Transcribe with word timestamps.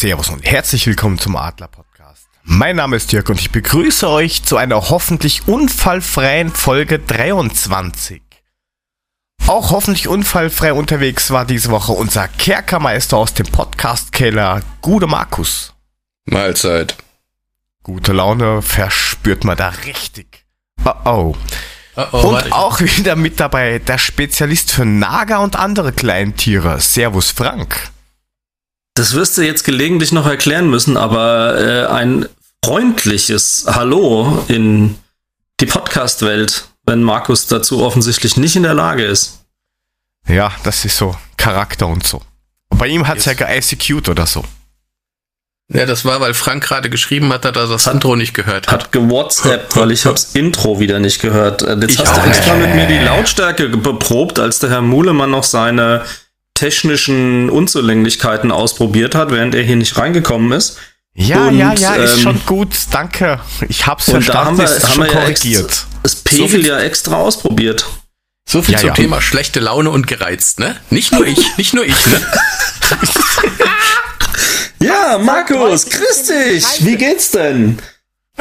Servus 0.00 0.30
und 0.30 0.42
herzlich 0.42 0.86
willkommen 0.86 1.18
zum 1.18 1.36
Adler 1.36 1.68
Podcast. 1.68 2.26
Mein 2.42 2.76
Name 2.76 2.96
ist 2.96 3.12
Dirk 3.12 3.28
und 3.28 3.38
ich 3.38 3.50
begrüße 3.50 4.08
euch 4.08 4.42
zu 4.42 4.56
einer 4.56 4.88
hoffentlich 4.88 5.46
unfallfreien 5.46 6.48
Folge 6.48 6.98
23. 6.98 8.22
Auch 9.46 9.70
hoffentlich 9.72 10.08
unfallfrei 10.08 10.72
unterwegs 10.72 11.30
war 11.32 11.44
diese 11.44 11.68
Woche 11.68 11.92
unser 11.92 12.28
Kerkermeister 12.28 13.18
aus 13.18 13.34
dem 13.34 13.44
Podcast-Keller, 13.44 14.62
Gude 14.80 15.06
Markus. 15.06 15.74
Mahlzeit. 16.24 16.96
Gute 17.82 18.14
Laune 18.14 18.62
verspürt 18.62 19.44
man 19.44 19.58
da 19.58 19.68
richtig. 19.84 20.46
Oh 20.82 20.92
oh. 21.04 21.36
Oh, 21.96 22.04
oh, 22.12 22.28
und 22.28 22.52
auch 22.52 22.80
wieder 22.80 23.16
mit 23.16 23.38
dabei 23.38 23.78
der 23.80 23.98
Spezialist 23.98 24.72
für 24.72 24.86
Nager 24.86 25.40
und 25.40 25.56
andere 25.56 25.92
Kleintiere. 25.92 26.80
Servus 26.80 27.30
Frank. 27.32 27.90
Das 29.00 29.14
wirst 29.14 29.38
du 29.38 29.42
jetzt 29.42 29.64
gelegentlich 29.64 30.12
noch 30.12 30.26
erklären 30.26 30.68
müssen, 30.68 30.98
aber 30.98 31.58
äh, 31.58 31.86
ein 31.86 32.28
freundliches 32.62 33.64
Hallo 33.66 34.44
in 34.46 34.98
die 35.58 35.64
Podcast-Welt, 35.64 36.66
wenn 36.84 37.02
Markus 37.02 37.46
dazu 37.46 37.82
offensichtlich 37.82 38.36
nicht 38.36 38.56
in 38.56 38.62
der 38.62 38.74
Lage 38.74 39.06
ist. 39.06 39.38
Ja, 40.28 40.52
das 40.64 40.84
ist 40.84 40.98
so 40.98 41.16
Charakter 41.38 41.86
und 41.86 42.06
so. 42.06 42.20
Bei 42.68 42.88
ihm 42.88 43.08
hat's 43.08 43.24
ja 43.24 43.32
geICQt 43.32 44.10
oder 44.10 44.26
so. 44.26 44.44
Ja, 45.72 45.86
das 45.86 46.04
war, 46.04 46.20
weil 46.20 46.34
Frank 46.34 46.64
gerade 46.64 46.90
geschrieben 46.90 47.32
hat, 47.32 47.46
dass 47.46 47.56
er 47.56 47.68
das 47.68 47.86
Intro 47.86 48.16
nicht 48.16 48.34
gehört 48.34 48.66
hat. 48.66 48.84
Hat 48.84 48.92
gewhatsappt, 48.92 49.76
weil 49.76 49.92
ich 49.92 50.04
hab's 50.04 50.34
Intro 50.34 50.78
wieder 50.78 50.98
nicht 50.98 51.22
gehört. 51.22 51.62
Äh, 51.62 51.76
Jetzt 51.76 51.92
Ich 51.92 51.98
hast 52.00 52.18
du 52.18 52.20
extra 52.20 52.54
mit 52.54 52.74
mir 52.74 52.86
die 52.86 52.98
Lautstärke 52.98 53.70
beprobt, 53.70 54.38
als 54.38 54.58
der 54.58 54.68
Herr 54.68 54.82
Muhlemann 54.82 55.30
noch 55.30 55.44
seine 55.44 56.04
technischen 56.60 57.48
Unzulänglichkeiten 57.50 58.52
ausprobiert 58.52 59.14
hat, 59.14 59.30
während 59.30 59.54
er 59.54 59.62
hier 59.62 59.76
nicht 59.76 59.96
reingekommen 59.96 60.52
ist. 60.52 60.76
Ja, 61.14 61.48
Und, 61.48 61.58
ja, 61.58 61.72
ja, 61.74 61.94
ist 61.96 62.14
ähm, 62.14 62.20
schon 62.20 62.40
gut, 62.46 62.68
danke. 62.92 63.40
Ich 63.68 63.86
hab's 63.86 64.06
Und 64.08 64.14
da 64.14 64.20
verstanden, 64.20 64.46
haben 64.46 64.58
wir, 64.58 64.64
es 64.64 64.76
ist 64.76 64.82
haben 64.84 64.92
schon 64.94 65.04
wir 65.04 65.12
ja 65.12 65.20
korrigiert. 65.20 65.64
ex- 65.64 65.86
das 66.02 66.12
So 66.12 66.18
Pegel 66.24 66.48
viel- 66.48 66.66
ja 66.66 66.78
extra 66.80 67.16
ausprobiert. 67.16 67.86
So 68.48 68.62
viel 68.62 68.74
Ja, 68.74 68.80
zum 68.80 68.88
ja. 68.88 68.94
Thema 68.94 69.20
schlechte 69.20 69.60
Laune 69.60 69.90
und 69.90 70.06
gereizt, 70.06 70.58
ne? 70.60 70.76
Nicht 70.90 71.12
nur 71.12 71.26
ich, 71.26 71.56
nicht 71.56 71.72
nur 71.74 71.84
ich, 71.84 72.06
ne? 72.06 72.20
Ja, 74.82 75.18
Markus, 75.18 75.86
grüß 75.86 76.22
dich. 76.24 76.64
Wie 76.86 76.96
geht's 76.96 77.30
denn? 77.32 77.78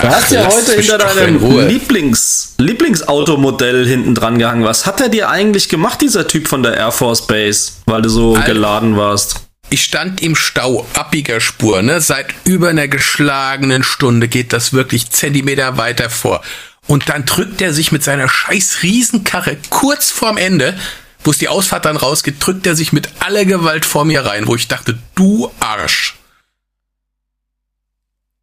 Du 0.01 0.07
Ach, 0.07 0.15
hast 0.15 0.31
ja 0.31 0.45
heute 0.47 0.73
hinter 0.73 0.97
deinem. 0.97 1.67
Lieblings, 1.67 2.55
Lieblingsautomodell 2.57 3.85
hinten 3.85 4.15
dran 4.15 4.39
gehangen. 4.39 4.63
Was 4.63 4.85
hat 4.85 5.01
er 5.01 5.09
dir 5.09 5.29
eigentlich 5.29 5.67
gemacht, 5.67 5.99
dieser 6.01 6.25
Typ 6.27 6.47
von 6.47 6.63
der 6.63 6.77
Air 6.77 6.91
Force 6.91 7.27
Base, 7.27 7.73
weil 7.85 8.01
du 8.01 8.09
so 8.09 8.35
Alter. 8.35 8.53
geladen 8.53 8.95
warst? 8.95 9.41
Ich 9.69 9.83
stand 9.83 10.21
im 10.21 10.35
Stau, 10.35 10.87
abbiger 10.93 11.41
Spur, 11.41 11.81
ne? 11.81 11.99
Seit 11.99 12.33
über 12.45 12.69
einer 12.69 12.87
geschlagenen 12.87 13.83
Stunde 13.83 14.29
geht 14.29 14.53
das 14.53 14.71
wirklich 14.71 15.11
Zentimeter 15.11 15.77
weiter 15.77 16.09
vor. 16.09 16.41
Und 16.87 17.09
dann 17.09 17.25
drückt 17.25 17.61
er 17.61 17.73
sich 17.73 17.91
mit 17.91 18.03
seiner 18.03 18.29
scheiß 18.29 18.81
Riesenkarre 18.81 19.57
kurz 19.69 20.09
vorm 20.11 20.37
Ende, 20.37 20.75
wo 21.23 21.31
es 21.31 21.37
die 21.37 21.49
Ausfahrt 21.49 21.85
dann 21.85 21.97
rausgeht, 21.97 22.35
drückt 22.39 22.65
er 22.65 22.75
sich 22.75 22.93
mit 22.93 23.09
aller 23.19 23.45
Gewalt 23.45 23.85
vor 23.85 24.05
mir 24.05 24.25
rein, 24.25 24.47
wo 24.47 24.55
ich 24.55 24.69
dachte, 24.69 24.97
du 25.13 25.51
Arsch. 25.59 26.15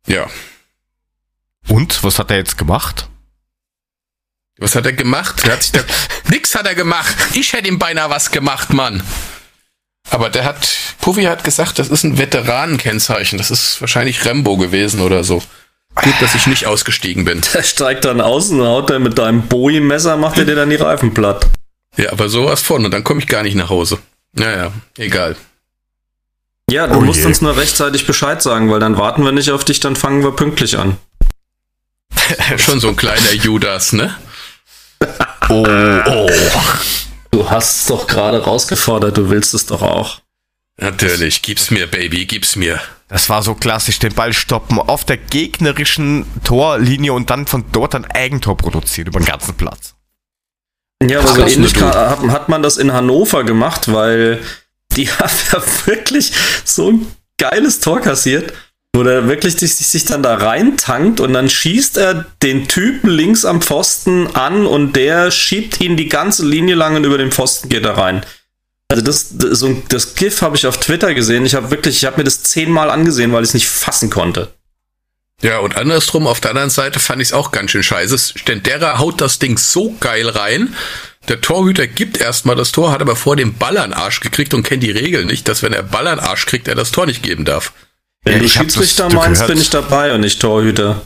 Ja. 0.06 0.26
Und, 1.69 2.03
was 2.04 2.19
hat 2.19 2.31
er 2.31 2.37
jetzt 2.38 2.59
gemacht? 2.59 3.09
Was 4.59 4.75
hat 4.75 4.87
er 4.87 4.93
gemacht? 4.93 5.44
Er 5.44 5.53
hat 5.53 5.62
sich 5.62 5.72
da, 5.72 5.81
nix 6.31 6.54
hat 6.54 6.66
er 6.66 6.75
gemacht. 6.75 7.15
Ich 7.34 7.53
hätte 7.53 7.69
ihm 7.69 7.78
beinahe 7.78 8.09
was 8.10 8.31
gemacht, 8.31 8.72
Mann. 8.72 9.03
Aber 10.10 10.31
der 10.31 10.44
hat, 10.44 10.69
Puffy 11.00 11.25
hat 11.25 11.44
gesagt, 11.44 11.78
das 11.78 11.88
ist 11.88 12.05
ein 12.05 12.16
Veteranenkennzeichen. 12.16 13.38
Das 13.38 13.50
ist 13.50 13.81
wahrscheinlich 13.81 14.25
Rambo 14.25 14.56
gewesen 14.56 15.00
oder 15.00 15.25
so. 15.25 15.43
Gut, 15.97 16.15
dass 16.21 16.34
ich 16.34 16.47
nicht 16.47 16.66
ausgestiegen 16.66 17.25
bin. 17.25 17.41
Der 17.55 17.62
steigt 17.62 18.05
dann 18.05 18.21
aus 18.21 18.50
und 18.50 18.60
haut 18.62 18.91
dann 18.91 19.03
mit 19.03 19.19
deinem 19.19 19.49
Bowie-Messer, 19.49 20.16
macht 20.16 20.37
er 20.38 20.44
dir 20.44 20.55
dann 20.55 20.69
die 20.71 20.76
Reifen 20.76 21.12
platt. 21.15 21.47
Ja, 21.97 22.12
aber 22.12 22.28
sowas 22.28 22.60
von. 22.62 22.84
Und 22.84 22.91
dann 22.93 23.03
komme 23.03 23.21
ich 23.21 23.26
gar 23.26 23.43
nicht 23.43 23.55
nach 23.56 23.71
Hause. 23.71 23.99
Naja, 24.32 24.72
egal. 24.99 25.37
Ja, 26.71 26.87
du 26.87 26.99
Oh 26.99 27.00
musst 27.00 27.21
je. 27.21 27.26
uns 27.26 27.41
nur 27.41 27.56
rechtzeitig 27.56 28.06
Bescheid 28.06 28.43
sagen, 28.43 28.71
weil 28.71 28.81
dann 28.81 28.99
warten 28.99 29.25
wir 29.25 29.32
nicht 29.32 29.50
auf 29.50 29.65
dich, 29.65 29.81
dann 29.81 29.97
fangen 29.97 30.22
wir 30.22 30.32
pünktlich 30.32 30.76
an. 30.78 30.99
Schon 32.56 32.81
so 32.81 32.89
ein 32.89 32.97
kleiner 32.97 33.33
Judas, 33.33 33.93
ne? 33.93 34.15
Oh, 35.49 35.65
oh. 35.65 36.28
Du 37.31 37.49
hast 37.49 37.83
es 37.83 37.87
doch 37.87 38.09
gerade 38.09 38.43
rausgefordert, 38.43 39.17
du 39.17 39.31
willst 39.31 39.55
es 39.55 39.67
doch 39.67 39.81
auch. 39.81 40.21
Natürlich. 40.78 41.43
Gib's 41.43 41.71
mir, 41.71 41.87
Baby, 41.87 42.27
gib's 42.27 42.56
mir. 42.56 42.81
Das 43.09 43.28
war 43.31 43.43
so 43.43 43.55
klassisch, 43.55 44.00
den 44.00 44.15
Ball 44.15 44.33
stoppen 44.33 44.78
auf 44.81 45.05
der 45.05 45.17
gegnerischen 45.17 46.27
Torlinie 46.43 47.12
und 47.12 47.31
dann 47.31 47.47
von 47.47 47.65
dort 47.71 47.94
ein 47.94 48.05
Eigentor 48.06 48.56
produzieren 48.56 49.06
über 49.06 49.21
den 49.21 49.27
ganzen 49.27 49.55
Platz. 49.55 49.94
Ja, 51.03 51.21
aber 51.21 51.34
so 51.34 51.47
ähnlich 51.47 51.81
hat 51.81 52.49
man 52.49 52.62
das 52.62 52.78
in 52.78 52.93
Hannover 52.93 53.44
gemacht, 53.44 53.93
weil 53.93 54.43
die 54.93 55.09
haben 55.11 55.31
ja 55.53 55.62
wirklich 55.87 56.33
so 56.65 56.91
ein 56.91 57.06
geiles 57.38 57.81
Tor 57.81 58.00
kassiert, 58.00 58.53
wo 58.96 59.02
der 59.02 59.28
wirklich 59.28 59.56
sich, 59.56 59.74
sich 59.74 60.04
dann 60.06 60.22
da 60.22 60.34
reintankt 60.34 61.20
und 61.20 61.32
dann 61.34 61.50
schießt 61.50 61.98
er 61.98 62.26
den 62.42 62.66
Typen 62.66 63.10
links 63.10 63.44
am 63.44 63.60
Pfosten 63.60 64.34
an 64.34 64.66
und 64.66 64.96
der 64.96 65.30
schiebt 65.30 65.80
ihn 65.80 65.96
die 65.96 66.08
ganze 66.08 66.46
Linie 66.46 66.74
lang 66.74 66.96
und 66.96 67.04
über 67.04 67.18
den 67.18 67.30
Pfosten 67.30 67.68
geht 67.68 67.84
er 67.84 67.98
rein. 67.98 68.24
Also 68.88 69.04
das, 69.04 69.36
das, 69.36 69.58
so 69.58 69.82
das 69.88 70.14
GIF 70.14 70.42
habe 70.42 70.56
ich 70.56 70.66
auf 70.66 70.78
Twitter 70.78 71.12
gesehen. 71.12 71.44
Ich 71.44 71.54
habe 71.54 71.70
wirklich, 71.70 71.96
ich 71.96 72.04
habe 72.04 72.18
mir 72.18 72.24
das 72.24 72.42
zehnmal 72.42 72.90
angesehen, 72.90 73.32
weil 73.32 73.42
ich 73.42 73.50
es 73.50 73.54
nicht 73.54 73.68
fassen 73.68 74.10
konnte. 74.10 74.48
Ja, 75.42 75.58
und 75.58 75.76
andersrum, 75.76 76.26
auf 76.26 76.40
der 76.40 76.52
anderen 76.52 76.70
Seite 76.70 76.98
fand 76.98 77.20
ich 77.20 77.28
es 77.28 77.34
auch 77.34 77.52
ganz 77.52 77.72
schön 77.72 77.82
scheiße. 77.82 78.38
Stendera 78.38 78.98
haut 78.98 79.20
das 79.20 79.38
Ding 79.38 79.58
so 79.58 79.94
geil 80.00 80.28
rein. 80.28 80.74
Der 81.28 81.40
Torhüter 81.40 81.86
gibt 81.86 82.18
erstmal 82.18 82.56
das 82.56 82.72
Tor, 82.72 82.92
hat 82.92 83.02
aber 83.02 83.16
vor 83.16 83.36
dem 83.36 83.54
Ball 83.54 83.76
an 83.76 83.90
den 83.90 83.98
Arsch 83.98 84.20
gekriegt 84.20 84.54
und 84.54 84.62
kennt 84.62 84.82
die 84.82 84.90
Regel 84.90 85.26
nicht, 85.26 85.48
dass 85.48 85.62
wenn 85.62 85.72
er 85.72 85.82
Ball 85.82 86.06
an 86.06 86.18
den 86.18 86.26
Arsch 86.26 86.46
kriegt, 86.46 86.68
er 86.68 86.74
das 86.74 86.92
Tor 86.92 87.04
nicht 87.04 87.22
geben 87.22 87.44
darf. 87.44 87.72
Wenn 88.26 88.34
Ja, 88.34 88.38
du 88.41 88.48
Schiedsrichter 88.48 89.09
du 89.09 89.16
meinst, 89.16 89.34
gehört. 89.41 89.48
bin 89.48 89.60
ich 89.60 89.70
dabei 89.70 90.12
und 90.12 90.20
nicht 90.20 90.41
Torhüter. 90.41 91.00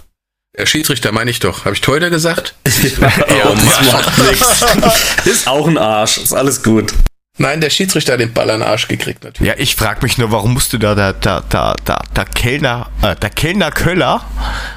Der 0.59 0.67
Schiedsrichter 0.67 1.13
meine 1.13 1.31
ich 1.31 1.39
doch. 1.39 1.65
Habe 1.65 1.75
ich 1.75 1.81
Torhüter 1.81 2.11
gesagt? 2.11 2.55
ja, 2.67 3.09
Mann. 3.45 3.59
das 3.67 3.93
macht 3.93 4.19
nichts. 4.19 4.65
Ist 5.27 5.47
auch 5.47 5.69
ein 5.69 5.79
Arsch, 5.79 6.19
ist 6.19 6.33
alles 6.33 6.63
gut. 6.63 6.93
Nein, 7.39 7.61
der 7.61 7.71
Schiedsrichter 7.71 8.15
hat 8.15 8.21
den 8.21 8.33
Ball 8.33 8.51
an 8.51 8.61
den 8.61 8.69
Arsch 8.69 8.89
gekriegt 8.89 9.23
natürlich. 9.25 9.49
Ja, 9.49 9.55
ich 9.59 9.77
frag 9.77 10.03
mich 10.03 10.19
nur, 10.19 10.31
warum 10.31 10.53
musste 10.55 10.79
da 10.79 10.95
der, 10.95 11.13
der, 11.15 11.43
der, 11.43 11.75
der, 11.87 12.03
der 12.17 12.25
Kellner, 12.27 12.91
äh, 13.03 13.15
der 13.17 13.31
Kellner 13.31 13.71
Köller, 13.71 14.23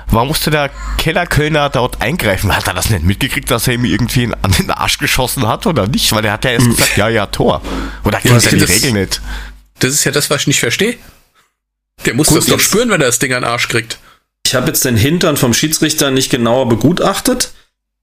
warum 0.08 0.28
musste 0.30 0.52
der 0.52 0.70
Keller 0.98 1.25
Kölner 1.25 1.70
dort 1.70 2.02
eingreifen? 2.02 2.56
Hat 2.56 2.68
er 2.68 2.74
das 2.74 2.90
nicht 2.90 3.04
mitgekriegt, 3.04 3.50
dass 3.52 3.68
er 3.68 3.74
ihm 3.74 3.84
irgendwie 3.86 4.30
an 4.42 4.52
den 4.52 4.70
Arsch 4.72 4.98
geschossen 4.98 5.48
hat 5.48 5.66
oder 5.66 5.88
nicht? 5.88 6.12
Weil 6.14 6.24
er 6.25 6.34
hat 6.34 6.46
ja 6.46 6.52
erst 6.52 6.68
gesagt, 6.68 6.98
ja, 6.98 7.10
ja, 7.10 7.25
Tor. 7.25 7.62
Oder 8.06 8.20
kennt 8.20 8.36
das- 8.36 8.46
er 8.46 8.52
die 8.52 8.60
das- 8.60 8.70
Regel 8.70 8.92
nicht? 8.94 9.22
Das 9.80 9.92
ist 9.94 10.04
ja 10.06 10.12
das, 10.12 10.30
was 10.30 10.42
ich 10.42 10.48
nicht 10.48 10.60
verstehe. 10.60 10.96
Der 12.06 12.14
muss 12.14 12.28
Gut, 12.28 12.38
das 12.38 12.46
doch 12.48 12.59
spüren, 12.59 12.90
wenn 12.90 13.02
er 13.02 13.08
das 13.08 13.20
Ding 13.20 13.34
an 13.34 13.44
den 13.44 13.50
Arsch 13.50 13.68
kriegt. 13.68 14.00
Ich 14.46 14.56
habe 14.56 14.68
jetzt 14.68 14.86
den 14.86 14.98
Hintern 14.98 15.38
vom 15.38 15.54
Schiedsrichter 15.54 16.12
nicht 16.12 16.30
genauer 16.30 16.68
begutachtet, 16.68 17.51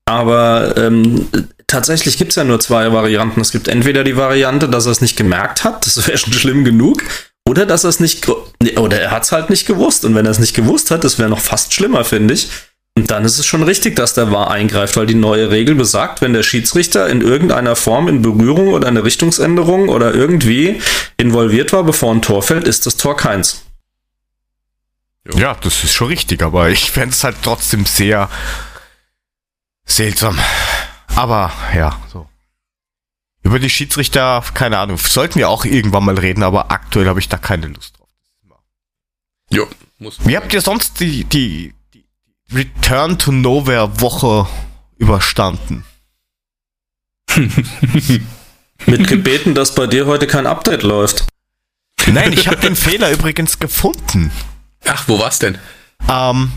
aber 0.06 0.74
ähm, 0.76 1.28
tatsächlich 1.66 2.16
gibt 2.16 2.30
es 2.30 2.36
ja 2.36 2.44
nur 2.44 2.60
zwei 2.60 2.92
Varianten. 2.92 3.40
Es 3.40 3.52
gibt 3.52 3.68
entweder 3.68 4.04
die 4.04 4.16
Variante, 4.16 4.68
dass 4.68 4.86
er 4.86 4.92
es 4.92 5.00
nicht 5.00 5.16
gemerkt 5.16 5.64
hat, 5.64 5.86
das 5.86 6.06
wäre 6.06 6.18
schon 6.18 6.32
schlimm 6.32 6.64
genug, 6.64 7.04
oder 7.48 7.66
dass 7.66 7.84
er 7.84 7.90
es 7.90 8.00
nicht, 8.00 8.28
oder 8.28 9.00
er 9.00 9.10
hat 9.10 9.24
es 9.24 9.32
halt 9.32 9.50
nicht 9.50 9.66
gewusst. 9.66 10.04
Und 10.04 10.14
wenn 10.14 10.24
er 10.24 10.30
es 10.30 10.38
nicht 10.38 10.54
gewusst 10.54 10.90
hat, 10.90 11.04
das 11.04 11.18
wäre 11.18 11.28
noch 11.28 11.40
fast 11.40 11.74
schlimmer, 11.74 12.04
finde 12.04 12.34
ich. 12.34 12.48
Und 12.96 13.10
dann 13.10 13.24
ist 13.24 13.38
es 13.38 13.46
schon 13.46 13.62
richtig, 13.62 13.96
dass 13.96 14.14
der 14.14 14.30
VAR 14.30 14.50
eingreift, 14.50 14.96
weil 14.96 15.06
die 15.06 15.14
neue 15.14 15.50
Regel 15.50 15.74
besagt, 15.74 16.20
wenn 16.20 16.32
der 16.32 16.42
Schiedsrichter 16.42 17.08
in 17.08 17.20
irgendeiner 17.20 17.76
Form 17.76 18.08
in 18.08 18.22
Berührung 18.22 18.68
oder 18.68 18.88
eine 18.88 19.04
Richtungsänderung 19.04 19.88
oder 19.88 20.14
irgendwie 20.14 20.80
involviert 21.16 21.72
war, 21.72 21.84
bevor 21.84 22.12
ein 22.12 22.22
Tor 22.22 22.42
fällt, 22.42 22.66
ist 22.66 22.86
das 22.86 22.96
Tor 22.96 23.16
keins. 23.16 23.62
Ja, 25.34 25.54
das 25.54 25.84
ist 25.84 25.92
schon 25.92 26.08
richtig, 26.08 26.42
aber 26.42 26.70
ich 26.70 26.90
fände 26.90 27.10
es 27.10 27.24
halt 27.24 27.36
trotzdem 27.42 27.84
sehr 27.84 28.30
seltsam. 29.84 30.38
Aber 31.14 31.52
ja, 31.74 32.00
so. 32.10 32.28
Über 33.42 33.58
die 33.58 33.70
Schiedsrichter, 33.70 34.44
keine 34.54 34.78
Ahnung, 34.78 34.98
sollten 34.98 35.38
wir 35.38 35.48
auch 35.48 35.64
irgendwann 35.64 36.04
mal 36.04 36.18
reden, 36.18 36.42
aber 36.42 36.70
aktuell 36.70 37.08
habe 37.08 37.20
ich 37.20 37.28
da 37.28 37.38
keine 37.38 37.68
Lust 37.68 37.98
drauf. 37.98 38.08
Jo, 39.50 39.66
muss. 39.98 40.18
Wie 40.24 40.36
habt 40.36 40.52
ihr 40.52 40.60
sonst 40.60 41.00
die, 41.00 41.24
die, 41.24 41.74
die 41.94 42.04
Return 42.52 43.18
to 43.18 43.32
Nowhere 43.32 44.00
Woche 44.00 44.46
überstanden? 44.98 45.84
Mit 48.86 49.08
gebeten, 49.08 49.54
dass 49.54 49.74
bei 49.74 49.86
dir 49.86 50.06
heute 50.06 50.26
kein 50.26 50.46
Update 50.46 50.82
läuft. 50.82 51.26
Nein, 52.06 52.32
ich 52.32 52.46
habe 52.46 52.56
den 52.56 52.76
Fehler 52.76 53.10
übrigens 53.10 53.58
gefunden. 53.58 54.30
Ach, 54.86 55.08
wo 55.08 55.18
war's 55.18 55.38
denn? 55.38 55.58
Ähm, 56.08 56.52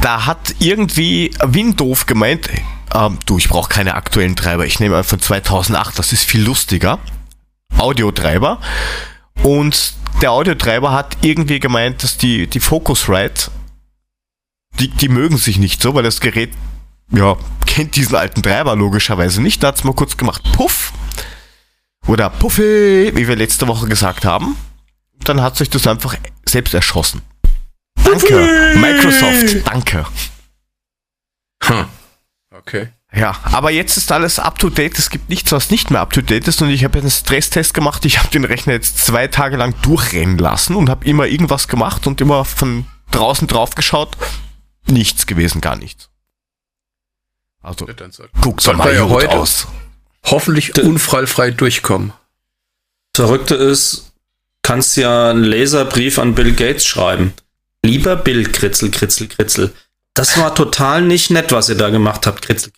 da 0.00 0.26
hat 0.26 0.54
irgendwie 0.58 1.30
Windoof 1.42 2.06
gemeint, 2.06 2.48
ähm, 2.94 3.18
du, 3.26 3.38
ich 3.38 3.48
brauche 3.48 3.68
keine 3.68 3.94
aktuellen 3.94 4.36
Treiber, 4.36 4.66
ich 4.66 4.80
nehme 4.80 4.96
einen 4.96 5.04
von 5.04 5.20
2008, 5.20 5.98
das 5.98 6.12
ist 6.12 6.24
viel 6.24 6.42
lustiger. 6.42 6.98
Audiotreiber. 7.76 8.60
Und 9.42 9.94
der 10.22 10.32
Audiotreiber 10.32 10.92
hat 10.92 11.16
irgendwie 11.22 11.58
gemeint, 11.58 12.02
dass 12.02 12.16
die, 12.16 12.46
die 12.46 12.60
Focusrite, 12.60 13.50
die, 14.78 14.88
die 14.88 15.08
mögen 15.08 15.38
sich 15.38 15.58
nicht 15.58 15.82
so, 15.82 15.94
weil 15.94 16.02
das 16.02 16.20
Gerät, 16.20 16.52
ja, 17.10 17.36
kennt 17.66 17.96
diesen 17.96 18.16
alten 18.16 18.42
Treiber 18.42 18.76
logischerweise 18.76 19.42
nicht. 19.42 19.62
Da 19.62 19.68
hat 19.68 19.76
es 19.76 19.84
mal 19.84 19.94
kurz 19.94 20.16
gemacht, 20.16 20.42
puff. 20.52 20.92
Oder 22.06 22.30
Puffi, 22.30 23.12
wie 23.14 23.28
wir 23.28 23.36
letzte 23.36 23.66
Woche 23.66 23.88
gesagt 23.88 24.24
haben. 24.24 24.56
Dann 25.20 25.40
hat 25.40 25.56
sich 25.56 25.70
das 25.70 25.86
einfach 25.86 26.16
selbst 26.44 26.74
erschossen. 26.74 27.22
Danke, 28.02 28.74
Microsoft, 28.76 29.66
danke. 29.66 30.06
Hm. 31.62 31.86
Okay. 32.50 32.88
Ja, 33.12 33.38
aber 33.44 33.70
jetzt 33.70 33.96
ist 33.96 34.10
alles 34.10 34.38
up 34.38 34.58
to 34.58 34.68
date. 34.70 34.98
Es 34.98 35.08
gibt 35.08 35.28
nichts, 35.28 35.52
was 35.52 35.70
nicht 35.70 35.90
mehr 35.90 36.00
up 36.00 36.12
to 36.12 36.20
date 36.20 36.48
ist. 36.48 36.60
Und 36.62 36.70
ich 36.70 36.82
habe 36.84 36.98
einen 36.98 37.10
Stresstest 37.10 37.72
gemacht. 37.72 38.04
Ich 38.04 38.18
habe 38.18 38.28
den 38.28 38.44
Rechner 38.44 38.72
jetzt 38.72 38.98
zwei 38.98 39.28
Tage 39.28 39.56
lang 39.56 39.74
durchrennen 39.82 40.36
lassen 40.36 40.74
und 40.74 40.90
habe 40.90 41.04
immer 41.06 41.26
irgendwas 41.26 41.68
gemacht 41.68 42.06
und 42.08 42.20
immer 42.20 42.44
von 42.44 42.86
draußen 43.12 43.46
drauf 43.46 43.74
geschaut. 43.76 44.16
Nichts 44.86 45.26
gewesen, 45.26 45.60
gar 45.60 45.76
nichts. 45.76 46.10
Also, 47.62 47.86
Ja, 47.86 47.94
guckt 48.40 48.66
mal 48.76 48.94
ja 48.94 49.08
heute- 49.08 49.30
aus. 49.30 49.68
Hoffentlich 50.24 50.76
unfallfrei 50.78 51.50
durchkommen. 51.50 52.12
Verrückte 53.14 53.54
ist, 53.54 54.12
kannst 54.64 54.96
ja 54.96 55.30
einen 55.30 55.44
Laserbrief 55.44 56.18
an 56.18 56.34
Bill 56.34 56.52
Gates 56.52 56.84
schreiben. 56.84 57.34
Lieber 57.84 58.16
Bill, 58.16 58.50
Kritzel, 58.50 58.90
Kritzel, 58.90 59.28
Kritzel. 59.28 59.72
Das 60.14 60.36
war 60.38 60.54
total 60.54 61.02
nicht 61.02 61.30
nett, 61.30 61.52
was 61.52 61.68
ihr 61.68 61.76
da 61.76 61.90
gemacht 61.90 62.26
habt, 62.26 62.42
Kritzel. 62.42 62.72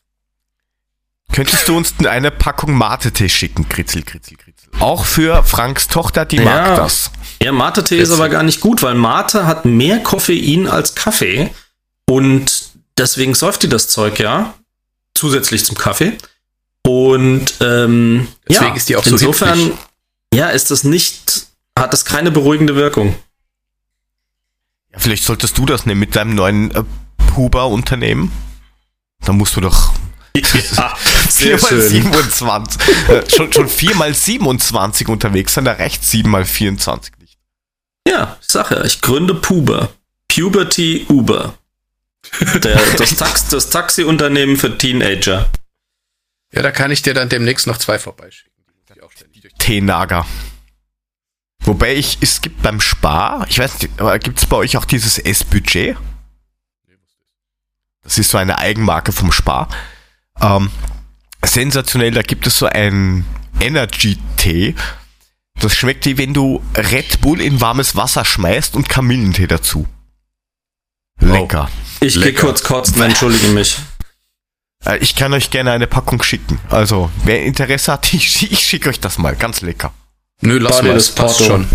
Könntest 1.33 1.69
du 1.69 1.77
uns 1.77 1.95
eine 2.05 2.31
Packung 2.31 2.75
Mate-Tee 2.75 3.29
schicken? 3.29 3.69
Kritzel, 3.69 4.03
kritzel, 4.03 4.37
kritzel. 4.37 4.71
Auch 4.81 5.05
für 5.05 5.43
Franks 5.45 5.89
Tochter, 5.89 6.25
die 6.25 6.39
mag 6.39 6.67
Ja. 6.67 6.77
das. 6.77 7.11
Ja, 7.43 7.53
Mate-Tee 7.53 7.99
ist 7.99 8.11
aber 8.11 8.29
gar 8.29 8.43
nicht 8.43 8.61
gut, 8.61 8.83
weil 8.83 8.95
Mate 8.95 9.47
hat 9.47 9.65
mehr 9.65 9.99
Koffein 10.01 10.67
als 10.69 10.95
Kaffee 10.95 11.51
und 12.07 12.71
deswegen 12.97 13.35
säuft 13.35 13.63
die 13.63 13.69
das 13.69 13.89
Zeug 13.89 14.19
ja 14.19 14.55
zusätzlich 15.15 15.65
zum 15.65 15.77
Kaffee. 15.77 16.13
Und 16.83 17.55
ähm, 17.61 18.29
Deswegen 18.49 18.71
ja, 18.71 18.77
ist 18.77 18.89
die 18.89 18.97
auch 18.97 19.05
so 19.05 19.11
insofern 19.11 19.73
ja, 20.33 20.49
ist 20.51 20.71
das 20.71 20.85
nicht, 20.85 21.26
hat 21.77 21.93
das 21.93 22.05
keine 22.05 22.31
beruhigende 22.31 22.75
Wirkung. 22.77 23.15
Ja, 24.93 24.99
vielleicht 24.99 25.25
solltest 25.25 25.59
du 25.59 25.67
das 25.67 25.87
nehmen 25.87 26.01
mit 26.01 26.17
deinem 26.17 26.35
neuen 26.35 26.71
äh, 26.75 26.83
Huber-Unternehmen. 27.37 28.33
Da 29.21 29.33
musst 29.33 29.57
du 29.57 29.61
doch 29.61 29.93
Ja, 30.77 30.95
4 31.31 31.61
mal 31.61 31.81
27, 31.81 33.09
äh, 33.09 33.31
schon, 33.31 33.53
schon 33.53 33.69
4 33.69 33.95
mal 33.97 34.15
27 34.15 35.09
unterwegs 35.09 35.55
sein, 35.55 35.65
da 35.65 35.73
reicht 35.73 36.05
7 36.05 36.29
mal 36.31 36.45
24 36.45 37.13
nicht. 37.19 37.39
Ja, 38.07 38.37
ich 38.41 38.49
sag 38.49 38.71
ja, 38.71 38.85
ich 38.85 39.01
gründe 39.01 39.35
Puber. 39.35 39.93
Puberty 40.29 41.07
Uber. 41.09 41.55
Der, 42.63 42.81
das, 42.97 43.15
Tax, 43.17 43.49
das 43.49 43.71
Taxiunternehmen 43.71 44.57
für 44.57 44.77
Teenager. 44.77 45.49
Ja, 46.53 46.63
da 46.63 46.71
kann 46.71 46.91
ich 46.91 47.03
dir 47.03 47.15
dann 47.15 47.29
demnächst 47.29 47.67
noch 47.67 47.79
zwei 47.79 47.99
vorbeischicken. 47.99 48.53
T-Nager. 49.59 50.27
Wobei 51.67 51.97
ich, 51.97 52.19
es 52.21 52.41
gibt 52.41 52.63
beim 52.63 52.81
Spar, 52.81 53.45
ich 53.49 53.59
weiß 53.59 53.83
nicht, 53.83 53.99
gibt 54.23 54.39
es 54.39 54.47
bei 54.47 54.57
euch 54.57 54.77
auch 54.77 54.85
dieses 54.85 55.19
S-Budget? 55.19 55.97
Das 58.03 58.19
ist 58.19 58.31
so 58.31 58.39
eine 58.39 58.59
Eigenmarke 58.59 59.11
vom 59.11 59.33
Spar. 59.33 59.69
Ähm, 60.41 60.71
sensationell, 61.45 62.13
da 62.13 62.23
gibt 62.23 62.47
es 62.47 62.59
so 62.59 62.67
ein 62.67 63.25
Energy-Tee. 63.61 64.77
Das 65.59 65.75
schmeckt 65.75 66.07
wie 66.07 66.19
wenn 66.19 66.33
du 66.35 66.63
Red 66.77 67.21
Bull 67.21 67.41
in 67.41 67.61
warmes 67.61 67.97
Wasser 67.97 68.25
schmeißt 68.25 68.77
und 68.77 68.89
Kamillentee 68.89 69.49
dazu. 69.49 69.89
Lecker. 71.19 71.69
Ich 72.01 72.15
gehe 72.15 72.25
Lecker. 72.27 72.43
kurz 72.43 72.63
kotzen, 72.63 73.03
entschuldige 73.03 73.49
mich. 73.49 73.77
Äh, 74.85 74.99
Ich 74.99 75.17
kann 75.17 75.33
euch 75.33 75.51
gerne 75.51 75.73
eine 75.73 75.87
Packung 75.87 76.23
schicken. 76.23 76.61
Also, 76.69 77.11
wer 77.25 77.43
Interesse 77.45 77.93
hat, 77.93 78.13
ich, 78.13 78.53
ich 78.53 78.61
schicke 78.61 78.91
euch 78.91 79.01
das 79.01 79.17
mal. 79.19 79.35
Ganz 79.35 79.63
lecker. 79.63 79.93
Nö, 80.41 80.59
lass 80.59 80.83
mal, 80.83 80.95
das 80.95 81.11
passt 81.15 81.45
schon. 81.45 81.67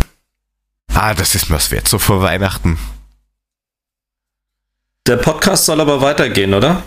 Ah, 0.94 1.14
das 1.14 1.36
ist 1.36 1.50
mir's 1.50 1.72
wert. 1.72 1.88
So 1.88 2.00
vor 2.00 2.22
Weihnachten. 2.22 2.78
Der 5.08 5.18
Podcast 5.18 5.66
soll 5.66 5.82
aber 5.82 6.02
weitergehen, 6.02 6.54
oder? 6.54 6.84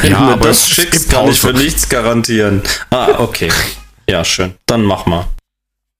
Wenn 0.00 0.12
Ja, 0.12 0.18
du 0.18 0.24
mir 0.24 0.32
aber 0.32 0.46
das 0.48 0.68
schickst, 0.68 1.08
gibt 1.08 1.12
kann 1.12 1.28
ich 1.28 1.40
für 1.40 1.52
nichts 1.52 1.88
garantieren. 1.88 2.62
Ah, 2.90 3.18
okay. 3.18 3.50
Ja, 4.08 4.24
schön. 4.24 4.56
Dann 4.66 4.82
mach 4.82 5.06
mal. 5.06 5.28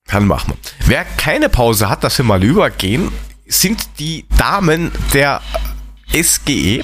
Kann 0.08 0.26
machen. 0.26 0.54
Wer 0.86 1.04
keine 1.04 1.48
Pause 1.48 1.88
hat, 1.88 2.02
dass 2.02 2.18
wir 2.18 2.24
mal 2.24 2.42
übergehen, 2.42 3.12
sind 3.46 3.88
die 4.00 4.26
Damen 4.36 4.90
der 5.12 5.40
SGE. 6.12 6.82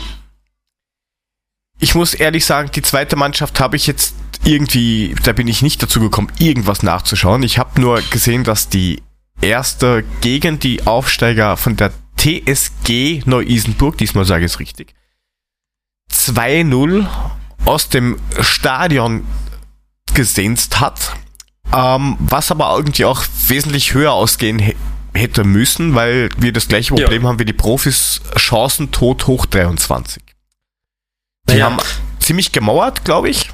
Ich 1.78 1.94
muss 1.94 2.14
ehrlich 2.14 2.44
sagen, 2.46 2.70
die 2.74 2.82
zweite 2.82 3.16
Mannschaft 3.16 3.60
habe 3.60 3.76
ich 3.76 3.86
jetzt 3.86 4.14
irgendwie, 4.44 5.14
da 5.24 5.32
bin 5.32 5.48
ich 5.48 5.62
nicht 5.62 5.82
dazu 5.82 6.00
gekommen, 6.00 6.32
irgendwas 6.38 6.82
nachzuschauen. 6.82 7.42
Ich 7.42 7.58
habe 7.58 7.80
nur 7.80 8.00
gesehen, 8.10 8.44
dass 8.44 8.68
die 8.68 9.02
erste 9.40 10.04
gegen 10.20 10.58
die 10.58 10.86
Aufsteiger 10.86 11.56
von 11.56 11.76
der 11.76 11.92
TSG 12.16 13.22
Neu-Isenburg, 13.26 13.98
diesmal 13.98 14.24
sage 14.24 14.46
ich 14.46 14.52
es 14.52 14.58
richtig, 14.60 14.94
2-0 16.10 17.06
aus 17.64 17.88
dem 17.88 18.18
Stadion 18.40 19.26
gesenzt 20.14 20.80
hat. 20.80 21.12
Ähm, 21.74 22.16
was 22.20 22.50
aber 22.50 22.74
irgendwie 22.76 23.04
auch 23.04 23.22
wesentlich 23.48 23.92
höher 23.92 24.12
ausgehen 24.12 24.60
hä- 24.60 24.76
hätte 25.14 25.42
müssen, 25.44 25.94
weil 25.94 26.28
wir 26.38 26.52
das 26.52 26.68
gleiche 26.68 26.94
Ja. 26.94 27.02
Problem 27.04 27.26
haben 27.26 27.38
wie 27.40 27.44
die 27.44 27.52
Profis, 27.52 28.20
Chancen 28.36 28.92
tot 28.92 29.26
hoch 29.26 29.46
23. 29.46 30.22
Die 31.48 31.54
Naja, 31.54 31.64
haben 31.66 31.78
ziemlich 32.20 32.52
gemauert, 32.52 33.04
glaube 33.04 33.28
ich. 33.30 33.50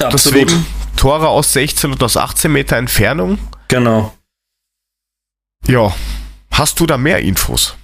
absolut. 0.00 0.42
Deswegen 0.48 0.66
Tore 0.96 1.28
aus 1.28 1.52
16 1.52 1.92
und 1.92 2.02
aus 2.02 2.16
18 2.16 2.50
Meter 2.50 2.76
Entfernung. 2.76 3.38
Genau. 3.68 4.14
Ja. 5.66 5.94
Hast 6.50 6.80
du 6.80 6.86
da 6.86 6.96
mehr 6.96 7.20
Infos, 7.20 7.76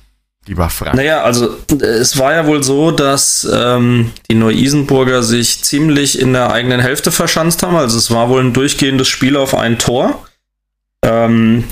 lieber 0.46 0.68
Frank? 0.70 0.94
Naja, 0.96 1.22
also 1.22 1.56
es 1.80 2.18
war 2.18 2.32
ja 2.32 2.46
wohl 2.46 2.62
so, 2.64 2.90
dass 2.90 3.46
ähm, 3.52 4.10
die 4.30 4.34
Neu-Isenburger 4.34 5.22
sich 5.22 5.62
ziemlich 5.62 6.18
in 6.18 6.32
der 6.32 6.50
eigenen 6.50 6.80
Hälfte 6.80 7.12
verschanzt 7.12 7.62
haben. 7.62 7.76
Also 7.76 7.98
es 7.98 8.10
war 8.10 8.28
wohl 8.30 8.40
ein 8.42 8.52
durchgehendes 8.52 9.08
Spiel 9.08 9.36
auf 9.36 9.54
ein 9.54 9.78
Tor. 9.78 10.26
Ähm, 11.02 11.64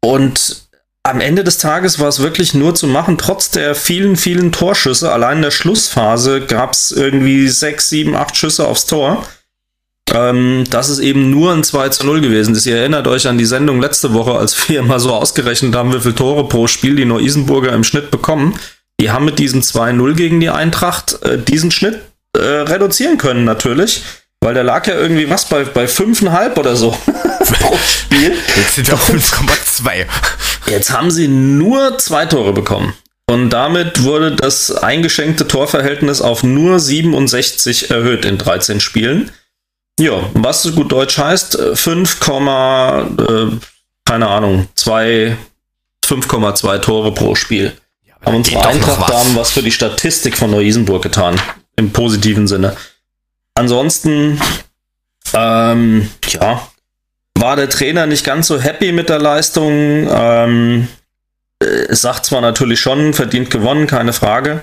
und 0.00 0.65
am 1.06 1.20
Ende 1.20 1.44
des 1.44 1.58
Tages 1.58 1.98
war 1.98 2.08
es 2.08 2.20
wirklich 2.20 2.54
nur 2.54 2.74
zu 2.74 2.86
machen, 2.86 3.18
trotz 3.18 3.50
der 3.50 3.74
vielen, 3.74 4.16
vielen 4.16 4.52
Torschüsse. 4.52 5.12
Allein 5.12 5.38
in 5.38 5.42
der 5.42 5.50
Schlussphase 5.50 6.40
gab 6.40 6.72
es 6.72 6.92
irgendwie 6.92 7.48
sechs, 7.48 7.88
sieben, 7.88 8.16
acht 8.16 8.36
Schüsse 8.36 8.66
aufs 8.66 8.86
Tor. 8.86 9.26
Ähm, 10.12 10.64
das 10.70 10.88
ist 10.88 10.98
eben 10.98 11.30
nur 11.30 11.52
ein 11.52 11.64
2 11.64 11.88
zu 11.90 12.06
0 12.06 12.20
gewesen 12.20 12.54
ist. 12.54 12.66
Ihr 12.66 12.76
erinnert 12.76 13.06
euch 13.06 13.28
an 13.28 13.38
die 13.38 13.44
Sendung 13.44 13.80
letzte 13.80 14.14
Woche, 14.14 14.32
als 14.32 14.68
wir 14.68 14.82
mal 14.82 15.00
so 15.00 15.12
ausgerechnet 15.12 15.74
haben, 15.74 15.94
wie 15.94 16.00
viele 16.00 16.14
Tore 16.14 16.48
pro 16.48 16.66
Spiel 16.66 16.96
die 16.96 17.04
Neu-Isenburger 17.04 17.72
im 17.72 17.84
Schnitt 17.84 18.10
bekommen. 18.10 18.58
Die 19.00 19.10
haben 19.10 19.24
mit 19.24 19.38
diesem 19.38 19.60
2-0 19.60 20.14
gegen 20.14 20.40
die 20.40 20.50
Eintracht 20.50 21.22
äh, 21.22 21.38
diesen 21.38 21.70
Schnitt 21.70 22.00
äh, 22.36 22.40
reduzieren 22.40 23.18
können 23.18 23.44
natürlich. 23.44 24.02
Weil 24.46 24.54
der 24.54 24.62
lag 24.62 24.86
ja 24.86 24.94
irgendwie 24.94 25.28
was 25.28 25.48
bei, 25.48 25.64
bei 25.64 25.86
5,5 25.86 26.56
oder 26.56 26.76
so 26.76 26.90
pro 27.58 27.76
Spiel. 27.78 28.32
Jetzt 28.56 28.76
sind 28.76 28.86
wir 28.86 28.94
auf 28.94 29.10
5,2. 29.10 30.06
Jetzt 30.68 30.92
haben 30.92 31.10
sie 31.10 31.26
nur 31.26 31.98
zwei 31.98 32.26
Tore 32.26 32.52
bekommen. 32.52 32.94
Und 33.28 33.50
damit 33.50 34.04
wurde 34.04 34.36
das 34.36 34.70
eingeschenkte 34.70 35.48
Torverhältnis 35.48 36.20
auf 36.20 36.44
nur 36.44 36.78
67 36.78 37.90
erhöht 37.90 38.24
in 38.24 38.38
13 38.38 38.78
Spielen. 38.78 39.32
Ja, 39.98 40.30
was 40.34 40.62
so 40.62 40.70
gut 40.70 40.92
Deutsch 40.92 41.18
heißt, 41.18 41.58
äh, 41.58 41.74
5, 41.74 42.20
äh, 42.20 43.46
keine 44.04 44.28
Ahnung, 44.28 44.68
2, 44.76 45.36
5,2 46.06 46.78
Tore 46.78 47.12
pro 47.14 47.34
Spiel. 47.34 47.72
Haben 48.24 48.36
unsere 48.36 48.64
Eintracht-Damen 48.64 49.34
was 49.34 49.50
für 49.50 49.62
die 49.62 49.72
Statistik 49.72 50.38
von 50.38 50.52
Neu-Isenburg 50.52 51.02
getan. 51.02 51.34
Im 51.74 51.90
positiven 51.92 52.46
Sinne. 52.46 52.76
Ansonsten, 53.56 54.40
ähm, 55.34 56.08
ja, 56.28 56.68
war 57.34 57.56
der 57.56 57.68
Trainer 57.68 58.06
nicht 58.06 58.24
ganz 58.24 58.46
so 58.46 58.60
happy 58.60 58.92
mit 58.92 59.08
der 59.08 59.18
Leistung. 59.18 60.06
Ähm, 60.08 60.88
äh, 61.58 61.94
sagt 61.94 62.26
zwar 62.26 62.42
natürlich 62.42 62.80
schon, 62.80 63.14
verdient 63.14 63.50
gewonnen, 63.50 63.86
keine 63.86 64.12
Frage. 64.12 64.62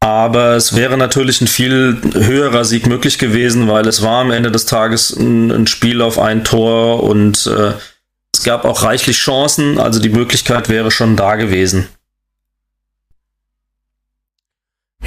Aber 0.00 0.56
es 0.56 0.74
wäre 0.74 0.96
natürlich 0.96 1.40
ein 1.40 1.46
viel 1.46 2.00
höherer 2.12 2.64
Sieg 2.64 2.86
möglich 2.86 3.18
gewesen, 3.18 3.68
weil 3.68 3.86
es 3.86 4.02
war 4.02 4.20
am 4.20 4.30
Ende 4.30 4.50
des 4.50 4.66
Tages 4.66 5.10
ein, 5.10 5.50
ein 5.50 5.66
Spiel 5.66 6.02
auf 6.02 6.18
ein 6.18 6.44
Tor 6.44 7.02
und 7.02 7.46
äh, 7.46 7.72
es 8.34 8.44
gab 8.44 8.64
auch 8.64 8.82
reichlich 8.82 9.16
Chancen, 9.16 9.78
also 9.78 9.98
die 9.98 10.10
Möglichkeit 10.10 10.68
wäre 10.68 10.90
schon 10.90 11.16
da 11.16 11.36
gewesen. 11.36 11.88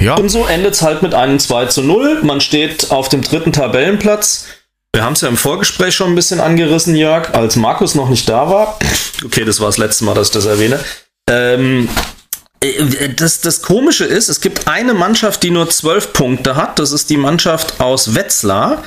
Ja, 0.00 0.14
Und 0.14 0.30
so 0.30 0.46
endet 0.46 0.74
es 0.74 0.82
halt 0.82 1.02
mit 1.02 1.14
einem 1.14 1.38
2 1.38 1.66
zu 1.66 1.82
0. 1.82 2.22
Man 2.22 2.40
steht 2.40 2.90
auf 2.90 3.08
dem 3.10 3.20
dritten 3.20 3.52
Tabellenplatz 3.52 4.46
Wir 4.94 5.04
haben 5.04 5.12
es 5.12 5.20
ja 5.20 5.28
im 5.28 5.36
Vorgespräch 5.36 5.94
schon 5.94 6.08
ein 6.08 6.14
bisschen 6.14 6.40
angerissen, 6.40 6.96
Jörg, 6.96 7.34
als 7.34 7.56
Markus 7.56 7.94
noch 7.94 8.08
nicht 8.08 8.28
da 8.28 8.48
war. 8.48 8.78
Okay, 9.24 9.44
das 9.44 9.60
war 9.60 9.66
das 9.66 9.76
letzte 9.78 10.04
Mal, 10.04 10.14
dass 10.14 10.28
ich 10.28 10.32
das 10.32 10.46
erwähne. 10.46 10.80
Ähm, 11.28 11.88
äh, 12.62 13.10
das, 13.14 13.42
das 13.42 13.60
Komische 13.60 14.04
ist, 14.06 14.28
es 14.28 14.40
gibt 14.40 14.66
eine 14.66 14.94
Mannschaft, 14.94 15.42
die 15.42 15.50
nur 15.50 15.68
zwölf 15.68 16.14
Punkte 16.14 16.56
hat. 16.56 16.78
Das 16.78 16.92
ist 16.92 17.10
die 17.10 17.18
Mannschaft 17.18 17.80
aus 17.80 18.14
Wetzlar. 18.14 18.82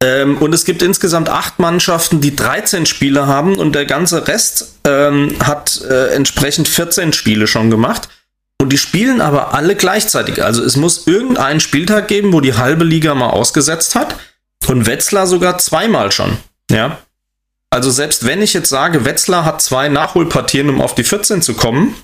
Ähm, 0.00 0.38
und 0.38 0.54
es 0.54 0.64
gibt 0.64 0.82
insgesamt 0.82 1.28
acht 1.28 1.58
Mannschaften, 1.58 2.20
die 2.20 2.36
13 2.36 2.86
Spiele 2.86 3.26
haben 3.26 3.56
und 3.56 3.74
der 3.74 3.84
ganze 3.86 4.28
Rest 4.28 4.76
ähm, 4.84 5.34
hat 5.42 5.80
äh, 5.88 6.14
entsprechend 6.14 6.68
14 6.68 7.12
Spiele 7.12 7.46
schon 7.46 7.70
gemacht. 7.70 8.08
Und 8.60 8.70
die 8.70 8.78
spielen 8.78 9.20
aber 9.20 9.54
alle 9.54 9.76
gleichzeitig. 9.76 10.42
Also 10.42 10.64
es 10.64 10.76
muss 10.76 11.06
irgendeinen 11.06 11.60
Spieltag 11.60 12.08
geben, 12.08 12.32
wo 12.32 12.40
die 12.40 12.54
halbe 12.54 12.84
Liga 12.84 13.14
mal 13.14 13.30
ausgesetzt 13.30 13.94
hat. 13.94 14.16
Und 14.66 14.86
Wetzlar 14.86 15.26
sogar 15.26 15.58
zweimal 15.58 16.10
schon. 16.10 16.36
Ja. 16.70 16.98
Also 17.70 17.90
selbst 17.90 18.26
wenn 18.26 18.42
ich 18.42 18.54
jetzt 18.54 18.68
sage, 18.68 19.04
Wetzlar 19.04 19.44
hat 19.44 19.62
zwei 19.62 19.88
Nachholpartien, 19.88 20.68
um 20.68 20.80
auf 20.80 20.94
die 20.94 21.04
14 21.04 21.42
zu 21.42 21.54
kommen, 21.54 21.94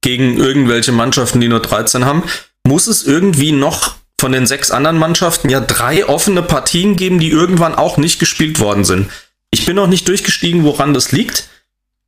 gegen 0.00 0.36
irgendwelche 0.36 0.92
Mannschaften, 0.92 1.40
die 1.40 1.48
nur 1.48 1.60
13 1.60 2.04
haben, 2.04 2.24
muss 2.66 2.86
es 2.86 3.04
irgendwie 3.04 3.52
noch 3.52 3.94
von 4.20 4.32
den 4.32 4.46
sechs 4.46 4.70
anderen 4.70 4.98
Mannschaften 4.98 5.48
ja 5.48 5.60
drei 5.60 6.06
offene 6.06 6.42
Partien 6.42 6.96
geben, 6.96 7.18
die 7.18 7.30
irgendwann 7.30 7.74
auch 7.74 7.96
nicht 7.96 8.18
gespielt 8.18 8.60
worden 8.60 8.84
sind. 8.84 9.10
Ich 9.50 9.66
bin 9.66 9.76
noch 9.76 9.86
nicht 9.86 10.08
durchgestiegen, 10.08 10.64
woran 10.64 10.94
das 10.94 11.12
liegt. 11.12 11.48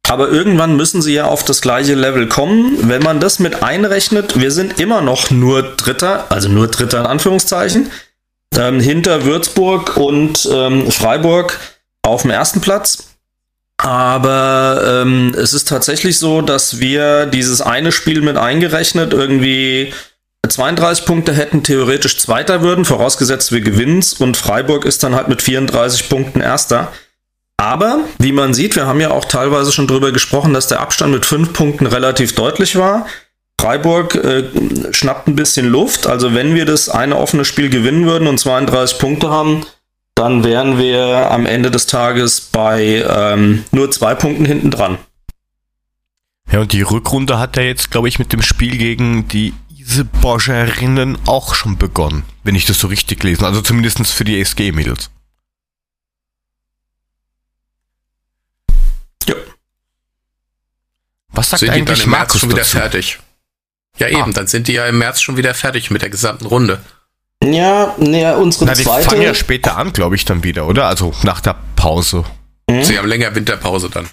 Aber 0.09 0.29
irgendwann 0.29 0.77
müssen 0.77 1.03
sie 1.03 1.15
ja 1.15 1.27
auf 1.27 1.45
das 1.45 1.61
gleiche 1.61 1.95
Level 1.95 2.29
kommen. 2.29 2.89
Wenn 2.89 3.03
man 3.03 3.19
das 3.19 3.39
mit 3.39 3.63
einrechnet, 3.63 4.41
wir 4.41 4.51
sind 4.53 4.79
immer 4.81 5.01
noch 5.01 5.31
nur 5.31 5.63
Dritter, 5.63 6.27
also 6.29 6.49
nur 6.49 6.69
Dritter 6.69 7.01
in 7.01 7.07
Anführungszeichen, 7.07 7.91
ähm, 8.57 8.81
hinter 8.81 9.25
Würzburg 9.25 9.97
und 9.97 10.49
ähm, 10.53 10.91
Freiburg 10.91 11.59
auf 12.03 12.23
dem 12.23 12.31
ersten 12.31 12.61
Platz. 12.61 13.17
Aber 13.79 15.03
ähm, 15.03 15.35
es 15.37 15.53
ist 15.53 15.69
tatsächlich 15.69 16.19
so, 16.19 16.41
dass 16.41 16.81
wir 16.81 17.27
dieses 17.27 17.61
eine 17.61 17.93
Spiel 17.93 18.23
mit 18.23 18.37
eingerechnet 18.37 19.13
irgendwie 19.13 19.93
32 20.49 21.05
Punkte 21.05 21.35
hätten, 21.35 21.63
theoretisch 21.63 22.19
Zweiter 22.19 22.63
würden, 22.63 22.85
vorausgesetzt 22.85 23.53
wir 23.53 23.61
gewinnt's 23.61 24.15
und 24.15 24.37
Freiburg 24.37 24.85
ist 24.85 25.03
dann 25.03 25.15
halt 25.15 25.29
mit 25.29 25.43
34 25.43 26.09
Punkten 26.09 26.41
Erster. 26.41 26.93
Aber, 27.57 28.01
wie 28.19 28.33
man 28.33 28.55
sieht, 28.55 28.77
wir 28.77 28.87
haben 28.87 29.01
ja 29.01 29.11
auch 29.11 29.25
teilweise 29.25 29.73
schon 29.73 29.87
drüber 29.87 30.13
gesprochen, 30.13 30.53
dass 30.53 30.69
der 30.69 30.81
Abstand 30.81 31.13
mit 31.13 31.25
5 31.25 31.53
Punkten 31.53 31.87
relativ 31.87 32.35
deutlich 32.35 32.77
war. 32.77 33.07
Freiburg 33.59 34.15
äh, 34.15 34.45
schnappt 34.93 35.29
ein 35.29 35.37
bisschen 35.37 35.67
Luft. 35.67 36.07
Also 36.07 36.35
wenn 36.35 36.55
wir 36.55 36.67
das 36.67 36.89
eine 36.89 37.17
offene 37.17 37.45
Spiel 37.45 37.71
gewinnen 37.71 38.07
würden 38.07 38.29
und 38.29 38.39
32 38.39 38.99
Punkte 38.99 39.31
haben, 39.31 39.65
dann 40.15 40.45
wären 40.45 40.79
wir 40.79 41.31
am 41.31 41.47
Ende 41.47 41.71
des 41.71 41.87
Tages 41.87 42.41
bei 42.41 43.05
ähm, 43.09 43.65
nur 43.71 43.91
zwei 43.91 44.15
Punkten 44.15 44.45
hinten 44.45 44.71
dran. 44.71 44.99
Ja, 46.51 46.61
und 46.61 46.73
die 46.73 46.83
Rückrunde 46.83 47.39
hat 47.39 47.57
ja 47.57 47.63
jetzt, 47.63 47.91
glaube 47.91 48.09
ich, 48.09 48.19
mit 48.19 48.33
dem 48.33 48.43
Spiel 48.43 48.77
gegen 48.77 49.29
die 49.29 49.53
Iseborgerinnen 49.77 51.19
auch 51.27 51.55
schon 51.55 51.77
begonnen, 51.77 52.25
wenn 52.45 52.55
ich 52.55 52.67
das 52.67 52.79
so 52.79 52.87
richtig 52.87 53.23
lese. 53.25 53.45
Also 53.45 53.63
zumindest 53.63 54.07
für 54.13 54.25
die 54.25 54.41
SG-Mädels. 54.41 55.11
Was 61.37 61.51
sagt 61.51 61.61
sind 61.61 61.71
eigentlich 61.71 62.01
die 62.01 62.05
dann 62.05 62.05
im 62.05 62.11
Markus 62.11 62.35
März 62.35 62.41
schon 62.41 62.51
wieder 62.51 62.61
dazu? 62.61 62.77
fertig? 62.79 63.19
Ja, 63.99 64.09
eben, 64.09 64.31
ah. 64.31 64.33
dann 64.35 64.47
sind 64.47 64.69
die 64.69 64.73
ja 64.73 64.87
im 64.87 64.99
März 64.99 65.21
schon 65.23 65.37
wieder 65.37 65.55
fertig 65.55 65.91
mit 65.91 66.03
der 66.03 66.11
gesamten 66.11 66.47
Runde. 66.47 66.81
Ja, 67.43 67.95
nee, 67.99 68.29
unsere 68.33 68.67
Na, 68.67 68.75
die 68.75 68.83
zweite. 68.83 69.09
fangen 69.09 69.23
ja 69.23 69.35
später 69.35 69.77
an, 69.77 69.93
glaube 69.93 70.17
ich, 70.17 70.25
dann 70.25 70.43
wieder, 70.43 70.67
oder? 70.67 70.87
Also 70.87 71.15
nach 71.23 71.41
der 71.41 71.57
Pause. 71.77 72.25
Mhm. 72.69 72.85
Sie 72.85 72.99
haben 72.99 73.09
länger 73.09 73.35
Winterpause 73.35 73.91
dann. 73.91 74.09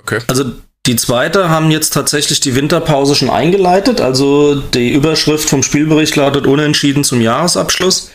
Okay. 0.00 0.20
Also 0.28 0.44
die 0.86 0.96
zweite 0.96 1.48
haben 1.48 1.70
jetzt 1.70 1.92
tatsächlich 1.92 2.40
die 2.40 2.54
Winterpause 2.56 3.14
schon 3.14 3.30
eingeleitet. 3.30 4.00
Also 4.00 4.56
die 4.56 4.92
Überschrift 4.92 5.48
vom 5.48 5.62
Spielbericht 5.62 6.16
lautet 6.16 6.46
Unentschieden 6.46 7.04
zum 7.04 7.20
Jahresabschluss. 7.20 8.10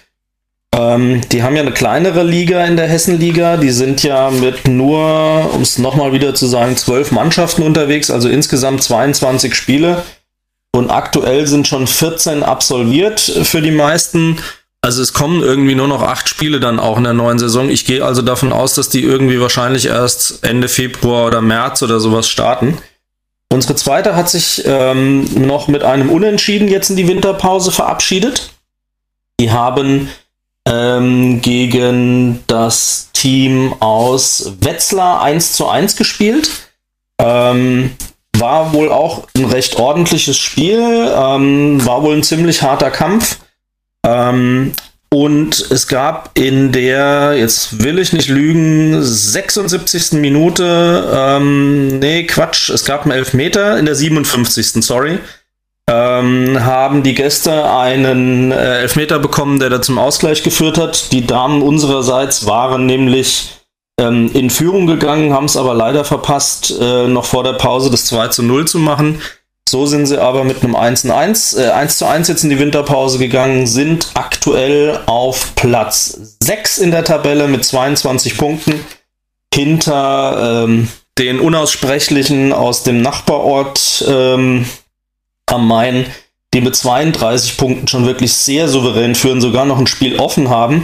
Ähm, 0.75 1.21
die 1.31 1.43
haben 1.43 1.55
ja 1.55 1.62
eine 1.62 1.71
kleinere 1.71 2.24
Liga 2.24 2.63
in 2.65 2.77
der 2.77 2.88
Hessenliga. 2.88 3.57
Die 3.57 3.71
sind 3.71 4.03
ja 4.03 4.29
mit 4.29 4.67
nur, 4.67 5.53
um 5.53 5.62
es 5.62 5.77
nochmal 5.77 6.13
wieder 6.13 6.36
zu 6.36 6.45
sagen, 6.45 6.77
zwölf 6.77 7.12
Mannschaften 7.12 7.63
unterwegs, 7.63 8.12
also 8.12 8.29
insgesamt 8.29 8.83
22 8.83 9.55
Spiele. 9.55 10.03
Und 10.71 10.91
aktuell 10.91 11.47
sind 11.47 11.67
schon 11.67 11.88
14 11.88 12.43
absolviert 12.43 13.19
für 13.19 13.62
die 13.62 13.71
meisten. 13.71 14.38
Also 14.81 15.01
es 15.01 15.13
kommen 15.13 15.41
irgendwie 15.41 15.74
nur 15.74 15.88
noch 15.88 16.03
acht 16.03 16.29
Spiele 16.29 16.59
dann 16.59 16.79
auch 16.79 16.97
in 16.97 17.03
der 17.03 17.13
neuen 17.13 17.39
Saison. 17.39 17.69
Ich 17.69 17.86
gehe 17.86 18.05
also 18.05 18.21
davon 18.21 18.53
aus, 18.53 18.75
dass 18.75 18.89
die 18.89 19.01
irgendwie 19.01 19.41
wahrscheinlich 19.41 19.88
erst 19.88 20.43
Ende 20.43 20.67
Februar 20.67 21.25
oder 21.25 21.41
März 21.41 21.81
oder 21.81 22.00
sowas 22.00 22.29
starten. 22.29 22.77
Unsere 23.51 23.75
zweite 23.75 24.15
hat 24.15 24.29
sich 24.29 24.63
ähm, 24.65 25.25
noch 25.47 25.67
mit 25.67 25.83
einem 25.83 26.09
Unentschieden 26.09 26.67
jetzt 26.67 26.89
in 26.89 26.95
die 26.95 27.07
Winterpause 27.07 27.71
verabschiedet. 27.71 28.51
Die 29.39 29.51
haben 29.51 30.09
ähm, 30.67 31.41
gegen 31.41 32.43
das 32.47 33.09
Team 33.13 33.74
aus 33.79 34.53
Wetzlar 34.59 35.21
1 35.21 35.53
zu 35.53 35.67
1 35.67 35.95
gespielt. 35.95 36.50
Ähm, 37.19 37.91
war 38.38 38.74
wohl 38.74 38.91
auch 38.91 39.27
ein 39.36 39.45
recht 39.45 39.77
ordentliches 39.77 40.38
Spiel, 40.38 40.79
ähm, 40.79 41.83
war 41.86 42.03
wohl 42.03 42.15
ein 42.15 42.24
ziemlich 42.24 42.62
harter 42.62 42.91
Kampf. 42.91 43.39
Ähm, 44.05 44.74
und 45.09 45.71
es 45.71 45.88
gab 45.88 46.38
in 46.38 46.74
der, 46.74 47.36
jetzt 47.38 47.81
will 47.83 47.97
ich 47.97 48.12
nicht 48.12 48.27
lügen, 48.27 49.01
76. 49.01 50.13
Minute, 50.13 51.09
ähm, 51.15 52.00
nee, 52.00 52.25
Quatsch, 52.25 52.69
es 52.69 52.83
gab 52.83 53.03
einen 53.03 53.13
Elfmeter 53.13 53.79
in 53.79 53.86
der 53.86 53.95
57. 53.95 54.83
Sorry. 54.83 55.19
Ähm, 55.89 56.65
haben 56.65 57.03
die 57.03 57.13
Gäste 57.13 57.72
einen 57.72 58.51
äh, 58.51 58.79
Elfmeter 58.79 59.20
bekommen, 59.20 59.60
der 59.60 59.70
da 59.70 59.82
zum 59.82 59.98
Ausgleich 59.98 60.44
geführt 60.44 60.77
hat. 60.77 61.13
Die 61.13 61.25
Damen 61.25 61.62
unsererseits 61.62 62.46
waren 62.46 62.86
nämlich 62.86 63.58
ähm, 64.00 64.29
in 64.34 64.50
Führung 64.50 64.86
gegangen, 64.86 65.34
haben 65.34 65.46
es 65.46 65.56
aber 65.56 65.74
leider 65.74 66.03
verpasst, 66.03 66.74
äh, 66.79 67.08
noch 67.08 67.24
vor 67.24 67.44
der 67.44 67.53
Pause 67.53 67.89
das 67.89 68.06
2 68.08 68.27
zu 68.27 68.44
0 68.44 68.67
zu 68.67 68.79
machen. 68.79 69.22
So 69.67 69.86
sind 69.86 70.06
sie 70.06 70.22
aber 70.22 70.44
mit 70.44 70.63
einem 70.63 70.75
1 70.75 71.01
zu 71.01 71.15
1, 71.15 71.53
äh, 71.56 71.70
1 71.70 71.98
zu 71.98 72.06
1 72.06 72.27
jetzt 72.27 72.44
in 72.44 72.50
die 72.50 72.60
Winterpause 72.60 73.17
gegangen, 73.17 73.67
sind 73.67 74.12
aktuell 74.13 75.00
auf 75.08 75.56
Platz 75.56 76.38
6 76.41 76.77
in 76.77 76.91
der 76.91 77.03
Tabelle 77.03 77.48
mit 77.48 77.65
22 77.65 78.38
Punkten 78.38 78.86
hinter 79.53 80.65
ähm, 80.65 80.88
den 81.17 81.39
Unaussprechlichen 81.39 82.53
aus 82.53 82.84
dem 82.84 83.01
Nachbarort 83.01 84.06
ähm, 84.08 84.65
am 85.47 85.67
Main, 85.67 86.05
die 86.53 86.61
mit 86.61 86.75
32 86.75 87.57
Punkten 87.57 87.87
schon 87.87 88.05
wirklich 88.05 88.33
sehr 88.33 88.67
souverän 88.67 89.15
führen, 89.15 89.41
sogar 89.41 89.65
noch 89.65 89.79
ein 89.79 89.87
Spiel 89.87 90.19
offen 90.19 90.49
haben. 90.49 90.83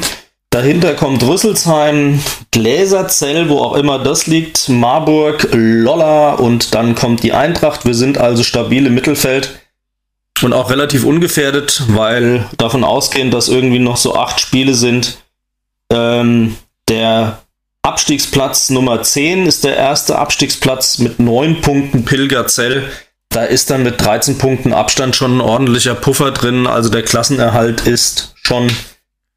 Dahinter 0.50 0.94
kommt 0.94 1.24
Rüsselsheim, 1.24 2.20
Gläserzell, 2.52 3.50
wo 3.50 3.60
auch 3.60 3.74
immer 3.74 3.98
das 3.98 4.28
liegt, 4.28 4.70
Marburg, 4.70 5.48
Lolla 5.52 6.34
und 6.34 6.76
dann 6.76 6.94
kommt 6.94 7.24
die 7.24 7.34
Eintracht. 7.34 7.86
Wir 7.86 7.96
sind 7.96 8.20
also 8.20 8.44
stabil 8.44 8.86
im 8.86 8.94
Mittelfeld 8.94 9.60
und 10.44 10.54
auch 10.54 10.70
relativ 10.70 11.06
ungefährdet, 11.06 11.84
weil 11.88 12.46
davon 12.58 12.84
ausgehend, 12.84 13.34
dass 13.34 13.50
irgendwie 13.50 13.80
noch 13.80 13.98
so 13.98 14.16
acht 14.16 14.40
Spiele 14.40 14.76
sind. 14.76 15.18
Ähm, 15.92 16.56
der 16.88 17.40
Abstiegsplatz 17.82 18.70
Nummer 18.70 19.02
10 19.02 19.48
ist 19.48 19.64
der 19.64 19.76
erste 19.76 20.20
Abstiegsplatz 20.20 21.00
mit 21.00 21.20
neun 21.20 21.62
Punkten 21.62 22.06
Pilgerzell. 22.06 22.84
Da 23.34 23.44
ist 23.44 23.72
dann 23.72 23.82
mit 23.82 24.00
13 24.00 24.38
Punkten 24.38 24.74
Abstand 24.74 25.16
schon 25.16 25.38
ein 25.38 25.42
ordentlicher 25.42 25.96
Puffer 25.96 26.32
drin. 26.32 26.68
Also 26.68 26.90
der 26.90 27.02
Klassenerhalt 27.02 27.82
ist 27.82 28.36
schon 28.44 28.72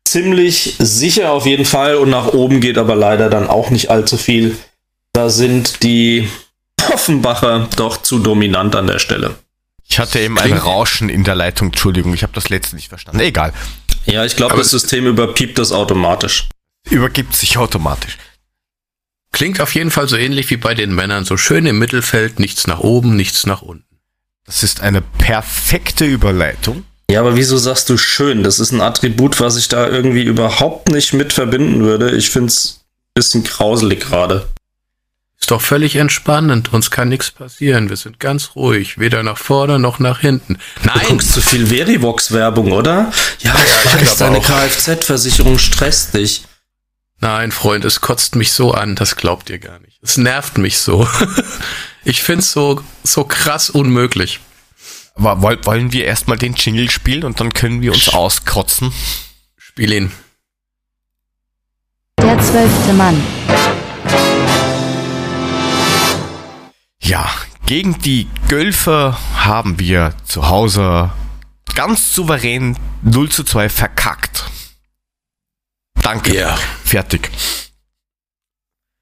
ziemlich 0.05 0.77
sicher 0.79 1.33
auf 1.33 1.47
jeden 1.47 1.65
Fall 1.65 1.97
und 1.97 2.11
nach 2.11 2.29
oben 2.29 2.61
geht 2.61 2.77
aber 2.77 2.95
leider 2.95 3.31
dann 3.31 3.49
auch 3.49 3.71
nicht 3.71 3.91
allzu 3.91 4.19
viel. 4.19 4.57
Da 5.15 5.31
sind 5.31 5.83
die 5.83 6.29
Offenbacher 6.93 7.69
doch 7.77 8.03
zu 8.03 8.19
dominant 8.19 8.77
an 8.77 8.87
der 8.87 8.99
Stelle. 8.99 9.35
Ich 9.89 9.99
hatte 9.99 10.21
eben 10.21 10.39
ein 10.39 10.53
Rauschen 10.53 11.09
in 11.09 11.25
der 11.25 11.35
Leitung, 11.35 11.69
Entschuldigung, 11.69 12.13
ich 12.13 12.23
habe 12.23 12.33
das 12.35 12.51
letzte 12.51 12.77
nicht 12.77 12.89
verstanden. 12.89 13.21
Egal. 13.21 13.55
Ja, 14.05 14.25
ich 14.25 14.37
glaube, 14.37 14.57
das 14.57 14.71
System 14.71 15.07
überpiept 15.07 15.59
das 15.59 15.73
automatisch. 15.73 16.49
Übergibt 16.91 17.35
sich 17.35 17.57
automatisch. 17.57 18.19
Klingt 19.33 19.61
auf 19.61 19.75
jeden 19.75 19.91
Fall 19.91 20.09
so 20.09 20.17
ähnlich 20.17 20.51
wie 20.51 20.57
bei 20.57 20.75
den 20.75 20.95
Männern, 20.95 21.25
so 21.25 21.37
schön 21.37 21.67
im 21.67 21.79
Mittelfeld, 21.79 22.39
nichts 22.39 22.67
nach 22.67 22.81
oben, 22.81 23.17
nichts 23.17 23.47
nach 23.47 23.63
unten. 23.63 23.86
Das 24.47 24.63
ist 24.63 24.81
eine 24.81 25.03
perfekte 25.03 26.05
Überleitung 26.05 26.85
ja, 27.11 27.21
aber 27.21 27.37
wieso 27.37 27.57
sagst 27.57 27.89
du 27.89 27.97
schön? 27.97 28.43
Das 28.43 28.59
ist 28.59 28.73
ein 28.73 28.81
Attribut, 28.81 29.39
was 29.39 29.57
ich 29.57 29.69
da 29.69 29.87
irgendwie 29.89 30.25
überhaupt 30.25 30.91
nicht 30.91 31.13
mit 31.13 31.33
verbinden 31.33 31.85
würde. 31.85 32.11
Ich 32.11 32.31
finde 32.31 32.49
es 32.49 32.81
ein 32.81 33.15
bisschen 33.15 33.45
grauselig 33.45 34.01
gerade. 34.01 34.49
Ist 35.39 35.51
doch 35.53 35.61
völlig 35.61 35.95
entspannend. 35.95 36.73
Uns 36.73 36.91
kann 36.91 37.09
nichts 37.09 37.31
passieren. 37.31 37.91
Wir 37.91 37.97
sind 37.97 38.19
ganz 38.19 38.57
ruhig. 38.57 38.99
Weder 38.99 39.23
nach 39.23 39.39
vorne 39.39 39.79
noch 39.79 40.01
nach 40.01 40.19
hinten. 40.19 40.59
Nein. 40.83 40.99
Du 41.03 41.09
guckst 41.11 41.33
zu 41.33 41.41
viel 41.41 41.69
Verivox-Werbung, 41.69 42.73
oder? 42.73 43.13
Ja, 43.39 43.55
ich 43.55 44.01
weiß, 44.01 44.17
deine 44.17 44.41
Kfz-Versicherung 44.41 45.59
stresst 45.59 46.15
dich. 46.15 46.45
Nein, 47.21 47.53
Freund, 47.53 47.85
es 47.85 48.01
kotzt 48.01 48.35
mich 48.35 48.53
so 48.53 48.73
an. 48.73 48.97
Das 48.97 49.15
glaubt 49.15 49.49
ihr 49.49 49.59
gar 49.59 49.79
nicht. 49.79 50.01
Es 50.03 50.17
nervt 50.17 50.59
mich 50.59 50.79
so. 50.79 51.07
ich 52.07 52.23
find's 52.23 52.53
so, 52.53 52.81
so 53.03 53.25
krass 53.25 53.69
unmöglich. 53.69 54.39
Wollen 55.17 55.93
wir 55.93 56.05
erstmal 56.05 56.39
den 56.39 56.55
Jingle 56.55 56.89
spielen 56.89 57.25
und 57.25 57.41
dann 57.41 57.53
können 57.53 57.83
wir 57.83 57.93
uns 57.93 58.11
auskotzen? 58.11 58.93
Spiel 59.57 59.93
ihn. 59.93 60.13
Der 62.21 62.39
zwölfte 62.39 62.93
Mann. 62.93 63.21
Ja, 67.03 67.29
gegen 67.67 67.99
die 67.99 68.29
Gölfer 68.49 69.19
haben 69.35 69.81
wir 69.81 70.15
zu 70.25 70.49
Hause 70.49 71.13
ganz 71.75 72.15
souverän 72.15 72.79
0 73.03 73.31
zu 73.31 73.43
2 73.43 73.69
verkackt. 73.69 74.45
Danke. 76.03 76.37
Ja. 76.37 76.57
Fertig. 76.85 77.31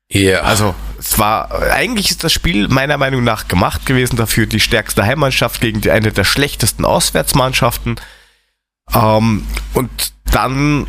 Ja. 0.09 0.21
Yeah. 0.21 0.41
Also, 0.45 0.75
es 1.05 1.19
war, 1.19 1.53
eigentlich 1.71 2.11
ist 2.11 2.25
das 2.25 2.33
Spiel 2.33 2.69
meiner 2.69 2.97
Meinung 2.97 3.25
nach 3.25 3.47
gemacht 3.47 3.85
gewesen 3.85 4.17
dafür, 4.17 4.47
die 4.47 4.61
stärkste 4.61 5.05
Heimmannschaft 5.05 5.61
gegen 5.61 5.83
die 5.83 5.91
eine 5.91 6.13
der 6.13 6.25
schlechtesten 6.25 6.85
Auswärtsmannschaften. 6.85 7.97
Ähm, 8.93 9.47
und 9.75 9.91
dann 10.25 10.87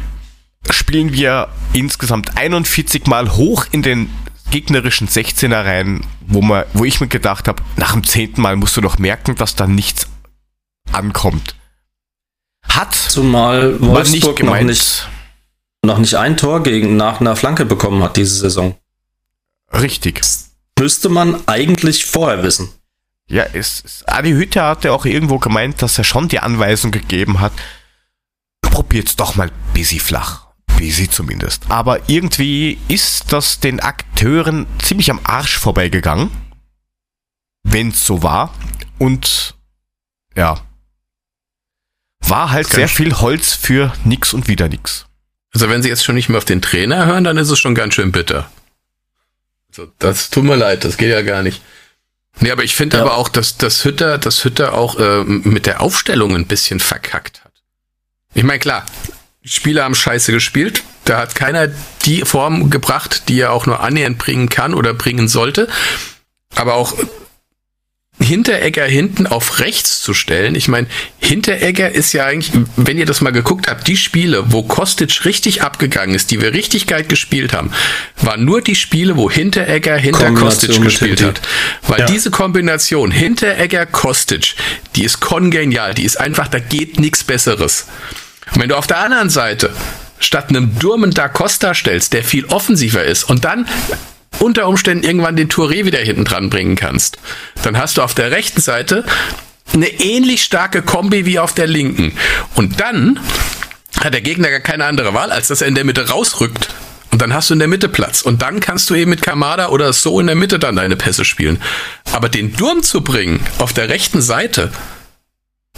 spielen 0.70 1.12
wir 1.12 1.50
insgesamt 1.74 2.38
41 2.38 3.08
Mal 3.08 3.36
hoch 3.36 3.66
in 3.72 3.82
den 3.82 4.10
gegnerischen 4.52 5.10
16er 5.10 5.66
rein, 5.66 6.06
wo, 6.22 6.42
man, 6.42 6.64
wo 6.74 6.86
ich 6.86 7.02
mir 7.02 7.08
gedacht 7.08 7.50
habe, 7.50 7.62
nach 7.76 7.92
dem 7.92 8.04
zehnten 8.06 8.42
Mal 8.42 8.56
musst 8.56 8.78
du 8.78 8.82
doch 8.82 8.98
merken, 8.98 9.36
dass 9.36 9.56
da 9.56 9.68
nichts 9.68 10.08
ankommt. 10.94 11.56
Hat 12.70 12.96
Zumal 12.96 13.80
Wolfsburg 13.82 14.12
nicht 14.12 14.36
gemeint, 14.38 14.62
noch, 14.62 14.70
nicht, 14.70 15.10
noch 15.84 15.98
nicht 15.98 16.16
ein 16.16 16.38
Tor 16.38 16.64
gegen 16.64 16.96
nach 16.96 17.20
einer 17.20 17.36
Flanke 17.36 17.66
bekommen 17.66 18.02
hat 18.02 18.18
diese 18.18 18.36
Saison. 18.36 18.76
Richtig. 19.82 20.22
Das 20.22 20.52
müsste 20.80 21.10
man 21.10 21.48
eigentlich 21.48 22.06
vorher 22.06 22.44
wissen. 22.44 22.70
Ja, 23.28 23.44
es, 23.54 23.84
es, 23.84 24.08
Adi 24.08 24.32
Hütte 24.32 24.64
hatte 24.64 24.94
auch 24.94 25.06
irgendwo 25.06 25.40
gemeint, 25.40 25.82
dass 25.82 25.98
er 25.98 26.04
schon 26.04 26.28
die 26.28 26.40
Anweisung 26.40 26.92
gegeben 26.92 27.40
hat, 27.40 27.54
probiert's 28.62 29.16
doch 29.16 29.36
mal 29.36 29.52
busy 29.74 30.00
flach. 30.00 30.46
Busy 30.78 31.10
zumindest. 31.10 31.64
Aber 31.70 32.10
irgendwie 32.10 32.78
ist 32.88 33.32
das 33.32 33.60
den 33.60 33.80
Akteuren 33.80 34.68
ziemlich 34.80 35.10
am 35.10 35.22
Arsch 35.24 35.58
vorbeigegangen. 35.58 36.30
Wenn's 37.64 38.06
so 38.06 38.22
war. 38.22 38.54
Und 39.00 39.56
ja. 40.36 40.62
War 42.20 42.52
halt 42.52 42.68
sehr 42.68 42.90
viel 42.90 43.14
Holz 43.14 43.54
für 43.54 43.94
nix 44.04 44.34
und 44.34 44.48
wieder 44.48 44.68
nix. 44.68 45.06
Also 45.54 45.70
wenn 45.70 45.82
sie 45.82 45.90
jetzt 45.90 46.04
schon 46.04 46.16
nicht 46.16 46.28
mehr 46.28 46.40
auf 46.40 46.46
den 46.46 46.62
Trainer 46.62 47.06
hören, 47.06 47.24
dann 47.24 47.38
ist 47.38 47.50
es 47.50 47.60
schon 47.60 47.76
ganz 47.76 47.94
schön 47.94 48.12
bitter. 48.12 48.50
Also 49.78 49.92
das 50.00 50.30
tut 50.30 50.46
mir 50.46 50.56
leid, 50.56 50.86
das 50.86 50.96
geht 50.96 51.10
ja 51.10 51.22
gar 51.22 51.44
nicht. 51.44 51.62
Nee, 52.40 52.52
aber 52.52 52.64
ich 52.64 52.76
finde 52.76 52.98
ja. 52.98 53.04
aber 53.04 53.18
auch, 53.18 53.28
dass 53.28 53.58
das 53.58 53.84
Hütter, 53.84 54.18
das 54.18 54.44
Hütter 54.46 54.74
auch 54.74 54.98
äh, 54.98 55.24
mit 55.26 55.66
der 55.66 55.82
Aufstellung 55.82 56.34
ein 56.34 56.48
bisschen 56.48 56.80
verkackt 56.80 57.44
hat. 57.44 57.52
Ich 58.34 58.44
meine, 58.44 58.60
klar, 58.60 58.86
die 59.44 59.50
Spieler 59.50 59.84
haben 59.84 59.96
scheiße 59.96 60.32
gespielt. 60.32 60.84
Da 61.04 61.18
hat 61.18 61.36
keiner 61.36 61.70
die 62.06 62.22
Form 62.22 62.70
gebracht, 62.70 63.28
die 63.28 63.40
er 63.40 63.52
auch 63.52 63.66
nur 63.66 63.82
annähernd 63.82 64.18
bringen 64.18 64.48
kann 64.48 64.74
oder 64.74 64.94
bringen 64.94 65.28
sollte. 65.28 65.68
Aber 66.56 66.76
auch 66.76 66.94
Hinteregger 68.26 68.86
hinten 68.86 69.28
auf 69.28 69.60
rechts 69.60 70.02
zu 70.02 70.14
stellen. 70.14 70.56
Ich 70.56 70.68
meine, 70.68 70.88
Hinteregger 71.20 71.92
ist 71.92 72.14
ja 72.14 72.26
eigentlich, 72.26 72.52
wenn 72.76 72.98
ihr 72.98 73.06
das 73.06 73.22
mal 73.22 73.32
geguckt 73.32 73.68
habt, 73.70 73.88
die 73.88 73.96
Spiele, 73.96 74.52
wo 74.52 74.64
Kostic 74.64 75.24
richtig 75.26 75.62
abgegangen 75.62 76.16
ist, 76.16 76.32
die 76.32 76.42
wir 76.42 76.54
richtig 76.54 76.88
geil 76.88 77.04
gespielt 77.04 77.54
haben, 77.54 77.72
waren 78.22 78.44
nur 78.44 78.62
die 78.62 78.76
Spiele, 78.76 79.16
wo 79.16 79.32
Hinteregger 79.32 79.98
hinter 79.98 80.32
Kostic 80.32 80.82
gespielt 80.82 81.24
hat. 81.24 81.42
Weil 81.88 82.02
ja. 82.02 82.06
diese 82.08 82.32
Kombination 82.32 83.12
Hinteregger 83.12 83.86
Kostic, 83.86 84.56
die 84.96 85.04
ist 85.04 85.22
kongenial, 85.22 85.94
die 85.94 86.04
ist 86.04 86.20
einfach, 86.20 86.48
da 86.48 86.60
geht 86.60 87.00
nichts 87.00 87.24
Besseres. 87.24 87.88
Und 88.54 88.62
wenn 88.62 88.70
du 88.70 88.76
auf 88.76 88.88
der 88.88 89.00
anderen 89.00 89.30
Seite 89.30 89.72
statt 90.20 90.50
einem 90.50 90.78
Durmen 90.80 91.12
da 91.12 91.28
Costa 91.28 91.74
stellst, 91.74 92.14
der 92.14 92.24
viel 92.24 92.46
offensiver 92.46 93.04
ist 93.04 93.24
und 93.24 93.46
dann 93.46 93.68
unter 94.40 94.68
Umständen 94.68 95.04
irgendwann 95.04 95.36
den 95.36 95.50
Touré 95.50 95.86
wieder 95.86 96.00
hinten 96.00 96.26
dran 96.26 96.50
bringen 96.50 96.76
kannst, 96.76 97.18
dann 97.64 97.78
hast 97.78 97.98
du 97.98 98.02
auf 98.02 98.14
der 98.14 98.32
rechten 98.32 98.62
Seite 98.62 99.06
eine 99.74 99.88
ähnlich 99.88 100.44
starke 100.44 100.82
Kombi 100.82 101.26
wie 101.26 101.40
auf 101.40 101.54
der 101.54 101.68
linken. 101.68 102.14
Und 102.56 102.80
dann 102.80 103.20
hat 104.00 104.14
der 104.14 104.22
Gegner 104.22 104.50
gar 104.50 104.60
keine 104.60 104.86
andere 104.86 105.14
Wahl, 105.14 105.32
als 105.32 105.48
dass 105.48 105.62
er 105.62 105.68
in 105.68 105.76
der 105.76 105.86
Mitte 105.86 106.10
rausrückt. 106.10 106.70
Und 107.12 107.22
dann 107.22 107.34
hast 107.34 107.50
du 107.50 107.54
in 107.54 107.60
der 107.60 107.68
Mitte 107.68 107.88
Platz. 107.88 108.22
Und 108.22 108.42
dann 108.42 108.60
kannst 108.60 108.90
du 108.90 108.96
eben 108.96 109.10
mit 109.10 109.22
Kamada 109.22 109.70
oder 109.70 109.94
so 109.94 110.20
in 110.20 110.28
der 110.28 110.36
Mitte 110.36 110.60
dann 110.60 110.76
deine 110.76 110.98
Pässe 110.98 111.24
spielen. 111.24 111.62
Aber 112.12 112.30
den 112.30 112.54
Durm 112.54 112.84
zu 112.84 113.02
bringen 113.02 113.40
auf 113.58 113.74
der 113.74 113.90
rechten 113.90 114.22
Seite, 114.22 114.72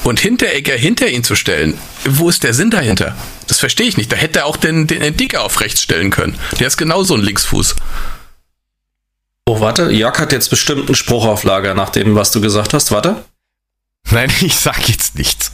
und 0.03 0.19
Hinteregger 0.19 0.75
hinter 0.75 1.07
ihn 1.09 1.23
zu 1.23 1.35
stellen, 1.35 1.77
wo 2.05 2.29
ist 2.29 2.43
der 2.43 2.53
Sinn 2.53 2.69
dahinter? 2.69 3.15
Das 3.47 3.59
verstehe 3.59 3.87
ich 3.87 3.97
nicht. 3.97 4.11
Da 4.11 4.15
hätte 4.15 4.39
er 4.39 4.45
auch 4.45 4.57
den, 4.57 4.87
den 4.87 5.17
Dicker 5.17 5.43
auf 5.43 5.59
rechts 5.59 5.81
stellen 5.81 6.11
können. 6.11 6.37
Der 6.59 6.67
ist 6.67 6.77
genauso 6.77 7.15
ein 7.15 7.21
Linksfuß. 7.21 7.75
Oh, 9.47 9.61
warte. 9.61 9.91
Jörg 9.91 10.19
hat 10.19 10.33
jetzt 10.33 10.49
bestimmt 10.49 10.87
einen 10.87 10.95
Spruch 10.95 11.25
auf 11.25 11.45
Lager 11.45 11.73
nach 11.73 11.89
dem, 11.89 12.15
was 12.15 12.31
du 12.31 12.41
gesagt 12.41 12.73
hast. 12.73 12.91
Warte. 12.91 13.23
Nein, 14.11 14.29
ich 14.41 14.55
sag 14.55 14.89
jetzt 14.89 15.15
nichts. 15.15 15.51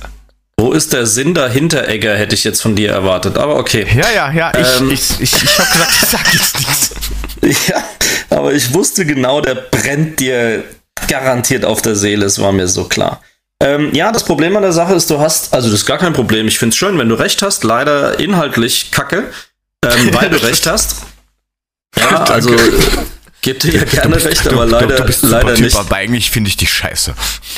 Wo 0.58 0.72
ist 0.72 0.94
der 0.94 1.06
Sinn 1.06 1.36
dahinter, 1.36 1.88
Egger, 1.88 2.16
hätte 2.16 2.34
ich 2.34 2.44
jetzt 2.44 2.62
von 2.62 2.76
dir 2.76 2.90
erwartet. 2.90 3.38
Aber 3.38 3.56
okay. 3.56 3.86
Ja, 3.96 4.10
ja, 4.10 4.32
ja. 4.32 4.52
Ich, 4.58 4.80
ähm, 4.80 4.90
ich, 4.90 5.22
ich, 5.22 5.34
ich 5.34 5.60
habe 5.60 5.70
gesagt, 5.70 5.92
ich 5.92 6.10
sag 6.10 6.34
jetzt 6.34 6.60
nichts. 6.60 6.92
Ja, 7.68 7.84
aber 8.30 8.54
ich 8.54 8.74
wusste 8.74 9.06
genau, 9.06 9.42
der 9.42 9.56
brennt 9.56 10.22
dir 10.22 10.64
garantiert 11.10 11.66
auf 11.66 11.82
der 11.82 11.98
Seele. 11.98 12.26
Es 12.26 12.40
war 12.40 12.54
mir 12.54 12.70
so 12.70 12.86
klar. 12.86 13.22
Ähm, 13.60 13.94
ja, 13.94 14.14
das 14.14 14.24
Problem 14.24 14.56
an 14.56 14.64
der 14.64 14.72
Sache 14.72 14.94
ist, 14.94 15.10
du 15.10 15.20
hast, 15.20 15.54
also 15.54 15.70
das 15.70 15.82
ist 15.82 15.86
gar 15.86 15.98
kein 15.98 16.14
Problem. 16.14 16.48
Ich 16.48 16.58
finde 16.58 16.72
es 16.72 16.78
schön, 16.78 16.98
wenn 16.98 17.10
du 17.10 17.16
recht 17.16 17.42
hast. 17.42 17.66
Leider 17.66 18.18
inhaltlich 18.18 18.92
kacke, 18.92 19.30
ähm, 19.84 20.14
weil 20.14 20.30
du 20.30 20.38
recht 20.42 20.66
hast. 20.66 21.02
Ja, 22.00 22.24
also 22.24 22.56
gib 23.44 23.60
dir 23.60 23.74
ja 23.74 23.84
gerne 23.84 24.16
bist, 24.16 24.26
recht, 24.26 24.48
aber 24.48 24.66
du, 24.66 24.72
leider, 24.72 24.96
du 24.96 25.04
bist 25.04 25.22
leider 25.22 25.54
typ, 25.54 25.66
nicht. 25.66 25.78
Aber 25.78 25.96
eigentlich 25.96 26.32
finde 26.32 26.48
ich 26.48 26.58
dich 26.58 26.74
scheiße. 26.74 27.14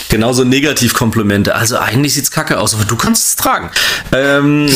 Genauso 0.10 0.44
Negativkomplimente. 0.44 1.56
Also 1.56 1.78
eigentlich 1.78 2.16
sieht's 2.16 2.32
kacke 2.32 2.60
aus, 2.60 2.74
aber 2.74 2.84
du 2.84 2.98
kannst 2.98 3.28
es 3.28 3.36
tragen. 3.38 3.72
Ähm, 4.12 4.70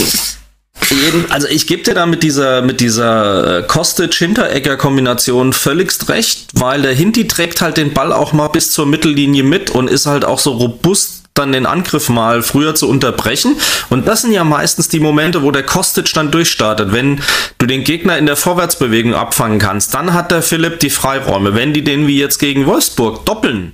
Jeden, 0.89 1.29
also 1.29 1.47
ich 1.47 1.67
gebe 1.67 1.83
dir 1.83 1.93
da 1.93 2.05
mit 2.05 2.23
dieser, 2.23 2.61
mit 2.61 2.79
dieser 2.79 3.59
äh, 3.59 3.63
Kostic-Hinteregger-Kombination 3.63 5.51
völligst 5.53 6.09
recht, 6.09 6.47
weil 6.53 6.81
der 6.81 6.93
Hinti 6.93 7.27
trägt 7.27 7.61
halt 7.61 7.77
den 7.77 7.93
Ball 7.93 8.13
auch 8.13 8.33
mal 8.33 8.47
bis 8.47 8.71
zur 8.71 8.85
Mittellinie 8.85 9.43
mit 9.43 9.69
und 9.69 9.89
ist 9.89 10.05
halt 10.05 10.25
auch 10.25 10.39
so 10.39 10.51
robust 10.51 11.18
dann 11.39 11.51
den 11.51 11.65
Angriff 11.65 12.09
mal 12.09 12.43
früher 12.43 12.75
zu 12.75 12.87
unterbrechen. 12.87 13.55
Und 13.89 14.07
das 14.07 14.21
sind 14.21 14.31
ja 14.31 14.43
meistens 14.43 14.87
die 14.89 14.99
Momente, 14.99 15.41
wo 15.41 15.51
der 15.51 15.63
Kostic 15.63 16.13
dann 16.13 16.29
durchstartet. 16.31 16.91
Wenn 16.91 17.21
du 17.57 17.65
den 17.65 17.83
Gegner 17.83 18.17
in 18.17 18.25
der 18.25 18.35
Vorwärtsbewegung 18.35 19.15
abfangen 19.15 19.57
kannst, 19.57 19.93
dann 19.93 20.13
hat 20.13 20.31
der 20.31 20.43
Philipp 20.43 20.79
die 20.79 20.89
Freiräume. 20.89 21.55
Wenn 21.55 21.73
die 21.73 21.83
den 21.83 22.05
wie 22.05 22.19
jetzt 22.19 22.37
gegen 22.37 22.65
Wolfsburg 22.65 23.25
doppeln 23.25 23.73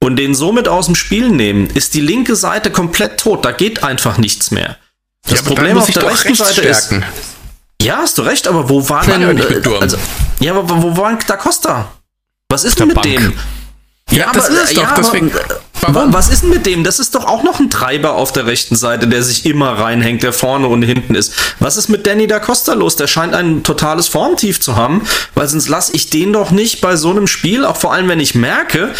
und 0.00 0.16
den 0.16 0.34
somit 0.34 0.66
aus 0.66 0.86
dem 0.86 0.94
Spiel 0.94 1.28
nehmen, 1.28 1.68
ist 1.74 1.94
die 1.94 2.00
linke 2.00 2.34
Seite 2.34 2.70
komplett 2.70 3.20
tot. 3.20 3.44
Da 3.44 3.52
geht 3.52 3.84
einfach 3.84 4.18
nichts 4.18 4.50
mehr. 4.50 4.76
Das 5.28 5.40
ja, 5.40 5.46
Problem 5.46 5.78
auf 5.78 5.90
der 5.90 6.06
rechten 6.06 6.34
Seite 6.34 6.52
stärken. 6.52 7.02
ist. 7.02 7.36
Ja, 7.82 7.98
hast 7.98 8.18
du 8.18 8.22
recht, 8.22 8.48
aber 8.48 8.68
wo 8.68 8.88
war 8.88 9.04
denn. 9.04 9.38
Ja, 9.38 9.78
also, 9.80 9.96
ja, 10.40 10.54
aber 10.54 10.82
wo 10.82 10.96
war 10.96 11.16
Da 11.26 11.36
Costa? 11.36 11.92
Was 12.48 12.64
ist 12.64 12.78
denn 12.78 12.88
mit 12.88 12.96
Bank. 12.96 13.06
dem? 13.06 13.32
Ja, 14.10 14.18
ja 14.18 14.32
das 14.32 14.46
aber, 14.46 14.54
ist 14.54 14.70
es 14.70 14.74
doch. 14.74 14.82
Ja, 14.82 14.94
deswegen, 14.96 15.32
Warum? 15.88 16.12
Was 16.12 16.28
ist 16.28 16.42
denn 16.42 16.50
mit 16.50 16.66
dem? 16.66 16.84
Das 16.84 16.98
ist 16.98 17.14
doch 17.14 17.24
auch 17.26 17.42
noch 17.42 17.60
ein 17.60 17.70
Treiber 17.70 18.14
auf 18.14 18.32
der 18.32 18.46
rechten 18.46 18.76
Seite, 18.76 19.06
der 19.06 19.22
sich 19.22 19.46
immer 19.46 19.78
reinhängt, 19.78 20.22
der 20.22 20.32
vorne 20.32 20.66
und 20.68 20.82
hinten 20.82 21.14
ist. 21.14 21.32
Was 21.60 21.76
ist 21.76 21.88
mit 21.88 22.06
Danny 22.06 22.26
da 22.26 22.38
Costa 22.38 22.74
los? 22.74 22.96
Der 22.96 23.06
scheint 23.06 23.34
ein 23.34 23.62
totales 23.62 24.08
Formtief 24.08 24.60
zu 24.60 24.76
haben, 24.76 25.02
weil 25.34 25.48
sonst 25.48 25.68
lasse 25.68 25.92
ich 25.94 26.10
den 26.10 26.32
doch 26.32 26.50
nicht 26.50 26.80
bei 26.80 26.96
so 26.96 27.10
einem 27.10 27.26
Spiel, 27.26 27.64
auch 27.64 27.76
vor 27.76 27.92
allem 27.92 28.08
wenn 28.08 28.20
ich 28.20 28.34
merke, 28.34 28.92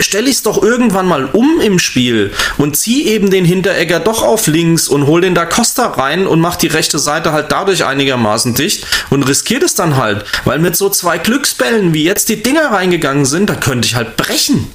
stelle 0.00 0.28
ich 0.28 0.36
es 0.36 0.42
doch 0.42 0.60
irgendwann 0.60 1.06
mal 1.06 1.26
um 1.26 1.60
im 1.60 1.78
Spiel 1.78 2.32
und 2.58 2.76
zieh 2.76 3.06
eben 3.06 3.30
den 3.30 3.44
Hinteregger 3.44 4.00
doch 4.00 4.22
auf 4.22 4.48
links 4.48 4.88
und 4.88 5.06
hol 5.06 5.20
den 5.20 5.36
da 5.36 5.46
Costa 5.46 5.86
rein 5.86 6.26
und 6.26 6.40
mach 6.40 6.56
die 6.56 6.66
rechte 6.66 6.98
Seite 6.98 7.32
halt 7.32 7.52
dadurch 7.52 7.84
einigermaßen 7.84 8.54
dicht 8.54 8.86
und 9.10 9.22
riskiert 9.22 9.62
es 9.62 9.76
dann 9.76 9.96
halt, 9.96 10.24
weil 10.44 10.58
mit 10.58 10.74
so 10.76 10.90
zwei 10.90 11.18
Glücksbällen, 11.18 11.94
wie 11.94 12.02
jetzt 12.02 12.28
die 12.28 12.42
Dinger 12.42 12.72
reingegangen 12.72 13.24
sind, 13.24 13.48
da 13.48 13.54
könnte 13.54 13.86
ich 13.86 13.94
halt 13.94 14.16
brechen. 14.16 14.70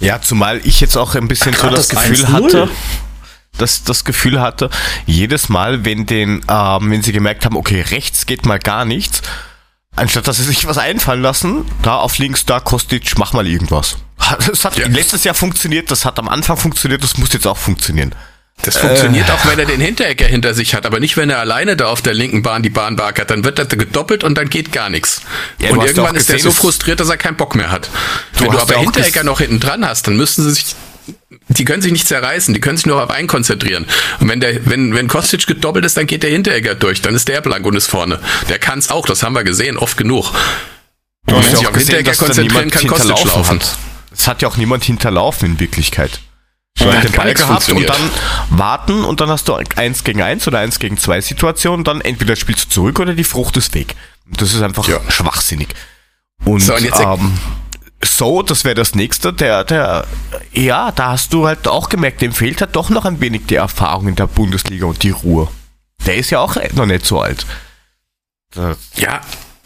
Ja, 0.00 0.20
zumal 0.20 0.60
ich 0.64 0.80
jetzt 0.80 0.96
auch 0.96 1.14
ein 1.14 1.28
bisschen 1.28 1.54
Ach, 1.56 1.62
so 1.62 1.70
das, 1.70 1.88
das 1.88 2.08
Gefühl 2.08 2.28
hatte, 2.32 2.68
dass 3.56 3.84
das 3.84 4.04
Gefühl 4.04 4.40
hatte, 4.40 4.68
jedes 5.06 5.48
Mal, 5.48 5.84
wenn 5.84 6.04
den, 6.06 6.42
ähm, 6.48 6.90
wenn 6.90 7.02
sie 7.02 7.12
gemerkt 7.12 7.44
haben, 7.44 7.56
okay, 7.56 7.80
rechts 7.80 8.26
geht 8.26 8.44
mal 8.44 8.58
gar 8.58 8.84
nichts, 8.84 9.22
Anstatt 9.96 10.28
dass 10.28 10.36
sie 10.36 10.42
sich 10.44 10.66
was 10.66 10.76
einfallen 10.76 11.22
lassen, 11.22 11.64
da 11.82 11.96
auf 11.96 12.18
links, 12.18 12.44
da 12.44 12.60
Kostic, 12.60 13.16
mach 13.16 13.32
mal 13.32 13.46
irgendwas. 13.46 13.96
Das 14.46 14.64
hat 14.66 14.76
Ja. 14.76 14.88
letztes 14.88 15.24
Jahr 15.24 15.34
funktioniert, 15.34 15.90
das 15.90 16.04
hat 16.04 16.18
am 16.18 16.28
Anfang 16.28 16.58
funktioniert, 16.58 17.02
das 17.02 17.16
muss 17.16 17.32
jetzt 17.32 17.46
auch 17.46 17.56
funktionieren. 17.56 18.14
Das 18.62 18.78
funktioniert 18.78 19.30
auch, 19.30 19.46
wenn 19.46 19.58
er 19.58 19.66
den 19.66 19.80
Hinterecker 19.80 20.24
hinter 20.26 20.52
sich 20.54 20.74
hat, 20.74 20.86
aber 20.86 20.98
nicht, 20.98 21.16
wenn 21.16 21.30
er 21.30 21.38
alleine 21.38 21.76
da 21.76 21.86
auf 21.86 22.02
der 22.02 22.14
linken 22.14 22.42
Bahn 22.42 22.62
die 22.62 22.70
Bahn 22.70 22.96
barkert. 22.96 23.30
Dann 23.30 23.44
wird 23.44 23.58
er 23.58 23.66
gedoppelt 23.66 24.24
und 24.24 24.36
dann 24.36 24.48
geht 24.50 24.72
gar 24.72 24.88
nichts. 24.90 25.22
Ja, 25.60 25.68
du 25.68 25.74
und 25.74 25.86
irgendwann 25.86 26.16
ist 26.16 26.30
er 26.30 26.38
so 26.40 26.48
es- 26.48 26.56
frustriert, 26.56 26.98
dass 26.98 27.08
er 27.08 27.16
keinen 27.16 27.36
Bock 27.36 27.54
mehr 27.54 27.70
hat. 27.70 27.88
wenn 28.38 28.50
du 28.50 28.58
aber 28.58 28.78
Hinterecker 28.78 29.22
noch 29.22 29.38
hinten 29.38 29.60
dran 29.60 29.86
hast, 29.86 30.08
dann 30.08 30.16
müssten 30.16 30.42
sie 30.42 30.50
sich, 30.52 30.74
die 31.48 31.64
können 31.64 31.80
sich 31.82 31.92
nicht 31.92 32.08
zerreißen, 32.08 32.54
die 32.54 32.60
können 32.60 32.76
sich 32.76 32.86
nur 32.86 33.00
auf 33.00 33.10
einen 33.10 33.28
konzentrieren. 33.28 33.86
Und 34.18 34.28
wenn 34.28 34.40
der, 34.40 34.66
wenn, 34.66 34.94
wenn 34.94 35.06
Kostic 35.06 35.46
gedoppelt 35.46 35.84
ist, 35.84 35.96
dann 35.96 36.06
geht 36.06 36.24
der 36.24 36.30
Hinterecker 36.30 36.74
durch, 36.74 37.02
dann 37.02 37.14
ist 37.14 37.28
der 37.28 37.42
blank 37.42 37.64
und 37.66 37.76
ist 37.76 37.86
vorne. 37.86 38.18
Der 38.48 38.58
kann's 38.58 38.90
auch, 38.90 39.06
das 39.06 39.22
haben 39.22 39.34
wir 39.34 39.44
gesehen, 39.44 39.76
oft 39.76 39.96
genug. 39.96 40.32
Du 41.26 41.34
wenn 41.34 41.42
hast 41.42 41.50
sich 41.56 41.66
auf 41.68 41.72
da 41.72 42.14
konzentrieren, 42.14 42.70
kann 42.70 42.86
Kostic 42.88 43.08
laufen. 43.24 43.60
Es 44.12 44.26
hat 44.26 44.42
ja 44.42 44.48
auch 44.48 44.56
niemand 44.56 44.82
hinterlaufen 44.82 45.50
in 45.52 45.60
Wirklichkeit. 45.60 46.20
Du 46.78 46.84
Ja, 46.84 46.90
hast 46.92 46.96
hat 46.98 47.04
den 47.04 47.12
Ball 47.12 47.34
gehabt 47.34 47.68
und 47.70 47.88
dann 47.88 48.10
warten 48.50 49.04
und 49.04 49.20
dann 49.20 49.30
hast 49.30 49.48
du 49.48 49.54
eins 49.76 50.04
gegen 50.04 50.20
eins 50.22 50.46
oder 50.46 50.58
eins 50.58 50.78
gegen 50.78 50.96
zwei 50.98 51.20
Situationen, 51.20 51.84
dann 51.84 52.00
entweder 52.00 52.36
spielst 52.36 52.66
du 52.66 52.70
zurück 52.70 52.98
oder 53.00 53.14
die 53.14 53.24
Frucht 53.24 53.56
ist 53.56 53.74
weg. 53.74 53.94
Das 54.26 54.52
ist 54.52 54.60
einfach 54.62 54.86
Ja. 54.86 54.98
schwachsinnig. 55.08 55.68
Und, 56.44 56.60
So, 56.60 56.74
und 56.74 56.82
jetzt- 56.82 57.00
ähm, 57.00 57.38
so, 58.04 58.42
das 58.42 58.64
wäre 58.64 58.74
das 58.74 58.94
nächste, 58.94 59.32
der, 59.32 59.64
der, 59.64 60.06
ja, 60.52 60.92
da 60.92 61.12
hast 61.12 61.32
du 61.32 61.46
halt 61.46 61.66
auch 61.66 61.88
gemerkt, 61.88 62.20
dem 62.20 62.32
fehlt 62.32 62.60
halt 62.60 62.76
doch 62.76 62.90
noch 62.90 63.06
ein 63.06 63.20
wenig 63.20 63.46
die 63.46 63.54
Erfahrung 63.54 64.08
in 64.08 64.16
der 64.16 64.26
Bundesliga 64.26 64.84
und 64.86 65.02
die 65.02 65.10
Ruhe. 65.10 65.48
Der 66.04 66.16
ist 66.16 66.28
ja 66.30 66.40
auch 66.40 66.56
noch 66.74 66.86
nicht 66.86 67.06
so 67.06 67.20
alt. 67.22 67.46
Das, 68.50 68.76
Ja, 68.96 69.20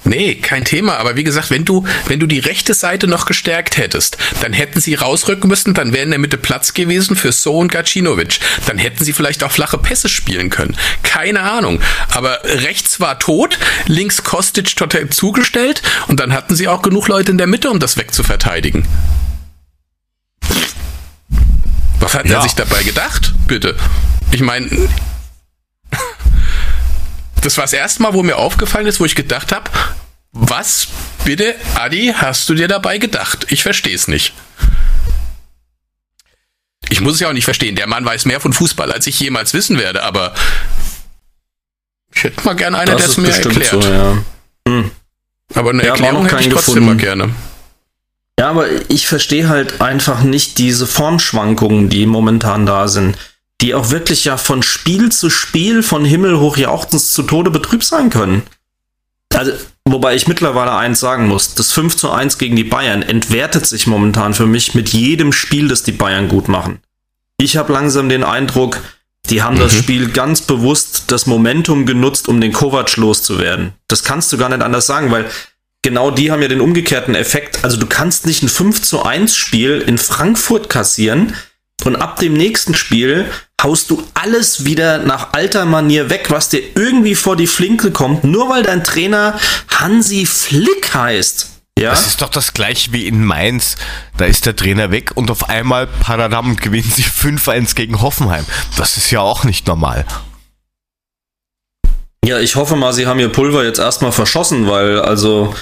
nee, 0.04 0.34
kein 0.36 0.64
Thema. 0.64 0.96
Aber 0.98 1.16
wie 1.16 1.24
gesagt, 1.24 1.50
wenn 1.50 1.64
du, 1.64 1.84
wenn 2.06 2.20
du 2.20 2.26
die 2.26 2.38
rechte 2.38 2.74
Seite 2.74 3.06
noch 3.06 3.26
gestärkt 3.26 3.76
hättest, 3.76 4.16
dann 4.40 4.52
hätten 4.52 4.80
sie 4.80 4.94
rausrücken 4.94 5.48
müssen, 5.48 5.74
dann 5.74 5.92
wäre 5.92 6.04
in 6.04 6.10
der 6.10 6.18
Mitte 6.18 6.38
Platz 6.38 6.74
gewesen 6.74 7.16
für 7.16 7.32
So 7.32 7.56
und 7.58 7.70
Gacinovic. 7.72 8.40
Dann 8.66 8.78
hätten 8.78 9.04
sie 9.04 9.12
vielleicht 9.12 9.44
auch 9.44 9.52
flache 9.52 9.78
Pässe 9.78 10.08
spielen 10.08 10.50
können. 10.50 10.76
Keine 11.02 11.40
Ahnung. 11.42 11.80
Aber 12.12 12.40
rechts 12.44 13.00
war 13.00 13.18
tot, 13.18 13.58
links 13.86 14.24
Kostic 14.24 14.76
total 14.76 15.10
zugestellt 15.10 15.82
und 16.08 16.20
dann 16.20 16.32
hatten 16.32 16.54
sie 16.56 16.68
auch 16.68 16.82
genug 16.82 17.08
Leute 17.08 17.30
in 17.32 17.38
der 17.38 17.46
Mitte, 17.46 17.70
um 17.70 17.78
das 17.78 17.96
wegzuverteidigen. 17.96 18.84
Was 22.00 22.14
hat 22.14 22.26
Ja. 22.26 22.36
er 22.38 22.42
sich 22.42 22.54
dabei 22.54 22.82
gedacht? 22.82 23.34
Bitte. 23.46 23.76
Ich 24.32 24.40
meine, 24.40 24.68
das 27.42 27.56
war 27.56 27.64
das 27.64 27.72
erste 27.72 28.02
Mal, 28.02 28.12
wo 28.14 28.22
mir 28.22 28.36
aufgefallen 28.36 28.86
ist, 28.86 29.00
wo 29.00 29.04
ich 29.04 29.14
gedacht 29.14 29.52
habe, 29.52 29.70
was 30.32 30.88
bitte, 31.24 31.54
Adi, 31.74 32.12
hast 32.16 32.48
du 32.48 32.54
dir 32.54 32.68
dabei 32.68 32.98
gedacht? 32.98 33.46
Ich 33.50 33.62
verstehe 33.62 33.94
es 33.94 34.08
nicht. 34.08 34.32
Ich 36.88 37.00
muss 37.00 37.14
es 37.14 37.20
ja 37.20 37.28
auch 37.28 37.32
nicht 37.32 37.44
verstehen. 37.44 37.76
Der 37.76 37.86
Mann 37.86 38.04
weiß 38.04 38.24
mehr 38.26 38.40
von 38.40 38.52
Fußball, 38.52 38.90
als 38.92 39.06
ich 39.06 39.18
jemals 39.20 39.54
wissen 39.54 39.78
werde, 39.78 40.02
aber 40.02 40.34
ich 42.14 42.24
hätte 42.24 42.44
mal 42.44 42.54
gerne 42.54 42.78
einer, 42.78 42.96
der 42.96 43.06
es 43.06 43.16
mir 43.16 43.30
erklärt. 43.30 43.70
so, 43.70 43.80
ja. 43.80 44.18
Hm. 44.66 44.90
Aber 45.54 45.70
eine 45.70 45.82
Ja, 45.84 45.90
Erklärung 45.90 46.26
hätte 46.26 46.40
ich 46.42 46.48
trotzdem 46.48 46.74
gefunden. 46.74 46.86
mal 46.86 46.96
gerne. 46.96 47.30
Ja, 48.38 48.50
aber 48.50 48.66
ich 48.88 49.06
verstehe 49.06 49.48
halt 49.48 49.80
einfach 49.80 50.22
nicht 50.22 50.58
diese 50.58 50.86
Formschwankungen, 50.86 51.88
die 51.88 52.06
momentan 52.06 52.66
da 52.66 52.88
sind, 52.88 53.16
die 53.60 53.74
auch 53.74 53.90
wirklich 53.90 54.24
ja 54.24 54.36
von 54.36 54.62
Spiel 54.62 55.10
zu 55.12 55.30
Spiel, 55.30 55.82
von 55.82 56.04
Himmel 56.04 56.38
hoch 56.38 56.56
jauchzend 56.56 57.02
zu 57.02 57.22
Tode 57.22 57.50
betrübt 57.50 57.84
sein 57.84 58.10
können. 58.10 58.42
Also, 59.34 59.52
wobei 59.84 60.14
ich 60.14 60.26
mittlerweile 60.26 60.74
eins 60.74 61.00
sagen 61.00 61.28
muss, 61.28 61.54
das 61.54 61.72
5 61.72 61.96
zu 61.96 62.10
1 62.10 62.38
gegen 62.38 62.56
die 62.56 62.64
Bayern 62.64 63.02
entwertet 63.02 63.66
sich 63.66 63.86
momentan 63.86 64.34
für 64.34 64.46
mich 64.46 64.74
mit 64.74 64.88
jedem 64.90 65.32
Spiel, 65.32 65.68
das 65.68 65.82
die 65.82 65.92
Bayern 65.92 66.28
gut 66.28 66.48
machen. 66.48 66.80
Ich 67.38 67.56
habe 67.56 67.72
langsam 67.72 68.08
den 68.08 68.24
Eindruck, 68.24 68.80
die 69.28 69.42
haben 69.42 69.58
das 69.58 69.74
Mhm. 69.74 69.78
Spiel 69.78 70.08
ganz 70.10 70.40
bewusst 70.40 71.04
das 71.08 71.26
Momentum 71.26 71.86
genutzt, 71.86 72.28
um 72.28 72.40
den 72.40 72.52
Kovac 72.52 72.96
loszuwerden. 72.96 73.72
Das 73.88 74.02
kannst 74.02 74.32
du 74.32 74.38
gar 74.38 74.48
nicht 74.48 74.62
anders 74.62 74.86
sagen, 74.86 75.10
weil 75.10 75.26
genau 75.82 76.10
die 76.10 76.32
haben 76.32 76.42
ja 76.42 76.48
den 76.48 76.60
umgekehrten 76.60 77.14
Effekt. 77.14 77.62
Also 77.62 77.76
du 77.76 77.86
kannst 77.86 78.26
nicht 78.26 78.42
ein 78.42 78.48
5 78.48 78.82
zu 78.82 79.02
1 79.02 79.36
Spiel 79.36 79.82
in 79.86 79.98
Frankfurt 79.98 80.68
kassieren 80.68 81.34
und 81.86 81.96
ab 81.96 82.18
dem 82.18 82.34
nächsten 82.34 82.74
Spiel 82.74 83.30
haust 83.62 83.90
du 83.90 84.02
alles 84.14 84.64
wieder 84.64 84.98
nach 84.98 85.32
alter 85.32 85.64
Manier 85.64 86.10
weg, 86.10 86.26
was 86.30 86.48
dir 86.48 86.62
irgendwie 86.74 87.14
vor 87.14 87.36
die 87.36 87.46
Flinke 87.46 87.90
kommt, 87.90 88.24
nur 88.24 88.48
weil 88.48 88.62
dein 88.62 88.84
Trainer 88.84 89.38
Hansi 89.68 90.26
Flick 90.26 90.94
heißt. 90.94 91.48
Ja, 91.78 91.90
Das 91.90 92.06
ist 92.06 92.20
doch 92.20 92.28
das 92.28 92.52
gleiche 92.52 92.92
wie 92.92 93.06
in 93.06 93.24
Mainz. 93.24 93.76
Da 94.16 94.26
ist 94.26 94.44
der 94.44 94.54
Trainer 94.54 94.90
weg 94.90 95.12
und 95.14 95.30
auf 95.30 95.48
einmal, 95.48 95.86
Paradam, 95.86 96.56
gewinnen 96.56 96.90
sie 96.94 97.04
5-1 97.04 97.74
gegen 97.74 98.02
Hoffenheim. 98.02 98.44
Das 98.76 98.96
ist 98.96 99.10
ja 99.10 99.20
auch 99.20 99.44
nicht 99.44 99.66
normal. 99.66 100.04
Ja, 102.24 102.38
ich 102.38 102.56
hoffe 102.56 102.76
mal, 102.76 102.92
sie 102.92 103.06
haben 103.06 103.18
ihr 103.18 103.30
Pulver 103.30 103.64
jetzt 103.64 103.78
erstmal 103.78 104.12
verschossen, 104.12 104.68
weil 104.68 105.00
also 105.00 105.54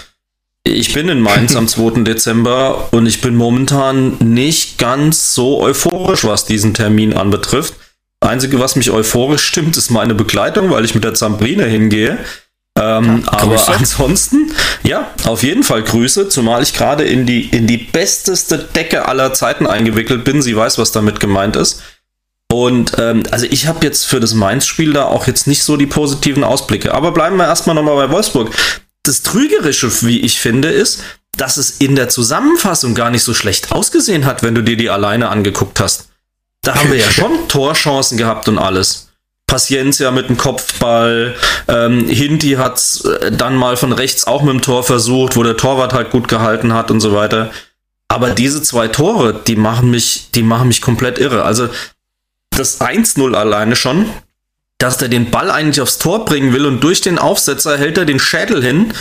ich 0.72 0.92
bin 0.92 1.09
in 1.09 1.20
Mainz 1.20 1.57
am 1.57 1.68
2. 1.68 2.02
Dezember 2.02 2.88
und 2.92 3.07
ich 3.07 3.20
bin 3.20 3.35
momentan 3.35 4.16
nicht 4.18 4.78
ganz 4.78 5.35
so 5.35 5.61
euphorisch, 5.61 6.24
was 6.24 6.44
diesen 6.44 6.74
Termin 6.74 7.14
anbetrifft. 7.14 7.74
Einzige, 8.20 8.59
was 8.59 8.76
mich 8.76 8.90
euphorisch 8.90 9.44
stimmt, 9.44 9.76
ist 9.76 9.90
meine 9.90 10.14
Begleitung, 10.14 10.70
weil 10.70 10.85
ich 10.85 10.94
mit 10.94 11.04
der 11.04 11.14
Zambrine 11.14 11.64
hingehe. 11.64 12.18
Ähm, 12.78 13.24
aber 13.26 13.57
Grüße. 13.57 13.72
ansonsten, 13.72 14.52
ja, 14.85 15.11
auf 15.24 15.42
jeden 15.42 15.62
Fall 15.62 15.83
Grüße, 15.83 16.28
zumal 16.28 16.62
ich 16.62 16.74
gerade 16.74 17.04
in 17.04 17.26
die, 17.26 17.46
in 17.46 17.66
die 17.66 17.78
besteste 17.78 18.59
Decke 18.59 19.07
aller 19.07 19.33
Zeiten 19.35 19.66
eingewickelt 19.66 20.24
bin. 20.24 20.42
Sie 20.42 20.57
weiß, 20.57 20.78
was 20.78 20.92
damit 20.92 21.20
gemeint 21.20 21.57
ist. 21.57 21.83
Und 22.50 22.92
ähm, 22.98 23.24
also 23.31 23.46
ich 23.50 23.66
habe 23.66 23.85
jetzt 23.85 24.07
für 24.07 24.20
das 24.20 24.35
Mainz-Spiel 24.35 24.92
da 24.92 25.04
auch 25.04 25.26
jetzt 25.26 25.46
nicht 25.46 25.62
so 25.64 25.76
die 25.76 25.87
positiven 25.87 26.44
Ausblicke. 26.44 26.94
Aber 26.94 27.12
bleiben 27.12 27.37
wir 27.37 27.46
erstmal 27.46 27.74
nochmal 27.74 27.96
bei 27.96 28.12
Wolfsburg. 28.12 28.50
Das 29.02 29.22
Trügerische, 29.22 29.90
wie 30.02 30.20
ich 30.20 30.38
finde, 30.38 30.68
ist, 30.68 31.02
dass 31.37 31.56
es 31.56 31.78
in 31.78 31.96
der 31.96 32.08
Zusammenfassung 32.08 32.94
gar 32.94 33.11
nicht 33.11 33.22
so 33.22 33.32
schlecht 33.34 33.72
ausgesehen 33.72 34.26
hat, 34.26 34.42
wenn 34.42 34.54
du 34.54 34.62
dir 34.62 34.76
die 34.76 34.90
alleine 34.90 35.28
angeguckt 35.28 35.80
hast. 35.80 36.08
Da 36.62 36.74
haben 36.74 36.90
wir 36.90 36.98
ja 36.98 37.11
schon 37.11 37.48
Torchancen 37.48 38.18
gehabt 38.18 38.48
und 38.48 38.58
alles. 38.58 39.08
Paciencia 39.46 40.11
mit 40.11 40.28
dem 40.28 40.37
Kopfball, 40.37 41.34
ähm, 41.68 42.06
Hinti 42.06 42.52
hat's 42.52 43.02
äh, 43.04 43.32
dann 43.32 43.56
mal 43.56 43.76
von 43.76 43.92
rechts 43.92 44.26
auch 44.26 44.42
mit 44.42 44.52
dem 44.52 44.61
Tor 44.61 44.84
versucht, 44.84 45.37
wo 45.37 45.42
der 45.42 45.56
Torwart 45.56 45.94
halt 45.94 46.11
gut 46.11 46.28
gehalten 46.28 46.74
hat 46.74 46.90
und 46.90 47.00
so 47.00 47.14
weiter. 47.14 47.50
Aber 48.08 48.30
diese 48.30 48.62
zwei 48.62 48.88
Tore, 48.88 49.40
die 49.46 49.56
machen 49.56 49.90
mich, 49.90 50.30
die 50.34 50.42
machen 50.42 50.68
mich 50.68 50.82
komplett 50.82 51.18
irre. 51.18 51.44
Also 51.44 51.68
das 52.50 52.80
1-0 52.80 53.34
alleine 53.34 53.74
schon, 53.74 54.06
dass 54.78 54.96
der 54.96 55.08
den 55.08 55.30
Ball 55.30 55.50
eigentlich 55.50 55.80
aufs 55.80 55.98
Tor 55.98 56.24
bringen 56.24 56.52
will 56.52 56.66
und 56.66 56.80
durch 56.80 57.00
den 57.00 57.18
Aufsetzer 57.18 57.76
hält 57.76 57.98
er 57.98 58.04
den 58.04 58.20
Schädel 58.20 58.62
hin 58.62 58.92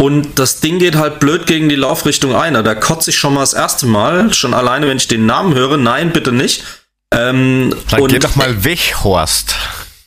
und 0.00 0.38
das 0.38 0.60
Ding 0.60 0.78
geht 0.78 0.96
halt 0.96 1.20
blöd 1.20 1.46
gegen 1.46 1.68
die 1.68 1.76
Laufrichtung 1.76 2.34
ein. 2.34 2.54
Da 2.54 2.74
kotze 2.74 3.10
ich 3.10 3.18
schon 3.18 3.34
mal 3.34 3.40
das 3.40 3.52
erste 3.52 3.86
Mal, 3.86 4.32
schon 4.32 4.54
alleine, 4.54 4.88
wenn 4.88 4.96
ich 4.96 5.08
den 5.08 5.26
Namen 5.26 5.54
höre. 5.54 5.76
Nein, 5.76 6.12
bitte 6.12 6.32
nicht. 6.32 6.64
Ähm, 7.12 7.74
Dann 7.90 8.00
und 8.00 8.12
geh 8.12 8.18
doch 8.18 8.34
mal 8.34 8.64
weg, 8.64 8.94
Horst. 9.04 9.54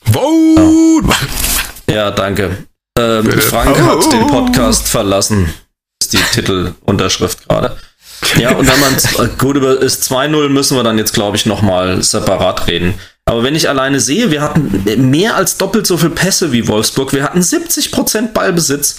Vote! 0.04 1.08
Ja, 1.88 2.10
danke. 2.10 2.64
Ähm. 2.98 3.30
Frank 3.40 3.76
Oh. 3.80 4.02
hat 4.04 4.12
den 4.12 4.26
Podcast 4.26 4.88
verlassen. 4.88 5.52
Ist 6.02 6.12
die 6.12 6.18
Titelunterschrift 6.32 7.48
gerade. 7.48 7.76
Ja, 8.38 8.52
und 8.52 8.66
wenn 8.66 8.80
man 8.80 8.94
äh, 8.94 9.30
gut 9.38 9.56
über 9.56 9.80
ist 9.80 10.10
2-0, 10.10 10.48
müssen 10.48 10.76
wir 10.76 10.82
dann 10.82 10.98
jetzt, 10.98 11.12
glaube 11.12 11.36
ich, 11.36 11.46
nochmal 11.46 12.02
separat 12.02 12.66
reden. 12.68 12.94
Aber 13.26 13.42
wenn 13.42 13.54
ich 13.54 13.68
alleine 13.68 14.00
sehe, 14.00 14.30
wir 14.30 14.42
hatten 14.42 15.10
mehr 15.10 15.34
als 15.36 15.56
doppelt 15.56 15.86
so 15.86 15.96
viel 15.96 16.10
Pässe 16.10 16.52
wie 16.52 16.68
Wolfsburg. 16.68 17.12
Wir 17.12 17.24
hatten 17.24 17.40
70% 17.40 18.32
Ballbesitz. 18.32 18.96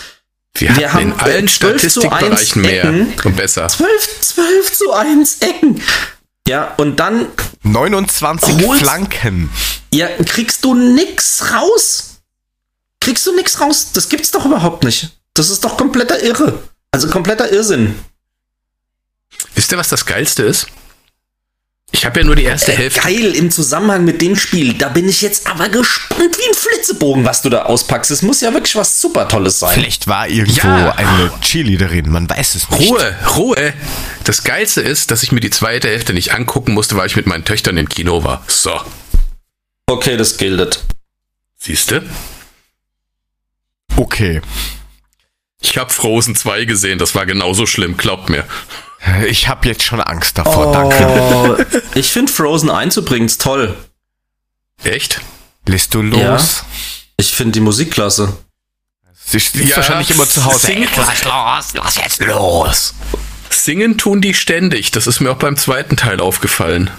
Wir, 0.55 0.75
Wir 0.77 0.93
hatten 0.93 1.03
in 1.09 1.11
haben, 1.11 1.19
allen 1.21 1.47
12 1.47 1.81
zu 1.81 2.01
Statistikbereichen 2.01 2.31
1 2.31 2.71
mehr 2.71 2.83
Ecken. 2.85 3.13
und 3.23 3.35
besser. 3.35 3.67
12, 3.67 4.21
12 4.21 4.73
zu 4.73 4.93
1 4.93 5.37
Ecken. 5.41 5.81
Ja, 6.47 6.73
und 6.77 6.99
dann 6.99 7.27
29 7.63 8.65
Holst- 8.67 8.81
Flanken. 8.81 9.49
ja, 9.93 10.07
kriegst 10.25 10.63
du 10.63 10.73
nix 10.73 11.51
raus. 11.53 12.15
Kriegst 13.01 13.25
du 13.27 13.35
nix 13.35 13.59
raus. 13.59 13.91
Das 13.93 14.09
gibt's 14.09 14.31
doch 14.31 14.45
überhaupt 14.45 14.83
nicht. 14.83 15.09
Das 15.33 15.49
ist 15.49 15.63
doch 15.65 15.77
kompletter 15.77 16.21
Irre. 16.23 16.63
Also 16.91 17.09
kompletter 17.09 17.51
Irrsinn. 17.51 17.95
Wisst 19.53 19.71
ihr, 19.71 19.77
was 19.77 19.89
das 19.89 20.05
Geilste 20.05 20.43
ist? 20.43 20.67
Ich 21.95 22.05
habe 22.05 22.19
ja 22.19 22.25
nur 22.25 22.35
die 22.35 22.43
erste 22.43 22.73
Äh, 22.73 22.75
Hälfte. 22.75 22.99
geil 22.99 23.33
im 23.35 23.49
Zusammenhang 23.51 24.03
mit 24.03 24.21
dem 24.21 24.35
Spiel. 24.35 24.73
Da 24.73 24.89
bin 24.89 25.07
ich 25.07 25.21
jetzt 25.21 25.47
aber 25.47 25.69
gespannt 25.69 26.37
wie 26.37 26.49
ein 26.49 26.53
Flitzebogen, 26.53 27.23
was 27.23 27.41
du 27.41 27.49
da 27.49 27.63
auspackst. 27.63 28.11
Es 28.11 28.21
muss 28.21 28.41
ja 28.41 28.53
wirklich 28.53 28.75
was 28.75 28.99
super 28.99 29.29
Tolles 29.29 29.59
sein. 29.59 29.73
Vielleicht 29.75 30.05
war 30.07 30.27
irgendwo 30.27 30.67
Ja. 30.67 30.91
eine 30.95 31.31
Cheerleaderin, 31.39 32.11
man 32.11 32.29
weiß 32.29 32.55
es 32.55 32.69
nicht. 32.69 32.91
Ruhe, 32.91 33.15
Ruhe. 33.37 33.73
Das 34.25 34.43
Geilste 34.43 34.81
ist, 34.81 35.09
dass 35.09 35.23
ich 35.23 35.31
mir 35.31 35.39
die 35.39 35.49
zweite 35.51 35.87
Hälfte 35.87 36.11
nicht 36.13 36.33
angucken 36.33 36.73
musste, 36.73 36.97
weil 36.97 37.07
ich 37.07 37.15
mit 37.15 37.27
meinen 37.27 37.45
Töchtern 37.45 37.77
im 37.77 37.87
Kino 37.87 38.25
war. 38.25 38.43
So, 38.47 38.77
Okay, 39.87 40.17
das 40.17 40.35
gildet. 40.35 40.83
siehste? 41.57 42.03
Okay. 43.95 44.41
Ich 45.61 45.77
habe 45.77 45.93
Frozen 45.93 46.35
2 46.35 46.65
gesehen, 46.65 46.99
das 46.99 47.15
war 47.15 47.25
genauso 47.25 47.65
schlimm, 47.65 47.95
glaubt 47.95 48.29
mir. 48.29 48.43
Ich 49.27 49.47
habe 49.47 49.67
jetzt 49.67 49.83
schon 49.83 50.01
Angst 50.01 50.37
davor, 50.37 50.71
danke. 50.71 51.05
Oh, 51.05 51.77
ich 51.93 52.11
finde 52.11 52.31
Frozen 52.31 52.69
1 52.71 52.97
übrigens 52.97 53.37
toll. 53.37 53.75
Echt? 54.83 55.21
Lässt 55.67 55.93
du 55.93 56.01
los? 56.01 56.19
Ja. 56.19 56.39
Ich 57.17 57.31
finde 57.33 57.53
die 57.53 57.59
Musik 57.59 57.91
klasse. 57.91 58.35
Sie 59.27 59.37
ist 59.37 59.55
Ja, 59.55 59.77
wahrscheinlich 59.77 60.11
immer 60.11 60.27
zu 60.27 60.43
Hause. 60.45 60.67
sing- 60.67 60.87
lass 60.95 61.23
los, 61.23 61.73
lass 61.73 61.95
jetzt 61.97 62.21
los. 62.21 62.93
Singen 63.49 63.97
tun 63.97 64.21
die 64.21 64.33
ständig, 64.33 64.91
das 64.91 65.07
ist 65.07 65.19
mir 65.21 65.31
auch 65.31 65.37
beim 65.37 65.55
zweiten 65.57 65.97
Teil 65.97 66.19
aufgefallen. 66.19 66.91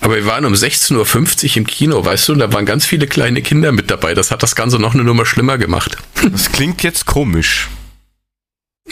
Aber 0.00 0.16
wir 0.16 0.26
waren 0.26 0.44
um 0.44 0.52
16.50 0.54 1.50
Uhr 1.52 1.56
im 1.58 1.66
Kino, 1.66 2.04
weißt 2.04 2.28
du, 2.28 2.32
und 2.34 2.40
da 2.40 2.52
waren 2.52 2.66
ganz 2.66 2.84
viele 2.84 3.06
kleine 3.06 3.42
Kinder 3.42 3.72
mit 3.72 3.90
dabei. 3.90 4.14
Das 4.14 4.30
hat 4.30 4.42
das 4.42 4.54
Ganze 4.54 4.78
noch 4.78 4.92
eine 4.94 5.04
Nummer 5.04 5.24
schlimmer 5.24 5.56
gemacht. 5.56 5.96
Das 6.30 6.50
klingt 6.52 6.82
jetzt 6.82 7.06
komisch. 7.06 7.68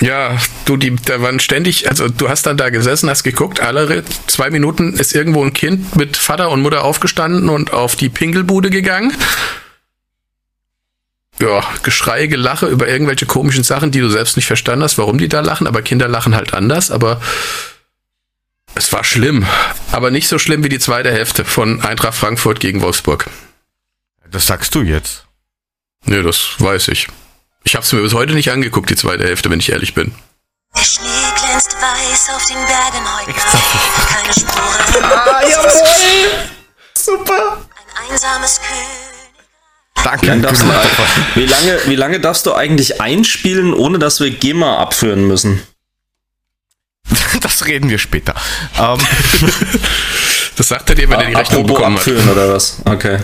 Ja, 0.01 0.39
du, 0.65 0.77
die, 0.77 0.97
da 0.97 1.21
waren 1.21 1.39
ständig, 1.39 1.89
also 1.89 2.09
du 2.09 2.29
hast 2.29 2.47
dann 2.47 2.57
da 2.57 2.71
gesessen, 2.71 3.11
hast 3.11 3.25
geguckt, 3.25 3.61
alle 3.61 4.03
zwei 4.27 4.51
Minuten 4.51 4.95
ist 4.95 5.15
irgendwo 5.15 5.45
ein 5.45 5.53
Kind 5.53 5.97
mit 5.97 6.17
Vater 6.17 6.51
und 6.51 6.63
Mutter 6.63 6.83
aufgestanden 6.85 7.49
und 7.51 7.73
auf 7.73 7.95
die 7.95 8.09
Pinkelbude 8.09 8.71
gegangen. 8.71 9.15
Ja, 11.39 11.63
Geschrei, 11.83 12.27
Gelache 12.27 12.67
über 12.67 12.89
irgendwelche 12.89 13.27
komischen 13.27 13.65
Sachen, 13.65 13.91
die 13.91 14.01
du 14.01 14.09
selbst 14.09 14.37
nicht 14.37 14.47
verstanden 14.47 14.85
hast, 14.85 14.97
warum 14.97 15.19
die 15.19 15.29
da 15.29 15.41
lachen, 15.41 15.67
aber 15.67 15.83
Kinder 15.83 16.09
lachen 16.09 16.35
halt 16.35 16.55
anders, 16.55 16.91
aber 16.91 17.21
es 18.75 18.93
war 18.93 19.05
schlimm. 19.05 19.45
Aber 19.91 20.11
nicht 20.11 20.29
so 20.29 20.39
schlimm 20.39 20.65
wie 20.65 20.69
die 20.69 20.79
zweite 20.79 21.11
Hälfte 21.11 21.45
von 21.45 21.83
Eintracht 21.83 22.15
Frankfurt 22.15 22.61
gegen 22.61 22.81
Wolfsburg. 22.81 23.29
Das 24.31 24.47
sagst 24.47 24.75
du 24.75 24.83
jetzt. 24.83 25.27
Nö, 26.07 26.23
das 26.23 26.55
weiß 26.59 26.89
ich. 26.89 27.09
Ich 27.65 27.75
habe 27.75 27.85
es 27.85 27.93
mir 27.93 28.03
bis 28.03 28.15
heute 28.15 28.35
nicht 28.35 28.51
angeguckt, 28.51 28.91
die 28.91 28.97
zweite 28.97 29.25
Hälfte, 29.25 29.51
wenn 29.51 29.61
ich 29.61 29.71
ehrlich 29.71 29.95
bin. 29.95 30.13
Der 30.77 30.83
Schnee 30.83 31.05
glänzt 31.37 31.77
weiß 31.81 32.31
auf 32.35 32.45
den 32.47 32.57
Bergen 32.57 33.05
heute. 33.19 33.33
Keine 34.09 34.33
Spuren. 34.33 35.05
Ah, 35.05 35.43
jawohl! 35.43 36.49
Super! 36.99 37.59
Ein 37.97 38.11
einsames. 38.13 38.61
Danke, 40.03 40.27
Dann 40.27 40.43
darfst 40.43 40.63
du, 40.63 40.67
wie, 41.37 41.47
lange, 41.47 41.81
wie 41.87 41.95
lange 41.95 42.19
darfst 42.19 42.47
du 42.47 42.55
eigentlich 42.55 43.01
einspielen, 43.01 43.73
ohne 43.73 43.99
dass 44.01 44.19
wir 44.19 44.31
GEMA 44.31 44.79
abführen 44.79 45.29
müssen? 45.29 45.63
Das 47.41 47.67
reden 47.67 47.89
wir 47.91 47.99
später. 47.99 48.35
Ähm, 48.79 48.99
Das 50.57 50.69
sagt 50.69 50.91
er 50.91 50.95
dir, 50.95 51.09
wenn 51.09 51.19
er 51.19 51.27
die 51.29 51.35
Rechnung 51.35 51.67
bekommen 51.67 51.97
hat. 51.97 52.01
abführen 52.03 52.29
oder 52.29 52.53
was? 52.53 52.83
Okay. 52.85 53.19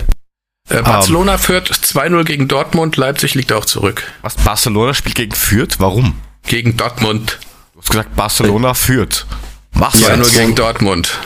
Äh, 0.69 0.81
Barcelona 0.83 1.37
führt 1.37 1.69
2-0 1.71 2.23
gegen 2.23 2.47
Dortmund, 2.47 2.95
Leipzig 2.95 3.33
liegt 3.35 3.51
auch 3.51 3.65
zurück. 3.65 4.03
was 4.21 4.35
Barcelona 4.35 4.93
spielt 4.93 5.15
gegen 5.15 5.33
Fürth? 5.35 5.79
Warum? 5.79 6.15
Gegen 6.45 6.77
Dortmund. 6.77 7.39
Du 7.73 7.79
hast 7.79 7.89
gesagt, 7.89 8.15
Barcelona 8.15 8.73
führt. 8.73 9.25
Was? 9.73 9.99
Ja, 9.99 10.07
2-0 10.09 10.17
jetzt- 10.17 10.35
gegen 10.35 10.55
Dortmund. 10.55 11.19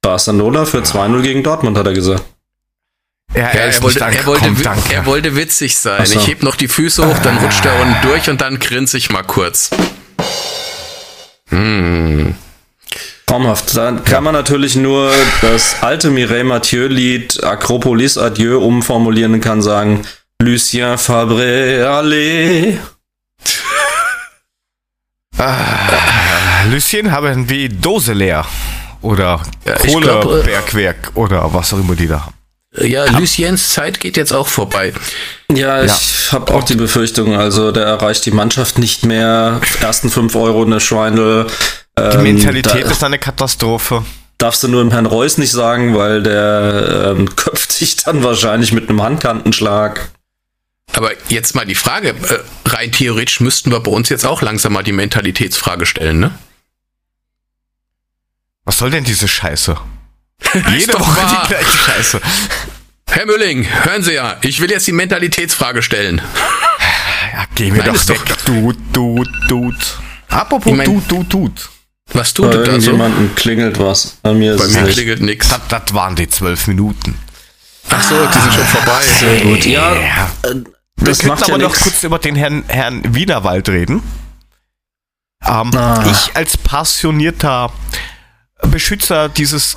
Barcelona 0.00 0.64
für 0.64 0.82
2-0 0.82 1.22
gegen 1.22 1.42
Dortmund, 1.42 1.76
hat 1.76 1.86
er 1.86 1.92
gesagt. 1.92 2.22
Ja, 3.34 3.42
er, 3.48 3.66
er, 3.74 3.82
wollte, 3.82 4.00
er, 4.00 4.26
wollte, 4.26 4.50
danke. 4.62 4.94
er 4.94 5.04
wollte 5.04 5.36
witzig 5.36 5.76
sein. 5.76 6.04
So. 6.06 6.18
Ich 6.18 6.28
heb 6.28 6.42
noch 6.42 6.56
die 6.56 6.68
Füße 6.68 7.06
hoch, 7.06 7.18
dann 7.18 7.36
rutscht 7.38 7.64
er 7.66 7.78
unten 7.82 7.96
durch 8.02 8.30
und 8.30 8.40
dann 8.40 8.58
grinse 8.58 8.96
ich 8.96 9.10
mal 9.10 9.22
kurz. 9.22 9.70
Traumhaft. 13.28 13.76
Dann 13.76 14.04
kann 14.04 14.24
man 14.24 14.32
natürlich 14.32 14.74
nur 14.74 15.12
das 15.42 15.82
alte 15.82 16.10
Mireille 16.10 16.44
Mathieu-Lied 16.44 17.44
Acropolis 17.44 18.16
Adieu 18.16 18.58
umformulieren 18.58 19.34
und 19.34 19.40
kann 19.42 19.60
sagen, 19.60 20.02
Lucien 20.40 20.96
Fabre, 20.96 21.86
allez. 21.90 22.78
Lucien 26.70 27.12
haben 27.12 27.48
wie 27.50 27.68
Dose 27.68 28.14
leer. 28.14 28.46
Oder 29.02 29.42
Ja, 29.64 29.74
glaub, 29.74 29.84
äh, 29.84 29.92
Kohlebergwerk 29.92 31.12
oder 31.14 31.52
was 31.52 31.72
auch 31.74 31.78
immer 31.78 31.94
die 31.94 32.08
da 32.08 32.22
haben. 32.24 32.34
Ja, 32.80 33.06
Luciens 33.18 33.72
Zeit 33.72 34.00
geht 34.00 34.16
jetzt 34.16 34.32
auch 34.32 34.46
vorbei. 34.46 34.92
Ja, 35.52 35.82
ich 35.84 36.32
habe 36.32 36.52
auch 36.54 36.64
die 36.64 36.74
Befürchtung, 36.74 37.34
also 37.34 37.72
der 37.72 37.84
erreicht 37.84 38.26
die 38.26 38.30
Mannschaft 38.30 38.78
nicht 38.78 39.04
mehr. 39.04 39.60
Ersten 39.80 40.10
5 40.10 40.34
Euro 40.36 40.64
eine 40.64 40.80
Schweindel. 40.80 41.46
Die 42.12 42.16
Ähm, 42.16 42.22
Mentalität 42.22 42.84
da 42.84 42.90
ist 42.90 43.02
eine 43.04 43.18
Katastrophe. 43.18 44.04
darfst 44.38 44.62
du 44.62 44.68
nur 44.68 44.82
dem 44.82 44.90
Herrn 44.90 45.06
Reus 45.06 45.38
nicht 45.38 45.50
sagen, 45.52 45.96
weil 45.96 46.22
der 46.22 47.14
ähm, 47.16 47.34
köpft 47.36 47.72
sich 47.72 47.96
dann 47.96 48.22
wahrscheinlich 48.22 48.72
mit 48.72 48.88
einem 48.88 49.02
Handkantenschlag. 49.02 50.10
Aber 50.94 51.10
jetzt 51.28 51.54
mal 51.54 51.66
die 51.66 51.74
Frage, 51.74 52.10
äh, 52.10 52.38
rein 52.68 52.90
theoretisch 52.92 53.40
müssten 53.40 53.70
wir 53.70 53.80
bei 53.80 53.90
uns 53.90 54.08
jetzt 54.08 54.24
auch 54.26 54.40
langsam 54.42 54.72
mal 54.72 54.82
die 54.82 54.92
Mentalitätsfrage 54.92 55.84
stellen, 55.86 56.18
ne? 56.20 56.30
Was 58.64 58.78
soll 58.78 58.90
denn 58.90 59.04
diese 59.04 59.28
Scheiße? 59.28 59.76
Jede 60.70 60.92
Woche 60.94 61.16
wahr. 61.16 61.42
die 61.42 61.48
gleiche 61.48 61.76
Scheiße. 61.78 62.20
Herr 63.10 63.26
Mülling, 63.26 63.66
hören 63.84 64.02
Sie 64.02 64.12
ja, 64.14 64.36
ich 64.42 64.60
will 64.60 64.70
jetzt 64.70 64.86
die 64.86 64.92
Mentalitätsfrage 64.92 65.82
stellen. 65.82 66.20
Ja, 67.32 67.44
geh 67.54 67.70
mir 67.70 67.78
Nein, 67.78 67.94
doch 67.94 68.08
weg, 68.08 68.20
du, 68.44 68.72
du, 68.92 69.24
du. 69.48 69.72
Apropos 70.28 70.70
Ich 70.70 70.76
mein- 70.76 70.86
du, 70.86 71.02
du, 71.08 71.22
du. 71.24 71.50
Was 72.12 72.32
Bei 72.32 72.42
tut 72.42 72.54
denn 72.54 72.60
da 72.60 72.64
so? 72.66 72.70
irgendjemandem 72.92 73.34
klingelt 73.34 73.78
was. 73.78 74.16
Bei 74.22 74.32
mir 74.32 74.54
ist 74.54 74.72
Bei 74.74 74.80
mir 74.82 74.88
klingelt 74.92 75.20
nix. 75.22 75.48
Das, 75.48 75.60
das 75.68 75.94
waren 75.94 76.16
die 76.16 76.28
zwölf 76.28 76.66
Minuten. 76.66 77.18
Ach 77.90 78.02
so, 78.02 78.14
die 78.26 78.38
sind 78.40 78.54
schon 78.54 78.64
vorbei. 78.64 79.02
Sehr 79.20 79.40
gut. 79.40 79.64
Ja, 79.66 79.94
Ja. 79.94 80.30
äh, 80.42 80.54
Wir 80.54 80.64
das 80.96 81.18
könnten 81.18 81.26
macht 81.28 81.48
ja 81.48 81.54
aber 81.54 81.62
noch 81.62 81.70
nichts. 81.70 81.82
kurz 81.84 82.02
über 82.04 82.18
den 82.18 82.34
Herrn, 82.36 82.64
Herrn 82.68 83.14
Wienerwald 83.14 83.68
reden. 83.68 84.02
Ähm, 85.46 85.70
Ah. 85.76 86.04
Ich 86.10 86.34
als 86.36 86.56
passionierter 86.56 87.72
Beschützer 88.62 89.28
dieses 89.28 89.76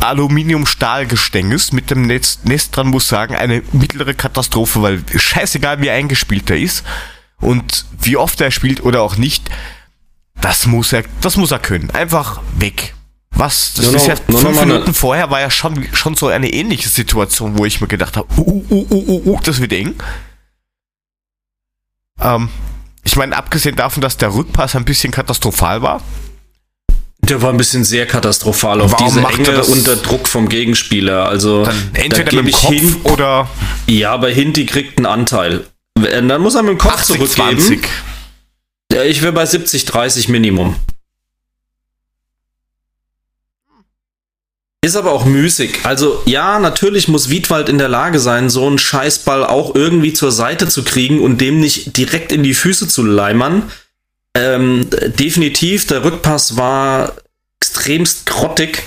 Aluminium-Stahl-Gestänges 0.00 1.72
mit 1.72 1.90
dem 1.90 2.02
Netz, 2.02 2.40
Nest 2.44 2.76
dran 2.76 2.88
muss 2.88 3.08
sagen, 3.08 3.34
eine 3.34 3.62
mittlere 3.72 4.14
Katastrophe, 4.14 4.82
weil 4.82 5.02
scheißegal 5.14 5.80
wie 5.80 5.90
eingespielt 5.90 6.50
er 6.50 6.58
ist 6.58 6.84
und 7.40 7.84
wie 8.00 8.16
oft 8.16 8.40
er 8.40 8.50
spielt 8.50 8.82
oder 8.82 9.02
auch 9.02 9.16
nicht, 9.16 9.48
das 10.40 10.66
muss 10.66 10.92
er, 10.92 11.04
das 11.20 11.36
muss 11.36 11.50
er 11.50 11.58
können. 11.58 11.90
Einfach 11.90 12.40
weg. 12.58 12.94
Was? 13.32 13.74
Das 13.74 13.86
Nur 13.86 13.94
ist 13.96 14.06
ja 14.06 14.14
noch 14.28 14.40
fünf 14.40 14.58
eine- 14.58 14.72
Minuten 14.72 14.92
vorher 14.94 15.30
war 15.30 15.40
ja 15.40 15.50
schon, 15.50 15.86
schon 15.94 16.14
so 16.16 16.26
eine 16.28 16.50
ähnliche 16.52 16.88
Situation, 16.88 17.56
wo 17.58 17.64
ich 17.64 17.80
mir 17.80 17.86
gedacht 17.86 18.16
habe, 18.16 18.26
uh, 18.36 18.64
uh, 18.70 18.86
uh, 18.90 19.04
uh, 19.08 19.22
uh, 19.34 19.40
das 19.44 19.60
wird 19.60 19.72
eng. 19.72 19.94
Ähm, 22.20 22.48
ich 23.04 23.16
meine, 23.16 23.36
abgesehen 23.36 23.76
davon, 23.76 24.00
dass 24.02 24.16
der 24.16 24.34
Rückpass 24.34 24.76
ein 24.76 24.84
bisschen 24.84 25.10
katastrophal 25.12 25.80
war, 25.82 26.02
Der 27.22 27.40
war 27.40 27.50
ein 27.50 27.56
bisschen 27.56 27.84
sehr 27.84 28.06
katastrophal 28.06 28.80
auf 28.80 28.92
Warum 28.92 29.06
diese 29.06 29.20
macht 29.20 29.38
Enge 29.38 29.62
unter 29.64 29.96
Druck 29.96 30.26
vom 30.28 30.48
Gegenspieler. 30.48 31.28
Also 31.28 31.64
dann 31.64 31.90
da 31.94 32.00
entweder 32.00 32.24
gebe 32.30 32.42
mit 32.42 32.54
dem 32.54 32.60
Kopf 32.60 32.70
hin. 32.72 32.96
oder 33.04 33.48
Ja, 33.86 34.12
aber 34.12 34.28
Hinti 34.30 34.66
kriegt 34.66 34.98
einen 34.98 35.06
Anteil. 35.06 35.64
Äh, 35.98 36.22
Dann 36.26 36.40
muss 36.42 36.54
er 36.54 36.62
mit 36.62 36.72
dem 36.72 36.78
Kopf 36.78 36.94
80, 36.94 37.16
zurückgeben. 37.16 37.58
20. 37.60 37.88
Ich 38.92 39.22
wäre 39.22 39.32
bei 39.32 39.46
70, 39.46 39.84
30 39.84 40.28
Minimum. 40.28 40.76
Ist 44.82 44.96
aber 44.96 45.12
auch 45.12 45.26
müßig. 45.26 45.80
Also 45.84 46.22
ja, 46.24 46.58
natürlich 46.58 47.06
muss 47.06 47.28
Wiedwald 47.28 47.68
in 47.68 47.76
der 47.76 47.88
Lage 47.88 48.18
sein, 48.18 48.48
so 48.48 48.66
einen 48.66 48.78
Scheißball 48.78 49.44
auch 49.44 49.74
irgendwie 49.74 50.14
zur 50.14 50.32
Seite 50.32 50.68
zu 50.68 50.84
kriegen 50.84 51.20
und 51.20 51.40
dem 51.40 51.60
nicht 51.60 51.96
direkt 51.98 52.32
in 52.32 52.42
die 52.42 52.54
Füße 52.54 52.88
zu 52.88 53.04
leimern. 53.04 53.70
Ähm, 54.34 54.88
definitiv, 54.90 55.86
der 55.86 56.02
Rückpass 56.02 56.56
war 56.56 57.14
extremst 57.60 58.24
grottig. 58.26 58.82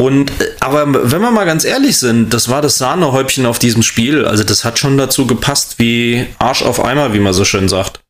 Und 0.00 0.30
äh, 0.40 0.52
aber 0.60 1.12
wenn 1.12 1.20
wir 1.20 1.30
mal 1.30 1.44
ganz 1.44 1.64
ehrlich 1.64 1.98
sind, 1.98 2.32
das 2.32 2.48
war 2.48 2.62
das 2.62 2.78
Sahnehäubchen 2.78 3.44
auf 3.44 3.58
diesem 3.58 3.82
Spiel. 3.82 4.24
Also 4.24 4.42
das 4.42 4.64
hat 4.64 4.78
schon 4.78 4.96
dazu 4.96 5.26
gepasst 5.26 5.74
wie 5.78 6.26
Arsch 6.38 6.62
auf 6.62 6.82
Eimer, 6.82 7.12
wie 7.12 7.18
man 7.20 7.34
so 7.34 7.44
schön 7.44 7.68
sagt. 7.68 8.00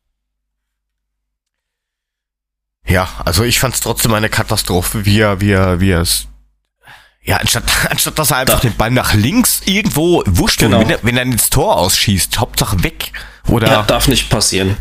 Ja, 2.87 3.07
also 3.25 3.43
ich 3.43 3.59
fand 3.59 3.75
es 3.75 3.79
trotzdem 3.81 4.13
eine 4.13 4.29
Katastrophe, 4.29 5.05
wie 5.05 5.19
er, 5.19 5.39
wie 5.39 5.51
er, 5.51 5.79
wie 5.79 5.91
er 5.91 6.01
es. 6.01 6.27
Ja, 7.23 7.37
anstatt, 7.37 7.63
anstatt 7.89 8.17
dass 8.17 8.31
er 8.31 8.37
einfach 8.37 8.55
Da- 8.61 8.67
den 8.67 8.75
Ball 8.75 8.91
nach 8.91 9.13
links 9.13 9.61
irgendwo 9.65 10.23
wurscht, 10.25 10.59
Genau. 10.59 10.79
wenn, 10.79 10.89
er, 10.89 10.99
wenn 11.03 11.17
er 11.17 11.23
ins 11.23 11.49
Tor 11.49 11.77
ausschießt, 11.77 12.39
Hauptsache 12.39 12.83
weg. 12.83 13.11
Oder 13.47 13.67
Ja, 13.71 13.83
darf 13.83 14.07
nicht 14.07 14.29
passieren. 14.29 14.77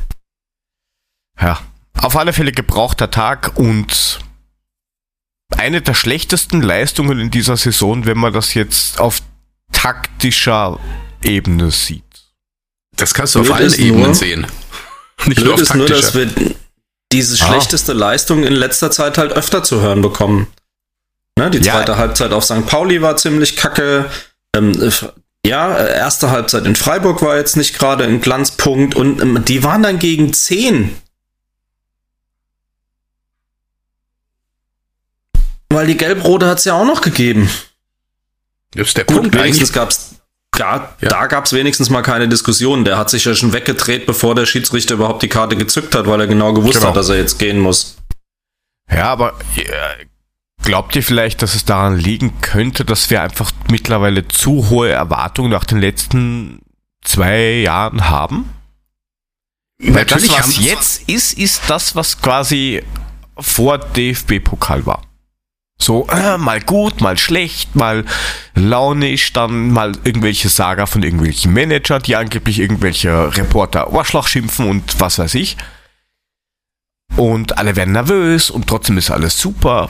Ja, 1.41 1.59
auf 1.99 2.17
alle 2.17 2.33
Fälle 2.33 2.53
gebrauchter 2.53 3.11
Tag 3.11 3.53
und 3.57 4.21
eine 5.57 5.83
der 5.83 5.95
schlechtesten 5.95 6.63
Leistungen 6.63 7.19
in 7.19 7.31
dieser 7.31 7.57
Saison, 7.57 8.07
wenn 8.07 8.19
man 8.19 8.33
das 8.33 8.55
jetzt 8.55 9.01
auf 9.01 9.23
taktischer 9.73 10.79
Ebene 11.23 11.71
sieht. 11.71 12.05
Das 12.97 13.15
kannst 13.15 13.35
du 13.35 13.41
auf 13.41 13.47
Blöd 13.47 13.57
allen 13.57 13.67
ist 13.67 13.79
Ebenen 13.79 14.03
nur- 14.05 14.15
sehen. 14.15 14.47
Nicht 15.27 15.39
nur 15.39 15.47
Blöd 15.47 15.53
auf 15.55 15.61
ist 15.61 15.75
nur, 15.75 15.87
dass 15.89 16.13
taktischer. 16.13 16.37
wir 16.37 16.55
diese 17.13 17.35
Ah. 17.43 17.49
schlechteste 17.49 17.93
Leistung 17.93 18.45
in 18.45 18.53
letzter 18.53 18.91
Zeit 18.91 19.19
halt 19.19 19.33
öfter 19.33 19.63
zu 19.63 19.81
hören 19.81 20.03
bekommen. 20.03 20.47
Ne, 21.39 21.51
die 21.51 21.59
Ja. 21.59 21.75
zweite 21.75 21.97
Halbzeit 21.97 22.33
auf 22.33 22.45
St. 22.45 22.67
Pauli 22.67 23.03
war 23.03 23.17
ziemlich 23.17 23.57
kacke. 23.57 24.11
Ähm, 24.57 24.93
Ja, 25.47 25.75
äh, 25.75 25.97
erste 25.97 26.31
Halbzeit 26.31 26.67
in 26.67 26.77
Freiburg 26.77 27.23
war 27.23 27.37
jetzt 27.39 27.57
nicht 27.57 27.79
gerade 27.79 28.05
ein 28.05 28.21
Glanzpunkt 28.21 28.95
und 28.95 29.23
ähm, 29.23 29.43
die 29.47 29.65
waren 29.65 29.83
dann 29.83 29.99
gegen 29.99 30.35
10. 30.35 30.95
Weil 35.71 35.87
die 35.87 35.97
Gelb-Rote 35.97 36.47
hat 36.47 36.59
es 36.59 36.65
ja 36.65 36.75
auch 36.75 36.85
noch 36.85 37.01
gegeben. 37.01 37.49
Das 38.73 38.89
ist 38.89 38.97
der 38.97 39.05
Gut, 39.05 39.17
Punkt. 39.17 39.35
wenigstens 39.35 39.71
Eigentlich, 39.71 39.73
gab's 39.73 40.11
da, 40.53 40.95
Ja. 41.01 41.09
da 41.09 41.27
gab 41.27 41.45
es 41.47 41.53
wenigstens 41.53 41.91
mal 41.91 42.03
keine 42.03 42.29
Diskussion. 42.29 42.85
Der 42.85 42.99
hat 42.99 43.11
sich 43.11 43.25
ja 43.25 43.35
schon 43.35 43.53
weggedreht, 43.53 44.07
bevor 44.07 44.35
der 44.35 44.47
Schiedsrichter 44.47 44.95
überhaupt 44.95 45.23
die 45.23 45.29
Karte 45.29 45.57
gezückt 45.57 45.95
hat, 45.95 46.07
weil 46.07 46.21
er 46.21 46.27
genau 46.27 46.53
gewusst 46.53 46.79
Genau. 46.79 46.89
hat, 46.89 46.97
dass 46.97 47.09
er 47.09 47.17
jetzt 47.17 47.39
gehen 47.39 47.59
muss. 47.61 47.97
Ja, 48.91 49.05
aber 49.05 49.35
äh, 49.57 49.63
glaubt 50.65 50.97
ihr 50.97 51.03
vielleicht, 51.03 51.43
dass 51.43 51.55
es 51.55 51.65
daran 51.65 51.97
liegen 51.97 52.41
könnte, 52.41 52.85
dass 52.85 53.09
wir 53.11 53.23
einfach 53.23 53.53
mittlerweile 53.71 54.27
zu 54.29 54.69
hohe 54.69 54.91
Erwartungen 54.91 55.51
nach 55.51 55.65
den 55.65 55.79
letzten 55.79 56.61
zwei 57.03 57.61
Jahren 57.61 58.09
haben? 58.11 58.51
Weil 59.83 60.05
das, 60.05 60.23
natürlich 60.27 60.39
was 60.39 60.59
jetzt 60.65 61.09
ist, 61.09 61.39
ist 61.39 61.63
das, 61.69 61.95
was 61.97 62.21
quasi 62.21 62.83
vor 63.39 63.79
DFB-Pokal 63.79 64.85
war. 64.85 65.03
So, 65.83 66.07
äh, 66.09 66.37
mal 66.37 66.61
gut, 66.61 67.01
mal 67.01 67.17
schlecht, 67.17 67.75
mal 67.75 68.05
launisch, 68.55 69.33
dann 69.33 69.71
mal 69.71 69.93
irgendwelche 70.05 70.51
Saga 70.51 70.85
von 70.85 71.03
irgendwelchen 71.03 71.55
Manager, 71.55 71.99
die 71.99 72.17
angeblich 72.17 72.59
irgendwelche 72.59 73.35
Reporter 73.35 73.91
Arschloch 73.93 74.29
schimpfen 74.29 74.69
und 74.69 75.01
was 75.01 75.19
weiß 75.19 75.35
ich. 75.35 75.57
Und 77.17 77.59
alle 77.59 77.77
werden 77.77 77.93
nervös 77.93 78.51
und 78.51 78.67
trotzdem 78.67 78.99
ist 78.99 79.11
alles 79.11 79.41
super. 79.41 79.89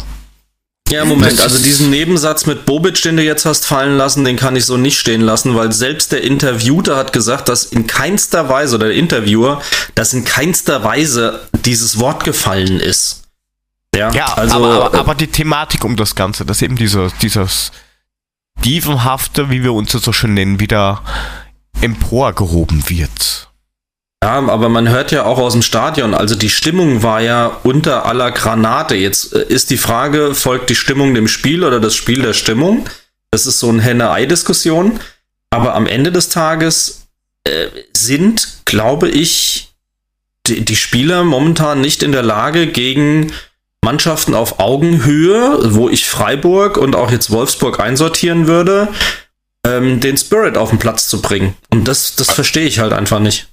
Ja, 0.90 1.04
Moment, 1.04 1.38
also 1.40 1.58
diesen 1.58 1.90
Nebensatz 1.90 2.46
mit 2.46 2.66
Bobic, 2.66 3.00
den 3.02 3.16
du 3.16 3.22
jetzt 3.22 3.44
hast 3.44 3.64
fallen 3.64 3.96
lassen, 3.96 4.24
den 4.24 4.36
kann 4.36 4.56
ich 4.56 4.66
so 4.66 4.76
nicht 4.76 4.98
stehen 4.98 5.20
lassen, 5.20 5.54
weil 5.54 5.72
selbst 5.72 6.10
der 6.10 6.22
Interviewte 6.22 6.96
hat 6.96 7.12
gesagt, 7.12 7.48
dass 7.48 7.64
in 7.64 7.86
keinster 7.86 8.48
Weise, 8.48 8.74
oder 8.76 8.88
der 8.88 8.96
Interviewer, 8.96 9.62
dass 9.94 10.14
in 10.14 10.24
keinster 10.24 10.82
Weise 10.82 11.40
dieses 11.64 12.00
Wort 12.00 12.24
gefallen 12.24 12.80
ist. 12.80 13.19
Ja, 13.94 14.12
Ja, 14.12 14.32
also, 14.34 14.56
aber, 14.56 14.84
aber, 14.84 14.96
äh, 14.96 15.00
aber 15.00 15.14
die 15.14 15.26
Thematik 15.26 15.84
um 15.84 15.96
das 15.96 16.14
Ganze, 16.14 16.44
dass 16.44 16.62
eben 16.62 16.76
dieser, 16.76 17.10
dieses 17.22 17.72
Dievenhafte, 18.64 19.50
wie 19.50 19.62
wir 19.62 19.72
uns 19.72 19.92
das 19.92 20.02
so 20.02 20.12
schön 20.12 20.34
nennen, 20.34 20.60
wieder 20.60 21.02
emporgehoben 21.80 22.88
wird. 22.88 23.48
Ja, 24.22 24.38
aber 24.38 24.68
man 24.68 24.88
hört 24.88 25.12
ja 25.12 25.24
auch 25.24 25.38
aus 25.38 25.54
dem 25.54 25.62
Stadion, 25.62 26.12
also 26.12 26.34
die 26.34 26.50
Stimmung 26.50 27.02
war 27.02 27.22
ja 27.22 27.58
unter 27.62 28.04
aller 28.04 28.30
Granate. 28.32 28.94
Jetzt 28.94 29.32
äh, 29.32 29.44
ist 29.44 29.70
die 29.70 29.78
Frage, 29.78 30.34
folgt 30.34 30.68
die 30.68 30.74
Stimmung 30.74 31.14
dem 31.14 31.26
Spiel 31.26 31.64
oder 31.64 31.80
das 31.80 31.94
Spiel 31.94 32.22
der 32.22 32.34
Stimmung? 32.34 32.86
Das 33.30 33.46
ist 33.46 33.58
so 33.60 33.70
eine 33.70 33.80
Henne-Ei-Diskussion. 33.80 35.00
Aber 35.50 35.74
am 35.74 35.86
Ende 35.86 36.12
des 36.12 36.28
Tages 36.28 37.08
äh, 37.44 37.68
sind, 37.96 38.60
glaube 38.66 39.08
ich, 39.08 39.72
die, 40.46 40.64
die 40.64 40.76
Spieler 40.76 41.24
momentan 41.24 41.80
nicht 41.80 42.02
in 42.02 42.12
der 42.12 42.22
Lage, 42.22 42.66
gegen 42.66 43.32
Mannschaften 43.84 44.34
auf 44.34 44.60
Augenhöhe, 44.60 45.74
wo 45.74 45.88
ich 45.88 46.06
Freiburg 46.06 46.76
und 46.76 46.94
auch 46.96 47.10
jetzt 47.10 47.30
Wolfsburg 47.30 47.80
einsortieren 47.80 48.46
würde, 48.46 48.88
ähm, 49.66 50.00
den 50.00 50.16
Spirit 50.16 50.56
auf 50.56 50.70
den 50.70 50.78
Platz 50.78 51.08
zu 51.08 51.22
bringen. 51.22 51.54
Und 51.70 51.88
das, 51.88 52.14
das 52.16 52.30
verstehe 52.32 52.66
ich 52.66 52.78
halt 52.78 52.92
einfach 52.92 53.20
nicht. 53.20 53.48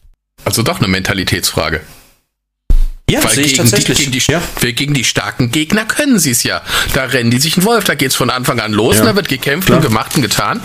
also 0.46 0.64
doch 0.64 0.80
eine 0.80 0.88
Mentalitätsfrage. 0.90 1.82
Ja, 3.10 3.24
Weil 3.24 3.32
sehe 3.32 3.46
ich 3.46 3.54
gegen 3.54 3.64
die, 3.64 3.70
tatsächlich. 3.72 3.98
gegen, 4.00 4.12
die, 4.12 4.20
ja. 4.30 4.42
gegen 4.74 4.94
die 4.94 5.04
starken 5.06 5.50
Gegner 5.50 5.86
können 5.86 6.20
sie 6.20 6.32
es 6.32 6.44
ja. 6.44 6.62
Da 6.94 7.06
rennen 7.06 7.32
die 7.32 7.40
sich 7.40 7.56
einen 7.56 7.66
Wolf, 7.66 7.86
da 7.86 7.96
geht's 7.96 8.16
von 8.18 8.30
Anfang 8.30 8.60
an 8.60 8.74
los, 8.74 8.96
Ja. 8.96 9.02
und 9.04 9.08
da 9.08 9.16
wird 9.16 9.30
gekämpft 9.30 9.68
Klar. 9.68 9.78
und 9.80 9.86
gemacht 9.86 10.14
und 10.18 10.24
getan. 10.24 10.60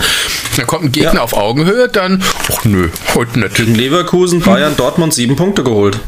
Dann 0.56 0.66
kommt 0.66 0.86
ein 0.86 0.90
Gegner 0.92 1.14
Ja. 1.14 1.20
auf 1.22 1.34
Augenhöhe, 1.34 1.88
dann, 1.88 2.20
ach 2.52 2.64
nö, 2.64 2.88
heute 3.14 3.38
nicht. 3.38 3.54
Gegen 3.54 3.76
Leverkusen, 3.76 4.40
Bayern, 4.40 4.76
Dortmund 4.76 5.14
sieben 5.14 5.36
Punkte 5.36 5.62
geholt. 5.62 6.00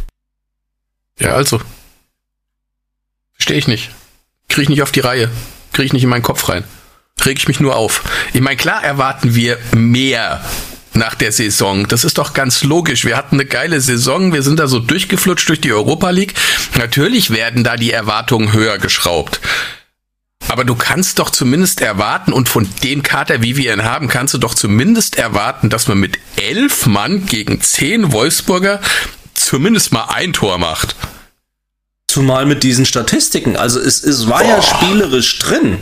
Ja, 1.21 1.35
also. 1.35 1.61
Verstehe 3.35 3.59
ich 3.59 3.69
nicht. 3.69 3.91
Kriege 4.49 4.63
ich 4.63 4.69
nicht 4.69 4.83
auf 4.83 4.93
die 4.93 5.01
Reihe. 5.01 5.31
Kriege 5.73 5.87
ich 5.87 5.93
nicht 5.93 6.05
in 6.05 6.09
meinen 6.09 6.23
Kopf 6.23 6.49
rein. 6.49 6.65
Reg 7.23 7.39
ich 7.39 7.49
mich 7.49 7.61
nur 7.61 7.77
auf. 7.77 8.03
Ich 8.33 8.41
meine, 8.41 8.57
klar 8.57 8.83
erwarten 8.83 9.35
wir 9.35 9.59
mehr 9.73 10.45
nach 10.93 11.15
der 11.15 11.33
Saison. 11.33 11.89
Das 11.89 12.05
ist 12.05 12.19
doch 12.19 12.35
ganz 12.35 12.63
logisch. 12.63 13.05
Wir 13.05 13.17
hatten 13.17 13.37
eine 13.37 13.47
geile 13.47 13.81
Saison. 13.81 14.33
Wir 14.33 14.43
sind 14.43 14.61
da 14.61 14.67
so 14.67 14.79
durchgeflutscht 14.79 15.49
durch 15.49 15.61
die 15.61 15.73
Europa 15.73 16.11
League. 16.11 16.35
Natürlich 16.77 17.31
werden 17.31 17.65
da 17.65 17.77
die 17.77 17.91
Erwartungen 17.91 18.53
höher 18.53 18.79
geschraubt. 18.79 19.41
Aber 20.49 20.65
du 20.65 20.75
kannst 20.75 21.19
doch 21.19 21.31
zumindest 21.31 21.81
erwarten, 21.81 22.33
und 22.33 22.49
von 22.49 22.69
dem 22.83 23.03
Kater, 23.03 23.43
wie 23.43 23.57
wir 23.57 23.73
ihn 23.73 23.83
haben, 23.83 24.09
kannst 24.09 24.35
du 24.35 24.39
doch 24.39 24.55
zumindest 24.55 25.17
erwarten, 25.17 25.71
dass 25.71 25.89
man 25.89 25.99
mit 25.99 26.19
elf 26.37 26.87
Mann 26.87 27.27
gegen 27.27 27.61
zehn 27.61 28.13
Wolfsburger 28.13 28.81
zumindest 29.33 29.93
mal 29.93 30.05
ein 30.05 30.33
Tor 30.33 30.59
macht. 30.59 30.97
Zumal 32.15 32.47
mit 32.47 32.63
diesen 32.63 32.87
Statistiken. 32.87 33.57
Also 33.57 33.81
es, 33.81 34.05
es 34.05 34.29
war 34.29 34.45
ja 34.45 34.63
spielerisch 34.63 35.41
drin. 35.41 35.79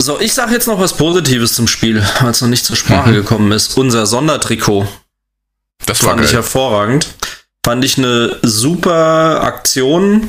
So, 0.00 0.20
ich 0.20 0.32
sage 0.32 0.52
jetzt 0.52 0.68
noch 0.68 0.78
was 0.78 0.96
Positives 0.96 1.54
zum 1.54 1.66
Spiel, 1.66 2.00
weil 2.20 2.30
es 2.30 2.40
noch 2.40 2.48
nicht 2.48 2.64
zur 2.64 2.76
Sprache 2.76 3.10
Mhm. 3.10 3.14
gekommen 3.14 3.50
ist. 3.52 3.76
Unser 3.76 4.06
Sondertrikot 4.06 4.86
Das 5.86 6.02
war 6.04 6.10
fand 6.10 6.20
ich 6.20 6.28
geil. 6.28 6.36
hervorragend. 6.36 7.08
Fand 7.64 7.84
ich 7.84 7.98
eine 7.98 8.36
super 8.42 9.42
Aktion. 9.42 10.28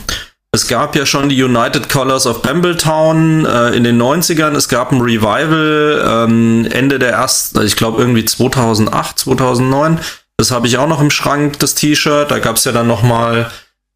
Es 0.52 0.68
gab 0.68 0.96
ja 0.96 1.06
schon 1.06 1.30
die 1.30 1.42
United 1.44 1.88
Colors 1.90 2.26
of 2.26 2.42
Bambletown 2.42 3.46
äh, 3.46 3.76
in 3.76 3.84
den 3.84 4.00
90ern. 4.02 4.56
Es 4.56 4.70
gab 4.70 4.92
ein 4.92 5.02
Revival 5.02 6.04
ähm, 6.28 6.68
Ende 6.72 6.98
der 6.98 7.12
ersten, 7.12 7.62
ich 7.64 7.76
glaube 7.76 8.00
irgendwie 8.02 8.26
2008, 8.26 9.20
2009. 9.20 10.00
Das 10.38 10.52
habe 10.52 10.68
ich 10.68 10.78
auch 10.78 10.88
noch 10.88 11.02
im 11.02 11.12
Schrank, 11.12 11.60
das 11.60 11.76
T-Shirt. 11.76 12.32
Da 12.32 12.40
gab 12.40 12.56
es 12.56 12.66
ja 12.66 12.72
dann 12.72 12.88
noch 12.88 13.04
mal 13.04 13.52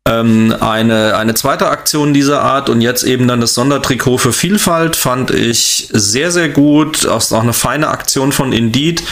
ähm, 0.08 0.56
eine, 0.60 1.18
eine 1.18 1.34
zweite 1.34 1.68
Aktion 1.68 2.14
dieser 2.14 2.42
Art 2.42 2.70
und 2.70 2.82
jetzt 2.82 3.04
eben 3.04 3.28
dann 3.28 3.42
das 3.42 3.54
Sondertrikot 3.54 4.20
für 4.20 4.34
Vielfalt 4.34 4.96
fand 4.96 5.32
ich 5.32 5.90
sehr, 5.92 6.32
sehr 6.32 6.50
gut. 6.50 7.06
Auch 7.06 7.32
auch 7.32 7.42
eine 7.44 7.54
feine 7.54 7.90
Aktion 7.90 8.32
von 8.32 8.54
Indeed. 8.54 9.04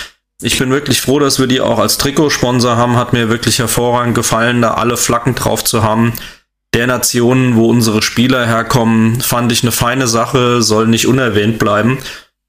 Ich 0.42 0.58
bin 0.60 0.70
wirklich 0.70 1.02
froh, 1.02 1.20
dass 1.20 1.40
wir 1.40 1.48
die 1.48 1.62
auch 1.62 1.80
als 1.80 1.98
Trikotsponsor 1.98 2.78
haben. 2.78 2.98
Hat 2.98 3.14
mir 3.14 3.30
wirklich 3.30 3.60
hervorragend 3.60 4.16
gefallen, 4.16 4.62
da 4.62 4.76
alle 4.76 4.98
Flaggen 4.98 5.36
drauf 5.36 5.64
zu 5.64 5.84
haben. 5.84 6.14
Der 6.74 6.88
Nationen, 6.88 7.56
wo 7.56 7.70
unsere 7.70 8.02
Spieler 8.02 8.46
herkommen, 8.46 9.22
fand 9.22 9.52
ich 9.52 9.64
eine 9.64 9.72
feine 9.72 10.08
Sache, 10.08 10.62
soll 10.62 10.88
nicht 10.88 11.08
unerwähnt 11.08 11.58
bleiben. 11.58 12.00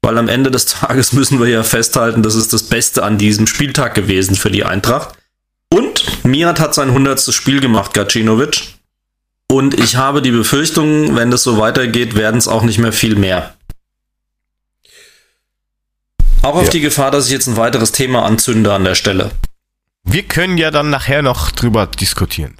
Weil 0.07 0.17
am 0.19 0.29
Ende 0.29 0.51
des 0.51 0.67
Tages 0.67 1.11
müssen 1.11 1.37
wir 1.41 1.49
ja 1.49 1.63
festhalten, 1.63 2.23
das 2.23 2.33
ist 2.35 2.53
das 2.53 2.63
Beste 2.63 3.03
an 3.03 3.17
diesem 3.17 3.45
Spieltag 3.45 3.93
gewesen 3.93 4.37
für 4.37 4.49
die 4.49 4.63
Eintracht. 4.63 5.17
Und 5.69 6.23
Miat 6.23 6.61
hat 6.61 6.73
sein 6.73 6.87
100. 6.87 7.19
Spiel 7.33 7.59
gemacht, 7.59 7.93
Gacinovic. 7.93 8.75
Und 9.51 9.77
ich 9.77 9.97
habe 9.97 10.21
die 10.21 10.31
Befürchtung, 10.31 11.17
wenn 11.17 11.29
das 11.29 11.43
so 11.43 11.57
weitergeht, 11.57 12.15
werden 12.15 12.37
es 12.37 12.47
auch 12.47 12.63
nicht 12.63 12.77
mehr 12.77 12.93
viel 12.93 13.17
mehr. 13.17 13.53
Auch 16.41 16.55
auf 16.55 16.63
Ja. 16.67 16.69
die 16.69 16.79
Gefahr, 16.79 17.11
dass 17.11 17.25
ich 17.25 17.33
jetzt 17.33 17.47
ein 17.47 17.57
weiteres 17.57 17.91
Thema 17.91 18.23
anzünde 18.23 18.73
an 18.73 18.85
der 18.85 18.95
Stelle. 18.95 19.31
Wir 20.05 20.23
können 20.23 20.57
ja 20.57 20.71
dann 20.71 20.89
nachher 20.89 21.21
noch 21.21 21.51
drüber 21.51 21.85
diskutieren. 21.85 22.55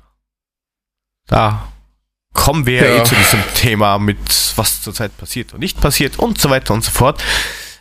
Da 1.27 1.71
kommen 2.38 2.65
wir 2.65 2.88
ja. 2.88 3.02
Eh 3.02 3.04
zu 3.04 3.15
diesem 3.15 3.41
Thema 3.56 3.97
mit, 3.97 4.17
was 4.56 4.82
zurzeit 4.82 5.17
passiert 5.17 5.54
und 5.54 5.60
nicht 5.60 5.82
passiert 5.82 6.17
und 6.17 6.39
so 6.39 6.50
weiter 6.50 6.73
und 6.73 6.86
so 6.86 6.91
fort. 6.91 7.21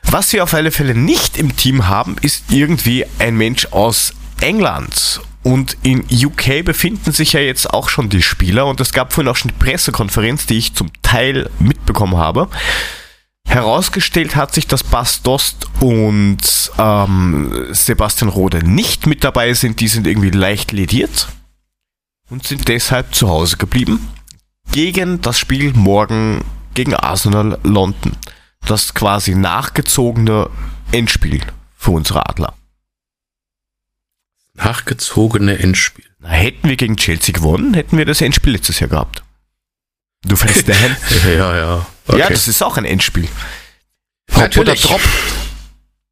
Was 0.02 0.32
wir 0.32 0.42
auf 0.42 0.54
alle 0.54 0.72
Fälle 0.72 0.94
nicht 0.94 1.36
im 1.36 1.56
Team 1.56 1.86
haben, 1.86 2.16
ist 2.22 2.44
irgendwie 2.50 3.04
ein 3.20 3.36
Mensch 3.36 3.66
aus 3.66 4.14
England. 4.40 5.20
Und 5.42 5.76
in 5.82 6.04
UK 6.10 6.64
befinden 6.64 7.12
sich 7.12 7.34
ja 7.34 7.40
jetzt 7.40 7.70
auch 7.70 7.88
schon 7.88 8.08
die 8.08 8.22
Spieler 8.22 8.66
und 8.66 8.80
es 8.80 8.92
gab 8.92 9.12
vorhin 9.12 9.30
auch 9.30 9.36
schon 9.36 9.52
die 9.52 9.64
Pressekonferenz, 9.64 10.46
die 10.46 10.58
ich 10.58 10.74
zum 10.74 10.90
Teil 11.02 11.50
mitbekommen 11.60 12.16
habe. 12.16 12.48
Herausgestellt 13.46 14.34
hat 14.34 14.52
sich, 14.52 14.66
dass 14.66 14.82
Bas 14.82 15.22
Dost 15.22 15.68
und 15.78 16.38
ähm, 16.78 17.68
Sebastian 17.70 18.28
Rode 18.28 18.66
nicht 18.66 19.06
mit 19.06 19.22
dabei 19.22 19.54
sind. 19.54 19.78
Die 19.80 19.86
sind 19.88 20.06
irgendwie 20.06 20.30
leicht 20.30 20.72
lediert 20.72 21.28
und 22.28 22.44
sind 22.44 22.66
deshalb 22.66 23.14
zu 23.14 23.28
Hause 23.28 23.56
geblieben. 23.56 24.08
Gegen 24.72 25.20
das 25.20 25.38
Spiel 25.38 25.72
morgen 25.72 26.44
gegen 26.74 26.94
Arsenal 26.94 27.58
London. 27.62 28.16
Das 28.66 28.94
quasi 28.94 29.34
nachgezogene 29.34 30.50
Endspiel 30.92 31.40
für 31.76 31.92
unsere 31.92 32.28
Adler. 32.28 32.54
Nachgezogene 34.54 35.58
Endspiel. 35.58 36.04
Na, 36.18 36.30
hätten 36.30 36.68
wir 36.68 36.76
gegen 36.76 36.96
Chelsea 36.96 37.34
gewonnen, 37.34 37.74
hätten 37.74 37.98
wir 37.98 38.04
das 38.04 38.20
Endspiel 38.20 38.52
letztes 38.54 38.80
Jahr 38.80 38.88
gehabt. 38.90 39.22
Du 40.22 40.36
fällst 40.36 40.68
dahin. 40.68 40.96
Ja, 41.26 41.56
ja. 41.56 41.86
Ja, 42.16 42.28
das 42.28 42.48
ist 42.48 42.62
auch 42.62 42.76
ein 42.76 42.84
Endspiel. 42.84 43.28
Hop 44.34 44.56
oder. 44.56 44.74
Drop. 44.74 45.00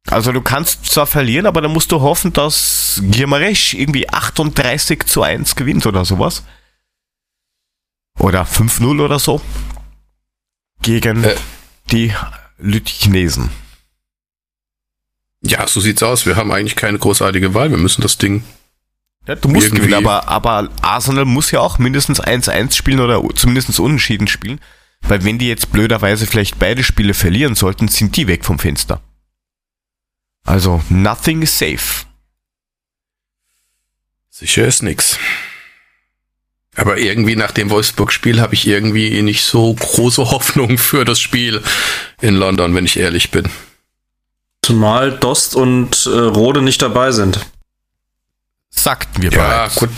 Also 0.07 0.31
du 0.31 0.41
kannst 0.41 0.85
zwar 0.85 1.07
verlieren, 1.07 1.47
aber 1.47 1.61
dann 1.61 1.73
musst 1.73 1.91
du 1.91 1.99
hoffen, 2.01 2.31
dass 2.31 3.01
Gimaresch 3.03 3.73
irgendwie 3.73 4.07
38 4.07 5.03
zu 5.05 5.23
1 5.23 5.55
gewinnt 5.55 5.85
oder 5.87 6.05
sowas. 6.05 6.43
Oder 8.19 8.43
5-0 8.43 9.03
oder 9.03 9.19
so. 9.19 9.41
Gegen 10.81 11.23
Äh. 11.23 11.35
die 11.91 12.13
Lütchnesen. 12.57 13.49
Ja, 15.41 15.67
so 15.67 15.79
sieht's 15.79 16.01
aus. 16.01 16.25
Wir 16.25 16.35
haben 16.35 16.51
eigentlich 16.51 16.75
keine 16.75 16.97
großartige 16.97 17.53
Wahl. 17.53 17.69
Wir 17.69 17.77
müssen 17.77 18.01
das 18.01 18.17
Ding. 18.17 18.43
Ja, 19.27 19.35
du 19.35 19.47
musst 19.49 19.71
gewinnen, 19.71 19.93
aber, 19.95 20.27
aber 20.27 20.69
Arsenal 20.81 21.25
muss 21.25 21.51
ja 21.51 21.59
auch 21.59 21.77
mindestens 21.79 22.21
1-1 22.21 22.73
spielen 22.75 22.99
oder 22.99 23.23
zumindest 23.35 23.79
unentschieden 23.79 24.27
spielen. 24.27 24.59
Weil 25.01 25.23
wenn 25.23 25.37
die 25.39 25.47
jetzt 25.47 25.71
blöderweise 25.71 26.25
vielleicht 26.25 26.57
beide 26.57 26.83
Spiele 26.83 27.13
verlieren 27.13 27.55
sollten, 27.55 27.87
sind 27.87 28.15
die 28.17 28.27
weg 28.27 28.45
vom 28.45 28.59
Fenster. 28.59 29.01
Also, 30.43 30.83
nothing 30.89 31.41
is 31.41 31.57
safe. 31.57 32.05
Sicher 34.29 34.65
ist 34.67 34.83
nix. 34.83 35.17
Aber 36.75 36.97
irgendwie 36.97 37.35
nach 37.35 37.51
dem 37.51 37.69
Wolfsburg-Spiel 37.69 38.41
habe 38.41 38.53
ich 38.53 38.67
irgendwie 38.67 39.21
nicht 39.21 39.43
so 39.45 39.73
große 39.73 40.29
Hoffnung 40.31 40.77
für 40.77 41.05
das 41.05 41.19
Spiel 41.19 41.61
in 42.21 42.35
London, 42.35 42.75
wenn 42.75 42.85
ich 42.85 42.97
ehrlich 42.97 43.31
bin. 43.31 43.47
Zumal 44.61 45.11
Dost 45.17 45.55
und 45.55 46.05
äh, 46.05 46.09
Rode 46.09 46.61
nicht 46.61 46.81
dabei 46.81 47.11
sind. 47.11 47.39
Sagten 48.71 49.21
wir 49.21 49.31
Ja, 49.31 49.37
bereits. 49.67 49.75
gut. 49.75 49.89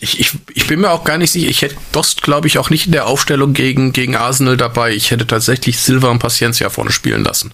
Ich, 0.00 0.18
ich, 0.20 0.32
ich 0.54 0.66
bin 0.66 0.80
mir 0.80 0.90
auch 0.90 1.04
gar 1.04 1.18
nicht 1.18 1.30
sicher. 1.30 1.48
Ich 1.48 1.62
hätte 1.62 1.76
Dost, 1.92 2.22
glaube 2.22 2.46
ich, 2.48 2.58
auch 2.58 2.70
nicht 2.70 2.86
in 2.86 2.92
der 2.92 3.06
Aufstellung 3.06 3.52
gegen, 3.52 3.92
gegen 3.92 4.16
Arsenal 4.16 4.56
dabei. 4.56 4.92
Ich 4.94 5.10
hätte 5.10 5.26
tatsächlich 5.26 5.78
Silva 5.78 6.08
und 6.10 6.18
Paciencia 6.18 6.70
vorne 6.70 6.90
spielen 6.90 7.22
lassen. 7.24 7.52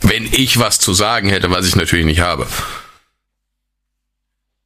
Wenn 0.00 0.24
ich 0.32 0.58
was 0.58 0.78
zu 0.78 0.94
sagen 0.94 1.28
hätte, 1.28 1.50
was 1.50 1.66
ich 1.66 1.76
natürlich 1.76 2.06
nicht 2.06 2.20
habe. 2.20 2.46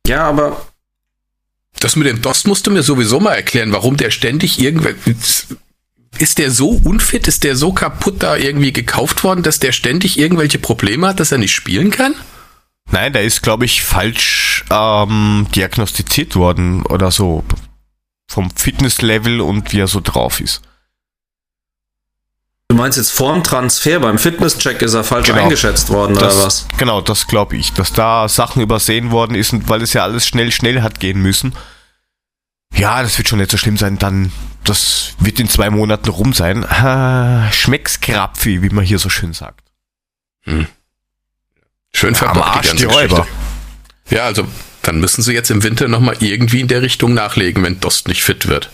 Ja, 0.06 0.24
aber 0.28 0.66
Das 1.80 1.96
mit 1.96 2.06
dem 2.06 2.22
Dost 2.22 2.46
musst 2.46 2.66
du 2.66 2.70
mir 2.70 2.82
sowieso 2.82 3.20
mal 3.20 3.34
erklären, 3.34 3.72
warum 3.72 3.96
der 3.96 4.10
ständig 4.10 4.60
irgendwer. 4.60 4.94
Ist 6.18 6.38
der 6.38 6.50
so 6.50 6.70
unfit, 6.70 7.26
ist 7.26 7.42
der 7.42 7.56
so 7.56 7.72
kaputt 7.72 8.22
da 8.22 8.36
irgendwie 8.36 8.72
gekauft 8.72 9.24
worden, 9.24 9.42
dass 9.42 9.58
der 9.58 9.72
ständig 9.72 10.18
irgendwelche 10.18 10.58
Probleme 10.58 11.08
hat, 11.08 11.20
dass 11.20 11.32
er 11.32 11.38
nicht 11.38 11.54
spielen 11.54 11.90
kann? 11.90 12.14
Nein, 12.90 13.12
der 13.12 13.22
ist, 13.22 13.42
glaube 13.42 13.64
ich, 13.64 13.82
falsch 13.82 14.64
ähm, 14.70 15.46
diagnostiziert 15.54 16.36
worden 16.36 16.82
oder 16.82 17.10
so. 17.10 17.42
Vom 18.30 18.50
Fitnesslevel 18.50 19.40
und 19.40 19.72
wie 19.72 19.80
er 19.80 19.88
so 19.88 20.00
drauf 20.00 20.40
ist. 20.40 20.62
Du 22.68 22.76
meinst 22.76 22.96
jetzt 22.98 23.10
vorm 23.12 23.42
Transfer, 23.44 24.00
beim 24.00 24.18
Fitnesscheck 24.18 24.80
ist 24.82 24.94
er 24.94 25.04
falsch 25.04 25.26
Genau. 25.28 25.42
eingeschätzt 25.42 25.90
worden 25.90 26.14
Das, 26.14 26.34
oder 26.36 26.44
was? 26.46 26.66
Genau, 26.78 27.00
das 27.00 27.26
glaube 27.26 27.56
ich, 27.56 27.72
dass 27.72 27.92
da 27.92 28.28
Sachen 28.28 28.62
übersehen 28.62 29.10
worden 29.10 29.34
ist 29.34 29.52
weil 29.68 29.82
es 29.82 29.92
ja 29.92 30.02
alles 30.04 30.26
schnell, 30.26 30.50
schnell 30.52 30.82
hat 30.82 31.00
gehen 31.00 31.20
müssen. 31.20 31.54
Ja, 32.74 33.02
das 33.02 33.18
wird 33.18 33.28
schon 33.28 33.38
nicht 33.38 33.50
so 33.50 33.58
schlimm 33.58 33.76
sein, 33.76 33.98
dann, 33.98 34.32
das 34.64 35.12
wird 35.18 35.38
in 35.38 35.48
zwei 35.48 35.68
Monaten 35.68 36.08
rum 36.08 36.32
sein. 36.32 36.64
Ah, 36.64 37.52
Schmecks 37.52 38.00
Krapfi, 38.00 38.62
wie 38.62 38.70
man 38.70 38.84
hier 38.84 38.98
so 38.98 39.10
schön 39.10 39.34
sagt. 39.34 39.60
Schön 40.46 40.66
Am 42.08 42.14
verbockt, 42.14 42.46
Arsch 42.46 42.70
die 42.70 42.82
ganze 42.84 42.86
Räuber. 42.86 43.16
Geschichte. 43.20 44.16
Ja, 44.16 44.24
also 44.24 44.46
dann 44.80 44.98
müssen 45.00 45.22
sie 45.22 45.32
jetzt 45.34 45.50
im 45.50 45.62
Winter 45.62 45.86
nochmal 45.88 46.16
irgendwie 46.20 46.60
in 46.60 46.68
der 46.68 46.80
Richtung 46.82 47.12
nachlegen, 47.14 47.62
wenn 47.62 47.78
Dost 47.80 48.08
nicht 48.08 48.22
fit 48.24 48.48
wird. 48.48 48.70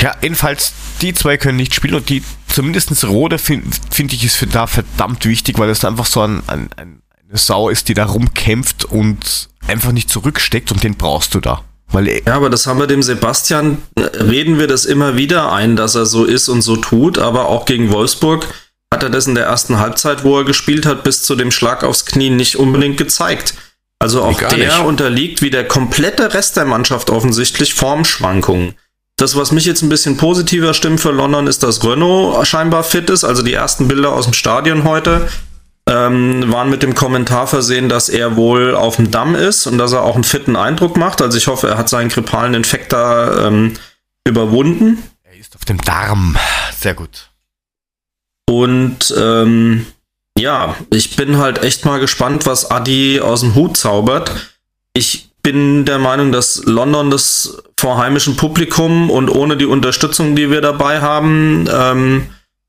Ja, 0.00 0.14
jedenfalls, 0.20 0.72
die 1.00 1.14
zwei 1.14 1.36
können 1.36 1.56
nicht 1.56 1.74
spielen 1.74 1.94
und 1.94 2.08
die, 2.08 2.22
zumindestens 2.48 3.04
Rode 3.04 3.38
finde 3.38 3.68
find 3.90 4.12
ich 4.12 4.24
ist 4.24 4.36
für 4.36 4.46
da 4.46 4.66
verdammt 4.66 5.24
wichtig, 5.24 5.58
weil 5.58 5.70
es 5.70 5.84
einfach 5.84 6.06
so 6.06 6.22
ein, 6.22 6.42
ein, 6.46 6.70
ein, 6.76 7.02
eine 7.28 7.38
Sau 7.38 7.68
ist, 7.68 7.88
die 7.88 7.94
da 7.94 8.04
rumkämpft 8.04 8.84
und 8.84 9.48
einfach 9.66 9.92
nicht 9.92 10.10
zurücksteckt 10.10 10.72
und 10.72 10.82
den 10.82 10.96
brauchst 10.96 11.34
du 11.34 11.40
da. 11.40 11.62
Weil 11.88 12.08
Ja, 12.26 12.34
aber 12.34 12.50
das 12.50 12.66
haben 12.66 12.80
wir 12.80 12.86
dem 12.86 13.02
Sebastian, 13.02 13.78
äh, 13.96 14.02
reden 14.02 14.58
wir 14.58 14.66
das 14.66 14.84
immer 14.84 15.16
wieder 15.16 15.52
ein, 15.52 15.76
dass 15.76 15.94
er 15.94 16.06
so 16.06 16.24
ist 16.24 16.48
und 16.48 16.62
so 16.62 16.76
tut, 16.76 17.18
aber 17.18 17.46
auch 17.48 17.66
gegen 17.66 17.92
Wolfsburg 17.92 18.46
hat 18.92 19.02
er 19.02 19.10
das 19.10 19.26
in 19.26 19.34
der 19.34 19.46
ersten 19.46 19.78
Halbzeit, 19.78 20.24
wo 20.24 20.38
er 20.38 20.44
gespielt 20.44 20.86
hat, 20.86 21.02
bis 21.02 21.22
zu 21.22 21.34
dem 21.34 21.50
Schlag 21.50 21.82
aufs 21.82 22.06
Knie 22.06 22.30
nicht 22.30 22.56
unbedingt 22.56 22.96
gezeigt. 22.96 23.54
Also 23.98 24.22
auch 24.22 24.38
der 24.38 24.58
nicht. 24.58 24.78
unterliegt 24.80 25.40
wie 25.40 25.50
der 25.50 25.66
komplette 25.66 26.34
Rest 26.34 26.56
der 26.56 26.64
Mannschaft 26.64 27.10
offensichtlich 27.10 27.74
Formschwankungen. 27.74 28.74
Das, 29.16 29.36
was 29.36 29.52
mich 29.52 29.64
jetzt 29.64 29.82
ein 29.82 29.88
bisschen 29.88 30.16
positiver 30.16 30.74
stimmt 30.74 31.00
für 31.00 31.12
London, 31.12 31.46
ist, 31.46 31.62
dass 31.62 31.84
Renault 31.84 32.46
scheinbar 32.46 32.82
fit 32.82 33.10
ist. 33.10 33.22
Also 33.22 33.42
die 33.42 33.52
ersten 33.52 33.86
Bilder 33.86 34.12
aus 34.12 34.24
dem 34.24 34.34
Stadion 34.34 34.82
heute 34.84 35.28
ähm, 35.88 36.50
waren 36.50 36.70
mit 36.70 36.82
dem 36.82 36.94
Kommentar 36.94 37.46
versehen, 37.46 37.88
dass 37.88 38.08
er 38.08 38.36
wohl 38.36 38.74
auf 38.74 38.96
dem 38.96 39.10
Damm 39.10 39.34
ist 39.36 39.66
und 39.66 39.78
dass 39.78 39.92
er 39.92 40.02
auch 40.02 40.14
einen 40.14 40.24
fitten 40.24 40.56
Eindruck 40.56 40.96
macht. 40.96 41.22
Also 41.22 41.38
ich 41.38 41.46
hoffe, 41.46 41.68
er 41.68 41.78
hat 41.78 41.88
seinen 41.88 42.08
grippalen 42.08 42.54
Infekt 42.54 42.92
da 42.92 43.46
ähm, 43.46 43.74
überwunden. 44.26 45.02
er 45.22 45.38
ist 45.38 45.54
auf 45.54 45.64
dem 45.64 45.78
Darm. 45.78 46.36
Sehr 46.76 46.94
gut. 46.94 47.30
Und 48.48 49.14
ähm, 49.16 49.86
ja, 50.36 50.74
ich 50.90 51.14
bin 51.14 51.38
halt 51.38 51.62
echt 51.62 51.84
mal 51.84 52.00
gespannt, 52.00 52.46
was 52.46 52.70
Adi 52.70 53.20
aus 53.20 53.40
dem 53.40 53.54
Hut 53.54 53.76
zaubert. 53.76 54.32
Ich 54.92 55.30
bin 55.44 55.84
der 55.84 56.00
Meinung, 56.00 56.32
dass 56.32 56.64
London 56.64 57.10
das 57.10 57.62
vor 57.78 57.98
heimischem 57.98 58.34
Publikum 58.34 59.10
und 59.10 59.28
ohne 59.28 59.56
die 59.56 59.66
Unterstützung, 59.66 60.34
die 60.34 60.50
wir 60.50 60.62
dabei 60.62 61.00
haben, 61.00 61.68
ähm, 61.70 62.26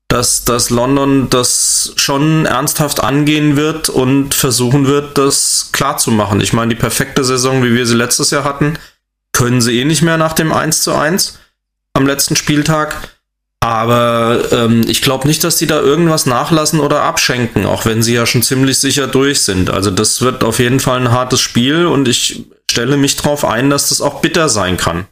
dass, 0.08 0.44
dass 0.44 0.70
London 0.70 1.28
das 1.30 1.94
schon 1.96 2.46
ernsthaft 2.46 3.02
angehen 3.02 3.56
wird 3.56 3.88
und 3.88 4.34
versuchen 4.34 4.86
wird, 4.86 5.18
das 5.18 5.70
klar 5.72 5.96
zu 5.96 6.12
machen. 6.12 6.40
Ich 6.40 6.52
meine, 6.52 6.74
die 6.74 6.80
perfekte 6.80 7.24
Saison, 7.24 7.64
wie 7.64 7.74
wir 7.74 7.86
sie 7.86 7.96
letztes 7.96 8.30
Jahr 8.30 8.44
hatten, 8.44 8.78
können 9.32 9.60
sie 9.60 9.80
eh 9.80 9.84
nicht 9.84 10.02
mehr 10.02 10.18
nach 10.18 10.34
dem 10.34 10.52
1 10.52 10.82
zu 10.82 10.94
1 10.94 11.38
am 11.94 12.06
letzten 12.06 12.36
Spieltag. 12.36 13.15
Aber 13.66 14.52
ähm, 14.52 14.84
ich 14.86 15.02
glaube 15.02 15.26
nicht, 15.26 15.42
dass 15.42 15.56
die 15.56 15.66
da 15.66 15.80
irgendwas 15.80 16.24
nachlassen 16.24 16.78
oder 16.78 17.02
abschenken, 17.02 17.66
auch 17.66 17.84
wenn 17.84 18.00
sie 18.00 18.14
ja 18.14 18.24
schon 18.24 18.42
ziemlich 18.42 18.78
sicher 18.78 19.08
durch 19.08 19.40
sind. 19.40 19.70
Also 19.70 19.90
das 19.90 20.20
wird 20.20 20.44
auf 20.44 20.60
jeden 20.60 20.78
Fall 20.78 21.00
ein 21.00 21.10
hartes 21.10 21.40
Spiel 21.40 21.86
und 21.86 22.06
ich 22.06 22.44
stelle 22.70 22.96
mich 22.96 23.16
darauf 23.16 23.44
ein, 23.44 23.68
dass 23.68 23.88
das 23.88 24.00
auch 24.00 24.20
bitter 24.20 24.48
sein 24.48 24.76
kann. 24.76 25.08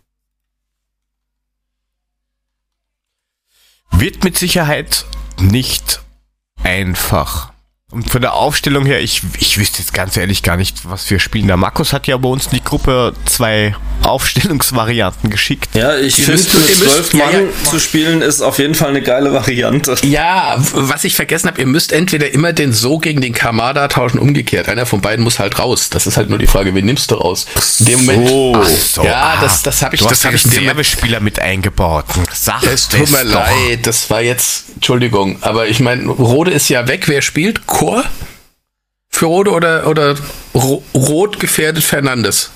Wird 3.90 4.22
mit 4.22 4.38
Sicherheit 4.38 5.04
nicht 5.40 6.00
einfach. 6.62 7.53
Und 7.94 8.10
von 8.10 8.20
der 8.20 8.34
Aufstellung 8.34 8.86
her, 8.86 9.00
ich, 9.00 9.22
ich 9.38 9.56
wüsste 9.56 9.78
jetzt 9.78 9.94
ganz 9.94 10.16
ehrlich 10.16 10.42
gar 10.42 10.56
nicht, 10.56 10.78
was 10.82 11.08
wir 11.10 11.20
spielen. 11.20 11.46
Der 11.46 11.56
Markus 11.56 11.92
hat 11.92 12.08
ja 12.08 12.16
bei 12.16 12.28
uns 12.28 12.46
in 12.46 12.54
die 12.54 12.64
Gruppe 12.64 13.12
zwei 13.24 13.76
Aufstellungsvarianten 14.02 15.30
geschickt. 15.30 15.68
Ja, 15.74 15.96
ich 15.96 16.16
finde, 16.16 16.42
mit 16.42 16.50
zwölf 16.50 17.14
ja, 17.14 17.24
Mann 17.24 17.34
ja. 17.34 17.70
zu 17.70 17.78
spielen 17.78 18.20
ist 18.20 18.42
auf 18.42 18.58
jeden 18.58 18.74
Fall 18.74 18.88
eine 18.88 19.00
geile 19.00 19.32
Variante. 19.32 19.94
Ja, 20.02 20.56
was 20.72 21.04
ich 21.04 21.14
vergessen 21.14 21.46
habe, 21.46 21.60
ihr 21.60 21.68
müsst 21.68 21.92
entweder 21.92 22.34
immer 22.34 22.52
den 22.52 22.72
So 22.72 22.98
gegen 22.98 23.20
den 23.20 23.32
Kamada 23.32 23.86
tauschen, 23.86 24.18
umgekehrt. 24.18 24.68
Einer 24.68 24.86
von 24.86 25.00
beiden 25.00 25.22
muss 25.22 25.38
halt 25.38 25.60
raus. 25.60 25.88
Das 25.88 26.08
ist 26.08 26.16
halt 26.16 26.30
nur 26.30 26.38
die 26.38 26.48
Frage, 26.48 26.74
wen 26.74 26.86
nimmst 26.86 27.12
du 27.12 27.14
raus? 27.14 27.46
In 27.78 27.86
dem 27.86 28.04
Moment. 28.06 28.56
Ach 28.56 28.66
so, 28.66 29.04
ja, 29.04 29.36
ah, 29.36 29.40
das, 29.40 29.62
das 29.62 29.82
habe 29.82 29.94
ich, 29.94 30.00
du 30.00 30.08
das 30.08 30.18
hast 30.18 30.24
habe 30.24 30.34
ich 30.34 30.44
in 30.44 30.50
dem. 30.50 30.64
Reservespieler 30.64 31.20
mit 31.20 31.38
eingebaut. 31.38 32.06
Sag 32.32 32.64
Es 32.64 32.88
tut 32.88 33.08
mir 33.08 33.24
doch. 33.24 33.34
leid, 33.34 33.86
das 33.86 34.10
war 34.10 34.20
jetzt, 34.20 34.64
Entschuldigung, 34.84 35.42
aber 35.42 35.66
ich 35.66 35.80
meine, 35.80 36.10
Rode 36.10 36.50
ist 36.50 36.68
ja 36.68 36.86
weg. 36.86 37.08
Wer 37.08 37.22
spielt? 37.22 37.66
Chor? 37.66 38.04
Für 39.08 39.24
Rode 39.24 39.52
oder, 39.52 39.86
oder 39.86 40.14
Ro 40.54 40.84
Rot 40.92 41.40
gefährdet 41.40 41.82
Fernandes? 41.82 42.50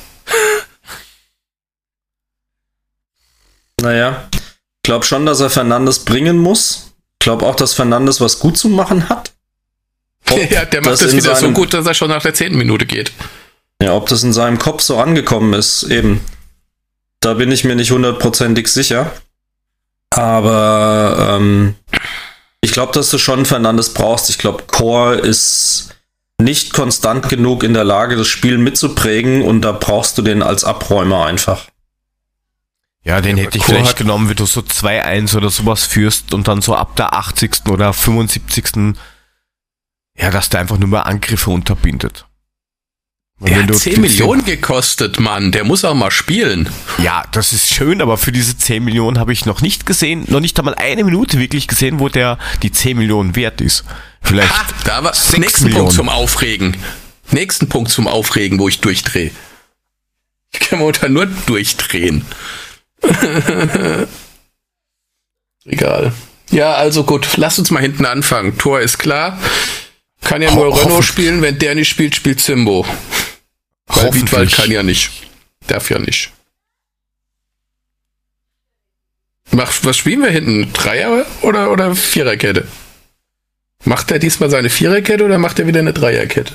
Naja, 3.81 4.29
ich 4.35 4.41
glaube 4.83 5.07
schon, 5.07 5.25
dass 5.25 5.41
er 5.41 5.49
Fernandes 5.49 6.01
bringen 6.05 6.37
muss. 6.37 6.93
Ich 7.15 7.25
glaube 7.25 7.47
auch, 7.47 7.55
dass 7.55 7.73
Fernandes 7.73 8.21
was 8.21 8.41
gut 8.41 8.59
zu 8.59 8.69
machen 8.69 9.09
hat. 9.09 9.33
Ob 10.31 10.51
ja, 10.51 10.67
der 10.67 10.83
macht 10.83 10.93
das 10.93 11.01
das, 11.01 11.13
wieder 11.13 11.35
so 11.35 11.41
seinem- 11.41 11.55
gut, 11.55 11.73
dass 11.73 11.87
er 11.87 11.95
schon 11.95 12.11
nach 12.11 12.21
der 12.21 12.35
zehnten 12.35 12.59
Minute 12.59 12.85
geht. 12.85 13.11
Ja, 13.81 13.95
ob 13.95 14.07
das 14.11 14.23
in 14.23 14.35
seinem 14.35 14.59
Kopf 14.59 14.83
so 14.83 14.99
angekommen 14.99 15.55
ist, 15.55 15.85
eben. 15.85 16.21
Da 17.21 17.33
bin 17.33 17.51
ich 17.51 17.65
mir 17.65 17.75
nicht 17.75 17.91
hundertprozentig 17.91 18.69
sicher. 18.69 19.13
Aber 20.11 21.37
ähm, 21.39 21.75
ich 22.61 22.73
glaube, 22.73 22.93
dass 22.93 23.11
du 23.11 23.19
schon 23.19 23.47
Fernandes 23.47 23.95
brauchst. 23.95 24.31
Ich 24.31 24.39
glaube, 24.39 24.65
Core 24.67 25.17
ist 25.17 25.95
nicht 26.41 26.73
konstant 26.73 27.29
genug 27.29 27.63
in 27.63 27.75
der 27.75 27.85
Lage, 27.85 28.17
das 28.17 28.29
Spiel 28.29 28.59
mitzuprägen 28.59 29.43
und 29.43 29.63
da 29.63 29.73
brauchst 29.73 30.19
du 30.19 30.23
den 30.23 30.43
als 30.43 30.65
Abräumer 30.65 31.27
einfach. 31.27 31.67
Ja, 33.03 33.21
den 33.21 33.37
hätte 33.37 33.59
ich 33.59 33.65
Chor 33.65 33.75
vielleicht 33.75 33.97
genommen, 33.97 34.29
wenn 34.29 34.37
du 34.37 34.47
so 34.47 34.61
2-1 34.61 35.37
oder 35.37 35.51
sowas 35.51 35.87
führst 35.87 36.35
und 36.35 36.47
dann 36.47 36.63
so 36.63 36.75
ab 36.75 36.95
der 36.97 37.15
80. 37.15 37.67
oder 37.69 37.93
75. 37.93 38.95
Ja, 40.17 40.31
dass 40.31 40.49
der 40.49 40.61
einfach 40.61 40.79
nur 40.79 40.89
mehr 40.89 41.07
Angriffe 41.07 41.51
unterbindet. 41.51 42.28
Er 43.41 43.51
wenn 43.51 43.63
hat 43.63 43.71
du 43.71 43.75
10 43.75 44.01
Millionen 44.01 44.45
gekostet, 44.45 45.21
Mann. 45.21 45.53
Der 45.53 45.63
muss 45.65 45.85
auch 45.85 45.95
mal 45.95 46.11
spielen. 46.11 46.69
Ja, 47.01 47.23
das 47.31 47.53
ist 47.53 47.73
schön, 47.73 48.03
aber 48.03 48.19
für 48.19 48.33
diese 48.33 48.59
10 48.59 48.83
Millionen 48.85 49.19
habe 49.19 49.33
ich 49.33 49.47
noch 49.47 49.61
nicht 49.63 49.87
gesehen, 49.87 50.25
noch 50.27 50.41
nicht 50.41 50.59
einmal 50.59 50.75
eine 50.75 51.05
Minute 51.05 51.39
wirklich 51.39 51.69
gesehen, 51.69 52.01
wo 52.01 52.09
der 52.09 52.37
die 52.63 52.73
10 52.73 52.97
Millionen 52.99 53.37
wert 53.37 53.61
ist. 53.61 53.85
Vielleicht. 54.23 54.53
Ha, 54.53 54.67
da 54.85 55.05
war 55.05 55.13
nächsten 55.37 55.65
Millionen. 55.65 55.85
Punkt 55.85 55.95
zum 55.95 56.09
Aufregen. 56.09 56.77
Nächsten 57.31 57.69
Punkt 57.69 57.91
zum 57.93 58.09
Aufregen, 58.09 58.59
wo 58.59 58.67
ich 58.69 58.81
durchdrehe. 58.81 59.31
Ich 60.53 60.61
kann 60.61 60.79
momentan 60.81 61.13
nur 61.13 61.27
durchdrehen. 61.27 62.25
Egal. 65.65 66.13
Ja, 66.51 66.75
also 66.75 67.05
gut, 67.05 67.29
lass 67.37 67.59
uns 67.59 67.71
mal 67.71 67.81
hinten 67.83 68.07
anfangen. 68.07 68.57
Tor 68.59 68.81
ist 68.81 68.99
klar. 68.99 69.39
Kann 70.23 70.43
ja 70.43 70.53
nur 70.55 70.67
Ho- 70.67 70.71
Renault 70.81 71.05
spielen, 71.05 71.43
wenn 71.43 71.59
der 71.59 71.75
nicht 71.75 71.89
spielt, 71.89 72.15
spielt 72.17 72.41
Zimbo. 72.41 72.87
Weil. 73.89 74.15
Wiedwald 74.15 74.53
kann 74.53 74.71
ja 74.71 74.83
nicht. 74.83 75.11
Darf 75.67 75.91
ja 75.91 75.99
nicht. 75.99 76.31
Mach, 79.51 79.73
was 79.83 79.97
spielen 79.97 80.23
wir 80.23 80.31
hinten? 80.31 80.73
Dreier 80.73 81.25
oder, 81.43 81.71
oder 81.71 81.95
Viererkette? 81.95 82.67
Macht 83.85 84.11
er 84.11 84.19
diesmal 84.19 84.51
seine 84.51 84.71
Viererkette 84.71 85.25
oder 85.25 85.39
macht 85.39 85.59
er 85.59 85.67
wieder 85.67 85.81
eine 85.81 85.93
Dreierkette? 85.93 86.55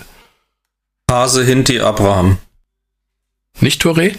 Hase, 1.10 1.44
Hinti, 1.44 1.80
Abraham. 1.80 2.38
Nicht 3.60 3.82
Touré? 3.84 4.16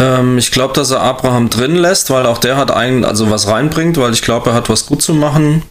Ähm, 0.00 0.38
ich 0.38 0.50
glaube, 0.52 0.74
dass 0.74 0.90
er 0.90 1.00
Abraham 1.00 1.50
drin 1.50 1.74
lässt, 1.74 2.10
weil 2.10 2.26
auch 2.26 2.38
der 2.38 2.56
hat 2.56 2.70
ein, 2.70 3.04
also 3.04 3.30
was 3.30 3.48
reinbringt, 3.48 3.96
weil 3.96 4.12
ich 4.12 4.22
glaube, 4.22 4.50
er 4.50 4.54
hat 4.54 4.68
was 4.68 4.86
gut 4.86 5.02
zu 5.02 5.14
machen. 5.14 5.62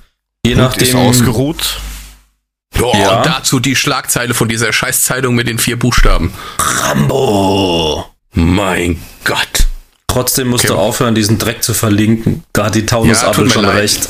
Je 0.45 0.53
Und 0.53 0.59
ist 0.59 0.65
nachdem. 0.65 0.95
ausgeruht. 0.97 1.79
Oh, 2.81 2.91
Ja. 2.95 3.17
Und 3.17 3.25
dazu 3.25 3.59
die 3.59 3.75
Schlagzeile 3.75 4.33
von 4.33 4.47
dieser 4.49 4.71
Scheißzeitung 4.73 5.33
mit 5.35 5.47
den 5.47 5.57
vier 5.59 5.77
Buchstaben. 5.79 6.33
Rambo! 6.59 8.05
Mein 8.33 9.01
Gott. 9.23 9.67
Trotzdem 10.07 10.47
musst 10.49 10.65
Okay. 10.65 10.73
du 10.73 10.79
aufhören, 10.79 11.15
diesen 11.15 11.37
Dreck 11.37 11.63
zu 11.63 11.73
verlinken. 11.73 12.43
Da 12.53 12.65
hat 12.65 12.75
die 12.75 12.85
Taunus 12.85 13.21
Ja, 13.21 13.33
schon 13.33 13.47
leid. 13.63 13.75
recht. 13.77 14.09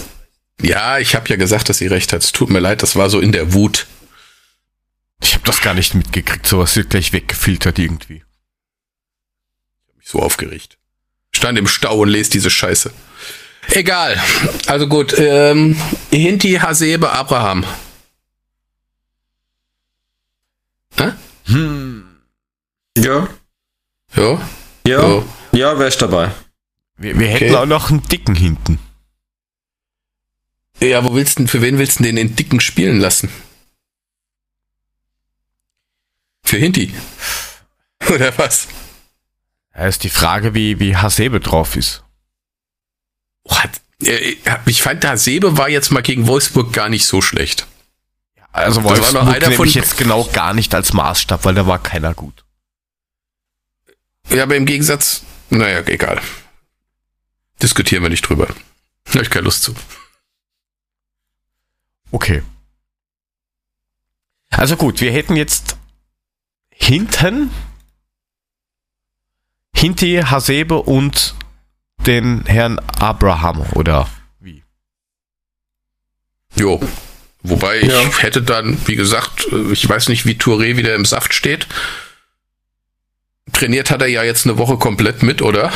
Ja, 0.62 0.98
ich 1.00 1.16
habe 1.16 1.30
ja 1.30 1.36
gesagt, 1.36 1.70
dass 1.70 1.78
sie 1.78 1.88
recht 1.88 2.14
hat. 2.14 2.24
Es 2.24 2.32
tut 2.32 2.50
mir 2.50 2.60
leid, 2.60 2.82
das 2.84 2.96
war 2.96 3.10
so 3.10 3.20
in 3.20 3.32
der 3.32 3.54
Wut. 3.54 3.88
Ich 5.22 5.34
habe 5.34 5.44
das 5.46 5.62
gar 5.62 5.74
nicht 5.74 5.94
mitgekriegt. 5.96 6.46
Sowas 6.46 6.76
wird 6.76 6.90
gleich 6.92 7.14
weggefiltert 7.14 7.80
irgendwie. 7.80 8.24
mich 9.98 10.08
so 10.10 10.20
aufgeregt. 10.22 10.78
Stand 11.34 11.58
im 11.60 11.68
Stau 11.68 12.00
und 12.00 12.10
lest 12.10 12.34
diese 12.34 12.50
Scheiße. 12.50 12.92
Egal. 13.72 14.20
Also 14.68 14.88
gut. 14.88 15.14
Ähm, 15.18 15.80
Hinti, 16.12 16.54
Hasebe, 16.62 17.12
Abraham. 17.12 17.66
Hä? 21.00 21.12
Hm. 21.46 22.06
Ja. 22.98 23.28
Ja. 24.16 24.42
Ja. 24.86 25.24
Ja, 25.52 25.80
wäre 25.80 25.88
ich 25.90 25.98
dabei. 25.98 26.32
Wir, 26.98 27.18
wir 27.20 27.28
hätten 27.28 27.46
Okay. 27.54 27.56
auch 27.56 27.66
noch 27.66 27.90
einen 27.90 28.02
dicken 28.04 28.36
hinten. 28.36 28.80
Ja, 30.80 31.04
wo 31.04 31.14
willst 31.16 31.40
du, 31.40 31.48
für 31.48 31.62
wen 31.62 31.78
willst 31.78 32.00
du 32.00 32.04
denn 32.04 32.16
den 32.18 32.36
Dicken 32.36 32.60
spielen 32.60 33.00
lassen? 33.00 33.30
Für 36.44 36.58
Hinti. 36.58 36.94
Oder 38.10 38.38
was? 38.38 38.68
Da 39.74 39.88
ist 39.88 40.04
die 40.04 40.10
Frage, 40.10 40.54
wie, 40.54 40.80
wie 40.80 40.96
Hasebe 40.96 41.40
drauf 41.40 41.76
ist. 41.76 42.04
Oh, 43.44 43.56
hat- 43.56 43.82
äh, 44.04 44.36
Ich 44.66 44.82
fand, 44.82 45.06
Hasebe 45.06 45.58
war 45.58 45.70
jetzt 45.70 45.92
mal 45.92 46.02
gegen 46.02 46.28
Wolfsburg 46.28 46.74
gar 46.74 46.90
nicht 46.90 47.06
so 47.06 47.22
schlecht. 47.22 47.68
Also 48.52 48.84
Wolfsburg 48.84 49.40
nehme 49.40 49.66
ich 49.66 49.76
jetzt 49.76 49.98
genau 49.98 50.24
gar 50.26 50.54
nicht 50.54 50.74
als 50.74 50.94
Maßstab, 50.94 51.46
weil 51.46 51.54
da 51.56 51.68
war 51.68 51.80
keiner 51.80 52.14
gut. 52.14 52.44
Ja, 54.30 54.44
aber 54.44 54.56
im 54.56 54.66
Gegensatz, 54.66 55.24
naja, 55.50 55.82
egal. 55.86 56.22
Diskutieren 57.62 58.04
wir 58.04 58.10
nicht 58.10 58.28
drüber. 58.28 58.48
Habe 59.10 59.22
ich 59.22 59.30
keine 59.30 59.46
Lust 59.46 59.64
zu. 59.64 59.76
Okay. 62.12 62.44
Also 64.50 64.76
gut, 64.76 65.02
wir 65.02 65.12
hätten 65.12 65.36
jetzt 65.36 65.78
hinten 66.70 67.52
Hinti, 69.76 70.24
Hasebe 70.26 70.82
und 70.82 71.36
den 72.06 72.46
Herrn 72.46 72.80
Abraham 72.80 73.62
oder 73.74 74.10
wie? 74.40 74.64
Jo. 76.56 76.82
Wobei 77.44 77.80
ich 77.82 77.88
Ja. 77.88 78.02
hätte 78.20 78.42
dann, 78.42 78.78
wie 78.88 78.96
gesagt, 78.96 79.48
äh, 79.52 79.72
ich 79.72 79.88
weiß 79.88 80.10
nicht, 80.10 80.26
wie 80.26 80.34
Touré 80.34 80.76
wieder 80.78 80.96
im 80.96 81.06
Saft 81.06 81.34
steht. 81.34 81.68
Trainiert 83.54 83.90
hat 83.92 84.02
er 84.02 84.08
ja 84.08 84.24
jetzt 84.24 84.46
eine 84.46 84.58
Woche 84.58 84.78
komplett 84.78 85.24
mit, 85.24 85.42
oder? 85.42 85.72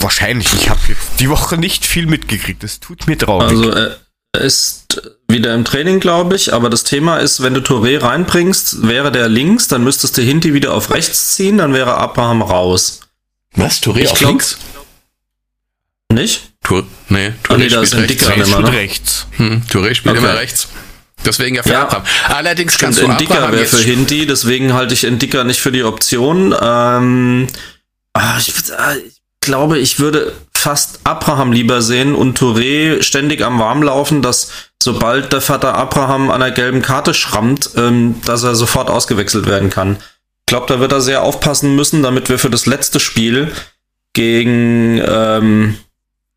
Wahrscheinlich. 0.00 0.52
Ich 0.54 0.68
habe 0.68 0.80
jetzt 0.88 1.18
die 1.20 1.30
Woche 1.30 1.56
nicht 1.56 1.84
viel 1.86 2.06
mitgekriegt. 2.06 2.62
Das 2.62 2.78
tut 2.80 3.06
mir 3.06 3.16
traurig. 3.16 3.48
Also 3.50 3.70
er 3.70 3.96
ist 4.40 5.00
wieder 5.28 5.54
im 5.54 5.64
Training, 5.64 6.00
glaube 6.00 6.36
ich, 6.36 6.52
aber 6.52 6.68
das 6.68 6.84
Thema 6.84 7.18
ist, 7.18 7.42
wenn 7.42 7.54
du 7.54 7.60
Touré 7.60 8.00
reinbringst, 8.02 8.86
wäre 8.86 9.10
der 9.10 9.28
links, 9.28 9.68
dann 9.68 9.82
müsstest 9.82 10.16
du 10.18 10.22
Hinti 10.22 10.52
wieder 10.52 10.74
auf 10.74 10.90
rechts 10.90 11.34
ziehen, 11.36 11.58
dann 11.58 11.72
wäre 11.72 11.94
Abraham 11.96 12.42
raus. 12.42 13.00
Was? 13.52 13.80
Touré 13.82 14.00
Ich 14.00 14.10
auf 14.10 14.18
glaub- 14.18 14.30
links? 14.30 14.58
Nicht? 16.12 16.52
Tour, 16.64 16.84
nee, 17.08 17.32
Ah, 17.48 17.56
nee, 17.56 17.66
Touré 17.66 17.70
da 17.70 17.80
ist 17.82 17.92
spielt 17.92 18.10
rechts. 18.10 18.26
Dicker 18.26 18.34
immer, 18.44 18.60
ne? 18.62 18.72
rechts. 18.72 19.26
Hm, 19.36 19.62
Touré 19.70 19.94
spielt 19.94 20.16
Okay. 20.16 20.24
immer 20.26 20.36
rechts. 20.36 20.68
Deswegen 21.24 21.54
ja 21.56 21.62
für 21.62 21.70
Ja. 21.72 21.82
Abraham. 21.82 22.02
Allerdings 22.28 22.74
Stimmt, 22.74 22.86
kannst 22.96 23.00
du 23.00 23.04
Indika 23.04 23.34
Abraham 23.34 23.52
wäre 23.52 23.62
jetzt 23.62 23.74
für 23.76 23.82
Hinti, 23.84 24.26
deswegen 24.26 24.72
halte 24.74 24.92
ich 24.94 25.04
Indika 25.04 25.44
nicht 25.44 25.60
für 25.60 25.72
die 25.72 25.84
Option. 25.84 26.54
Ähm, 26.60 27.46
ah, 28.14 28.38
ich, 28.38 28.52
ah, 28.76 28.94
ich 28.96 29.20
glaube, 29.40 29.78
ich 29.78 29.98
würde 30.00 30.34
fast 30.54 31.00
Abraham 31.04 31.52
lieber 31.52 31.80
sehen 31.82 32.14
und 32.14 32.38
Touré 32.38 33.02
ständig 33.02 33.42
am 33.42 33.58
Warmlaufen, 33.58 34.20
dass 34.22 34.50
sobald 34.82 35.32
der 35.32 35.40
Vater 35.40 35.74
Abraham 35.74 36.30
an 36.30 36.40
der 36.40 36.50
gelben 36.50 36.82
Karte 36.82 37.14
schrammt, 37.14 37.70
ähm, 37.76 38.20
dass 38.26 38.42
er 38.42 38.54
sofort 38.54 38.90
ausgewechselt 38.90 39.46
werden 39.46 39.70
kann. 39.70 39.96
Ich 40.40 40.46
glaube, 40.46 40.66
da 40.68 40.78
wird 40.80 40.92
er 40.92 41.00
sehr 41.00 41.22
aufpassen 41.22 41.74
müssen, 41.76 42.02
damit 42.02 42.28
wir 42.28 42.38
für 42.38 42.50
das 42.50 42.66
letzte 42.66 43.00
Spiel 43.00 43.50
gegen 44.12 45.00
ähm, 45.06 45.76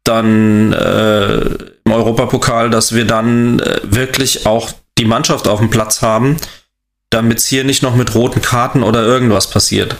dann 0.07 0.73
äh, 0.73 1.37
im 1.85 1.91
Europapokal, 1.91 2.69
dass 2.69 2.93
wir 2.93 3.05
dann 3.05 3.59
äh, 3.59 3.79
wirklich 3.83 4.45
auch 4.45 4.71
die 4.97 5.05
Mannschaft 5.05 5.47
auf 5.47 5.59
dem 5.59 5.69
Platz 5.69 6.01
haben, 6.01 6.37
damit 7.09 7.39
es 7.39 7.47
hier 7.47 7.63
nicht 7.63 7.83
noch 7.83 7.95
mit 7.95 8.13
roten 8.15 8.41
Karten 8.41 8.83
oder 8.83 9.03
irgendwas 9.03 9.49
passiert. 9.49 9.97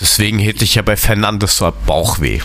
Deswegen 0.00 0.38
hätte 0.38 0.64
ich 0.64 0.76
ja 0.76 0.82
bei 0.82 0.96
Fernandes 0.96 1.56
so 1.56 1.66
ein 1.66 1.72
Bauchweh. 1.86 2.40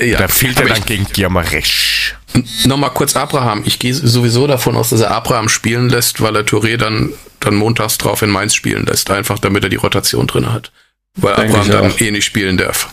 ja. 0.00 0.18
Da 0.18 0.28
fehlt 0.28 0.60
er 0.60 0.68
dann 0.68 0.84
gegen 0.84 1.06
Giamarech. 1.12 2.14
ich, 2.34 2.66
Nochmal 2.66 2.90
kurz 2.90 3.16
Abraham. 3.16 3.62
Ich 3.64 3.78
gehe 3.78 3.94
sowieso 3.94 4.46
davon 4.46 4.76
aus, 4.76 4.90
dass 4.90 5.00
er 5.00 5.10
Abraham 5.10 5.48
spielen 5.48 5.88
lässt, 5.88 6.20
weil 6.20 6.36
er 6.36 6.42
Touré 6.42 6.76
dann, 6.76 7.12
dann 7.40 7.54
montags 7.54 7.98
drauf 7.98 8.22
in 8.22 8.30
Mainz 8.30 8.54
spielen 8.54 8.86
lässt. 8.86 9.10
Einfach 9.10 9.38
damit 9.38 9.64
er 9.64 9.70
die 9.70 9.76
Rotation 9.76 10.26
drin 10.26 10.52
hat. 10.52 10.72
Weil 11.14 11.34
Denke 11.36 11.58
Abraham 11.58 11.90
dann 11.90 11.98
eh 11.98 12.10
nicht 12.10 12.24
spielen 12.24 12.56
darf. 12.56 12.92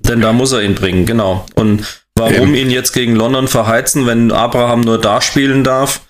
Denn 0.00 0.20
da 0.20 0.32
muss 0.32 0.52
er 0.52 0.62
ihn 0.62 0.74
bringen, 0.74 1.06
genau. 1.06 1.46
Und 1.54 2.02
warum 2.14 2.54
Eben. 2.54 2.54
ihn 2.54 2.70
jetzt 2.70 2.92
gegen 2.92 3.16
London 3.16 3.48
verheizen, 3.48 4.06
wenn 4.06 4.32
Abraham 4.32 4.80
nur 4.80 5.00
da 5.00 5.20
spielen 5.20 5.64
darf, 5.64 6.00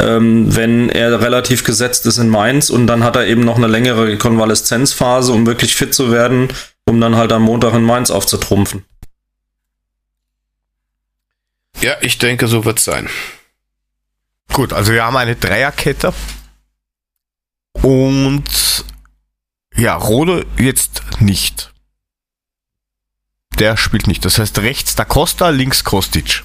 ähm, 0.00 0.54
wenn 0.54 0.88
er 0.88 1.20
relativ 1.20 1.64
gesetzt 1.64 2.06
ist 2.06 2.18
in 2.18 2.28
Mainz 2.28 2.70
und 2.70 2.86
dann 2.86 3.04
hat 3.04 3.16
er 3.16 3.26
eben 3.26 3.42
noch 3.42 3.56
eine 3.56 3.66
längere 3.66 4.16
Konvaleszenzphase, 4.16 5.32
um 5.32 5.46
wirklich 5.46 5.76
fit 5.76 5.94
zu 5.94 6.10
werden, 6.10 6.48
um 6.86 7.00
dann 7.00 7.16
halt 7.16 7.32
am 7.32 7.42
Montag 7.42 7.74
in 7.74 7.82
Mainz 7.82 8.10
aufzutrumpfen. 8.10 8.84
Ja, 11.80 11.94
ich 12.00 12.18
denke, 12.18 12.46
so 12.46 12.64
wird's 12.64 12.84
sein. 12.84 13.08
Gut, 14.52 14.72
also 14.72 14.92
wir 14.92 15.04
haben 15.04 15.16
eine 15.16 15.36
Dreierkette. 15.36 16.12
Und 17.72 18.84
ja, 19.76 19.96
Rode 19.96 20.46
jetzt 20.58 21.02
nicht. 21.20 21.72
Der 23.60 23.76
spielt 23.76 24.06
nicht. 24.06 24.24
Das 24.24 24.38
heißt 24.38 24.58
rechts 24.58 24.96
Da 24.96 25.04
Costa, 25.04 25.50
links 25.50 25.84
Kostic. 25.84 26.42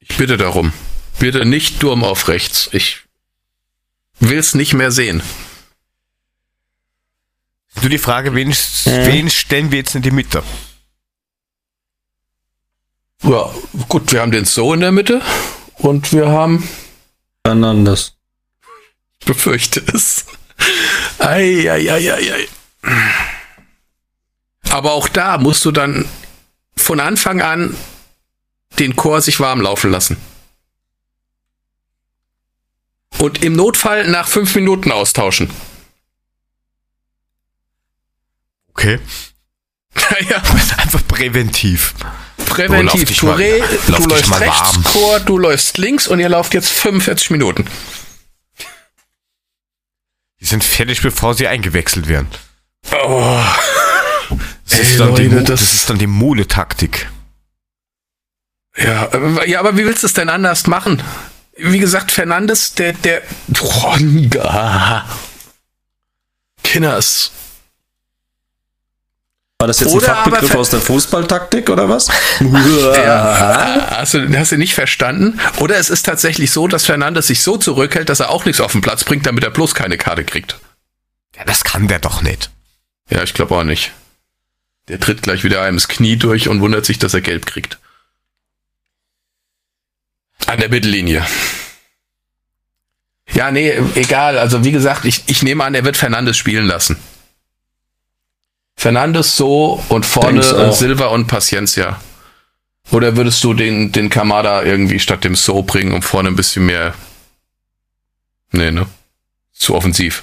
Ich 0.00 0.16
bitte 0.16 0.36
darum. 0.36 0.72
Bitte 1.18 1.44
nicht 1.46 1.82
Durm 1.82 2.04
auf 2.04 2.28
rechts. 2.28 2.68
Ich 2.72 3.04
will's 4.18 4.54
nicht 4.54 4.74
mehr 4.74 4.90
sehen. 4.90 5.22
Nur 7.80 7.90
die 7.90 7.98
Frage, 7.98 8.34
wen, 8.34 8.48
wen 8.48 9.30
stellen 9.30 9.70
wir 9.70 9.78
jetzt 9.78 9.94
in 9.94 10.02
die 10.02 10.10
Mitte? 10.10 10.42
Ja, 13.22 13.54
gut, 13.88 14.12
wir 14.12 14.20
haben 14.20 14.32
den 14.32 14.44
So 14.44 14.74
in 14.74 14.80
der 14.80 14.92
Mitte 14.92 15.22
und 15.76 16.12
wir 16.12 16.28
haben 16.28 16.68
Fernandes. 17.44 18.14
Ich 19.20 19.26
befürchte 19.26 19.84
es. 19.94 20.26
Ei, 21.18 21.70
ei, 21.70 21.92
ei, 21.92 22.12
ei, 22.12 22.32
ei. 22.32 22.48
Aber 24.76 24.92
auch 24.92 25.08
da 25.08 25.38
musst 25.38 25.64
du 25.64 25.72
dann 25.72 26.04
von 26.76 27.00
Anfang 27.00 27.40
an 27.40 27.74
den 28.78 28.94
Chor 28.94 29.22
sich 29.22 29.40
warm 29.40 29.62
laufen 29.62 29.90
lassen. 29.90 30.18
Und 33.16 33.42
im 33.42 33.54
Notfall 33.54 34.06
nach 34.08 34.28
fünf 34.28 34.54
Minuten 34.54 34.92
austauschen. 34.92 35.48
Okay. 38.68 38.98
ja, 40.28 40.36
Einfach 40.76 41.06
präventiv. 41.08 41.94
präventiv. 42.44 43.22
mal- 43.22 43.38
Touré, 43.40 43.60
lauf 43.88 44.02
du 44.02 44.08
läufst 44.10 44.28
mal 44.28 44.42
rechts, 44.42 44.60
warm. 44.74 44.84
Chor, 44.84 45.20
du 45.20 45.38
läufst 45.38 45.78
links 45.78 46.06
und 46.06 46.20
ihr 46.20 46.28
lauft 46.28 46.52
jetzt 46.52 46.68
45 46.68 47.30
Minuten. 47.30 47.64
Die 50.40 50.44
sind 50.44 50.62
fertig, 50.62 51.00
bevor 51.00 51.32
sie 51.32 51.48
eingewechselt 51.48 52.08
werden. 52.08 52.28
Oh. 52.92 53.42
Das, 54.68 54.78
Ey, 54.78 54.84
ist, 54.86 55.00
dann 55.00 55.14
die, 55.14 55.24
Leute, 55.28 55.44
das- 55.44 55.60
das 55.60 55.74
ist 55.74 55.90
dann 55.90 55.98
die 55.98 56.06
Mule-Taktik. 56.06 57.08
Ja, 58.76 59.04
aber- 59.12 59.46
ja, 59.48 59.60
aber 59.60 59.76
wie 59.76 59.84
willst 59.86 60.02
du 60.02 60.06
es 60.06 60.12
denn 60.12 60.28
anders 60.28 60.66
machen? 60.66 61.02
Wie 61.56 61.78
gesagt, 61.78 62.10
Fernandes, 62.12 62.74
der, 62.74 62.92
der, 62.92 63.22
ah. 64.40 65.04
Kinners. 66.62 67.30
War 69.58 69.68
das 69.68 69.80
jetzt 69.80 69.92
Oder 69.94 70.08
ein 70.08 70.24
Fachbegriff 70.24 70.54
aus 70.54 70.68
der 70.68 70.80
Fußballtaktik 70.80 71.70
oder 71.70 71.88
was? 71.88 72.08
Ja, 72.40 73.86
hast, 73.92 74.12
du, 74.12 74.38
hast 74.38 74.52
du 74.52 74.58
nicht 74.58 74.74
verstanden? 74.74 75.40
Oder 75.58 75.78
es 75.78 75.88
ist 75.88 76.02
tatsächlich 76.04 76.50
so, 76.50 76.68
dass 76.68 76.84
Fernandes 76.84 77.28
sich 77.28 77.42
so 77.42 77.56
zurückhält, 77.56 78.10
dass 78.10 78.20
er 78.20 78.28
auch 78.28 78.44
nichts 78.44 78.60
auf 78.60 78.72
den 78.72 78.82
Platz 78.82 79.04
bringt, 79.04 79.24
damit 79.24 79.44
er 79.44 79.50
bloß 79.50 79.74
keine 79.74 79.96
Karte 79.96 80.24
kriegt. 80.24 80.58
Ja, 81.36 81.44
das 81.44 81.64
kann 81.64 81.88
der 81.88 82.00
doch 82.00 82.20
nicht. 82.20 82.50
Ja, 83.08 83.22
ich 83.22 83.32
glaube 83.32 83.54
auch 83.56 83.64
nicht. 83.64 83.92
Der 84.88 85.00
tritt 85.00 85.22
gleich 85.22 85.42
wieder 85.44 85.62
einem 85.62 85.76
das 85.76 85.88
Knie 85.88 86.16
durch 86.16 86.48
und 86.48 86.60
wundert 86.60 86.86
sich, 86.86 86.98
dass 86.98 87.14
er 87.14 87.20
gelb 87.20 87.46
kriegt. 87.46 87.78
An 90.46 90.60
der 90.60 90.68
Mittellinie. 90.68 91.26
Ja, 93.32 93.50
nee, 93.50 93.72
egal. 93.96 94.38
Also 94.38 94.64
wie 94.64 94.72
gesagt, 94.72 95.04
ich, 95.04 95.24
ich 95.26 95.42
nehme 95.42 95.64
an, 95.64 95.74
er 95.74 95.84
wird 95.84 95.96
Fernandes 95.96 96.36
spielen 96.36 96.66
lassen. 96.66 96.96
Fernandes 98.76 99.36
so 99.36 99.82
und 99.88 100.06
vorne 100.06 100.40
äh. 100.40 100.72
Silva 100.72 101.06
und 101.06 101.26
Paciencia. 101.26 102.00
Oder 102.92 103.16
würdest 103.16 103.42
du 103.42 103.54
den, 103.54 103.90
den 103.90 104.10
Kamada 104.10 104.62
irgendwie 104.62 105.00
statt 105.00 105.24
dem 105.24 105.34
So 105.34 105.62
bringen, 105.62 105.92
um 105.92 106.02
vorne 106.02 106.28
ein 106.28 106.36
bisschen 106.36 106.66
mehr. 106.66 106.94
Nee, 108.52 108.70
ne? 108.70 108.86
Zu 109.52 109.74
offensiv. 109.74 110.22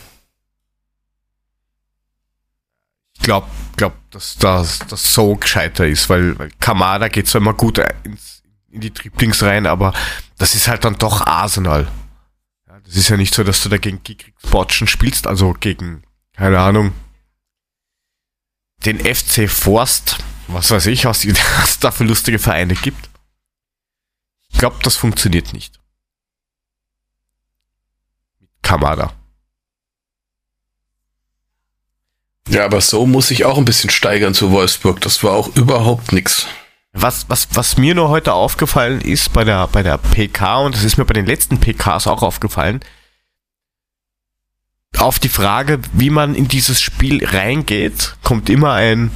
Ich 3.16 3.24
glaube, 3.24 3.48
glaub, 3.78 3.94
dass 4.12 4.38
das, 4.38 4.80
das 4.80 5.14
so 5.14 5.36
gescheiter 5.36 5.88
ist, 5.88 6.10
weil, 6.10 6.38
weil 6.40 6.52
Kamada 6.60 7.08
geht 7.08 7.28
zwar 7.28 7.42
immer 7.42 7.54
gut 7.54 7.80
ins, 8.04 8.44
in 8.70 8.82
die 8.82 8.94
Dribblings 8.94 9.44
rein, 9.44 9.66
aber 9.68 9.94
das 10.38 10.56
ist 10.56 10.68
halt 10.68 10.84
dann 10.84 10.98
doch 10.98 11.22
Arsenal. 11.22 11.88
Ja, 12.68 12.80
das 12.80 12.96
ist 12.96 13.10
ja 13.10 13.18
nicht 13.18 13.34
so, 13.34 13.44
dass 13.44 13.62
du 13.64 13.70
da 13.70 13.78
gegen 13.78 14.02
Botschen 14.50 14.88
spielst, 14.88 15.28
also 15.28 15.54
gegen, 15.60 16.04
keine 16.36 16.60
Ahnung, 16.60 16.94
den 18.86 19.00
FC 19.00 19.50
Forst, 19.50 20.18
was 20.48 20.72
weiß 20.72 20.88
ich, 20.88 21.06
was 21.06 21.26
was 21.28 21.70
es 21.70 21.80
da 21.80 21.92
für 21.92 22.04
lustige 22.04 22.40
Vereine 22.40 22.76
gibt. 22.76 23.10
Ich 24.50 24.60
glaube, 24.60 24.78
das 24.84 24.96
funktioniert 24.96 25.54
nicht. 25.54 25.80
Kamada. 28.62 29.14
Ja, 32.50 32.66
aber 32.66 32.82
so 32.82 33.06
muss 33.06 33.32
ich 33.32 33.46
auch 33.46 33.58
ein 33.58 33.66
bisschen 33.66 33.90
steigern 33.90 34.34
zu 34.34 34.52
Wolfsburg. 34.52 35.02
Das 35.02 35.24
war 35.24 35.34
auch 35.34 35.56
überhaupt 35.56 36.12
nix. 36.12 36.48
Was, 36.92 37.28
was, 37.30 37.48
was 37.54 37.78
mir 37.78 37.96
nur 37.96 38.10
heute 38.10 38.34
aufgefallen 38.34 39.02
ist 39.02 39.34
bei 39.34 39.44
der, 39.44 39.68
bei 39.68 39.82
der 39.82 39.98
PK, 39.98 40.60
und 40.60 40.76
das 40.76 40.84
ist 40.84 40.98
mir 40.98 41.06
bei 41.06 41.14
den 41.14 41.26
letzten 41.26 41.60
PKs 41.60 42.06
auch 42.06 42.22
aufgefallen, 42.22 42.82
auf 44.98 45.18
die 45.18 45.30
Frage, 45.30 45.80
wie 45.94 46.12
man 46.12 46.36
in 46.36 46.48
dieses 46.48 46.82
Spiel 46.82 47.26
reingeht, 47.26 48.16
kommt 48.22 48.50
immer 48.50 48.74
ein, 48.74 49.12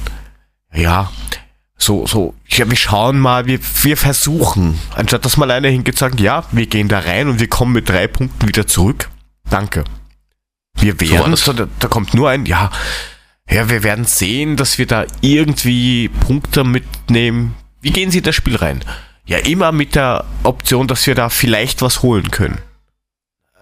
ja, 0.74 1.12
so, 1.76 2.06
so, 2.08 2.34
ja, 2.48 2.68
wir 2.68 2.76
schauen 2.76 3.20
mal, 3.20 3.46
wir, 3.46 3.60
wir 3.82 3.96
versuchen. 3.96 4.78
Anstatt 4.96 5.24
dass 5.24 5.36
mal 5.36 5.50
einer 5.52 5.68
hingeht 5.68 5.96
sagt, 5.96 6.18
ja, 6.18 6.44
wir 6.50 6.66
gehen 6.66 6.88
da 6.88 6.98
rein 6.98 7.28
und 7.28 7.38
wir 7.38 7.48
kommen 7.48 7.72
mit 7.72 7.88
drei 7.88 8.08
Punkten 8.08 8.48
wieder 8.48 8.66
zurück. 8.66 9.08
Danke. 9.48 9.84
Wir 10.74 11.00
werden, 11.00 11.36
so, 11.36 11.52
da, 11.52 11.68
da 11.78 11.86
kommt 11.86 12.14
nur 12.14 12.28
ein, 12.28 12.46
ja, 12.46 12.70
ja, 13.50 13.68
wir 13.70 13.82
werden 13.82 14.04
sehen, 14.04 14.56
dass 14.56 14.78
wir 14.78 14.86
da 14.86 15.04
irgendwie 15.20 16.08
Punkte 16.08 16.64
mitnehmen. 16.64 17.54
Wie 17.80 17.90
gehen 17.90 18.10
Sie 18.10 18.18
in 18.18 18.24
das 18.24 18.34
Spiel 18.34 18.56
rein? 18.56 18.84
Ja, 19.26 19.38
immer 19.38 19.72
mit 19.72 19.94
der 19.94 20.24
Option, 20.42 20.88
dass 20.88 21.06
wir 21.06 21.14
da 21.14 21.28
vielleicht 21.28 21.82
was 21.82 22.02
holen 22.02 22.30
können. 22.30 22.58
Äh, 23.54 23.60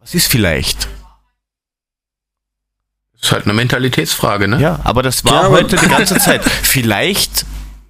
Was 0.00 0.14
ist 0.14 0.26
vielleicht? 0.30 0.88
Ist 3.20 3.32
halt 3.32 3.44
eine 3.44 3.52
Mentalitätsfrage, 3.54 4.46
ne? 4.48 4.60
Ja, 4.60 4.80
aber 4.84 5.02
das 5.02 5.24
war 5.24 5.32
Ja, 5.32 5.40
aber- 5.40 5.56
heute 5.56 5.76
die 5.76 5.88
ganze 5.88 6.18
Zeit. 6.20 6.44
Vielleicht 6.44 7.44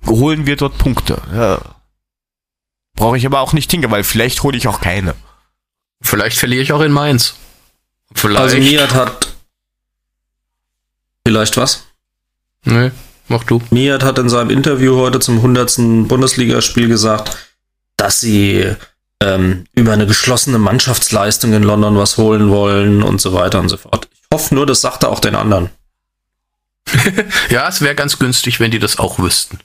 holen 0.07 0.47
wir 0.47 0.57
dort 0.57 0.79
Punkte. 0.79 1.21
Ja. 1.35 1.61
Brauche 2.95 3.16
ich 3.19 3.27
aber 3.27 3.41
auch 3.41 3.53
nicht 3.53 3.71
hingehen, 3.71 3.91
weil 3.91 4.05
vielleicht 4.05 4.43
hole 4.43 4.57
ich 4.57 4.66
auch 4.69 4.81
keine. 4.81 5.14
Vielleicht 6.01 6.39
verliere 6.39 6.62
ich 6.62 6.73
auch 6.73 6.81
in 6.81 6.93
Mainz. 6.93 7.35
Vielleicht. 8.14 8.41
Also 8.41 8.57
Niat 8.57 8.95
hat 8.95 9.28
vielleicht 11.29 11.59
was? 11.59 11.85
Nee, 12.64 12.91
mach 13.29 13.45
du. 13.45 13.61
Niat 13.68 14.03
hat 14.03 14.18
in 14.18 14.31
seinem 14.31 14.49
Interview 14.49 14.97
heute 14.97 15.20
zum 15.20 15.37
100. 15.37 16.09
Bundesligaspiel 16.09 16.89
gesagt, 16.89 17.37
dass 17.99 18.22
sie 18.22 18.64
ähm, 19.20 19.64
über 19.74 19.93
eine 19.93 20.07
geschlossene 20.07 20.59
Mannschaftsleistung 20.59 21.53
in 21.53 21.64
London 21.64 21.99
was 21.99 22.16
holen 22.16 22.49
wollen 22.49 23.03
und 23.03 23.20
so 23.20 23.35
weiter 23.35 23.61
und 23.61 23.68
so 23.68 23.76
fort. 23.76 24.09
Ich 24.11 24.29
hoffe 24.33 24.55
nur, 24.55 24.64
das 24.64 24.81
sagt 24.81 25.03
er 25.03 25.11
auch 25.11 25.20
den 25.20 25.35
anderen. 25.35 25.68
Ja, 27.51 27.68
es 27.68 27.83
wäre 27.83 27.95
ganz 27.95 28.18
günstig, 28.18 28.59
wenn 28.59 28.70
die 28.70 28.79
das 28.79 28.99
auch 28.99 29.18
wüssten. 29.18 29.59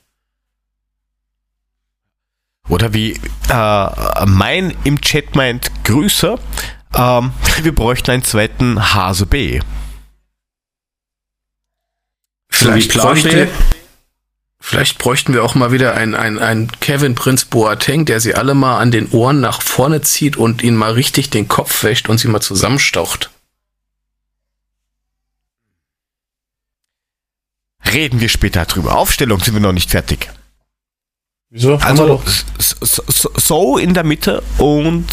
Oder 2.67 2.93
wie 2.93 3.13
äh, 3.49 4.25
mein 4.25 4.75
im 4.83 4.99
Chat 4.99 5.33
meint, 5.33 5.71
Grüße. 5.85 6.37
Ähm, 6.93 7.31
wir 7.61 7.73
bräuchten 7.73 8.11
einen 8.11 8.23
zweiten 8.25 8.93
Hase 8.93 9.25
B. 9.25 9.61
Vielleicht, 12.53 12.93
B. 12.93 12.99
bräuchte, 12.99 13.47
vielleicht 14.59 14.97
bräuchten 14.99 15.33
wir 15.33 15.43
auch 15.43 15.55
mal 15.55 15.71
wieder 15.71 15.95
einen, 15.95 16.13
einen, 16.13 16.39
einen 16.39 16.71
Kevin 16.79 17.15
Prinz 17.15 17.45
Boateng, 17.45 18.05
der 18.05 18.19
sie 18.19 18.35
alle 18.35 18.53
mal 18.53 18.77
an 18.77 18.91
den 18.91 19.09
Ohren 19.09 19.41
nach 19.41 19.61
vorne 19.61 20.01
zieht 20.01 20.37
und 20.37 20.61
ihnen 20.61 20.77
mal 20.77 20.93
richtig 20.93 21.31
den 21.31 21.47
Kopf 21.47 21.83
wäscht 21.83 22.09
und 22.09 22.19
sie 22.19 22.27
mal 22.27 22.41
zusammenstaucht. 22.41 23.31
Reden 27.91 28.21
wir 28.21 28.29
später 28.29 28.65
drüber. 28.65 28.95
Aufstellung 28.95 29.39
sind 29.39 29.55
wir 29.55 29.61
noch 29.61 29.73
nicht 29.73 29.89
fertig. 29.89 30.29
Wieso? 31.49 31.75
Also 31.77 32.23
so, 32.57 33.03
so, 33.07 33.31
so 33.35 33.77
in 33.77 33.93
der 33.93 34.03
Mitte 34.03 34.43
und 34.57 35.05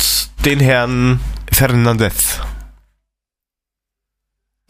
den 0.45 0.61
Herrn 0.61 1.21
Fernandez. 1.51 2.39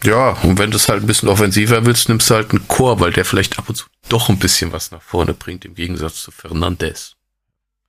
Ja, 0.02 0.30
und 0.42 0.58
wenn 0.58 0.70
du 0.70 0.76
es 0.76 0.88
halt 0.88 1.02
ein 1.02 1.06
bisschen 1.06 1.28
offensiver 1.28 1.84
willst, 1.84 2.08
nimmst 2.08 2.30
du 2.30 2.34
halt 2.34 2.50
einen 2.50 2.66
Chor, 2.68 3.00
weil 3.00 3.12
der 3.12 3.24
vielleicht 3.24 3.58
ab 3.58 3.68
und 3.68 3.74
zu 3.74 3.86
doch 4.08 4.28
ein 4.28 4.38
bisschen 4.38 4.72
was 4.72 4.90
nach 4.90 5.02
vorne 5.02 5.34
bringt, 5.34 5.64
im 5.64 5.74
Gegensatz 5.74 6.22
zu 6.22 6.30
Fernandes. 6.30 7.16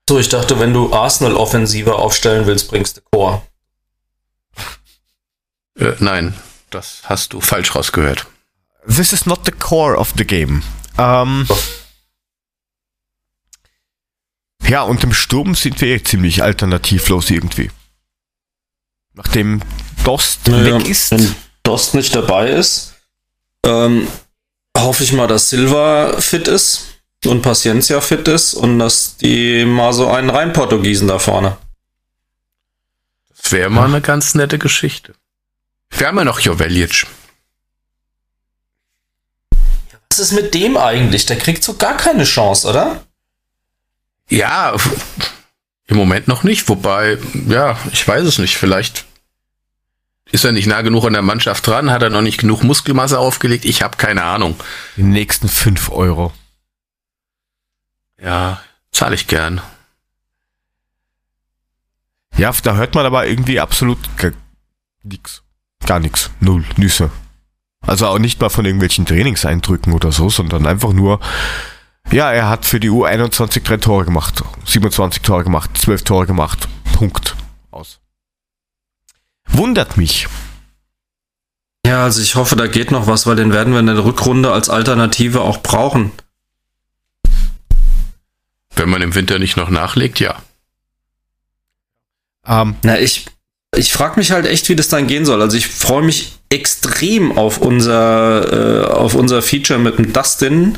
So, 0.08 0.20
ich 0.20 0.30
dachte, 0.30 0.60
wenn 0.60 0.74
du 0.74 0.94
Arsenal 0.94 1.36
offensiver 1.36 2.00
aufstellen 2.00 2.46
willst, 2.46 2.70
bringst 2.70 2.98
du 2.98 3.02
Chor. 3.12 3.48
Äh, 5.78 5.94
nein, 6.00 6.34
das 6.70 7.02
hast 7.06 7.34
du 7.34 7.42
falsch 7.42 7.76
rausgehört. 7.76 8.28
This 8.88 9.14
is 9.14 9.26
not 9.26 9.46
the 9.46 9.52
core 9.52 9.98
of 9.98 10.14
the 10.18 10.26
game. 10.26 10.64
Ähm, 10.98 11.48
ja, 14.68 14.82
und 14.84 15.04
im 15.04 15.14
Sturm 15.14 15.56
sind 15.56 15.80
wir 15.82 15.88
eh 15.90 16.04
ziemlich 16.04 16.44
alternativlos 16.44 17.30
irgendwie. 17.30 17.72
Nachdem 19.14 19.62
Dost 20.04 20.52
weg 20.52 20.88
ist. 20.88 21.12
Wenn 21.12 21.36
Dost 21.64 21.94
nicht 21.94 22.16
dabei 22.16 22.50
ist, 22.50 22.96
ähm, 23.66 24.08
hoffe 24.78 25.04
ich 25.04 25.14
mal, 25.14 25.28
dass 25.28 25.50
Silva 25.50 26.20
fit 26.20 26.48
ist 26.48 26.88
und 27.26 27.42
Paciencia 27.42 28.02
fit 28.02 28.28
ist 28.28 28.54
und 28.54 28.80
dass 28.80 29.18
die 29.18 29.66
mal 29.66 29.94
so 29.94 30.10
einen 30.10 30.30
rein 30.30 30.54
Portugiesen 30.54 31.08
da 31.08 31.20
vorne. 31.20 31.58
Das 33.36 33.52
wäre 33.52 33.70
mal 33.70 33.86
eine 33.86 34.02
ganz 34.02 34.36
nette 34.36 34.58
Geschichte. 34.58 35.14
Wir 35.92 36.08
haben 36.08 36.18
ja 36.18 36.24
noch 36.24 36.40
Jovelic. 36.40 37.06
Was 40.10 40.20
ist 40.20 40.32
mit 40.32 40.54
dem 40.54 40.78
eigentlich? 40.78 41.26
Der 41.26 41.38
kriegt 41.38 41.64
so 41.64 41.76
gar 41.76 41.98
keine 41.98 42.24
Chance, 42.24 42.68
oder? 42.68 43.06
Ja, 44.30 44.76
im 45.88 45.98
Moment 45.98 46.28
noch 46.28 46.44
nicht. 46.44 46.68
Wobei, 46.70 47.18
ja, 47.48 47.78
ich 47.92 48.08
weiß 48.08 48.24
es 48.24 48.38
nicht. 48.38 48.58
Vielleicht 48.58 49.06
ist 50.32 50.46
er 50.46 50.52
nicht 50.52 50.68
nah 50.68 50.82
genug 50.82 51.06
an 51.06 51.14
der 51.14 51.22
Mannschaft 51.22 51.66
dran, 51.68 51.92
hat 51.92 52.02
er 52.02 52.10
noch 52.10 52.22
nicht 52.22 52.40
genug 52.40 52.64
Muskelmasse 52.64 53.20
aufgelegt. 53.20 53.66
Ich 53.66 53.82
habe 53.84 53.98
keine 53.98 54.24
Ahnung. 54.24 54.60
Die 54.98 55.04
nächsten 55.04 55.48
5 55.48 55.90
Euro. 55.92 56.34
Ja, 58.22 58.62
zahle 58.92 59.16
ich 59.16 59.28
gern. 59.28 59.62
Ja, 62.38 62.52
da 62.64 62.76
hört 62.76 62.96
man 62.96 63.06
aber 63.06 63.28
irgendwie 63.28 63.60
absolut 63.60 64.00
nix. 65.04 65.44
Gar 65.86 66.00
nichts. 66.00 66.32
Null. 66.40 66.64
Nüsse. 66.78 67.12
Also 67.82 68.08
auch 68.08 68.20
nicht 68.20 68.40
mal 68.40 68.50
von 68.50 68.66
irgendwelchen 68.66 69.06
Trainingseindrücken 69.06 69.94
oder 69.94 70.12
so, 70.12 70.30
sondern 70.30 70.68
einfach 70.68 70.94
nur, 70.94 71.20
ja, 72.12 72.32
er 72.32 72.48
hat 72.48 72.66
für 72.66 72.80
die 72.80 72.92
U21 72.92 73.64
drei 73.64 73.78
Tore 73.78 74.06
gemacht, 74.06 74.44
27 74.66 75.24
Tore 75.24 75.44
gemacht, 75.44 75.72
12 75.78 76.04
Tore 76.04 76.28
gemacht. 76.28 76.68
Punkt. 76.94 77.36
Aus. 77.72 78.00
Wundert 79.54 79.98
mich. 79.98 80.28
Ja, 81.86 82.04
also 82.04 82.22
ich 82.22 82.36
hoffe, 82.36 82.56
da 82.56 82.68
geht 82.68 82.92
noch 82.92 83.08
was, 83.08 83.26
weil 83.26 83.36
den 83.36 83.52
werden 83.52 83.74
wir 83.74 83.80
in 83.80 83.88
der 83.88 84.06
Rückrunde 84.06 84.52
als 84.52 84.70
Alternative 84.70 85.42
auch 85.42 85.62
brauchen. 85.62 86.12
Wenn 88.76 88.90
man 88.90 89.02
im 89.02 89.16
Winter 89.16 89.40
nicht 89.40 89.58
noch 89.58 89.70
nachlegt, 89.70 90.20
ja. 90.20 90.42
Ähm, 92.46 92.76
Na, 92.84 93.00
ich, 93.00 93.26
ich 93.76 93.92
frage 93.92 94.20
mich 94.20 94.32
halt 94.32 94.46
echt, 94.46 94.70
wie 94.70 94.76
das 94.76 94.88
dann 94.88 95.08
gehen 95.08 95.26
soll. 95.26 95.42
Also 95.42 95.58
ich 95.58 95.68
freue 95.68 96.04
mich 96.04 96.34
extrem 96.50 97.38
auf 97.38 97.58
unser, 97.58 98.84
äh, 98.84 98.86
auf 98.86 99.16
unser 99.16 99.42
Feature 99.42 99.80
mit 99.80 99.98
dem 99.98 100.14
Dustin 100.14 100.78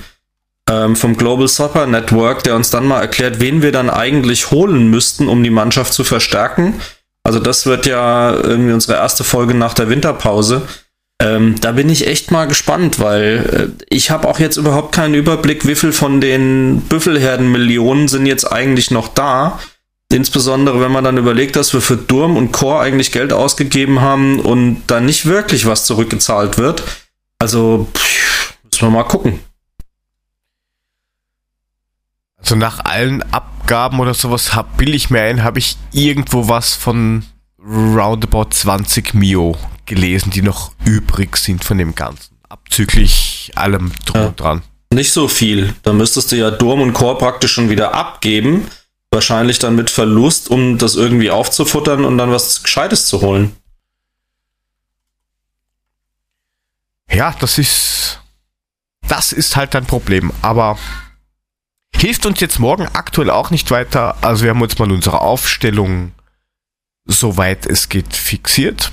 ähm, 0.69 0.95
vom 0.95 1.17
Global 1.17 1.47
Soccer 1.47 1.87
Network, 1.87 2.43
der 2.43 2.55
uns 2.55 2.69
dann 2.69 2.87
mal 2.87 3.01
erklärt, 3.01 3.39
wen 3.39 3.61
wir 3.61 3.71
dann 3.71 3.89
eigentlich 3.89 4.51
holen 4.51 4.89
müssten, 4.89 5.27
um 5.27 5.43
die 5.43 5.49
Mannschaft 5.49 5.93
zu 5.93 6.03
verstärken. 6.03 6.75
Also 7.23 7.39
das 7.39 7.65
wird 7.65 7.85
ja 7.85 8.33
irgendwie 8.33 8.73
unsere 8.73 8.95
erste 8.95 9.23
Folge 9.23 9.53
nach 9.53 9.73
der 9.73 9.89
Winterpause. 9.89 10.63
Ähm, 11.21 11.55
da 11.61 11.71
bin 11.71 11.89
ich 11.89 12.07
echt 12.07 12.31
mal 12.31 12.47
gespannt, 12.47 12.99
weil 12.99 13.73
äh, 13.79 13.85
ich 13.89 14.11
habe 14.11 14.27
auch 14.27 14.39
jetzt 14.39 14.57
überhaupt 14.57 14.93
keinen 14.93 15.13
Überblick, 15.13 15.65
wie 15.65 15.75
viel 15.75 15.93
von 15.93 16.19
den 16.19 16.81
Büffelherden-Millionen 16.89 18.09
sind 18.09 18.25
jetzt 18.25 18.51
eigentlich 18.51 18.91
noch 18.91 19.07
da. 19.07 19.59
Insbesondere, 20.11 20.81
wenn 20.81 20.91
man 20.91 21.03
dann 21.03 21.17
überlegt, 21.17 21.55
dass 21.55 21.73
wir 21.73 21.81
für 21.81 21.97
Durm 21.97 22.35
und 22.35 22.51
Chor 22.51 22.81
eigentlich 22.81 23.11
Geld 23.11 23.31
ausgegeben 23.31 24.01
haben 24.01 24.39
und 24.39 24.83
da 24.87 24.99
nicht 24.99 25.25
wirklich 25.25 25.65
was 25.65 25.85
zurückgezahlt 25.85 26.57
wird. 26.57 26.83
Also, 27.39 27.87
pff, 27.95 28.53
müssen 28.63 28.87
wir 28.87 28.89
mal 28.89 29.03
gucken. 29.03 29.39
Also 32.43 32.55
nach 32.55 32.83
allen 32.83 33.23
Abgaben 33.31 34.01
oder 34.01 34.13
sowas 34.13 34.53
hab, 34.53 34.77
will 34.77 34.93
ich 34.93 35.09
mir 35.09 35.21
ein, 35.21 35.43
habe 35.43 35.59
ich 35.59 35.77
irgendwo 35.93 36.49
was 36.49 36.75
von 36.75 37.23
roundabout 37.57 38.49
20 38.51 39.13
Mio 39.13 39.57
gelesen, 39.85 40.29
die 40.29 40.41
noch 40.41 40.73
übrig 40.83 41.37
sind 41.37 41.63
von 41.63 41.77
dem 41.77 41.95
Ganzen. 41.95 42.35
Abzüglich 42.49 43.51
allem 43.55 43.93
drum 44.05 44.21
ja. 44.21 44.27
und 44.27 44.39
dran. 44.39 44.61
Nicht 44.93 45.13
so 45.13 45.29
viel. 45.29 45.73
Da 45.83 45.93
müsstest 45.93 46.33
du 46.33 46.35
ja 46.35 46.51
Durm 46.51 46.81
und 46.81 46.91
Chor 46.91 47.17
praktisch 47.17 47.53
schon 47.53 47.69
wieder 47.69 47.93
abgeben. 47.93 48.67
Wahrscheinlich 49.09 49.59
dann 49.59 49.75
mit 49.75 49.89
Verlust, 49.89 50.49
um 50.49 50.77
das 50.77 50.95
irgendwie 50.95 51.31
aufzufuttern 51.31 52.03
und 52.03 52.17
dann 52.17 52.31
was 52.31 52.61
Gescheites 52.61 53.05
zu 53.07 53.21
holen. 53.21 53.55
Ja, 57.09 57.33
das 57.39 57.57
ist. 57.57 58.19
Das 59.07 59.31
ist 59.31 59.55
halt 59.55 59.75
ein 59.75 59.85
Problem. 59.85 60.31
Aber 60.41 60.77
hilft 62.03 62.25
uns 62.25 62.41
jetzt 62.41 62.59
morgen 62.59 62.85
aktuell 62.91 63.29
auch 63.29 63.49
nicht 63.49 63.71
weiter. 63.71 64.17
Also 64.21 64.43
wir 64.43 64.49
haben 64.49 64.61
uns 64.61 64.77
mal 64.77 64.91
unsere 64.91 65.21
Aufstellung, 65.21 66.11
soweit 67.05 67.65
es 67.65 67.87
geht, 67.87 68.13
fixiert. 68.13 68.91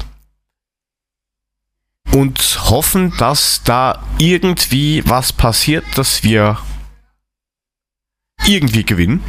Und 2.13 2.71
hoffen, 2.71 3.13
dass 3.19 3.63
da 3.65 4.01
irgendwie 4.19 5.03
was 5.09 5.33
passiert, 5.33 5.85
dass 5.97 6.23
wir 6.23 6.59
irgendwie 8.47 8.85
gewinnen. 8.85 9.25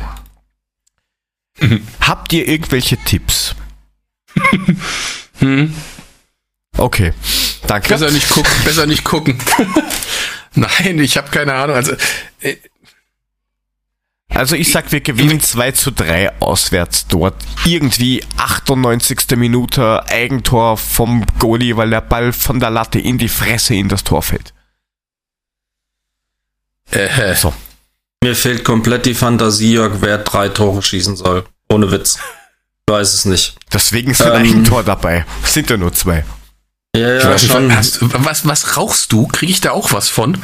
Mhm. 1.60 1.88
Habt 2.02 2.34
ihr 2.34 2.48
irgendwelche 2.48 2.98
Tipps? 2.98 3.56
hm. 5.40 5.76
Okay, 6.78 7.14
danke. 7.66 7.90
Besser 7.90 8.12
nicht 8.12 8.30
gucken. 8.30 8.54
Besser 8.64 8.86
nicht 8.86 9.04
gucken. 9.04 9.40
Nein, 10.54 11.00
ich 11.00 11.18
habe 11.18 11.32
keine 11.32 11.54
Ahnung. 11.56 11.76
Also, 11.76 11.94
äh, 12.42 12.58
also 14.42 14.56
ich 14.56 14.72
sag, 14.72 14.92
wir 14.92 15.02
gewinnen 15.02 15.40
2 15.40 15.72
zu 15.74 15.92
3 15.92 16.42
auswärts 16.42 17.06
dort. 17.06 17.36
Irgendwie 17.64 18.24
98. 18.38 19.38
Minute 19.38 20.04
Eigentor 20.08 20.78
vom 20.78 21.24
Goalie, 21.38 21.78
weil 21.78 21.92
der 21.92 22.02
Ball 22.02 22.34
von 22.34 22.60
der 22.60 22.72
Latte 22.72 22.98
in 22.98 23.20
die 23.20 23.30
Fresse 23.30 23.76
in 23.76 23.88
das 23.88 24.04
Tor 24.04 24.24
fällt. 24.24 24.56
Äh. 26.90 27.36
So. 27.36 27.54
Mir 28.24 28.36
fehlt 28.36 28.64
komplett 28.64 29.06
die 29.06 29.14
Fantasie, 29.14 29.74
Jörg, 29.74 29.98
wer 30.00 30.18
drei 30.18 30.50
Tore 30.50 30.82
schießen 30.82 31.18
soll. 31.18 31.46
Ohne 31.70 31.92
Witz. 31.92 32.18
Ich 32.88 32.92
weiß 32.92 33.14
es 33.14 33.26
nicht. 33.26 33.58
Deswegen 33.72 34.10
ist 34.10 34.22
ähm, 34.22 34.32
ein 34.32 34.64
Tor 34.64 34.82
dabei. 34.82 35.24
Sind 35.44 35.70
ja 35.70 35.78
nur 35.78 35.94
zwei. 35.94 36.26
Ja, 36.96 37.14
ja, 37.14 37.38
schon. 37.38 37.76
Hast, 37.76 38.00
was, 38.02 38.48
was 38.48 38.76
rauchst 38.76 39.12
du? 39.12 39.28
Kriege 39.28 39.52
ich 39.52 39.62
da 39.62 39.70
auch 39.70 39.94
was 39.94 40.10
von? 40.10 40.42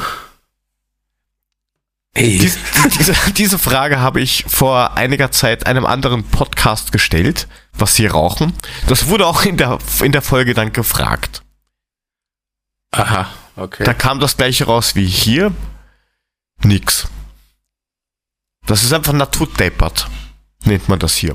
Hey. 2.14 2.38
Dies, 2.38 2.58
diese, 2.98 3.14
diese 3.32 3.58
Frage 3.58 4.00
habe 4.00 4.20
ich 4.20 4.44
vor 4.48 4.96
einiger 4.96 5.30
Zeit 5.30 5.66
einem 5.66 5.86
anderen 5.86 6.24
Podcast 6.24 6.90
gestellt, 6.92 7.48
was 7.72 7.94
sie 7.94 8.06
rauchen. 8.06 8.54
Das 8.88 9.06
wurde 9.08 9.26
auch 9.26 9.44
in 9.44 9.56
der, 9.56 9.78
in 10.02 10.12
der 10.12 10.22
Folge 10.22 10.54
dann 10.54 10.72
gefragt. 10.72 11.42
Aha, 12.90 13.28
okay. 13.56 13.84
Da 13.84 13.94
kam 13.94 14.18
das 14.20 14.36
gleiche 14.36 14.64
raus 14.64 14.94
wie 14.94 15.06
hier. 15.06 15.52
Nix. 16.62 17.08
Das 18.66 18.82
ist 18.82 18.92
einfach 18.92 19.12
naturdeppert, 19.12 20.08
nennt 20.64 20.88
man 20.88 20.98
das 20.98 21.16
hier. 21.16 21.34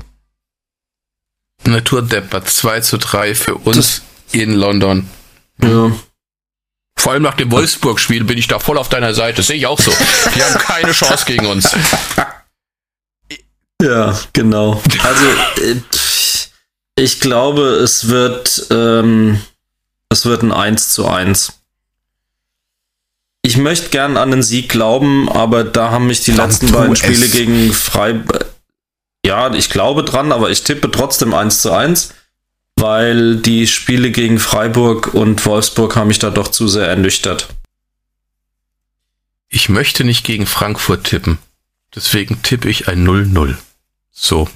Naturdeppert 1.64 2.48
2 2.48 2.80
zu 2.80 2.98
3 2.98 3.34
für 3.34 3.54
uns 3.56 3.76
das, 3.76 4.02
in 4.32 4.52
London. 4.52 5.08
Ja. 5.62 5.92
Vor 7.04 7.12
allem 7.12 7.22
nach 7.22 7.34
dem 7.34 7.50
Wolfsburg-Spiel 7.50 8.24
bin 8.24 8.38
ich 8.38 8.46
da 8.46 8.58
voll 8.58 8.78
auf 8.78 8.88
deiner 8.88 9.12
Seite. 9.12 9.42
Sehe 9.42 9.56
ich 9.56 9.66
auch 9.66 9.78
so. 9.78 9.92
Die 10.34 10.42
haben 10.42 10.54
keine 10.54 10.92
Chance 10.92 11.26
gegen 11.26 11.44
uns. 11.44 11.70
Ja, 13.82 14.18
genau. 14.32 14.82
Also 15.02 15.26
äh, 15.60 15.76
ich 16.96 17.20
glaube, 17.20 17.64
es 17.82 18.08
wird 18.08 18.68
ähm, 18.70 19.38
es 20.08 20.24
wird 20.24 20.44
ein 20.44 20.52
1 20.52 20.94
zu 20.94 21.06
1. 21.06 21.52
Ich 23.42 23.58
möchte 23.58 23.90
gern 23.90 24.16
an 24.16 24.30
den 24.30 24.42
Sieg 24.42 24.70
glauben, 24.70 25.28
aber 25.28 25.62
da 25.62 25.90
haben 25.90 26.06
mich 26.06 26.22
die 26.22 26.32
Dann 26.32 26.48
letzten 26.48 26.72
beiden 26.72 26.96
Spiele 26.96 27.28
gegen 27.28 27.70
Freiburg. 27.74 28.46
Ja, 29.26 29.52
ich 29.52 29.68
glaube 29.68 30.04
dran, 30.04 30.32
aber 30.32 30.48
ich 30.48 30.62
tippe 30.62 30.90
trotzdem 30.90 31.34
1 31.34 31.60
zu 31.60 31.70
1 31.70 32.14
weil 32.76 33.36
die 33.36 33.66
Spiele 33.66 34.10
gegen 34.10 34.38
Freiburg 34.38 35.14
und 35.14 35.44
Wolfsburg 35.46 35.96
haben 35.96 36.08
mich 36.08 36.18
da 36.18 36.30
doch 36.30 36.48
zu 36.48 36.68
sehr 36.68 36.86
ernüchtert. 36.86 37.48
Ich 39.48 39.68
möchte 39.68 40.04
nicht 40.04 40.24
gegen 40.24 40.46
Frankfurt 40.46 41.04
tippen. 41.04 41.38
Deswegen 41.94 42.42
tippe 42.42 42.68
ich 42.68 42.88
ein 42.88 43.06
0-0. 43.06 43.56
So. 44.10 44.48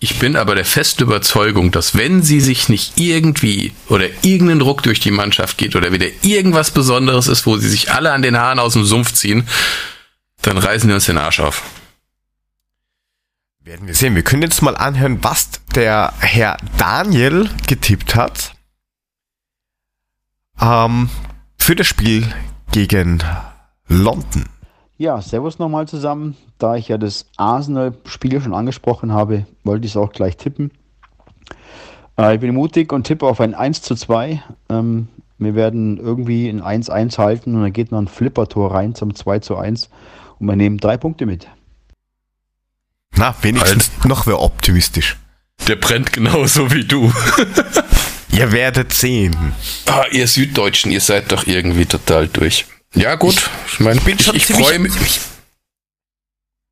Ich 0.00 0.18
bin 0.18 0.36
aber 0.36 0.54
der 0.56 0.64
festen 0.64 1.04
Überzeugung, 1.04 1.70
dass 1.70 1.96
wenn 1.96 2.22
sie 2.22 2.40
sich 2.40 2.68
nicht 2.68 2.98
irgendwie 2.98 3.72
oder 3.88 4.06
irgendein 4.22 4.58
Druck 4.58 4.82
durch 4.82 4.98
die 4.98 5.12
Mannschaft 5.12 5.56
geht 5.56 5.76
oder 5.76 5.92
wieder 5.92 6.08
irgendwas 6.22 6.72
Besonderes 6.72 7.28
ist, 7.28 7.46
wo 7.46 7.56
sie 7.56 7.68
sich 7.68 7.92
alle 7.92 8.12
an 8.12 8.22
den 8.22 8.36
Haaren 8.36 8.58
aus 8.58 8.72
dem 8.72 8.84
Sumpf 8.84 9.12
ziehen, 9.12 9.48
dann 10.42 10.58
reißen 10.58 10.88
die 10.88 10.94
uns 10.94 11.06
den 11.06 11.16
Arsch 11.16 11.40
auf. 11.40 11.62
Werden 13.64 13.86
wir 13.86 13.94
sehen. 13.94 14.14
Wir 14.14 14.22
können 14.22 14.42
jetzt 14.42 14.60
mal 14.60 14.76
anhören, 14.76 15.24
was 15.24 15.48
der 15.74 16.12
Herr 16.18 16.58
Daniel 16.76 17.48
getippt 17.66 18.14
hat. 18.14 18.52
Ähm, 20.60 21.08
für 21.58 21.74
das 21.74 21.86
Spiel 21.86 22.26
gegen 22.72 23.22
London. 23.88 24.44
Ja, 24.98 25.22
servus 25.22 25.58
nochmal 25.58 25.88
zusammen. 25.88 26.36
Da 26.58 26.76
ich 26.76 26.88
ja 26.88 26.98
das 26.98 27.24
Arsenal-Spiel 27.38 28.42
schon 28.42 28.52
angesprochen 28.52 29.12
habe, 29.12 29.46
wollte 29.64 29.86
ich 29.86 29.92
es 29.92 29.96
auch 29.96 30.12
gleich 30.12 30.36
tippen. 30.36 30.70
Äh, 32.18 32.34
ich 32.34 32.40
bin 32.40 32.54
mutig 32.54 32.92
und 32.92 33.04
tippe 33.04 33.24
auf 33.24 33.40
ein 33.40 33.54
1 33.54 33.80
zu 33.80 33.94
2. 33.94 34.42
Ähm, 34.68 35.08
wir 35.38 35.54
werden 35.54 35.96
irgendwie 35.96 36.50
ein 36.50 36.60
1-1 36.60 37.16
halten 37.16 37.54
und 37.54 37.62
dann 37.62 37.72
geht 37.72 37.92
noch 37.92 37.98
ein 37.98 38.08
Flippertor 38.08 38.74
rein 38.74 38.94
zum 38.94 39.14
2 39.14 39.38
zu 39.38 39.56
1 39.56 39.88
und 40.38 40.48
wir 40.48 40.54
nehmen 40.54 40.76
drei 40.76 40.98
Punkte 40.98 41.24
mit. 41.24 41.48
Na, 43.16 43.34
wenigstens 43.42 43.90
halt. 43.96 44.04
noch 44.06 44.26
wer 44.26 44.40
optimistisch. 44.40 45.16
Der 45.68 45.76
brennt 45.76 46.12
genauso 46.12 46.72
wie 46.72 46.84
du. 46.84 47.12
ihr 48.30 48.52
werdet 48.52 48.92
sehen. 48.92 49.54
Ah, 49.86 50.04
ihr 50.10 50.26
Süddeutschen, 50.26 50.90
ihr 50.90 51.00
seid 51.00 51.30
doch 51.32 51.46
irgendwie 51.46 51.86
total 51.86 52.28
durch. 52.28 52.66
Ja, 52.94 53.14
gut. 53.14 53.48
Ich 53.72 53.80
meine, 53.80 54.00
ich, 54.06 54.28
ich, 54.28 54.34
ich 54.34 54.46
freue 54.46 54.78
mich. 54.78 54.92
Ich 55.00 55.20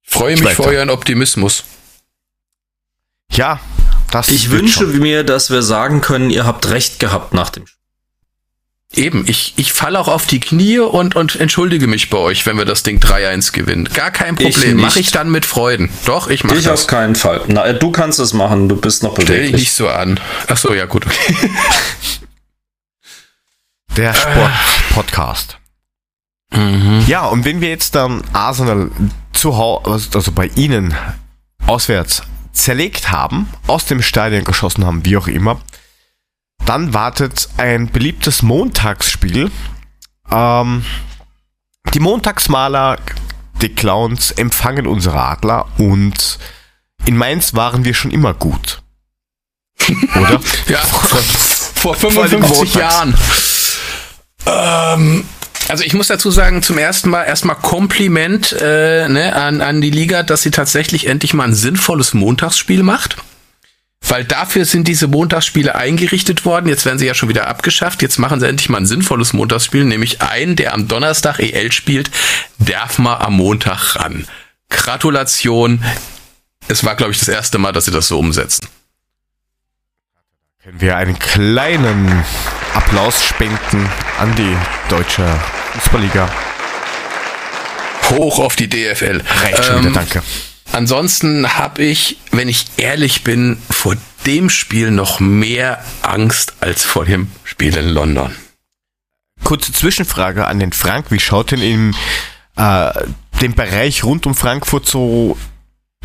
freue 0.03 0.37
mich 0.37 0.51
für 0.55 0.65
euren 0.65 0.91
Optimismus. 0.91 1.65
Ja, 3.31 3.61
das 4.11 4.29
Ich 4.29 4.51
wünsche 4.51 4.81
schon. 4.81 4.99
mir, 4.99 5.25
dass 5.25 5.51
wir 5.51 5.63
sagen 5.63 6.01
können, 6.01 6.31
ihr 6.31 6.45
habt 6.45 6.69
recht 6.69 6.99
gehabt 6.99 7.33
nach 7.33 7.51
dem 7.51 7.67
Spiel. 7.67 7.82
Eben, 8.95 9.25
ich, 9.27 9.55
ich 9.57 9.73
falle 9.73 9.99
auch 9.99 10.09
auf 10.09 10.27
die 10.27 10.39
Knie 10.39 10.79
und, 10.79 11.17
und 11.17 11.37
entschuldige 11.37 11.87
mich 11.87 12.11
bei 12.11 12.19
euch, 12.19 12.45
wenn 12.45 12.59
wir 12.59 12.67
das 12.67 12.83
Ding 12.83 12.99
3-1 12.99 13.53
gewinnen. 13.53 13.89
Gar 13.95 14.11
kein 14.11 14.35
Problem. 14.35 14.77
Mache 14.77 15.01
ich 15.01 15.11
dann 15.11 15.31
mit 15.31 15.47
Freuden. 15.47 15.89
Doch, 16.05 16.29
ich 16.29 16.45
mache 16.45 16.57
das. 16.57 16.65
Ich 16.65 16.71
auf 16.71 16.87
keinen 16.87 17.15
Fall. 17.15 17.41
Na, 17.49 17.73
du 17.73 17.91
kannst 17.91 18.19
es 18.21 18.35
machen, 18.35 18.69
du 18.69 18.77
bist 18.77 19.03
noch 19.03 19.15
beweglich. 19.15 19.37
Stell 19.37 19.47
dich 19.53 19.61
nicht 19.61 19.73
so 19.73 19.89
an. 19.89 20.21
Ach 20.47 20.57
so, 20.59 20.75
ja 20.75 20.85
gut. 20.85 21.07
Okay. 21.07 21.37
Der 23.97 24.15
Sport-Podcast. 24.15 25.59
Mhm. 26.55 27.05
Ja, 27.07 27.27
und 27.27 27.45
wenn 27.45 27.61
wir 27.61 27.69
jetzt 27.69 27.95
dann 27.95 28.23
Arsenal 28.33 28.91
zu 29.33 29.57
Hause, 29.57 30.11
also 30.15 30.33
bei 30.33 30.51
Ihnen 30.55 30.95
auswärts 31.67 32.23
zerlegt 32.53 33.11
haben, 33.11 33.49
aus 33.67 33.87
dem 33.87 34.03
Stadion 34.03 34.45
geschossen 34.45 34.85
haben, 34.85 35.05
wie 35.05 35.17
auch 35.17 35.29
immer, 35.29 35.61
Dann 36.67 36.95
wartet 36.95 37.49
ein 37.57 37.91
beliebtes 37.91 38.43
Montagsspiel. 38.43 39.51
Ähm, 40.31 40.85
die 41.95 42.01
Montagsmaler, 42.01 42.99
die 43.61 43.75
Clowns, 43.75 44.31
empfangen 44.31 44.87
unsere 44.87 45.21
Adler 45.21 45.67
und 45.79 46.39
in 47.05 47.17
Mainz 47.17 47.55
waren 47.55 47.85
wir 47.85 47.95
schon 47.95 48.11
immer 48.11 48.35
gut. 48.35 48.83
Oder? 50.15 50.41
Ja, 50.69 50.79
vor, 50.79 51.01
vor 51.11 51.95
Vor 51.95 52.11
55 52.11 52.77
allem 52.77 52.91
Jahren. 52.91 53.15
Ähm, 54.47 55.25
also 55.69 55.85
ich 55.85 55.95
muss 55.95 56.09
dazu 56.09 56.31
sagen, 56.31 56.63
zum 56.63 56.79
ersten 56.79 57.11
Mal 57.11 57.25
erstmal 57.25 57.57
Kompliment 57.57 58.53
äh, 58.53 59.09
ne, 59.09 59.35
an, 59.35 59.61
an 59.61 59.81
die 59.81 59.91
Liga, 59.91 60.23
dass 60.23 60.43
sie 60.43 60.51
tatsächlich 60.51 61.07
endlich 61.07 61.35
mal 61.35 61.45
ein 61.45 61.55
sinnvolles 61.55 62.15
Montagsspiel 62.15 62.83
macht. 62.83 63.17
Weil 64.09 64.25
dafür 64.25 64.65
sind 64.65 64.89
diese 64.89 65.07
Montagsspiele 65.07 65.75
eingerichtet 65.75 66.45
worden. 66.45 66.69
Jetzt 66.69 66.85
werden 66.85 66.99
sie 66.99 67.07
ja 67.07 67.15
schon 67.15 67.29
wieder 67.29 67.47
abgeschafft. 67.47 68.03
Jetzt 68.03 68.19
machen 68.19 68.41
sie 68.41 68.49
endlich 68.49 68.69
mal 68.69 68.79
ein 68.79 68.87
sinnvolles 68.87 69.33
Montagsspiel, 69.33 69.85
nämlich 69.85 70.21
einen, 70.21 70.57
der 70.57 70.75
am 70.75 70.89
Donnerstag 70.89 71.39
EL 71.39 71.71
spielt, 71.73 72.11
darf 72.59 72.99
mal 72.99 73.17
am 73.17 73.35
Montag 73.35 73.97
ran. 73.97 74.27
Gratulation. 74.69 75.83
Es 76.69 76.85
war, 76.85 76.97
glaube 76.97 77.13
ich, 77.13 77.19
das 77.19 77.29
erste 77.29 77.59
Mal, 77.59 77.73
dass 77.73 77.85
sie 77.85 77.91
das 77.91 78.09
so 78.09 78.19
umsetzen. 78.19 78.67
Können 80.63 80.81
wir 80.81 80.97
einen 80.97 81.19
kleinen 81.19 82.25
Applaus 82.75 83.25
spenden 83.25 83.89
an 84.19 84.35
die 84.37 84.57
deutsche 84.89 85.27
Fußballliga? 85.75 86.29
Hoch 88.11 88.39
auf 88.39 88.57
die 88.57 88.69
DFL. 88.69 89.23
Reicht 89.43 89.65
schon 89.65 89.77
Ähm, 89.77 89.85
wieder, 89.85 89.93
danke. 89.93 90.23
Ansonsten 90.73 91.59
habe 91.59 91.83
ich, 91.83 92.17
wenn 92.31 92.49
ich 92.49 92.67
ehrlich 92.79 93.25
bin, 93.25 93.59
vor 93.71 93.95
dem 94.25 94.49
Spiel 94.49 94.91
noch 94.91 95.21
mehr 95.21 95.85
Angst 96.01 96.55
als 96.61 96.83
vor 96.83 97.05
dem 97.05 97.31
Spiel 97.45 97.77
in 97.77 97.89
London. 97.89 98.35
Kurze 99.45 99.73
Zwischenfrage 99.73 100.47
an 100.47 100.61
den 100.61 100.73
Frank. 100.73 101.11
Wie 101.11 101.21
schaut 101.21 101.51
denn 101.51 101.61
im 101.61 101.95
äh, 102.57 102.91
dem 103.43 103.55
Bereich 103.55 104.05
rund 104.05 104.27
um 104.27 104.35
Frankfurt 104.35 104.89
so 104.89 105.37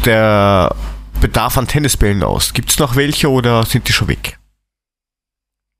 der 0.03 0.75
Bedarf 1.21 1.57
an 1.57 1.67
Tennisbällen 1.67 2.23
aus? 2.23 2.53
Gibt 2.53 2.71
es 2.71 2.79
noch 2.79 2.95
welche 2.97 3.29
oder 3.29 3.65
sind 3.65 3.87
die 3.87 3.93
schon 3.93 4.09
weg? 4.09 4.37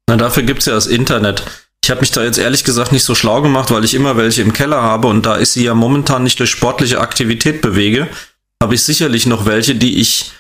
Na, 0.08 0.16
dafür 0.16 0.44
gibt's 0.44 0.66
ja 0.66 0.74
das 0.74 0.88
Internet. 0.88 1.44
Ich 1.84 1.90
habe 1.90 2.02
mich 2.02 2.12
da 2.12 2.24
jetzt 2.24 2.38
ehrlich 2.38 2.64
gesagt 2.64 2.92
nicht 2.92 3.04
so 3.04 3.16
schlau 3.16 3.42
gemacht, 3.42 3.72
weil 3.72 3.84
ich 3.84 3.94
immer 3.94 4.18
welche 4.18 4.42
im 4.42 4.54
Keller 4.54 4.82
habe 4.82 5.08
und 5.08 5.26
da 5.26 5.40
ich 5.40 5.50
sie 5.50 5.64
ja 5.64 5.74
momentan 5.74 6.24
nicht 6.24 6.40
durch 6.40 6.50
sportliche 6.50 7.00
Aktivität 7.02 7.62
bewege, 7.62 8.08
habe 8.62 8.76
ich 8.76 8.84
sicherlich 8.84 9.26
noch 9.26 9.46
welche, 9.46 9.76
die 9.76 10.00
ich 10.00 10.32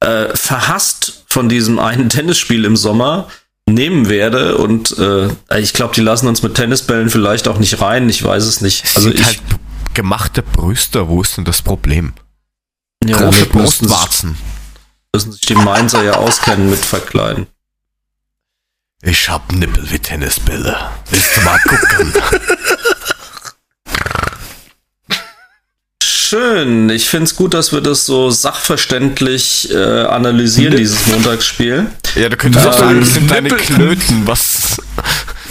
äh, 0.00 0.34
verhasst 0.36 1.24
von 1.28 1.48
diesem 1.48 1.78
einen 1.78 2.08
Tennisspiel 2.10 2.64
im 2.64 2.76
Sommer 2.76 3.28
nehmen 3.66 4.08
werde 4.08 4.58
und 4.58 4.96
äh, 4.98 5.28
ich 5.58 5.72
glaube, 5.72 5.94
die 5.94 6.02
lassen 6.02 6.28
uns 6.28 6.42
mit 6.42 6.54
Tennisbällen 6.54 7.08
vielleicht 7.08 7.48
auch 7.48 7.58
nicht 7.58 7.80
rein, 7.80 8.08
ich 8.08 8.22
weiß 8.22 8.44
es 8.44 8.60
nicht. 8.60 8.84
Also 8.94 9.08
sind 9.08 9.20
ich 9.20 9.26
halt 9.26 9.40
gemachte 9.94 10.42
Brüste. 10.42 11.08
Wo 11.08 11.22
ist 11.22 11.36
denn 11.36 11.44
das 11.44 11.62
Problem? 11.62 12.12
ja, 13.04 13.16
Große 13.16 13.46
Brustwarzen. 13.46 14.36
müssen 15.14 15.32
sich 15.32 15.42
die 15.42 15.54
Mainzer 15.54 16.02
ja 16.02 16.14
auskennen 16.14 16.68
mit 16.68 16.84
Verkleiden. 16.84 17.46
Ich 19.02 19.28
hab 19.28 19.52
Nippel 19.52 19.90
wie 19.90 19.98
Tennisbälle. 19.98 20.76
Willst 21.10 21.36
du 21.36 21.40
mal 21.42 21.58
gucken? 21.60 22.14
Schön. 26.34 26.90
Ich 26.90 27.08
finde 27.08 27.26
es 27.26 27.36
gut, 27.36 27.54
dass 27.54 27.72
wir 27.72 27.80
das 27.80 28.06
so 28.06 28.28
sachverständlich 28.28 29.70
äh, 29.72 29.76
analysieren, 30.02 30.76
dieses 30.76 31.06
Montagsspiel. 31.06 31.86
ja, 32.16 32.28
du 32.28 32.36
könntest 32.36 32.66
auch 32.66 32.72
Ähm, 32.72 32.78
sagen, 32.80 33.00
das 33.02 33.14
sind 33.14 33.30
deine 33.30 33.42
Nippel. 33.50 33.58
Klöten. 33.64 34.26
Was? 34.26 34.78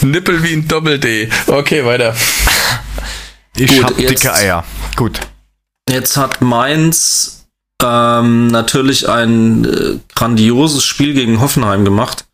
Nippel 0.02 0.44
wie 0.44 0.52
ein 0.52 0.68
Doppel-D. 0.68 1.30
Okay, 1.48 1.86
weiter. 1.86 2.14
Ich 3.56 3.70
Gut, 3.78 3.84
hab 3.86 3.98
jetzt- 3.98 4.10
dicke 4.24 4.34
Eier. 4.34 4.66
Gut. 4.98 5.22
Jetzt 5.88 6.18
hat 6.18 6.42
Mainz 6.42 7.46
ähm, 7.82 8.48
natürlich 8.48 9.08
ein 9.08 9.64
äh, 9.64 10.00
grandioses 10.16 10.84
Spiel 10.84 11.14
gegen 11.14 11.40
Hoffenheim 11.40 11.86
gemacht. 11.86 12.26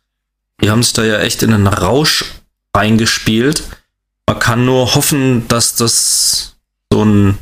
Die 0.60 0.70
haben 0.70 0.82
sich 0.82 0.92
da 0.94 1.04
ja 1.04 1.20
echt 1.20 1.44
in 1.44 1.54
einen 1.54 1.68
Rausch 1.68 2.24
reingespielt. 2.76 3.62
Man 4.26 4.40
kann 4.40 4.64
nur 4.64 4.96
hoffen, 4.96 5.46
dass 5.46 5.76
das 5.76 6.56
so 6.92 7.04
ein 7.04 7.38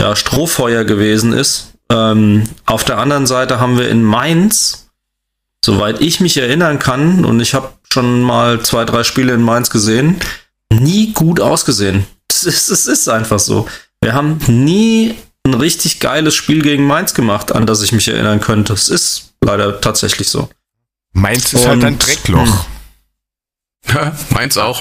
ja, 0.00 0.16
Strohfeuer 0.16 0.84
gewesen 0.84 1.32
ist. 1.32 1.68
Ähm, 1.90 2.44
auf 2.66 2.84
der 2.84 2.98
anderen 2.98 3.26
Seite 3.26 3.60
haben 3.60 3.78
wir 3.78 3.88
in 3.88 4.02
Mainz, 4.02 4.88
soweit 5.64 6.00
ich 6.00 6.20
mich 6.20 6.36
erinnern 6.36 6.78
kann, 6.78 7.24
und 7.24 7.40
ich 7.40 7.54
habe 7.54 7.72
schon 7.92 8.22
mal 8.22 8.60
zwei, 8.62 8.84
drei 8.84 9.04
Spiele 9.04 9.34
in 9.34 9.42
Mainz 9.42 9.70
gesehen, 9.70 10.16
nie 10.72 11.12
gut 11.12 11.40
ausgesehen. 11.40 12.06
Es 12.34 12.44
ist, 12.44 12.70
es 12.70 12.86
ist 12.88 13.08
einfach 13.08 13.38
so. 13.38 13.68
Wir 14.00 14.14
haben 14.14 14.38
nie 14.48 15.14
ein 15.46 15.54
richtig 15.54 16.00
geiles 16.00 16.34
Spiel 16.34 16.62
gegen 16.62 16.86
Mainz 16.88 17.14
gemacht, 17.14 17.52
an 17.52 17.66
das 17.66 17.82
ich 17.82 17.92
mich 17.92 18.08
erinnern 18.08 18.40
könnte. 18.40 18.72
Es 18.72 18.88
ist 18.88 19.34
leider 19.42 19.80
tatsächlich 19.80 20.28
so. 20.28 20.48
Meins 21.12 21.52
ist 21.52 21.66
halt 21.68 21.84
ein 21.84 21.92
Und- 21.92 22.04
Dreckloch. 22.04 22.64
Ja, 23.86 24.12
meins 24.30 24.56
auch. 24.58 24.80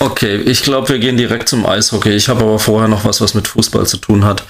Okay, 0.00 0.36
ich 0.36 0.62
glaube, 0.62 0.88
wir 0.88 0.98
gehen 0.98 1.18
direkt 1.18 1.48
zum 1.48 1.66
Eishockey. 1.66 2.10
Ich 2.10 2.30
habe 2.30 2.40
aber 2.40 2.58
vorher 2.58 2.88
noch 2.88 3.04
was, 3.04 3.20
was 3.20 3.34
mit 3.34 3.46
Fußball 3.46 3.86
zu 3.86 3.98
tun 3.98 4.24
hat. 4.24 4.44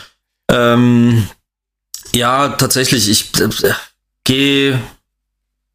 Ähm, 0.48 1.26
ja, 2.14 2.50
tatsächlich, 2.50 3.10
ich 3.10 3.32
äh, 3.40 3.72
gehe 4.24 4.80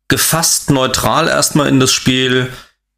gefasst 0.07 0.69
neutral 0.69 1.27
erstmal 1.27 1.67
in 1.67 1.81
das 1.81 1.91
Spiel. 1.91 2.51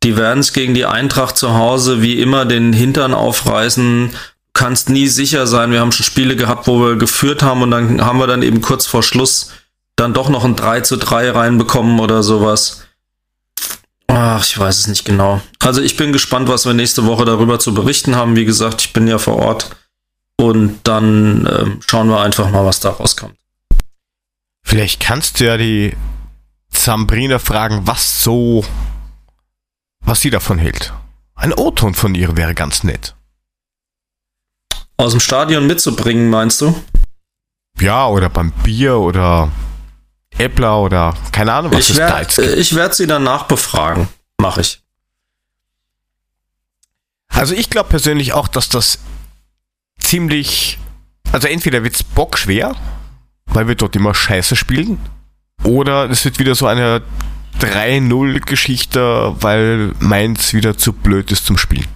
Die 0.04 0.18
werden 0.18 0.40
es 0.40 0.54
gegen 0.54 0.76
die 0.76 0.86
Eintracht 0.86 1.36
zu 1.36 1.56
Hause 1.56 2.04
wie 2.04 2.22
immer 2.22 2.46
den 2.46 2.74
Hintern 2.74 3.16
aufreißen. 3.16 4.12
Kannst 4.54 4.90
nie 4.90 5.08
sicher 5.08 5.48
sein. 5.48 5.72
Wir 5.72 5.80
haben 5.80 5.92
schon 5.92 6.06
Spiele 6.06 6.36
gehabt, 6.36 6.68
wo 6.68 6.80
wir 6.80 6.96
geführt 6.96 7.42
haben 7.42 7.64
und 7.64 7.72
dann 7.72 8.06
haben 8.06 8.20
wir 8.20 8.28
dann 8.28 8.44
eben 8.44 8.62
kurz 8.62 8.86
vor 8.86 9.02
Schluss 9.02 9.52
dann 9.96 10.14
doch 10.14 10.30
noch 10.30 10.46
ein 10.46 10.56
3 10.56 10.82
zu 10.82 10.98
3 10.98 11.32
reinbekommen 11.32 12.00
oder 12.00 12.22
sowas. 12.22 12.87
Ach, 14.20 14.44
ich 14.44 14.58
weiß 14.58 14.80
es 14.80 14.88
nicht 14.88 15.06
genau. 15.06 15.42
Also 15.60 15.80
ich 15.80 15.96
bin 15.96 16.12
gespannt, 16.12 16.50
was 16.50 16.66
wir 16.66 16.74
nächste 16.74 17.06
Woche 17.06 17.24
darüber 17.24 17.60
zu 17.60 17.76
berichten 17.76 18.16
haben. 18.16 18.36
Wie 18.36 18.46
gesagt, 18.46 18.82
ich 18.82 18.92
bin 18.92 19.08
ja 19.08 19.20
vor 19.20 19.36
Ort. 19.36 19.76
Und 20.38 20.80
dann 20.88 21.46
ähm, 21.46 21.80
schauen 21.86 22.10
wir 22.10 22.20
einfach 22.22 22.50
mal, 22.50 22.66
was 22.66 22.80
da 22.80 22.90
rauskommt. 22.90 23.36
Vielleicht 24.64 25.02
kannst 25.02 25.40
du 25.40 25.46
ja 25.46 25.58
die 25.58 25.96
Zambrina 26.72 27.38
fragen, 27.38 27.86
was 27.86 28.24
so, 28.24 28.66
was 30.00 30.22
sie 30.22 30.32
davon 30.32 30.58
hält. 30.58 30.94
Ein 31.36 31.54
O-Ton 31.54 31.94
von 31.94 32.16
ihr 32.16 32.36
wäre 32.36 32.56
ganz 32.56 32.84
nett. 32.84 33.16
Aus 34.98 35.12
dem 35.12 35.20
Stadion 35.20 35.68
mitzubringen, 35.68 36.32
meinst 36.32 36.60
du? 36.62 36.74
Ja, 37.80 38.08
oder 38.08 38.30
beim 38.30 38.52
Bier 38.64 38.98
oder 38.98 39.52
Äppler 40.38 40.80
oder 40.80 41.16
keine 41.32 41.54
Ahnung, 41.54 41.72
was 41.72 41.86
ich 41.86 41.92
es 41.92 41.98
da 41.98 42.08
werde 42.08 42.22
jetzt 42.22 42.36
gibt. 42.36 42.58
ich 42.58 42.76
werd 42.76 42.96
sie 42.96 43.08
danach 43.08 43.44
befragen. 43.44 44.08
Mache 44.40 44.62
ich. 44.62 44.82
Also 47.30 47.54
ich 47.54 47.70
glaube 47.70 47.90
persönlich 47.90 48.34
auch, 48.34 48.48
dass 48.48 48.70
das 48.70 49.00
ziemlich, 50.00 50.80
also 51.32 51.48
entweder 51.48 51.84
wird's 51.84 52.04
bockschwer, 52.04 52.76
weil 53.46 53.68
wir 53.68 53.76
dort 53.76 53.96
immer 53.96 54.14
scheiße 54.14 54.56
spielen, 54.56 55.00
oder 55.64 56.10
es 56.10 56.24
wird 56.26 56.40
wieder 56.40 56.56
so 56.56 56.68
eine 56.68 57.02
3-0-Geschichte, 57.60 59.36
weil 59.40 59.94
Mainz 60.00 60.54
wieder 60.54 60.78
zu 60.78 60.94
blöd 60.94 61.32
ist 61.32 61.46
zum 61.46 61.58
Spielen. 61.58 61.88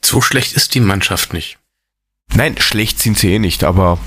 So 0.00 0.20
schlecht 0.20 0.52
ist 0.52 0.74
die 0.74 0.80
Mannschaft 0.80 1.32
nicht. 1.32 1.58
Nein, 2.32 2.56
schlecht 2.58 3.00
sind 3.00 3.18
sie 3.18 3.32
eh 3.34 3.38
nicht, 3.38 3.64
aber 3.64 3.98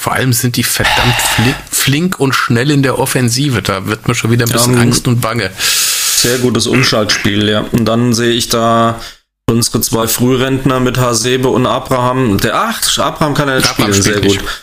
Vor 0.00 0.12
allem 0.12 0.32
sind 0.32 0.54
die 0.54 0.62
verdammt 0.62 1.16
fli 1.34 1.54
flink 1.72 2.20
und 2.20 2.32
schnell 2.32 2.70
in 2.70 2.84
der 2.84 3.00
Offensive. 3.00 3.62
Da 3.62 3.86
wird 3.86 4.06
mir 4.06 4.14
schon 4.14 4.30
wieder 4.30 4.46
ein 4.46 4.52
bisschen 4.52 4.74
Ähm, 4.74 4.80
Angst 4.80 5.08
und 5.08 5.20
Bange. 5.20 5.50
Sehr 5.58 6.38
gutes 6.38 6.68
Umschaltspiel, 6.68 7.48
ja. 7.48 7.62
Und 7.72 7.84
dann 7.84 8.14
sehe 8.14 8.30
ich 8.32 8.48
da 8.48 9.00
unsere 9.50 9.80
zwei 9.80 10.06
Frührentner 10.06 10.78
mit 10.78 10.98
Hasebe 10.98 11.48
und 11.48 11.66
Abraham. 11.66 12.38
Der 12.38 12.54
ach, 12.54 12.80
Abraham 12.98 13.34
kann 13.34 13.48
ja 13.48 13.56
jetzt 13.56 13.70
Abraham 13.70 13.92
spielen, 13.92 14.02
sehr 14.04 14.16
spielt 14.18 14.32
gut. 14.34 14.42
nicht. 14.42 14.54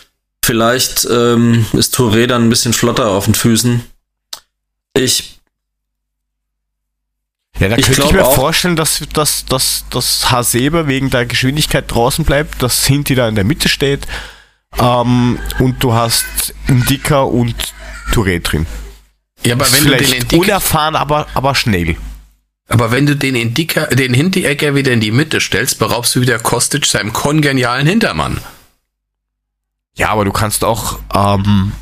Vielleicht 0.42 1.06
ähm, 1.10 1.66
ist 1.74 1.94
Touré 1.94 2.26
dann 2.26 2.44
ein 2.44 2.48
bisschen 2.48 2.72
flotter 2.72 3.08
auf 3.08 3.26
den 3.26 3.34
Füßen. 3.34 3.82
Ich 4.94 5.38
ja, 7.58 7.68
da 7.68 7.76
Ich 7.76 7.86
könnte 7.86 8.02
ich 8.04 8.12
mir 8.12 8.24
auch- 8.24 8.34
vorstellen, 8.34 8.76
dass, 8.76 9.02
dass, 9.12 9.44
dass, 9.44 9.84
dass 9.90 10.30
Hasebe 10.30 10.86
wegen 10.86 11.10
der 11.10 11.26
Geschwindigkeit 11.26 11.90
draußen 11.90 12.24
bleibt, 12.24 12.62
dass 12.62 12.86
Sinti 12.86 13.14
da 13.14 13.28
in 13.28 13.34
der 13.34 13.44
Mitte 13.44 13.68
steht 13.68 14.06
ähm, 14.78 15.38
und 15.58 15.82
du 15.82 15.92
hast 15.92 16.54
Indika 16.68 17.20
und 17.20 17.54
Touré 18.12 18.40
drin. 18.40 18.66
Ja, 19.44 19.54
aber 19.54 19.70
wenn 19.72 19.84
du 19.84 19.90
den 19.90 19.98
Vielleicht 19.98 20.22
Indika, 20.32 20.36
unerfahren, 20.36 20.96
aber, 20.96 21.26
aber 21.34 21.54
schnell. 21.54 21.96
aber 22.68 22.90
wenn 22.90 23.06
du 23.06 23.16
den 23.16 23.34
Indika, 23.34 23.86
den 23.86 24.14
Hinteregger 24.14 24.74
wieder 24.74 24.92
in 24.92 25.00
die 25.00 25.10
Mitte 25.12 25.40
stellst, 25.40 25.78
beraubst 25.78 26.14
du 26.14 26.20
wieder 26.20 26.38
Kostic 26.38 26.86
seinem 26.86 27.12
kongenialen 27.12 27.86
Hintermann. 27.86 28.40
Ja, 29.94 30.10
aber 30.10 30.24
du 30.24 30.32
kannst 30.32 30.64
auch, 30.64 30.98
ähm, 31.14 31.72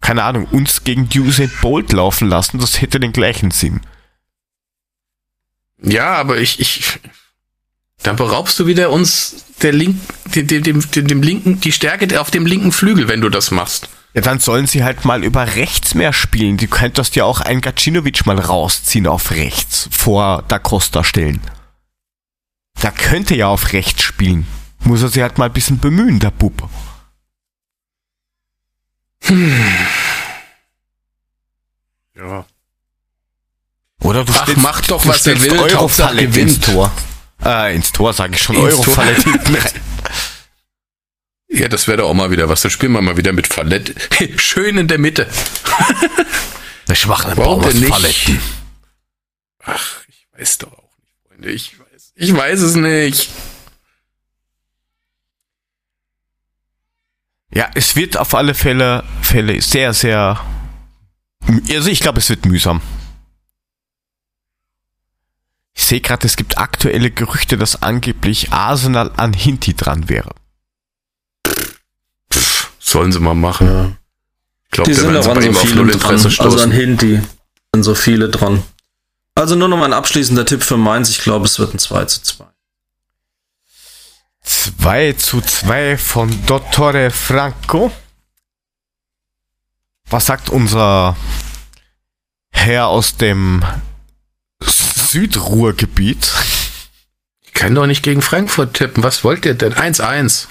keine 0.00 0.22
Ahnung, 0.24 0.46
uns 0.50 0.84
gegen 0.84 1.08
Usain 1.14 1.50
Bolt 1.62 1.92
laufen 1.92 2.28
lassen. 2.28 2.58
Das 2.58 2.80
hätte 2.80 3.00
den 3.00 3.12
gleichen 3.12 3.50
Sinn. 3.50 3.80
Ja, 5.82 6.14
aber 6.14 6.38
ich, 6.38 6.60
ich, 6.60 6.98
dann 8.04 8.16
beraubst 8.16 8.58
du 8.58 8.66
wieder 8.66 8.90
uns 8.90 9.44
der 9.62 9.72
Link, 9.72 9.96
dem, 10.34 10.46
dem, 10.46 10.62
dem, 10.62 11.06
dem 11.06 11.22
linken, 11.22 11.58
die 11.60 11.72
Stärke 11.72 12.20
auf 12.20 12.30
dem 12.30 12.46
linken 12.46 12.70
Flügel, 12.70 13.08
wenn 13.08 13.20
du 13.20 13.30
das 13.30 13.50
machst. 13.50 13.88
Ja, 14.12 14.20
dann 14.20 14.38
sollen 14.38 14.66
sie 14.66 14.84
halt 14.84 15.04
mal 15.04 15.24
über 15.24 15.56
rechts 15.56 15.94
mehr 15.94 16.12
spielen. 16.12 16.58
Du 16.58 16.68
könntest 16.68 17.16
ja 17.16 17.24
auch 17.24 17.40
einen 17.40 17.62
Gacinovic 17.62 18.26
mal 18.26 18.38
rausziehen 18.38 19.06
auf 19.06 19.32
rechts, 19.32 19.88
vor 19.90 20.44
Da 20.46 20.58
Costa 20.58 21.02
stellen. 21.02 21.40
Da 22.80 22.90
könnte 22.90 23.34
ja 23.34 23.48
auf 23.48 23.72
rechts 23.72 24.02
spielen. 24.02 24.46
Muss 24.80 25.02
er 25.02 25.08
sich 25.08 25.22
halt 25.22 25.38
mal 25.38 25.46
ein 25.46 25.52
bisschen 25.52 25.78
bemühen, 25.78 26.20
der 26.20 26.30
Bub. 26.30 26.68
Ja. 32.14 32.44
Oder 34.02 34.24
du 34.24 34.32
Ach, 34.34 34.42
stellst, 34.42 34.62
mach 34.62 34.80
doch, 34.82 35.02
du 35.02 35.08
was 35.08 35.26
er 35.26 35.40
will, 35.40 35.74
Hauptsache 35.74 36.16
gewinnt. 36.16 36.62
Tor. 36.64 36.92
Äh, 37.44 37.74
ins 37.74 37.92
Tor 37.92 38.12
sage 38.12 38.34
ich 38.34 38.42
schon. 38.42 38.56
Eurofalle 38.56 39.14
hinten 39.14 39.54
rein. 39.54 39.72
Ja, 41.48 41.68
das 41.68 41.86
wäre 41.86 41.98
doch 41.98 42.08
auch 42.10 42.14
mal 42.14 42.30
wieder 42.30 42.48
was. 42.48 42.62
Dann 42.62 42.70
spielen 42.70 42.92
wir 42.92 43.00
mal 43.02 43.16
wieder 43.16 43.32
mit 43.32 43.46
Fallett. 43.46 43.94
Schön 44.40 44.76
in 44.78 44.88
der 44.88 44.98
Mitte. 44.98 45.28
Ich 46.92 47.06
mache 47.06 47.28
eine 47.28 47.36
Warum 47.38 47.62
denn 47.62 47.80
nicht? 47.80 48.30
Ach, 49.64 50.00
ich 50.06 50.26
weiß 50.36 50.58
doch 50.58 50.72
auch 50.72 50.90
nicht, 51.00 51.14
Freunde. 51.26 51.50
Ich 51.50 51.80
weiß, 51.80 52.12
ich 52.14 52.36
weiß 52.36 52.60
es 52.60 52.74
nicht. 52.76 53.30
Ja, 57.52 57.70
es 57.74 57.96
wird 57.96 58.16
auf 58.16 58.34
alle 58.34 58.54
Fälle, 58.54 59.02
Fälle 59.22 59.60
sehr, 59.62 59.94
sehr. 59.94 60.44
Also 61.70 61.88
ich 61.88 62.00
glaube, 62.00 62.18
es 62.18 62.28
wird 62.28 62.44
mühsam. 62.44 62.82
Ich 65.76 65.84
sehe 65.84 66.00
gerade, 66.00 66.26
es 66.26 66.36
gibt 66.36 66.56
aktuelle 66.56 67.10
Gerüchte, 67.10 67.56
dass 67.56 67.82
angeblich 67.82 68.52
Arsenal 68.52 69.10
an 69.16 69.32
Hinti 69.32 69.74
dran 69.74 70.08
wäre. 70.08 70.34
Sollen 72.78 73.12
sie 73.12 73.20
mal 73.20 73.34
machen. 73.34 73.98
Ich 74.64 74.70
glaube, 74.70 74.90
Die 74.90 74.94
sind 74.94 75.16
auch 75.16 75.26
an 75.26 75.42
so 75.52 75.60
viele 75.66 75.96
dran. 75.96 76.12
Also 76.12 76.62
an. 76.62 76.70
Hindi 76.70 77.20
sind 77.74 77.82
so 77.82 77.94
viele 77.94 78.28
dran. 78.28 78.62
Also 79.34 79.56
nur 79.56 79.68
noch 79.68 79.76
mal 79.76 79.86
ein 79.86 79.92
abschließender 79.92 80.46
Tipp 80.46 80.62
für 80.62 80.76
Mainz. 80.76 81.10
Ich 81.10 81.18
glaube, 81.18 81.46
es 81.46 81.58
wird 81.58 81.74
ein 81.74 81.78
2 81.78 82.04
zu 82.04 82.22
2. 82.22 82.44
2 84.42 85.12
zu 85.14 85.40
2 85.40 85.98
von 85.98 86.46
Dottore 86.46 87.10
Franco. 87.10 87.90
Was 90.08 90.26
sagt 90.26 90.50
unser 90.50 91.16
Herr 92.50 92.86
aus 92.86 93.16
dem 93.16 93.64
Südruhrgebiet? 95.14 96.32
Ich 97.42 97.54
kann 97.54 97.72
doch 97.72 97.86
nicht 97.86 98.02
gegen 98.02 98.20
Frankfurt 98.20 98.74
tippen. 98.74 99.04
Was 99.04 99.22
wollt 99.22 99.46
ihr 99.46 99.54
denn? 99.54 99.72
1-1. 99.72 100.46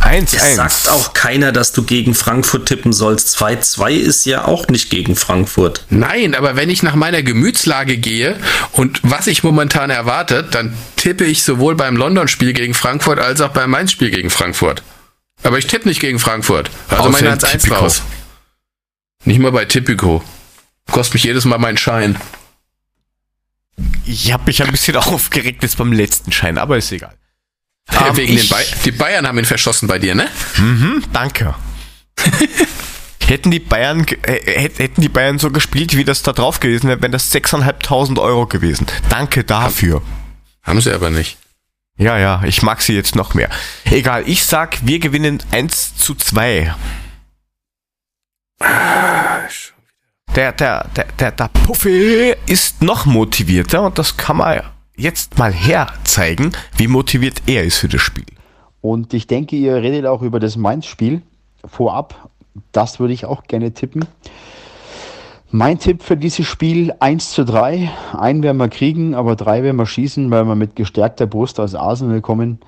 1 0.00 0.32
Es 0.32 0.42
1. 0.42 0.56
sagt 0.56 0.88
auch 0.88 1.12
keiner, 1.12 1.52
dass 1.52 1.72
du 1.72 1.82
gegen 1.82 2.14
Frankfurt 2.14 2.66
tippen 2.68 2.94
sollst. 2.94 3.36
2-2 3.36 3.90
ist 3.90 4.24
ja 4.24 4.46
auch 4.46 4.68
nicht 4.68 4.88
gegen 4.88 5.14
Frankfurt. 5.14 5.84
Nein, 5.90 6.34
aber 6.34 6.56
wenn 6.56 6.70
ich 6.70 6.82
nach 6.82 6.94
meiner 6.94 7.22
Gemütslage 7.22 7.98
gehe 7.98 8.38
und 8.72 9.00
was 9.02 9.26
ich 9.26 9.42
momentan 9.42 9.90
erwarte, 9.90 10.42
dann 10.42 10.74
tippe 10.96 11.26
ich 11.26 11.42
sowohl 11.42 11.74
beim 11.74 11.96
London-Spiel 11.96 12.54
gegen 12.54 12.72
Frankfurt 12.72 13.18
als 13.18 13.42
auch 13.42 13.50
beim 13.50 13.68
Mainz-Spiel 13.70 14.10
gegen 14.10 14.30
Frankfurt. 14.30 14.82
Aber 15.42 15.58
ich 15.58 15.66
tippe 15.66 15.86
nicht 15.86 16.00
gegen 16.00 16.18
Frankfurt. 16.18 16.70
Also 16.88 17.02
Außer 17.02 17.10
meine 17.10 17.28
in 17.28 17.38
1-1 17.38 17.50
Tipico. 17.50 17.74
raus. 17.74 18.00
Nicht 19.26 19.38
mal 19.40 19.52
bei 19.52 19.66
Tipico. 19.66 20.24
Kostet 20.90 21.14
mich 21.14 21.24
jedes 21.24 21.44
Mal 21.44 21.58
meinen 21.58 21.76
Schein. 21.76 22.16
Ich 24.06 24.32
habe 24.32 24.44
mich 24.46 24.62
ein 24.62 24.70
bisschen 24.70 24.96
aufgeregt 24.96 25.62
jetzt 25.62 25.76
beim 25.78 25.92
letzten 25.92 26.32
Schein, 26.32 26.58
aber 26.58 26.76
ist 26.76 26.92
egal. 26.92 27.14
Ja, 27.92 28.08
Ähm, 28.08 28.16
wegen 28.16 28.36
den 28.36 28.48
Bay 28.48 28.64
die 28.84 28.90
Bayern 28.92 29.26
haben 29.26 29.38
ihn 29.38 29.44
verschossen 29.44 29.86
bei 29.88 29.98
dir, 29.98 30.14
ne? 30.14 30.28
Mhm, 30.58 31.04
danke. 31.12 31.54
hätten 33.26 33.50
die 33.50 33.60
Bayern 33.60 34.04
äh, 34.22 34.58
hätt- 34.60 34.78
hätten 34.78 35.00
die 35.02 35.08
Bayern 35.08 35.38
so 35.38 35.50
gespielt, 35.50 35.96
wie 35.96 36.04
das 36.04 36.22
da 36.22 36.32
drauf 36.32 36.60
gewesen 36.60 36.88
wäre, 36.88 37.00
wären 37.02 37.12
das 37.12 37.32
6.500 37.32 38.20
Euro 38.20 38.46
gewesen. 38.46 38.86
Danke 39.08 39.44
dafür. 39.44 40.02
Haben 40.62 40.80
sie 40.80 40.92
aber 40.92 41.10
nicht. 41.10 41.36
Ja, 41.98 42.18
ja, 42.18 42.42
ich 42.44 42.62
mag 42.62 42.82
sie 42.82 42.92
jetzt 42.94 43.14
noch 43.16 43.34
mehr. 43.34 43.48
Egal, 43.84 44.24
ich 44.28 44.44
sag, 44.44 44.78
wir 44.86 44.98
gewinnen 44.98 45.42
1 45.50 45.96
zu 45.96 46.14
2. 46.14 46.74
Der, 50.36 50.52
der, 50.52 50.86
der, 50.94 51.06
der, 51.18 51.30
der 51.30 51.48
Puffy 51.48 52.34
ist 52.46 52.82
noch 52.82 53.06
motivierter 53.06 53.82
und 53.86 53.98
das 53.98 54.18
kann 54.18 54.36
man 54.36 54.60
jetzt 54.94 55.38
mal 55.38 55.50
herzeigen, 55.50 56.52
wie 56.76 56.88
motiviert 56.88 57.44
er 57.46 57.64
ist 57.64 57.78
für 57.78 57.88
das 57.88 58.02
Spiel. 58.02 58.26
Und 58.82 59.14
ich 59.14 59.26
denke, 59.26 59.56
ihr 59.56 59.76
redet 59.76 60.04
auch 60.04 60.20
über 60.20 60.38
das 60.38 60.58
Mainz-Spiel 60.58 61.22
vorab. 61.64 62.28
Das 62.72 63.00
würde 63.00 63.14
ich 63.14 63.24
auch 63.24 63.44
gerne 63.44 63.72
tippen. 63.72 64.04
Mein 65.50 65.78
Tipp 65.78 66.02
für 66.02 66.18
dieses 66.18 66.46
Spiel 66.46 66.92
1 67.00 67.30
zu 67.30 67.46
3. 67.46 67.90
Einen 68.12 68.42
werden 68.42 68.58
wir 68.58 68.68
kriegen, 68.68 69.14
aber 69.14 69.36
drei 69.36 69.62
werden 69.62 69.78
wir 69.78 69.86
schießen, 69.86 70.30
weil 70.30 70.44
wir 70.44 70.54
mit 70.54 70.76
gestärkter 70.76 71.26
Brust 71.26 71.58
aus 71.58 71.74
Arsenal 71.74 72.20
kommen. 72.20 72.60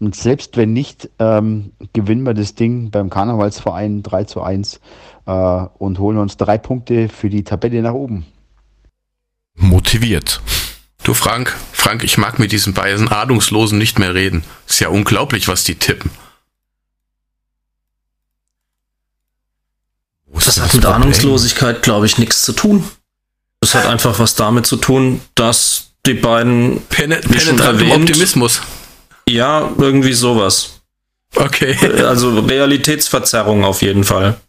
Und 0.00 0.14
selbst 0.16 0.56
wenn 0.56 0.72
nicht, 0.72 1.10
ähm, 1.18 1.72
gewinnen 1.92 2.22
wir 2.22 2.32
das 2.32 2.54
Ding 2.54 2.90
beim 2.90 3.10
Karnevalsverein 3.10 4.02
3 4.02 4.24
zu 4.24 4.40
1 4.40 4.80
äh, 5.30 5.66
und 5.78 5.98
holen 5.98 6.18
uns 6.18 6.36
drei 6.36 6.58
Punkte 6.58 7.08
für 7.08 7.30
die 7.30 7.44
Tabelle 7.44 7.82
nach 7.82 7.92
oben. 7.92 8.26
Motiviert. 9.54 10.40
Du 11.04 11.14
Frank, 11.14 11.56
Frank, 11.72 12.02
ich 12.02 12.18
mag 12.18 12.38
mit 12.38 12.52
diesen 12.52 12.74
beiden 12.74 13.08
Ahnungslosen 13.08 13.78
nicht 13.78 13.98
mehr 13.98 14.14
reden. 14.14 14.44
Ist 14.66 14.80
ja 14.80 14.88
unglaublich, 14.88 15.48
was 15.48 15.64
die 15.64 15.76
tippen. 15.76 16.10
Das 20.32 20.54
denn 20.54 20.64
hat 20.64 20.74
mit 20.74 20.82
Problem? 20.82 21.02
Ahnungslosigkeit, 21.02 21.82
glaube 21.82 22.06
ich, 22.06 22.18
nichts 22.18 22.42
zu 22.42 22.52
tun. 22.52 22.84
Das 23.60 23.74
hat 23.74 23.86
einfach 23.86 24.18
was 24.18 24.34
damit 24.34 24.66
zu 24.66 24.76
tun, 24.76 25.20
dass 25.34 25.90
die 26.06 26.14
beiden, 26.14 26.80
Pen 26.88 27.10
Wie 27.10 27.38
schon 27.38 27.56
penetrantem 27.56 27.88
erwähnt. 27.88 28.10
Optimismus. 28.10 28.62
ja, 29.28 29.70
irgendwie 29.78 30.14
sowas. 30.14 30.80
Okay. 31.34 31.76
Also 32.02 32.40
Realitätsverzerrung 32.40 33.64
auf 33.64 33.82
jeden 33.82 34.04
Fall. 34.04 34.40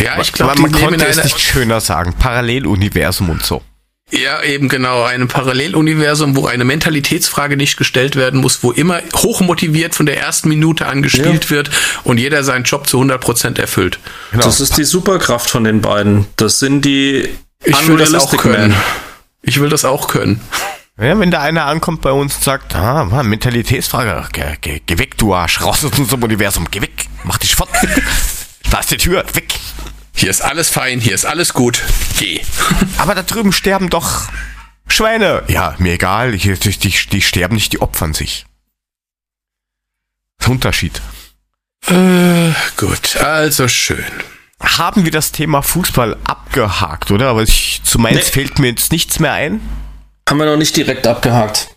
Ja, 0.00 0.20
ich 0.20 0.32
glaube, 0.32 0.60
man, 0.60 0.70
man 0.70 0.80
konnte 0.80 1.06
es 1.06 1.22
nicht 1.22 1.40
schöner 1.40 1.80
sagen. 1.80 2.14
Paralleluniversum 2.18 3.30
und 3.30 3.44
so. 3.44 3.62
ja 4.10 4.42
eben 4.42 4.68
genau, 4.68 5.02
ein 5.04 5.28
Paralleluniversum, 5.28 6.36
wo 6.36 6.46
eine 6.46 6.64
Mentalitätsfrage 6.64 7.56
nicht 7.56 7.76
gestellt 7.76 8.16
werden 8.16 8.40
muss, 8.40 8.62
wo 8.62 8.72
immer 8.72 9.00
hochmotiviert 9.14 9.94
von 9.94 10.06
der 10.06 10.18
ersten 10.18 10.48
Minute 10.48 10.86
an 10.86 11.02
gespielt 11.02 11.50
wird 11.50 11.70
und 12.04 12.18
jeder 12.18 12.42
seinen 12.42 12.64
Job 12.64 12.86
zu 12.88 13.00
100% 13.00 13.60
erfüllt. 13.60 13.98
Genau. 14.32 14.44
Das 14.44 14.60
ist 14.60 14.78
die 14.78 14.84
Superkraft 14.84 15.50
von 15.50 15.64
den 15.64 15.80
beiden. 15.80 16.26
Das 16.36 16.58
sind 16.58 16.84
die 16.84 17.28
Ich 17.64 17.88
will 17.88 17.98
das 17.98 18.14
auch 18.14 18.36
können. 18.36 18.70
Men. 18.70 18.76
Ich 19.42 19.60
will 19.60 19.68
das 19.68 19.84
auch 19.84 20.08
können. 20.08 20.40
Ja, 21.00 21.18
wenn 21.18 21.30
da 21.30 21.40
einer 21.40 21.64
ankommt 21.64 22.02
bei 22.02 22.12
uns 22.12 22.36
und 22.36 22.44
sagt, 22.44 22.74
ah, 22.74 23.04
Mann, 23.04 23.26
Mentalitätsfrage, 23.26 24.28
geh, 24.32 24.56
geh, 24.60 24.82
geh 24.84 24.98
weg, 24.98 25.16
du 25.16 25.34
Arsch, 25.34 25.62
raus 25.62 25.82
aus 25.82 25.98
unserem 25.98 26.22
Universum, 26.22 26.68
geh 26.70 26.82
weg, 26.82 27.06
mach 27.24 27.38
dich 27.38 27.54
fort. 27.54 27.70
da 28.70 28.80
ist 28.80 28.90
die 28.90 28.96
Tür, 28.96 29.24
weg. 29.34 29.54
Hier 30.14 30.30
ist 30.30 30.42
alles 30.42 30.68
fein, 30.68 31.00
hier 31.00 31.14
ist 31.14 31.24
alles 31.24 31.54
gut. 31.54 31.82
Geh. 32.18 32.40
Aber 32.98 33.14
da 33.14 33.22
drüben 33.22 33.52
sterben 33.52 33.90
doch 33.90 34.28
Schweine. 34.86 35.42
Ja, 35.48 35.74
mir 35.78 35.94
egal, 35.94 36.32
die, 36.32 36.54
die, 36.54 36.70
die, 36.78 36.94
die 37.10 37.22
sterben 37.22 37.54
nicht, 37.54 37.72
die 37.72 37.80
opfern 37.80 38.12
sich. 38.12 38.44
Das 40.38 40.46
ist 40.46 40.48
ein 40.50 40.52
Unterschied. 40.54 41.00
Äh, 41.86 42.52
gut, 42.76 43.16
also 43.16 43.68
schön. 43.68 44.04
Haben 44.60 45.04
wir 45.04 45.10
das 45.10 45.32
Thema 45.32 45.62
Fußball 45.62 46.16
abgehakt, 46.24 47.10
oder? 47.10 47.28
Aber 47.28 47.42
ich, 47.42 47.80
zu 47.84 47.98
Mainz 47.98 48.26
Nee. 48.26 48.32
fällt 48.32 48.58
mir 48.58 48.68
jetzt 48.68 48.92
nichts 48.92 49.18
mehr 49.18 49.32
ein. 49.32 49.60
Haben 50.28 50.38
wir 50.38 50.46
noch 50.46 50.58
nicht 50.58 50.76
direkt 50.76 51.06
abgehakt. 51.06 51.68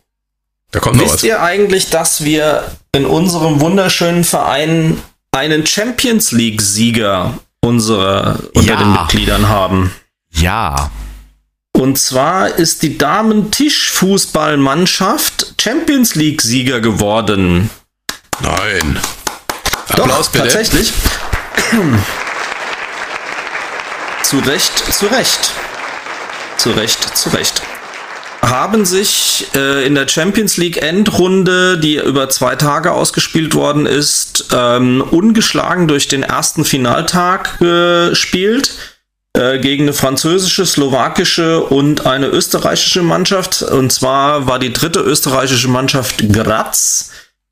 Da 0.72 0.80
kommt 0.80 0.98
noch 0.98 1.04
Wisst 1.06 1.16
was. 1.16 1.24
ihr 1.24 1.42
eigentlich, 1.42 1.90
dass 1.92 2.24
wir 2.26 2.76
in 2.94 3.06
unserem 3.06 3.62
wunderschönen 3.62 4.24
Verein 4.24 5.02
einen 5.34 5.66
Champions 5.66 6.32
League-Sieger 6.32 7.34
unserer 7.62 8.40
unter 8.54 8.74
Ja. 8.74 8.78
den 8.78 8.94
Mitgliedern 8.94 9.50
haben? 9.50 9.92
Ja. 10.32 10.92
Und 11.74 11.98
zwar 11.98 12.48
ist 12.50 12.84
die 12.84 12.98
Damen-Tischfußballmannschaft 12.98 15.56
Champions 15.60 16.16
League-Sieger 16.16 16.80
geworden. 16.82 17.70
Nein. 18.42 19.00
Doch, 19.96 20.06
Applaus 20.06 20.30
bitte. 20.30 20.46
tatsächlich. 20.46 20.94
zu 24.24 24.40
Recht, 24.40 24.94
zu 24.94 25.06
Recht. 25.08 25.52
Zu 26.58 26.72
Recht, 26.72 27.18
zu 27.18 27.30
Recht. 27.30 27.62
Haben 28.44 28.86
sich 28.86 29.48
äh, 29.56 29.86
in 29.86 29.96
der 29.96 30.08
Champions 30.08 30.58
League 30.58 30.82
Endrunde, 30.82 31.78
die 31.78 31.96
über 31.96 32.30
zwei 32.30 32.56
Tage 32.56 32.92
ausgespielt 32.92 33.56
worden 33.56 33.86
ist, 33.86 34.48
ähm, 34.54 35.02
ungeschlagen 35.02 35.88
durch 35.88 36.10
den 36.10 36.24
ersten 36.24 36.66
Finaltag 36.66 37.58
gespielt 37.60 38.76
äh, 39.36 39.60
gegen 39.60 39.84
eine 39.84 39.94
französische, 39.94 40.66
slowakische 40.66 41.64
und 41.64 42.06
eine 42.06 42.28
österreichische 42.28 43.02
Mannschaft. 43.02 43.62
Und 43.62 43.92
zwar 43.92 44.46
war 44.46 44.60
die 44.60 44.74
dritte 44.74 45.00
österreichische 45.00 45.70
Mannschaft 45.70 46.32
Graz. 46.32 47.12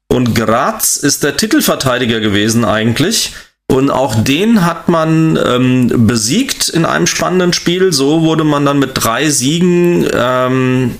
Und 0.09 0.35
Graz 0.35 0.97
ist 0.97 1.23
der 1.23 1.37
Titelverteidiger 1.37 2.19
gewesen 2.19 2.65
eigentlich. 2.65 3.33
Und 3.71 3.89
auch 3.89 4.21
den 4.21 4.65
hat 4.65 4.89
man 4.89 5.39
ähm, 5.41 6.05
besiegt 6.05 6.67
in 6.67 6.83
einem 6.83 7.07
spannenden 7.07 7.53
Spiel. 7.53 7.93
So 7.93 8.21
wurde 8.21 8.43
man 8.43 8.65
dann 8.65 8.79
mit 8.79 8.91
drei 8.95 9.29
Siegen 9.29 10.05
ähm, 10.13 10.97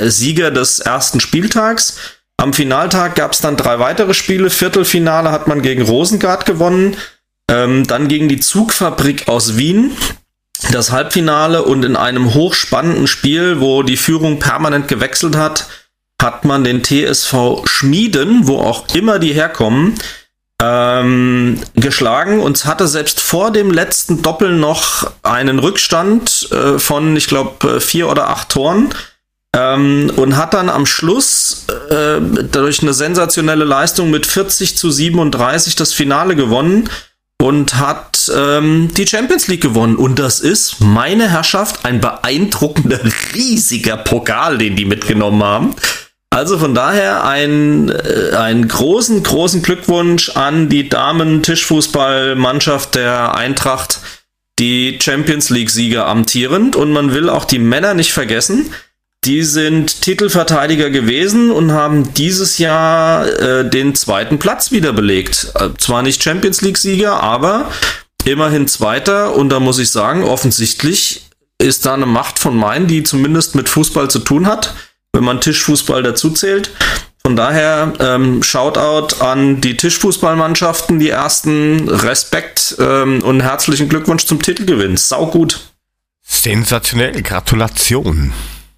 Sieger 0.00 0.52
des 0.52 0.78
ersten 0.78 1.18
Spieltags. 1.18 1.98
Am 2.36 2.52
Finaltag 2.52 3.16
gab 3.16 3.32
es 3.32 3.40
dann 3.40 3.56
drei 3.56 3.80
weitere 3.80 4.14
Spiele. 4.14 4.48
Viertelfinale 4.50 5.32
hat 5.32 5.48
man 5.48 5.60
gegen 5.60 5.82
Rosengard 5.82 6.46
gewonnen. 6.46 6.96
Ähm, 7.50 7.84
dann 7.84 8.06
gegen 8.06 8.28
die 8.28 8.38
Zugfabrik 8.38 9.26
aus 9.26 9.56
Wien. 9.56 9.90
Das 10.70 10.92
Halbfinale 10.92 11.64
und 11.64 11.84
in 11.84 11.96
einem 11.96 12.32
hochspannenden 12.32 13.08
Spiel, 13.08 13.58
wo 13.58 13.82
die 13.82 13.96
Führung 13.96 14.38
permanent 14.38 14.86
gewechselt 14.86 15.34
hat, 15.34 15.66
hat 16.22 16.44
man 16.44 16.62
den 16.62 16.84
TSV 16.84 17.64
Schmieden, 17.64 18.46
wo 18.46 18.58
auch 18.58 18.94
immer 18.94 19.18
die 19.18 19.32
herkommen, 19.32 19.96
ähm, 20.64 21.60
geschlagen 21.74 22.40
und 22.40 22.64
hatte 22.64 22.88
selbst 22.88 23.20
vor 23.20 23.50
dem 23.50 23.70
letzten 23.70 24.22
Doppel 24.22 24.56
noch 24.56 25.10
einen 25.22 25.58
Rückstand 25.58 26.48
äh, 26.52 26.78
von, 26.78 27.16
ich 27.16 27.26
glaube, 27.26 27.76
äh, 27.76 27.80
vier 27.80 28.08
oder 28.08 28.28
acht 28.28 28.48
Toren. 28.50 28.94
Ähm, 29.56 30.10
und 30.16 30.36
hat 30.36 30.54
dann 30.54 30.68
am 30.68 30.84
Schluss 30.84 31.66
äh, 31.90 32.20
durch 32.20 32.82
eine 32.82 32.92
sensationelle 32.92 33.64
Leistung 33.64 34.10
mit 34.10 34.26
40 34.26 34.76
zu 34.76 34.90
37 34.90 35.76
das 35.76 35.92
Finale 35.92 36.34
gewonnen 36.34 36.88
und 37.40 37.76
hat 37.76 38.30
ähm, 38.34 38.90
die 38.96 39.06
Champions 39.06 39.46
League 39.46 39.60
gewonnen. 39.60 39.96
Und 39.96 40.18
das 40.18 40.40
ist, 40.40 40.80
meine 40.80 41.30
Herrschaft, 41.30 41.84
ein 41.84 42.00
beeindruckender, 42.00 43.00
riesiger 43.34 43.96
Pokal, 43.96 44.58
den 44.58 44.74
die 44.76 44.86
mitgenommen 44.86 45.42
haben. 45.44 45.76
Also 46.34 46.58
von 46.58 46.74
daher 46.74 47.22
ein, 47.22 47.90
äh, 47.90 48.34
einen 48.34 48.66
großen, 48.66 49.22
großen 49.22 49.62
Glückwunsch 49.62 50.30
an 50.30 50.68
die 50.68 50.88
Damen-Tischfußballmannschaft 50.88 52.96
der 52.96 53.36
Eintracht, 53.36 54.00
die 54.58 54.98
Champions 55.00 55.50
League-Sieger 55.50 56.08
amtierend. 56.08 56.74
Und 56.74 56.90
man 56.90 57.14
will 57.14 57.28
auch 57.28 57.44
die 57.44 57.60
Männer 57.60 57.94
nicht 57.94 58.12
vergessen. 58.12 58.72
Die 59.24 59.44
sind 59.44 60.00
Titelverteidiger 60.00 60.90
gewesen 60.90 61.52
und 61.52 61.70
haben 61.70 62.12
dieses 62.14 62.58
Jahr 62.58 63.28
äh, 63.28 63.70
den 63.70 63.94
zweiten 63.94 64.40
Platz 64.40 64.72
wieder 64.72 64.92
belegt. 64.92 65.52
Äh, 65.54 65.68
zwar 65.78 66.02
nicht 66.02 66.20
Champions 66.20 66.62
League-Sieger, 66.62 67.22
aber 67.22 67.70
immerhin 68.24 68.66
Zweiter. 68.66 69.36
Und 69.36 69.50
da 69.50 69.60
muss 69.60 69.78
ich 69.78 69.90
sagen, 69.90 70.24
offensichtlich 70.24 71.28
ist 71.58 71.86
da 71.86 71.94
eine 71.94 72.06
Macht 72.06 72.40
von 72.40 72.56
Main, 72.56 72.88
die 72.88 73.04
zumindest 73.04 73.54
mit 73.54 73.68
Fußball 73.68 74.10
zu 74.10 74.18
tun 74.18 74.48
hat 74.48 74.74
wenn 75.14 75.24
man 75.24 75.40
Tischfußball 75.40 76.02
dazu 76.02 76.30
zählt. 76.30 76.70
Von 77.26 77.36
daher 77.36 77.94
ähm, 78.00 78.42
Shoutout 78.42 79.22
an 79.24 79.62
die 79.62 79.78
Tischfußballmannschaften, 79.78 80.98
die 80.98 81.08
ersten 81.08 81.88
Respekt 81.88 82.76
ähm, 82.78 83.22
und 83.22 83.40
herzlichen 83.40 83.88
Glückwunsch 83.88 84.26
zum 84.26 84.42
Titelgewinn. 84.42 84.98
Sau 84.98 85.26
gut. 85.28 85.60
Sensationell, 86.22 87.22
Gratulation. 87.22 88.34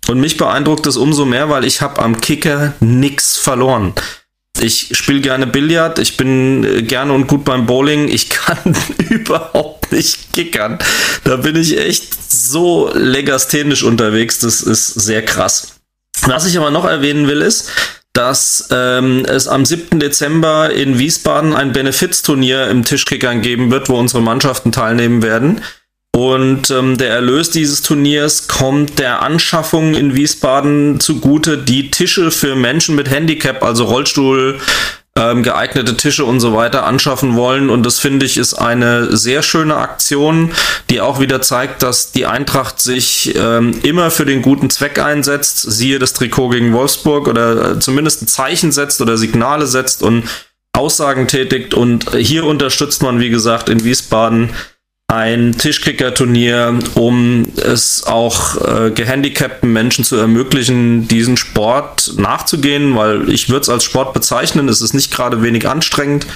Und 0.07 0.21
mich 0.21 0.37
beeindruckt 0.37 0.87
es 0.87 0.97
umso 0.97 1.25
mehr, 1.25 1.49
weil 1.49 1.65
ich 1.65 1.81
habe 1.81 2.01
am 2.01 2.21
Kicker 2.21 2.75
nix 2.79 3.37
verloren. 3.37 3.95
Ich 4.61 4.97
spiele 4.97 5.21
gerne 5.21 5.47
Billard, 5.47 5.99
ich 5.99 6.17
bin 6.17 6.65
äh, 6.65 6.83
gerne 6.83 7.13
und 7.13 7.27
gut 7.27 7.45
beim 7.45 7.67
Bowling, 7.67 8.09
ich 8.09 8.29
kann 8.31 8.77
überhaupt 9.11 9.91
nicht 9.91 10.33
kickern. 10.33 10.79
Da 11.25 11.37
bin 11.37 11.57
ich 11.57 11.79
echt 11.79 12.15
so 12.33 12.91
legasthenisch 12.95 13.83
unterwegs, 13.83 14.39
das 14.39 14.63
ist 14.63 14.87
sehr 14.87 15.25
krass. 15.25 15.77
Was 16.23 16.47
ich 16.47 16.57
aber 16.57 16.71
noch 16.71 16.85
erwähnen 16.85 17.29
will, 17.29 17.43
ist, 17.43 17.71
dass 18.13 18.69
ähm, 18.71 19.27
es 19.27 19.47
am 19.47 19.67
7. 19.67 20.01
Dezember 20.01 20.71
in 20.71 20.99
Wiesbaden 20.99 21.55
ein 21.55 21.73
Benefizturnier 21.73 22.69
im 22.69 22.85
Tischkickern 22.85 23.43
geben 23.43 23.71
wird, 23.71 23.89
wo 23.89 23.99
unsere 23.99 24.23
Mannschaften 24.23 24.73
teilnehmen 24.73 25.23
werden. 25.23 25.61
Und 26.17 26.71
ähm, 26.71 26.97
der 26.97 27.11
Erlös 27.11 27.51
dieses 27.51 27.83
Turniers 27.83 28.49
kommt 28.49 28.99
der 28.99 29.21
Anschaffung 29.21 29.95
in 29.95 30.15
Wiesbaden 30.15 30.99
zugute, 30.99 31.59
die 31.59 31.91
Tische 31.91 32.31
für 32.31 32.57
Menschen 32.57 32.95
mit 32.95 33.11
Handicap, 33.11 33.63
also 33.63 33.85
Rollstuhl, 33.85 34.59
ähm, 35.17 35.43
geeignete 35.43 35.97
Tische 35.97 36.25
und 36.25 36.41
so 36.41 36.55
weiter 36.55 36.85
anschaffen 36.85 37.35
wollen. 37.35 37.71
Und 37.71 37.85
das 37.85 37.99
finde 37.99 38.27
ich 38.27 38.37
ist 38.37 38.55
eine 38.55 39.17
sehr 39.17 39.43
schöne 39.43 39.77
Aktion, 39.77 40.53
die 40.91 41.01
auch 41.01 41.21
wieder 41.21 41.43
zeigt, 41.43 41.83
dass 41.83 42.13
die 42.13 42.27
Eintracht 42.27 42.81
sich 42.81 43.35
ähm, 43.37 43.79
immer 43.83 44.11
für 44.11 44.27
den 44.27 44.43
guten 44.43 44.71
Zweck 44.71 44.99
einsetzt. 44.99 45.63
Siehe 45.63 45.99
das 45.99 46.13
Trikot 46.13 46.51
gegen 46.51 46.73
Wolfsburg 46.73 47.29
oder 47.29 47.73
äh, 47.73 47.79
zumindest 47.81 48.23
ein 48.23 48.29
Zeichen 48.29 48.73
setzt 48.73 49.01
oder 49.01 49.17
Signale 49.17 49.67
setzt 49.67 50.03
und 50.03 50.25
Aussagen 50.73 51.27
tätigt. 51.27 51.75
Und 51.75 52.15
hier 52.15 52.45
unterstützt 52.45 53.03
man, 53.03 53.19
wie 53.19 53.31
gesagt, 53.31 53.69
in 53.69 53.83
Wiesbaden 53.83 54.51
ein 55.09 55.57
Tischkicker-Turnier, 55.57 56.81
um 56.95 57.47
es 57.57 58.05
auch 58.05 58.57
äh, 58.61 58.91
gehandicapten 58.91 59.73
Menschen 59.73 60.05
zu 60.05 60.17
ermöglichen, 60.17 61.07
diesen 61.07 61.37
Sport 61.37 62.15
nachzugehen, 62.17 62.97
weil 62.97 63.31
ich 63.31 63.49
würde 63.49 63.63
es 63.63 63.69
als 63.69 63.85
Sport 63.85 64.15
bezeichnen, 64.15 64.69
es 64.69 64.81
ist 64.81 64.95
nicht 64.95 65.13
gerade 65.13 65.43
wenig 65.43 65.69
anstrengend. 65.69 66.27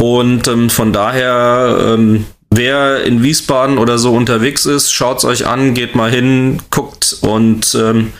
Und 0.00 0.48
ähm, 0.48 0.70
von 0.70 0.94
daher, 0.94 1.94
ähm, 1.94 2.24
wer 2.48 3.04
in 3.04 3.22
Wiesbaden 3.22 3.76
oder 3.76 3.98
so 3.98 4.14
unterwegs 4.14 4.64
ist, 4.64 4.92
schaut 4.92 5.18
es 5.18 5.24
euch 5.26 5.46
an, 5.46 5.74
geht 5.74 5.94
mal 5.94 6.10
hin, 6.10 6.62
guckt 6.70 7.18
und 7.20 7.74
ähm, 7.74 8.14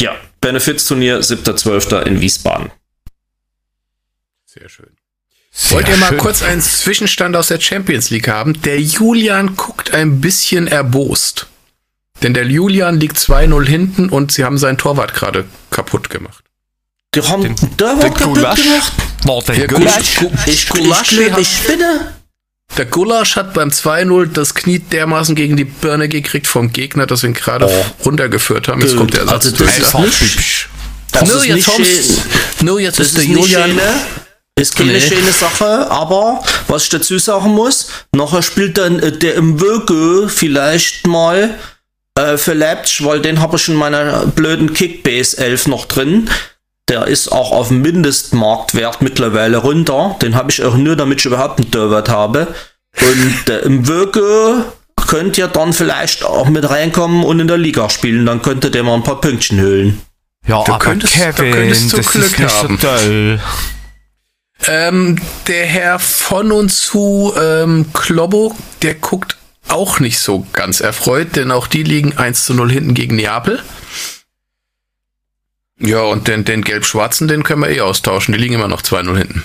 ja, 0.00 0.16
Benefits-Turnier 0.40 1.20
7.12. 1.20 2.06
in 2.06 2.20
Wiesbaden. 2.22 2.70
Sehr 4.46 4.70
schön. 4.70 4.97
Sehr 5.60 5.78
Wollt 5.78 5.88
ihr 5.88 5.96
mal 5.96 6.10
schön. 6.10 6.18
kurz 6.18 6.42
einen 6.44 6.62
Zwischenstand 6.62 7.34
aus 7.34 7.48
der 7.48 7.58
Champions 7.58 8.10
League 8.10 8.28
haben? 8.28 8.62
Der 8.62 8.80
Julian 8.80 9.56
guckt 9.56 9.92
ein 9.92 10.20
bisschen 10.20 10.68
erbost. 10.68 11.48
Denn 12.22 12.32
der 12.32 12.46
Julian 12.46 13.00
liegt 13.00 13.18
2-0 13.18 13.66
hinten 13.66 14.08
und 14.08 14.30
sie 14.30 14.44
haben 14.44 14.56
seinen 14.56 14.78
Torwart 14.78 15.14
gerade 15.14 15.46
kaputt 15.70 16.10
gemacht. 16.10 16.44
Die 17.12 17.22
haben 17.22 17.42
den, 17.42 17.56
Torwart 17.76 18.16
kaputt 18.16 18.34
Gulasch. 18.34 18.62
gemacht? 18.62 18.92
Boah, 19.24 19.42
der, 19.42 19.56
der 19.56 19.66
Gulasch. 19.66 20.14
Gulasch. 20.14 20.46
Ich, 20.46 20.68
Gulasch 20.68 21.12
ich, 21.12 21.20
ich, 21.20 21.36
ich 21.38 21.48
spinne. 21.48 22.14
Der 22.76 22.84
Gulasch 22.84 23.34
hat 23.34 23.52
beim 23.52 23.70
2-0 23.70 24.26
das 24.26 24.54
Knie 24.54 24.78
dermaßen 24.78 25.34
gegen 25.34 25.56
die 25.56 25.64
Birne 25.64 26.08
gekriegt 26.08 26.46
vom 26.46 26.72
Gegner, 26.72 27.06
dass 27.06 27.24
wir 27.24 27.30
ihn 27.30 27.34
gerade 27.34 27.66
oh. 27.66 28.04
runtergeführt 28.04 28.68
haben. 28.68 28.80
Jetzt 28.80 28.96
kommt 28.96 29.14
der 29.14 29.22
Ersatz. 29.22 29.46
Also 29.46 29.64
das 29.64 29.78
ist 29.78 29.94
nicht, 29.98 30.68
das 31.10 31.28
no, 31.28 31.34
ist 31.34 31.46
jetzt 31.46 31.78
nicht 31.80 32.62
no, 32.62 32.78
jetzt 32.78 33.00
ist 33.00 33.16
der 33.16 33.24
Julian. 33.24 33.70
Schöne. 33.70 33.82
Ist 34.58 34.76
keine 34.76 34.92
nee. 34.92 35.00
schöne 35.00 35.32
Sache, 35.32 35.90
aber 35.90 36.42
was 36.66 36.84
ich 36.84 36.88
dazu 36.88 37.18
sagen 37.18 37.52
muss, 37.52 37.88
nachher 38.12 38.42
spielt 38.42 38.76
dann 38.76 38.98
äh, 38.98 39.12
der 39.12 39.34
im 39.34 39.60
Wöge 39.60 40.28
vielleicht 40.28 41.06
mal 41.06 41.54
äh, 42.16 42.36
für 42.36 42.54
Leipzig, 42.54 43.04
weil 43.06 43.20
den 43.20 43.40
habe 43.40 43.56
ich 43.56 43.68
in 43.68 43.76
meiner 43.76 44.26
blöden 44.26 44.72
Kickbase 44.72 45.38
11 45.38 45.68
noch 45.68 45.84
drin. 45.84 46.28
Der 46.88 47.06
ist 47.06 47.30
auch 47.30 47.52
auf 47.52 47.70
Mindestmarktwert 47.70 49.02
mittlerweile 49.02 49.58
runter. 49.58 50.16
Den 50.22 50.34
habe 50.34 50.50
ich 50.50 50.64
auch 50.64 50.74
nur, 50.74 50.96
damit 50.96 51.20
ich 51.20 51.26
überhaupt 51.26 51.60
einen 51.60 51.70
Torwart 51.70 52.08
habe. 52.08 52.48
Und 53.00 53.48
äh, 53.50 53.58
im 53.60 53.86
Wöge 53.86 54.64
könnt 55.06 55.38
ihr 55.38 55.48
dann 55.48 55.72
vielleicht 55.72 56.24
auch 56.24 56.48
mit 56.48 56.68
reinkommen 56.68 57.22
und 57.24 57.38
in 57.38 57.46
der 57.46 57.58
Liga 57.58 57.88
spielen. 57.90 58.26
Dann 58.26 58.42
könntet 58.42 58.74
ihr 58.74 58.82
mal 58.82 58.94
ein 58.94 59.04
paar 59.04 59.20
Pünktchen 59.20 59.60
höhlen. 59.60 60.00
Ja, 60.46 60.64
du 60.64 60.72
aber 60.72 60.84
könntest, 60.84 61.14
Kevin, 61.14 61.52
könntest 61.52 61.96
das 61.96 62.06
Glück 62.10 62.24
ist 62.24 62.38
nicht 62.38 62.62
haben. 62.62 62.78
so 62.80 62.88
toll. 62.88 63.40
Ähm, 64.66 65.16
der 65.46 65.66
Herr 65.66 65.98
von 65.98 66.52
und 66.52 66.70
zu 66.70 67.32
ähm, 67.38 67.86
Klobbo, 67.92 68.56
der 68.82 68.94
guckt 68.94 69.36
auch 69.68 70.00
nicht 70.00 70.18
so 70.18 70.46
ganz 70.52 70.80
erfreut, 70.80 71.36
denn 71.36 71.50
auch 71.50 71.66
die 71.66 71.82
liegen 71.82 72.16
1 72.16 72.44
zu 72.44 72.54
0 72.54 72.70
hinten 72.70 72.94
gegen 72.94 73.16
Neapel. 73.16 73.62
Ja, 75.78 76.02
und 76.02 76.26
den, 76.26 76.44
den 76.44 76.62
gelb-schwarzen, 76.62 77.28
den 77.28 77.44
können 77.44 77.62
wir 77.62 77.70
eh 77.70 77.80
austauschen. 77.80 78.32
Die 78.32 78.40
liegen 78.40 78.54
immer 78.54 78.68
noch 78.68 78.82
2-0 78.82 79.16
hinten. 79.16 79.44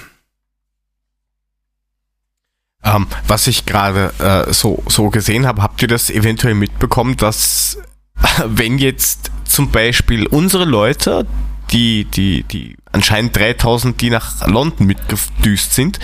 Ähm, 2.84 3.07
was 3.27 3.48
ich 3.48 3.65
gerade 3.65 4.14
äh, 4.19 4.52
so, 4.52 4.84
so 4.88 5.10
gesehen 5.10 5.45
habe, 5.45 5.61
habt 5.61 5.81
ihr 5.81 5.88
das 5.88 6.10
eventuell 6.10 6.56
mitbekommen, 6.56 7.15
dass 7.18 7.77
wenn 8.45 8.77
jetzt 8.77 9.31
zum 9.45 9.72
Beispiel 9.72 10.26
unsere 10.26 10.65
Leute, 10.65 11.26
die, 11.72 12.06
die, 12.06 12.44
die 12.44 12.76
anscheinend 12.94 13.36
3000, 13.36 13.99
die 13.99 14.10
nach 14.10 14.48
London 14.48 14.88
mitgedüst 14.88 15.74
sind, 15.74 15.99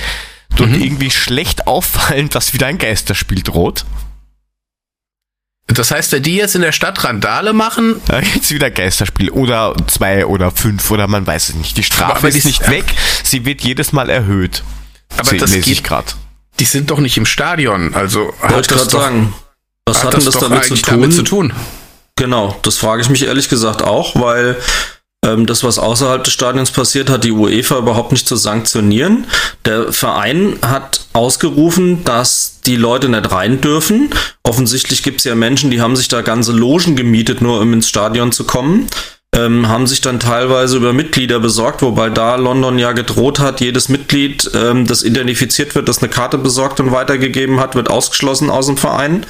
dort 0.56 0.72
mhm. 0.72 0.82
irgendwie 0.82 1.12
schlecht 1.12 1.68
auffallen, 1.68 2.30
dass 2.30 2.54
wieder 2.54 2.68
ein 2.68 2.78
Geisterspiel 2.78 3.42
droht. 3.42 3.86
Das 5.68 5.92
heißt, 5.92 6.12
wenn 6.12 6.24
die 6.24 6.36
jetzt 6.36 6.56
in 6.56 6.62
der 6.62 6.72
Stadt 6.72 7.04
Randale 7.04 7.54
machen, 7.54 8.02
Da 8.08 8.22
gibt's 8.22 8.50
wieder 8.50 8.72
Geisterspiel 8.72 9.30
oder 9.30 9.76
zwei 9.86 10.26
oder 10.26 10.50
fünf 10.50 10.90
oder 10.90 11.08
man 11.08 11.28
weiß 11.28 11.50
es 11.50 11.56
nicht. 11.56 11.78
Die 11.78 11.84
Strafe 11.84 12.28
ist 12.28 12.46
nicht 12.46 12.70
weg, 12.70 12.86
sie 13.24 13.46
wird 13.46 13.62
jedes 13.62 13.92
Mal 13.92 14.10
erhöht. 14.10 14.64
Aber 15.18 15.32
das 15.38 15.52
lese 15.52 15.70
ich 15.70 15.78
geht- 15.78 15.84
gerade. 15.84 16.08
die 16.60 16.66
sind 16.66 16.90
doch 16.90 17.00
nicht 17.00 17.18
im 17.18 17.26
Stadion. 17.28 17.94
Also 17.94 18.34
Wollte 18.42 18.62
ich 18.62 18.68
das 18.68 18.78
gerade 18.78 18.90
sagen. 18.90 19.34
Was 19.86 20.00
hat 20.00 20.06
hat 20.06 20.14
denn 20.16 20.26
das 20.26 20.34
doch 20.36 20.50
damit 20.50 20.66
zu 20.66 20.76
tun? 20.76 20.84
damit 20.86 21.14
zu 21.14 21.24
tun? 21.24 21.54
Genau, 22.16 22.60
das 22.64 22.78
frage 22.78 23.02
ich 23.02 23.10
mich 23.10 23.26
ehrlich 23.26 23.48
gesagt 23.48 23.82
auch, 23.82 24.16
weil 24.16 24.58
ähm, 25.34 25.46
das, 25.46 25.64
was 25.64 25.80
außerhalb 25.80 26.24
des 26.24 26.34
Stadions 26.34 26.72
passiert, 26.72 27.10
hat 27.10 27.24
die 27.24 27.32
UEFA 27.32 27.78
überhaupt 27.78 28.12
nicht 28.12 28.28
zu 28.28 28.36
sanktionieren. 28.36 29.26
Der 29.66 29.92
Verein 29.92 30.58
hat 30.62 31.02
ausgerufen, 31.14 32.04
dass 32.04 32.60
die 32.66 32.76
Leute 32.76 33.10
nicht 33.10 33.32
rein 33.32 33.62
dürfen. 33.62 34.10
Offensichtlich 34.44 35.04
gibt 35.04 35.20
es 35.20 35.26
ja 35.26 35.36
Menschen, 35.36 35.72
die 35.72 35.82
haben 35.82 35.96
sich 35.96 36.08
da 36.08 36.22
ganze 36.22 36.52
Logen 36.52 36.96
gemietet, 36.96 37.42
nur 37.42 37.60
um 37.60 37.74
ins 37.74 37.90
Stadion 37.90 38.32
zu 38.32 38.44
kommen. 38.44 38.88
Ähm, 39.36 39.68
haben 39.68 39.86
sich 39.86 40.02
dann 40.02 40.20
teilweise 40.20 40.78
über 40.78 40.92
Mitglieder 40.92 41.40
besorgt, 41.40 41.84
wobei 41.84 42.10
da 42.10 42.36
London 42.36 42.80
ja 42.80 42.94
gedroht 42.94 43.38
hat, 43.40 43.62
jedes 43.62 43.88
Mitglied, 43.88 44.50
ähm, 44.56 44.88
das 44.88 45.04
identifiziert 45.04 45.76
wird, 45.76 45.88
das 45.88 46.00
eine 46.00 46.10
Karte 46.10 46.40
besorgt 46.40 46.80
und 46.80 46.92
weitergegeben 46.92 47.60
hat, 47.60 47.76
wird 47.76 47.92
ausgeschlossen 47.92 48.50
aus 48.50 48.66
dem 48.66 48.78
Verein 48.78 49.28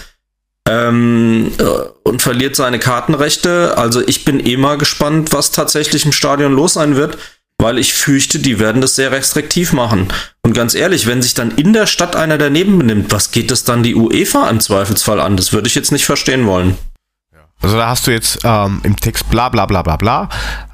ähm, 0.69 1.51
äh, 1.57 1.63
und 2.03 2.21
verliert 2.21 2.55
seine 2.55 2.79
Kartenrechte. 2.79 3.77
Also 3.77 4.05
ich 4.07 4.25
bin 4.25 4.45
eh 4.45 4.57
mal 4.57 4.77
gespannt, 4.77 5.33
was 5.33 5.51
tatsächlich 5.51 6.05
im 6.05 6.11
Stadion 6.11 6.53
los 6.53 6.73
sein 6.73 6.95
wird, 6.95 7.17
weil 7.57 7.77
ich 7.77 7.93
fürchte, 7.93 8.39
die 8.39 8.59
werden 8.59 8.81
das 8.81 8.95
sehr 8.95 9.11
restriktiv 9.11 9.73
machen. 9.73 10.07
Und 10.43 10.53
ganz 10.53 10.75
ehrlich, 10.75 11.07
wenn 11.07 11.21
sich 11.21 11.33
dann 11.33 11.51
in 11.51 11.73
der 11.73 11.87
Stadt 11.87 12.15
einer 12.15 12.37
daneben 12.37 12.77
benimmt, 12.77 13.11
was 13.11 13.31
geht 13.31 13.51
es 13.51 13.63
dann 13.63 13.83
die 13.83 13.95
UEFA 13.95 14.49
im 14.49 14.59
Zweifelsfall 14.59 15.19
an? 15.19 15.37
Das 15.37 15.53
würde 15.53 15.67
ich 15.67 15.75
jetzt 15.75 15.91
nicht 15.91 16.05
verstehen 16.05 16.45
wollen. 16.45 16.77
Also 17.61 17.75
da 17.75 17.89
hast 17.89 18.07
du 18.07 18.11
jetzt 18.11 18.39
ähm, 18.45 18.79
im 18.83 18.95
Text 18.95 19.29
bla 19.29 19.49
bla 19.49 19.65
bla 19.65 19.81
bla 19.81 19.97
bla. 19.97 20.29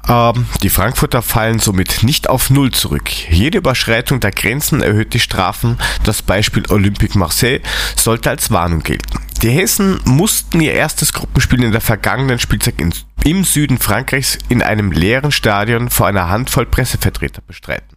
Ähm, 0.08 0.46
die 0.62 0.70
Frankfurter 0.70 1.20
fallen 1.20 1.58
somit 1.58 2.04
nicht 2.04 2.30
auf 2.30 2.48
Null 2.48 2.70
zurück. 2.70 3.10
Jede 3.28 3.58
Überschreitung 3.58 4.20
der 4.20 4.30
Grenzen 4.30 4.82
erhöht 4.82 5.12
die 5.12 5.18
Strafen. 5.18 5.78
Das 6.04 6.22
Beispiel 6.22 6.62
Olympique 6.68 7.18
Marseille 7.18 7.60
sollte 7.96 8.30
als 8.30 8.52
Warnung 8.52 8.84
gelten. 8.84 9.25
Die 9.42 9.50
Hessen 9.50 10.00
mussten 10.04 10.60
ihr 10.60 10.72
erstes 10.72 11.12
Gruppenspiel 11.12 11.62
in 11.62 11.72
der 11.72 11.80
vergangenen 11.80 12.38
Spielzeit 12.38 12.80
in, 12.80 12.92
im 13.24 13.44
Süden 13.44 13.78
Frankreichs 13.78 14.38
in 14.48 14.62
einem 14.62 14.92
leeren 14.92 15.32
Stadion 15.32 15.90
vor 15.90 16.06
einer 16.06 16.28
Handvoll 16.28 16.66
Pressevertreter 16.66 17.42
bestreiten. 17.46 17.96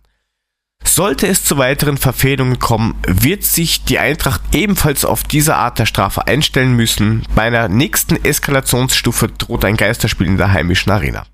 Sollte 0.83 1.27
es 1.27 1.43
zu 1.43 1.57
weiteren 1.57 1.97
Verfehlungen 1.97 2.57
kommen, 2.59 2.95
wird 3.05 3.43
sich 3.43 3.83
die 3.83 3.99
Eintracht 3.99 4.41
ebenfalls 4.53 5.05
auf 5.05 5.23
diese 5.23 5.55
Art 5.55 5.77
der 5.77 5.85
Strafe 5.85 6.25
einstellen 6.27 6.73
müssen. 6.73 7.23
Bei 7.35 7.43
einer 7.43 7.67
nächsten 7.67 8.23
Eskalationsstufe 8.23 9.27
droht 9.27 9.65
ein 9.65 9.77
Geisterspiel 9.77 10.27
in 10.27 10.37
der 10.37 10.51
heimischen 10.53 10.91
Arena. 10.91 11.25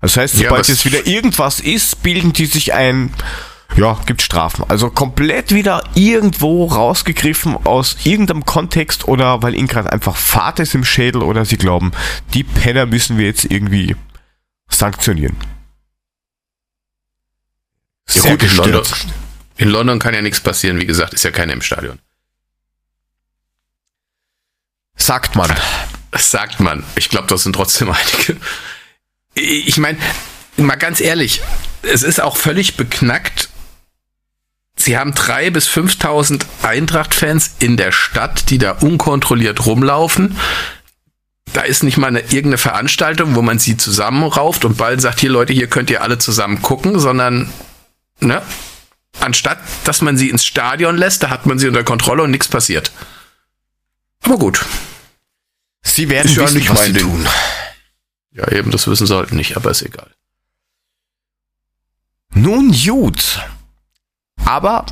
Das 0.00 0.16
heißt, 0.16 0.34
Ja, 0.34 0.44
sobald 0.44 0.60
was- 0.60 0.68
jetzt 0.68 0.84
wieder 0.84 1.06
irgendwas 1.06 1.60
ist, 1.60 2.02
bilden 2.02 2.32
die 2.32 2.46
sich 2.46 2.72
ein, 2.74 3.12
ja, 3.76 3.98
gibt 4.06 4.22
Strafen. 4.22 4.64
Also 4.68 4.90
komplett 4.90 5.52
wieder 5.52 5.84
irgendwo 5.94 6.66
rausgegriffen 6.66 7.56
aus 7.66 7.96
irgendeinem 8.04 8.44
Kontext 8.44 9.06
oder 9.06 9.42
weil 9.42 9.54
ihnen 9.54 9.68
gerade 9.68 9.92
einfach 9.92 10.16
Fahrt 10.16 10.60
ist 10.60 10.74
im 10.74 10.84
Schädel 10.84 11.22
oder 11.22 11.44
sie 11.44 11.56
glauben, 11.56 11.92
die 12.34 12.44
Penner 12.44 12.86
müssen 12.86 13.18
wir 13.18 13.26
jetzt 13.26 13.44
irgendwie 13.44 13.96
sanktionieren. 14.68 15.36
Ja, 18.08 18.22
Sehr 18.22 18.36
gut, 18.36 18.42
in. 18.50 18.56
London, 18.56 18.84
in 19.56 19.68
London 19.68 19.98
kann 19.98 20.14
ja 20.14 20.22
nichts 20.22 20.40
passieren, 20.40 20.80
wie 20.80 20.86
gesagt, 20.86 21.14
ist 21.14 21.24
ja 21.24 21.30
keiner 21.30 21.52
im 21.52 21.62
Stadion. 21.62 21.98
Sagt 24.96 25.36
man. 25.36 25.54
Das 26.10 26.30
sagt 26.30 26.60
man. 26.60 26.84
Ich 26.96 27.10
glaube, 27.10 27.26
das 27.28 27.42
sind 27.42 27.52
trotzdem 27.52 27.90
einige. 27.90 28.36
Ich 29.34 29.76
meine, 29.76 29.98
mal 30.56 30.76
ganz 30.76 31.00
ehrlich, 31.00 31.42
es 31.82 32.02
ist 32.02 32.20
auch 32.20 32.36
völlig 32.36 32.76
beknackt. 32.76 33.45
Sie 34.78 34.98
haben 34.98 35.14
drei 35.14 35.50
bis 35.50 35.68
5.000 35.68 36.44
Eintracht-Fans 36.62 37.56
in 37.58 37.76
der 37.76 37.92
Stadt, 37.92 38.50
die 38.50 38.58
da 38.58 38.72
unkontrolliert 38.72 39.64
rumlaufen. 39.66 40.36
Da 41.52 41.62
ist 41.62 41.82
nicht 41.82 41.96
mal 41.96 42.08
eine, 42.08 42.20
irgendeine 42.20 42.58
Veranstaltung, 42.58 43.34
wo 43.34 43.42
man 43.42 43.58
sie 43.58 43.76
zusammenrauft 43.78 44.64
und 44.66 44.76
bald 44.76 45.00
sagt, 45.00 45.20
hier 45.20 45.30
Leute, 45.30 45.54
hier 45.54 45.68
könnt 45.68 45.88
ihr 45.90 46.02
alle 46.02 46.18
zusammen 46.18 46.60
gucken, 46.60 46.98
sondern, 46.98 47.50
ne? 48.20 48.42
Anstatt, 49.20 49.58
dass 49.84 50.02
man 50.02 50.18
sie 50.18 50.28
ins 50.28 50.44
Stadion 50.44 50.98
lässt, 50.98 51.22
da 51.22 51.30
hat 51.30 51.46
man 51.46 51.58
sie 51.58 51.68
unter 51.68 51.84
Kontrolle 51.84 52.22
und 52.22 52.30
nichts 52.30 52.48
passiert. 52.48 52.92
Aber 54.22 54.36
gut. 54.36 54.64
Sie 55.82 56.10
werden 56.10 56.28
Ist 56.28 56.36
ja 56.36 56.42
wissen, 56.44 56.58
nicht 56.58 56.68
was 56.68 56.84
sie 56.84 56.92
Ding. 56.92 57.02
tun. 57.02 57.26
Ja, 58.32 58.52
eben, 58.52 58.70
das 58.70 58.86
wissen 58.86 59.06
sollten 59.06 59.36
nicht, 59.36 59.56
aber 59.56 59.70
ist 59.70 59.80
egal. 59.80 60.10
Nun 62.34 62.72
gut. 62.72 63.40
Aber 64.46 64.86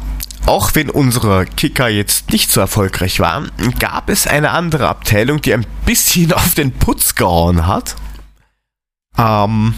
auch 0.47 0.75
wenn 0.75 0.91
unsere 0.91 1.47
Kicker 1.47 1.89
jetzt 1.89 2.31
nicht 2.31 2.51
so 2.51 2.61
erfolgreich 2.61 3.21
waren, 3.21 3.53
gab 3.79 4.11
es 4.11 4.27
eine 4.27 4.51
andere 4.51 4.89
Abteilung, 4.89 5.41
die 5.41 5.55
ein 5.55 5.65
bisschen 5.87 6.33
auf 6.33 6.55
den 6.55 6.73
Putz 6.73 7.15
gehauen 7.15 7.67
hat. 7.67 7.95
Ähm, 9.17 9.75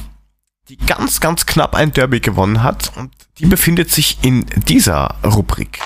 die 0.71 0.79
ganz, 0.79 1.21
ganz 1.21 1.45
knapp 1.45 1.75
ein 1.75 1.93
Derby 1.93 2.21
gewonnen 2.21 2.63
hat 2.63 2.97
und 2.97 3.13
die 3.39 3.47
befindet 3.47 3.91
sich 3.93 4.19
in 4.23 4.47
dieser 4.67 5.15
Rubrik. 5.23 5.79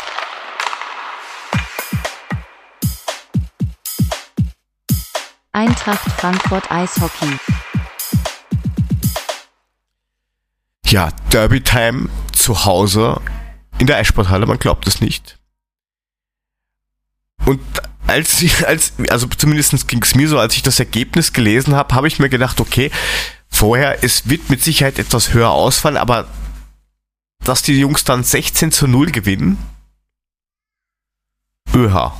Eintracht 5.52 6.12
Frankfurt 6.12 6.70
Eishockey. 6.70 7.38
Ja, 10.86 11.10
Derby 11.32 11.60
Time 11.60 12.08
zu 12.32 12.64
Hause 12.64 13.20
in 13.80 13.86
der 13.86 13.96
Eissporthalle, 13.96 14.46
man 14.46 14.58
glaubt 14.58 14.86
es 14.86 15.00
nicht. 15.00 15.38
Und 17.46 17.60
als 18.06 18.38
sie, 18.38 18.50
als, 18.66 18.92
also 19.08 19.26
zumindest 19.26 19.88
ging 19.88 20.02
es 20.02 20.14
mir 20.14 20.28
so, 20.28 20.38
als 20.38 20.54
ich 20.54 20.62
das 20.62 20.78
Ergebnis 20.78 21.32
gelesen 21.32 21.74
habe, 21.74 21.94
habe 21.94 22.06
ich 22.06 22.18
mir 22.18 22.28
gedacht, 22.28 22.60
okay, 22.60 22.90
vorher, 23.48 24.04
es 24.04 24.28
wird 24.28 24.50
mit 24.50 24.62
Sicherheit 24.62 24.98
etwas 24.98 25.32
höher 25.32 25.50
ausfallen, 25.50 25.96
aber 25.96 26.28
dass 27.44 27.62
die 27.62 27.78
Jungs 27.78 28.04
dann 28.04 28.22
16 28.22 28.70
zu 28.70 28.86
0 28.86 29.10
gewinnen, 29.10 29.58
öha. 31.74 32.14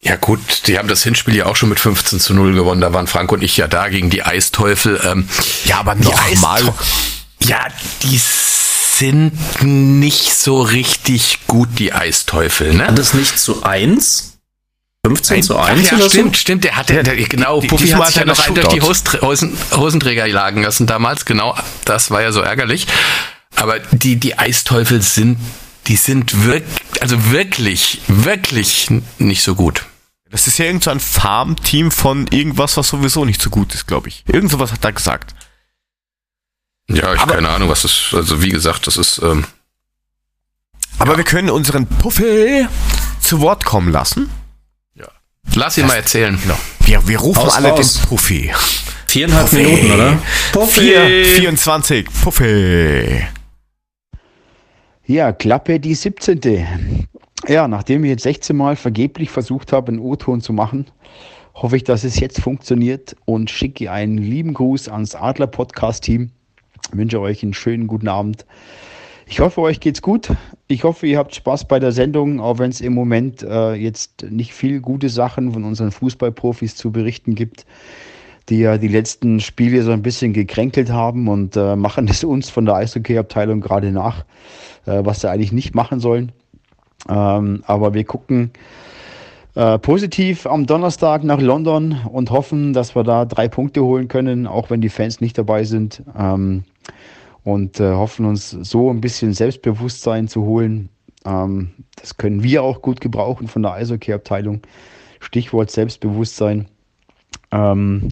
Ja 0.00 0.16
gut, 0.16 0.66
die 0.66 0.78
haben 0.78 0.88
das 0.88 1.02
Hinspiel 1.02 1.34
ja 1.34 1.46
auch 1.46 1.56
schon 1.56 1.68
mit 1.68 1.80
15 1.80 2.20
zu 2.20 2.32
0 2.32 2.54
gewonnen. 2.54 2.80
Da 2.80 2.92
waren 2.94 3.08
Frank 3.08 3.32
und 3.32 3.42
ich 3.42 3.56
ja 3.56 3.66
da 3.66 3.88
gegen 3.88 4.10
die 4.10 4.22
Eisteufel. 4.22 5.00
Ähm, 5.04 5.28
Ja, 5.64 5.80
aber 5.80 5.96
nochmal. 5.96 6.72
Ja, 7.40 7.66
die 8.02 8.18
sind 8.98 9.32
nicht 9.62 10.34
so 10.34 10.60
richtig 10.62 11.40
gut, 11.46 11.68
die 11.78 11.92
Eisteufel, 11.92 12.74
ne? 12.74 12.86
Hat 12.86 12.98
es 12.98 13.14
nicht 13.14 13.38
zu 13.38 13.62
1? 13.62 14.38
15 15.06 15.42
zu 15.44 15.56
Ach 15.56 15.68
1 15.68 15.90
ja, 15.90 15.96
oder 15.96 16.10
stimmt, 16.10 16.36
stimmt. 16.36 16.64
Der 16.64 16.76
hat, 16.76 16.88
der, 16.88 17.02
der, 17.02 17.14
genau, 17.16 17.60
die- 17.60 17.68
Puffy 17.68 17.84
diesmal 17.84 18.02
hat 18.08 18.14
sich 18.14 18.20
ja 18.20 18.26
noch 18.26 18.38
einen 18.38 18.54
das 18.56 18.64
durch 18.64 18.74
die 18.74 19.20
Hosen, 19.24 19.56
Hosenträger 19.72 20.26
jagen 20.26 20.62
lassen 20.62 20.86
damals. 20.86 21.24
Genau, 21.24 21.56
das 21.84 22.10
war 22.10 22.20
ja 22.22 22.32
so 22.32 22.40
ärgerlich. 22.40 22.86
Aber 23.54 23.78
die, 23.78 24.16
die 24.16 24.38
Eisteufel 24.38 25.00
sind, 25.02 25.38
die 25.86 25.96
sind 25.96 26.44
wirklich, 26.44 27.00
also 27.00 27.30
wirklich, 27.30 28.00
wirklich 28.08 28.88
nicht 29.18 29.42
so 29.42 29.54
gut. 29.54 29.84
Das 30.30 30.46
ist 30.46 30.58
ja 30.58 30.66
irgend 30.66 30.84
so 30.84 30.90
ein 30.90 31.00
Farm-Team 31.00 31.90
von 31.90 32.26
irgendwas, 32.26 32.76
was 32.76 32.88
sowieso 32.88 33.24
nicht 33.24 33.40
so 33.40 33.48
gut 33.48 33.74
ist, 33.74 33.86
glaube 33.86 34.08
ich. 34.08 34.24
Irgend 34.26 34.50
sowas 34.50 34.72
hat 34.72 34.84
er 34.84 34.92
gesagt. 34.92 35.34
Ja, 36.90 37.12
ich 37.14 37.20
Aber- 37.20 37.34
keine 37.34 37.48
Ahnung, 37.50 37.68
was 37.68 37.82
das, 37.82 38.10
also 38.14 38.42
wie 38.42 38.48
gesagt, 38.50 38.86
das 38.86 38.96
ist, 38.96 39.20
ähm, 39.22 39.44
Aber 40.98 41.16
wir 41.16 41.24
können 41.24 41.50
unseren 41.50 41.86
Puffel 41.86 42.68
zu 43.20 43.40
Wort 43.40 43.64
kommen 43.64 43.92
lassen. 43.92 44.30
lass 45.54 45.78
ihn 45.78 45.86
mal 45.86 45.94
erzählen. 45.96 46.38
Genau. 46.42 46.58
Wir, 46.80 47.06
wir 47.08 47.18
rufen 47.18 47.42
Haus 47.42 47.54
alle 47.56 47.70
raus. 47.70 47.94
den 48.00 48.08
Puffy. 48.08 48.52
Viereinhalb 49.06 49.48
Puffy. 49.50 49.62
Minuten, 49.62 49.92
oder? 49.92 50.66
4, 50.66 51.24
24, 51.24 52.06
Puffy. 52.22 53.22
Ja, 55.06 55.32
Klappe 55.32 55.80
die 55.80 55.94
17. 55.94 57.06
Ja, 57.46 57.66
nachdem 57.68 58.04
ich 58.04 58.10
jetzt 58.10 58.22
16 58.24 58.56
Mal 58.56 58.76
vergeblich 58.76 59.30
versucht 59.30 59.72
habe, 59.72 59.88
einen 59.88 60.00
O-Ton 60.00 60.40
zu 60.42 60.52
machen, 60.52 60.86
hoffe 61.54 61.76
ich, 61.76 61.84
dass 61.84 62.04
es 62.04 62.20
jetzt 62.20 62.40
funktioniert 62.40 63.16
und 63.24 63.50
schicke 63.50 63.90
einen 63.90 64.18
lieben 64.18 64.54
Gruß 64.54 64.88
ans 64.88 65.14
Adler 65.14 65.46
Podcast 65.46 66.04
Team. 66.04 66.32
Wünsche 66.92 67.20
euch 67.20 67.42
einen 67.42 67.54
schönen 67.54 67.86
guten 67.86 68.08
Abend. 68.08 68.46
Ich 69.26 69.40
hoffe, 69.40 69.60
euch 69.60 69.80
geht's 69.80 70.00
gut. 70.00 70.30
Ich 70.68 70.84
hoffe, 70.84 71.06
ihr 71.06 71.18
habt 71.18 71.34
Spaß 71.34 71.66
bei 71.66 71.78
der 71.78 71.92
Sendung, 71.92 72.40
auch 72.40 72.58
wenn 72.58 72.70
es 72.70 72.80
im 72.80 72.94
Moment 72.94 73.42
äh, 73.42 73.74
jetzt 73.74 74.26
nicht 74.30 74.54
viel 74.54 74.80
gute 74.80 75.10
Sachen 75.10 75.52
von 75.52 75.64
unseren 75.64 75.90
Fußballprofis 75.90 76.76
zu 76.76 76.90
berichten 76.90 77.34
gibt, 77.34 77.66
die 78.48 78.60
ja 78.60 78.78
die 78.78 78.88
letzten 78.88 79.40
Spiele 79.40 79.82
so 79.82 79.92
ein 79.92 80.02
bisschen 80.02 80.32
gekränkelt 80.32 80.90
haben 80.90 81.28
und 81.28 81.56
äh, 81.56 81.76
machen 81.76 82.08
es 82.08 82.24
uns 82.24 82.48
von 82.48 82.64
der 82.64 82.76
Eishockey-Abteilung 82.76 83.60
gerade 83.60 83.92
nach, 83.92 84.24
äh, 84.86 85.04
was 85.04 85.20
sie 85.20 85.30
eigentlich 85.30 85.52
nicht 85.52 85.74
machen 85.74 86.00
sollen. 86.00 86.32
Ähm, 87.08 87.62
aber 87.66 87.92
wir 87.92 88.04
gucken, 88.04 88.50
äh, 89.54 89.78
positiv 89.78 90.46
am 90.46 90.66
Donnerstag 90.66 91.24
nach 91.24 91.40
London 91.40 91.98
und 92.12 92.30
hoffen, 92.30 92.72
dass 92.72 92.94
wir 92.94 93.04
da 93.04 93.24
drei 93.24 93.48
Punkte 93.48 93.82
holen 93.82 94.08
können, 94.08 94.46
auch 94.46 94.70
wenn 94.70 94.80
die 94.80 94.88
Fans 94.88 95.20
nicht 95.20 95.36
dabei 95.36 95.64
sind. 95.64 96.02
Ähm, 96.18 96.64
und 97.48 97.80
äh, 97.80 97.92
hoffen 97.92 98.26
uns 98.26 98.50
so 98.50 98.90
ein 98.90 99.00
bisschen 99.00 99.32
Selbstbewusstsein 99.32 100.28
zu 100.28 100.42
holen. 100.44 100.90
Ähm, 101.24 101.70
das 101.96 102.18
können 102.18 102.42
wir 102.42 102.62
auch 102.62 102.82
gut 102.82 103.00
gebrauchen 103.00 103.48
von 103.48 103.62
der 103.62 103.72
Eishockey-Abteilung. 103.72 104.60
Stichwort 105.20 105.70
Selbstbewusstsein. 105.70 106.66
Ähm, 107.50 108.10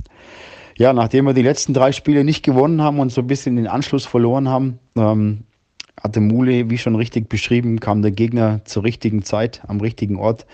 ja, 0.79 0.95
nachdem 0.95 1.27
wir 1.27 1.35
die 1.35 1.43
letzten 1.43 1.75
drei 1.75 1.93
Spiele 1.93 2.25
nicht 2.25 2.43
gewonnen 2.43 2.81
haben 2.81 2.99
und 2.99 3.13
so 3.13 3.21
ein 3.21 3.27
bisschen 3.27 3.57
den 3.57 3.67
Anschluss 3.67 4.07
verloren 4.07 4.49
haben, 4.49 4.79
ähm, 4.97 5.45
hatte 6.03 6.21
Mule, 6.21 6.71
wie 6.71 6.79
schon 6.79 6.97
richtig 6.97 7.29
beschrieben, 7.29 7.79
kam 7.79 8.01
der 8.01 8.13
Gegner 8.13 8.63
zur 8.65 8.85
richtigen 8.85 9.23
Zeit, 9.23 9.61
am 9.67 9.81
richtigen 9.83 10.17
Ort. 10.17 10.47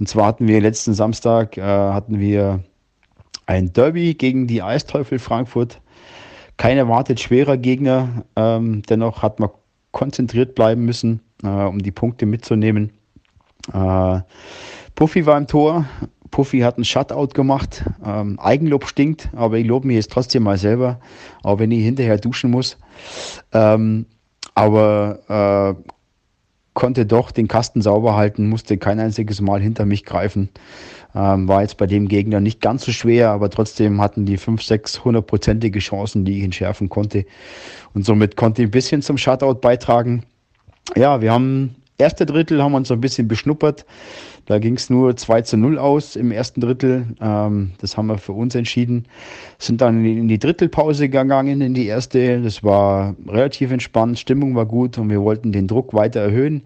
Und 0.00 0.08
zwar 0.08 0.26
hatten 0.26 0.48
wir 0.48 0.60
letzten 0.60 0.94
Samstag 0.94 1.56
äh, 1.56 1.62
hatten 1.62 2.18
wir 2.18 2.64
ein 3.46 3.72
Derby 3.72 4.14
gegen 4.14 4.48
die 4.48 4.62
Eisteufel 4.62 5.20
Frankfurt. 5.20 5.80
Kein 6.56 6.78
erwartet 6.78 7.20
schwerer 7.20 7.56
Gegner, 7.56 8.24
ähm, 8.34 8.82
dennoch 8.82 9.22
hat 9.22 9.40
man 9.40 9.50
konzentriert 9.90 10.54
bleiben 10.54 10.84
müssen, 10.84 11.20
äh, 11.42 11.48
um 11.48 11.78
die 11.78 11.90
Punkte 11.90 12.26
mitzunehmen. 12.26 12.92
Äh, 13.72 14.20
Puffy 14.94 15.26
war 15.26 15.36
im 15.36 15.46
Tor. 15.46 15.86
Puffy 16.30 16.60
hat 16.60 16.76
einen 16.76 16.84
Shutout 16.84 17.28
gemacht. 17.28 17.84
Ähm, 18.04 18.38
Eigenlob 18.38 18.86
stinkt, 18.86 19.30
aber 19.34 19.58
ich 19.58 19.66
lobe 19.66 19.86
mich 19.86 19.96
jetzt 19.96 20.12
trotzdem 20.12 20.42
mal 20.42 20.58
selber, 20.58 21.00
auch 21.42 21.58
wenn 21.58 21.70
ich 21.70 21.82
hinterher 21.82 22.18
duschen 22.18 22.50
muss. 22.50 22.78
Ähm, 23.52 24.06
aber 24.54 25.76
äh, 25.78 25.92
konnte 26.74 27.06
doch 27.06 27.30
den 27.30 27.48
Kasten 27.48 27.80
sauber 27.80 28.16
halten, 28.16 28.48
musste 28.48 28.76
kein 28.76 29.00
einziges 29.00 29.40
Mal 29.40 29.60
hinter 29.60 29.86
mich 29.86 30.04
greifen. 30.04 30.50
Ähm, 31.16 31.48
war 31.48 31.62
jetzt 31.62 31.78
bei 31.78 31.86
dem 31.86 32.08
Gegner 32.08 32.40
nicht 32.40 32.60
ganz 32.60 32.84
so 32.84 32.92
schwer, 32.92 33.30
aber 33.30 33.48
trotzdem 33.48 34.02
hatten 34.02 34.26
die 34.26 34.36
5, 34.36 34.62
6 34.62 35.02
hundertprozentige 35.02 35.78
Chancen, 35.78 36.26
die 36.26 36.38
ich 36.38 36.44
entschärfen 36.44 36.90
konnte. 36.90 37.24
Und 37.94 38.04
somit 38.04 38.36
konnte 38.36 38.60
ich 38.60 38.68
ein 38.68 38.72
bisschen 38.72 39.00
zum 39.00 39.16
Shutout 39.16 39.54
beitragen. 39.54 40.24
Ja, 40.94 41.22
wir 41.22 41.32
haben 41.32 41.74
erste 41.96 42.26
Drittel 42.26 42.62
haben 42.62 42.74
uns 42.74 42.90
ein 42.90 43.00
bisschen 43.00 43.28
beschnuppert. 43.28 43.86
Da 44.46 44.60
ging 44.60 44.74
es 44.74 44.88
nur 44.90 45.16
2 45.16 45.42
zu 45.42 45.56
0 45.56 45.78
aus 45.78 46.14
im 46.14 46.30
ersten 46.30 46.60
Drittel. 46.60 47.06
Ähm, 47.20 47.72
das 47.78 47.96
haben 47.96 48.06
wir 48.06 48.18
für 48.18 48.32
uns 48.32 48.54
entschieden. 48.54 49.06
Sind 49.58 49.80
dann 49.80 50.04
in 50.04 50.28
die 50.28 50.38
Drittelpause 50.38 51.08
gegangen, 51.08 51.60
in 51.60 51.74
die 51.74 51.86
erste. 51.86 52.40
Das 52.40 52.62
war 52.62 53.16
relativ 53.26 53.72
entspannt, 53.72 54.18
Stimmung 54.18 54.54
war 54.54 54.66
gut 54.66 54.98
und 54.98 55.10
wir 55.10 55.20
wollten 55.20 55.52
den 55.52 55.66
Druck 55.66 55.94
weiter 55.94 56.20
erhöhen. 56.20 56.62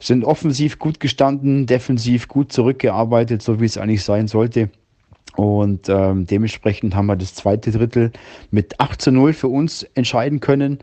Sind 0.00 0.24
offensiv 0.24 0.78
gut 0.78 1.00
gestanden, 1.00 1.66
defensiv 1.66 2.28
gut 2.28 2.52
zurückgearbeitet, 2.52 3.42
so 3.42 3.60
wie 3.60 3.64
es 3.64 3.78
eigentlich 3.78 4.04
sein 4.04 4.28
sollte. 4.28 4.70
Und 5.36 5.88
ähm, 5.88 6.26
dementsprechend 6.26 6.96
haben 6.96 7.06
wir 7.06 7.14
das 7.14 7.34
zweite 7.34 7.70
Drittel 7.70 8.10
mit 8.50 8.80
8 8.80 9.00
zu 9.00 9.12
0 9.12 9.32
für 9.32 9.46
uns 9.46 9.84
entscheiden 9.94 10.40
können. 10.40 10.78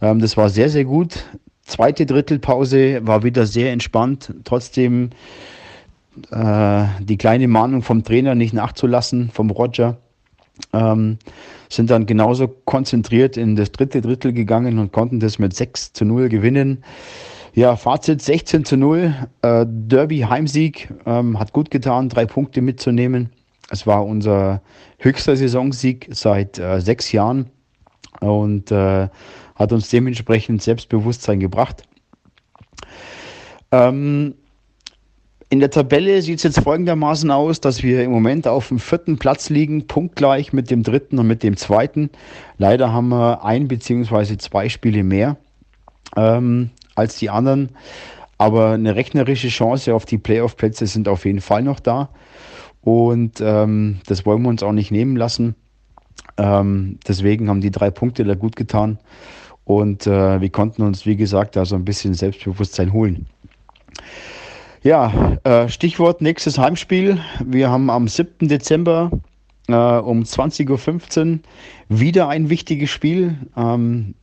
Ähm, 0.00 0.18
das 0.18 0.36
war 0.36 0.48
sehr, 0.48 0.70
sehr 0.70 0.84
gut. 0.84 1.24
Zweite 1.64 2.06
Drittelpause 2.06 3.06
war 3.06 3.22
wieder 3.22 3.46
sehr 3.46 3.72
entspannt. 3.72 4.34
Trotzdem 4.42 5.10
äh, 6.30 6.84
die 7.00 7.16
kleine 7.16 7.48
Mahnung 7.48 7.82
vom 7.82 8.04
Trainer 8.04 8.34
nicht 8.34 8.54
nachzulassen, 8.54 9.30
vom 9.30 9.50
Roger. 9.50 9.98
Ähm, 10.72 11.18
sind 11.68 11.90
dann 11.90 12.06
genauso 12.06 12.48
konzentriert 12.48 13.36
in 13.36 13.56
das 13.56 13.72
dritte 13.72 14.00
Drittel 14.02 14.32
gegangen 14.32 14.78
und 14.78 14.92
konnten 14.92 15.20
das 15.20 15.38
mit 15.38 15.54
6 15.54 15.94
zu 15.94 16.04
0 16.04 16.28
gewinnen. 16.28 16.84
Ja, 17.54 17.76
Fazit 17.76 18.22
16 18.22 18.64
zu 18.64 18.76
0. 18.76 19.14
Äh, 19.42 19.66
Derby 19.68 20.20
Heimsieg 20.20 20.92
ähm, 21.06 21.38
hat 21.38 21.52
gut 21.52 21.70
getan, 21.70 22.08
drei 22.08 22.26
Punkte 22.26 22.62
mitzunehmen. 22.62 23.30
Es 23.70 23.86
war 23.86 24.04
unser 24.04 24.62
höchster 24.98 25.36
Saisonsieg 25.36 26.08
seit 26.10 26.58
äh, 26.58 26.80
sechs 26.80 27.12
Jahren 27.12 27.50
und 28.20 28.70
äh, 28.70 29.08
hat 29.54 29.72
uns 29.72 29.88
dementsprechend 29.88 30.62
Selbstbewusstsein 30.62 31.40
gebracht. 31.40 31.82
Ähm, 33.70 34.34
in 35.52 35.60
der 35.60 35.68
Tabelle 35.68 36.22
sieht 36.22 36.38
es 36.38 36.44
jetzt 36.44 36.60
folgendermaßen 36.60 37.30
aus, 37.30 37.60
dass 37.60 37.82
wir 37.82 38.02
im 38.02 38.10
Moment 38.10 38.48
auf 38.48 38.68
dem 38.68 38.78
vierten 38.78 39.18
Platz 39.18 39.50
liegen, 39.50 39.86
punktgleich 39.86 40.54
mit 40.54 40.70
dem 40.70 40.82
dritten 40.82 41.18
und 41.18 41.26
mit 41.26 41.42
dem 41.42 41.58
zweiten. 41.58 42.08
Leider 42.56 42.90
haben 42.90 43.10
wir 43.10 43.44
ein 43.44 43.68
bzw. 43.68 44.38
zwei 44.38 44.70
Spiele 44.70 45.04
mehr 45.04 45.36
ähm, 46.16 46.70
als 46.94 47.18
die 47.18 47.28
anderen. 47.28 47.68
Aber 48.38 48.70
eine 48.70 48.96
rechnerische 48.96 49.48
Chance 49.48 49.94
auf 49.94 50.06
die 50.06 50.16
Playoff-Plätze 50.16 50.86
sind 50.86 51.06
auf 51.06 51.26
jeden 51.26 51.42
Fall 51.42 51.62
noch 51.62 51.80
da. 51.80 52.08
Und 52.80 53.42
ähm, 53.42 54.00
das 54.06 54.24
wollen 54.24 54.40
wir 54.40 54.48
uns 54.48 54.62
auch 54.62 54.72
nicht 54.72 54.90
nehmen 54.90 55.16
lassen. 55.16 55.54
Ähm, 56.38 56.98
deswegen 57.06 57.50
haben 57.50 57.60
die 57.60 57.70
drei 57.70 57.90
Punkte 57.90 58.24
da 58.24 58.36
gut 58.36 58.56
getan. 58.56 58.98
Und 59.64 60.06
äh, 60.06 60.40
wir 60.40 60.48
konnten 60.48 60.80
uns, 60.80 61.04
wie 61.04 61.16
gesagt, 61.16 61.56
da 61.56 61.66
so 61.66 61.74
ein 61.74 61.84
bisschen 61.84 62.14
Selbstbewusstsein 62.14 62.94
holen. 62.94 63.26
Ja, 64.84 65.38
äh, 65.44 65.68
Stichwort 65.68 66.22
nächstes 66.22 66.58
Heimspiel. 66.58 67.20
Wir 67.44 67.70
haben 67.70 67.88
am 67.88 68.08
7. 68.08 68.48
Dezember 68.48 69.12
äh, 69.68 69.74
um 69.74 70.24
20.15 70.24 71.34
Uhr 71.34 71.38
wieder 71.88 72.28
ein 72.28 72.50
wichtiges 72.50 72.90
Spiel. 72.90 73.36
Ähm, 73.56 74.16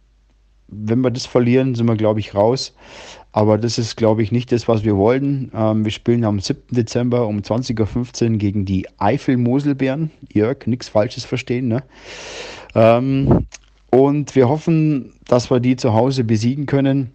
wenn 0.68 1.00
wir 1.00 1.12
das 1.12 1.26
verlieren, 1.26 1.76
sind 1.76 1.88
wir, 1.88 1.96
glaube 1.96 2.20
ich, 2.20 2.36
raus. 2.36 2.76
Aber 3.32 3.58
das 3.58 3.78
ist, 3.78 3.96
glaube 3.96 4.22
ich, 4.22 4.34
nicht 4.34 4.52
das, 4.52 4.68
was 4.68 4.84
wir 4.84 4.98
wollten. 4.98 5.50
Ähm, 5.56 5.86
wir 5.86 5.94
spielen 5.94 6.26
am 6.26 6.42
7. 6.42 6.62
Dezember 6.72 7.26
um 7.26 7.40
20.15 7.40 8.32
Uhr 8.32 8.38
gegen 8.38 8.66
die 8.66 8.86
Eifel-Moselbeeren. 8.98 10.12
Jörg, 10.34 10.68
nichts 10.68 10.90
Falsches 10.90 11.24
verstehen. 11.24 11.70
Ne? 11.70 11.84
Ähm, 12.76 13.46
und 13.92 14.36
wir 14.36 14.50
hoffen, 14.50 15.14
dass 15.26 15.50
wir 15.50 15.62
die 15.62 15.78
zu 15.78 15.94
Hause 15.94 16.26
besiegen 16.26 16.66
können 16.66 17.14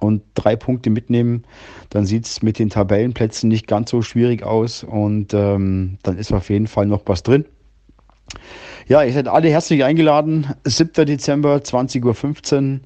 und 0.00 0.22
drei 0.34 0.56
Punkte 0.56 0.90
mitnehmen, 0.90 1.44
dann 1.90 2.06
sieht 2.06 2.26
es 2.26 2.42
mit 2.42 2.58
den 2.58 2.70
Tabellenplätzen 2.70 3.48
nicht 3.48 3.66
ganz 3.66 3.90
so 3.90 4.02
schwierig 4.02 4.42
aus 4.42 4.82
und 4.82 5.34
ähm, 5.34 5.98
dann 6.02 6.18
ist 6.18 6.32
auf 6.32 6.50
jeden 6.50 6.66
Fall 6.66 6.86
noch 6.86 7.02
was 7.06 7.22
drin. 7.22 7.44
Ja, 8.88 9.02
ihr 9.02 9.12
seid 9.12 9.28
alle 9.28 9.48
herzlich 9.48 9.84
eingeladen. 9.84 10.48
7. 10.64 11.06
Dezember, 11.06 11.56
20.15 11.56 12.80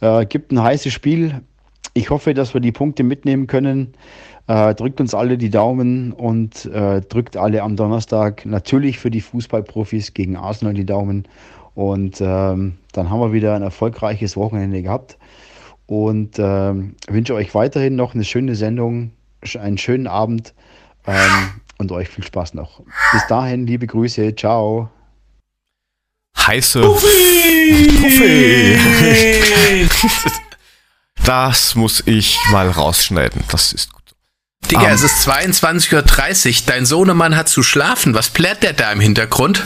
Uhr. 0.00 0.20
Äh, 0.20 0.26
gibt 0.26 0.52
ein 0.52 0.62
heißes 0.62 0.92
Spiel. 0.92 1.40
Ich 1.94 2.10
hoffe, 2.10 2.32
dass 2.34 2.54
wir 2.54 2.60
die 2.60 2.72
Punkte 2.72 3.02
mitnehmen 3.02 3.46
können. 3.46 3.94
Äh, 4.46 4.74
drückt 4.74 5.00
uns 5.00 5.14
alle 5.14 5.38
die 5.38 5.50
Daumen 5.50 6.12
und 6.12 6.66
äh, 6.66 7.00
drückt 7.00 7.36
alle 7.36 7.62
am 7.62 7.76
Donnerstag 7.76 8.46
natürlich 8.46 8.98
für 8.98 9.10
die 9.10 9.20
Fußballprofis 9.20 10.14
gegen 10.14 10.36
Arsenal 10.36 10.74
die 10.74 10.86
Daumen. 10.86 11.26
Und 11.74 12.20
ähm, 12.20 12.74
dann 12.92 13.10
haben 13.10 13.20
wir 13.20 13.32
wieder 13.32 13.54
ein 13.54 13.62
erfolgreiches 13.62 14.36
Wochenende 14.36 14.82
gehabt 14.82 15.16
und 15.92 16.38
ähm, 16.38 16.96
wünsche 17.06 17.34
euch 17.34 17.54
weiterhin 17.54 17.96
noch 17.96 18.14
eine 18.14 18.24
schöne 18.24 18.54
Sendung, 18.54 19.12
einen 19.60 19.76
schönen 19.76 20.06
Abend 20.06 20.54
ähm, 21.06 21.50
und 21.76 21.92
euch 21.92 22.08
viel 22.08 22.24
Spaß 22.24 22.54
noch. 22.54 22.80
Bis 23.12 23.26
dahin, 23.26 23.66
liebe 23.66 23.86
Grüße, 23.86 24.34
ciao. 24.34 24.88
Heiße 26.38 26.80
Puffy! 26.80 27.92
Puffy! 28.00 28.78
das 31.26 31.74
muss 31.74 32.02
ich 32.06 32.38
mal 32.50 32.70
rausschneiden. 32.70 33.44
Das 33.50 33.74
ist 33.74 33.92
gut. 33.92 34.02
Digga, 34.70 34.84
um, 34.84 34.92
es 34.92 35.02
ist 35.02 35.28
22.30 35.28 36.48
Uhr. 36.48 36.62
Dein 36.68 36.86
Sohnemann 36.86 37.36
hat 37.36 37.50
zu 37.50 37.62
schlafen. 37.62 38.14
Was 38.14 38.30
plärt 38.30 38.62
der 38.62 38.72
da 38.72 38.90
im 38.92 39.00
Hintergrund? 39.00 39.62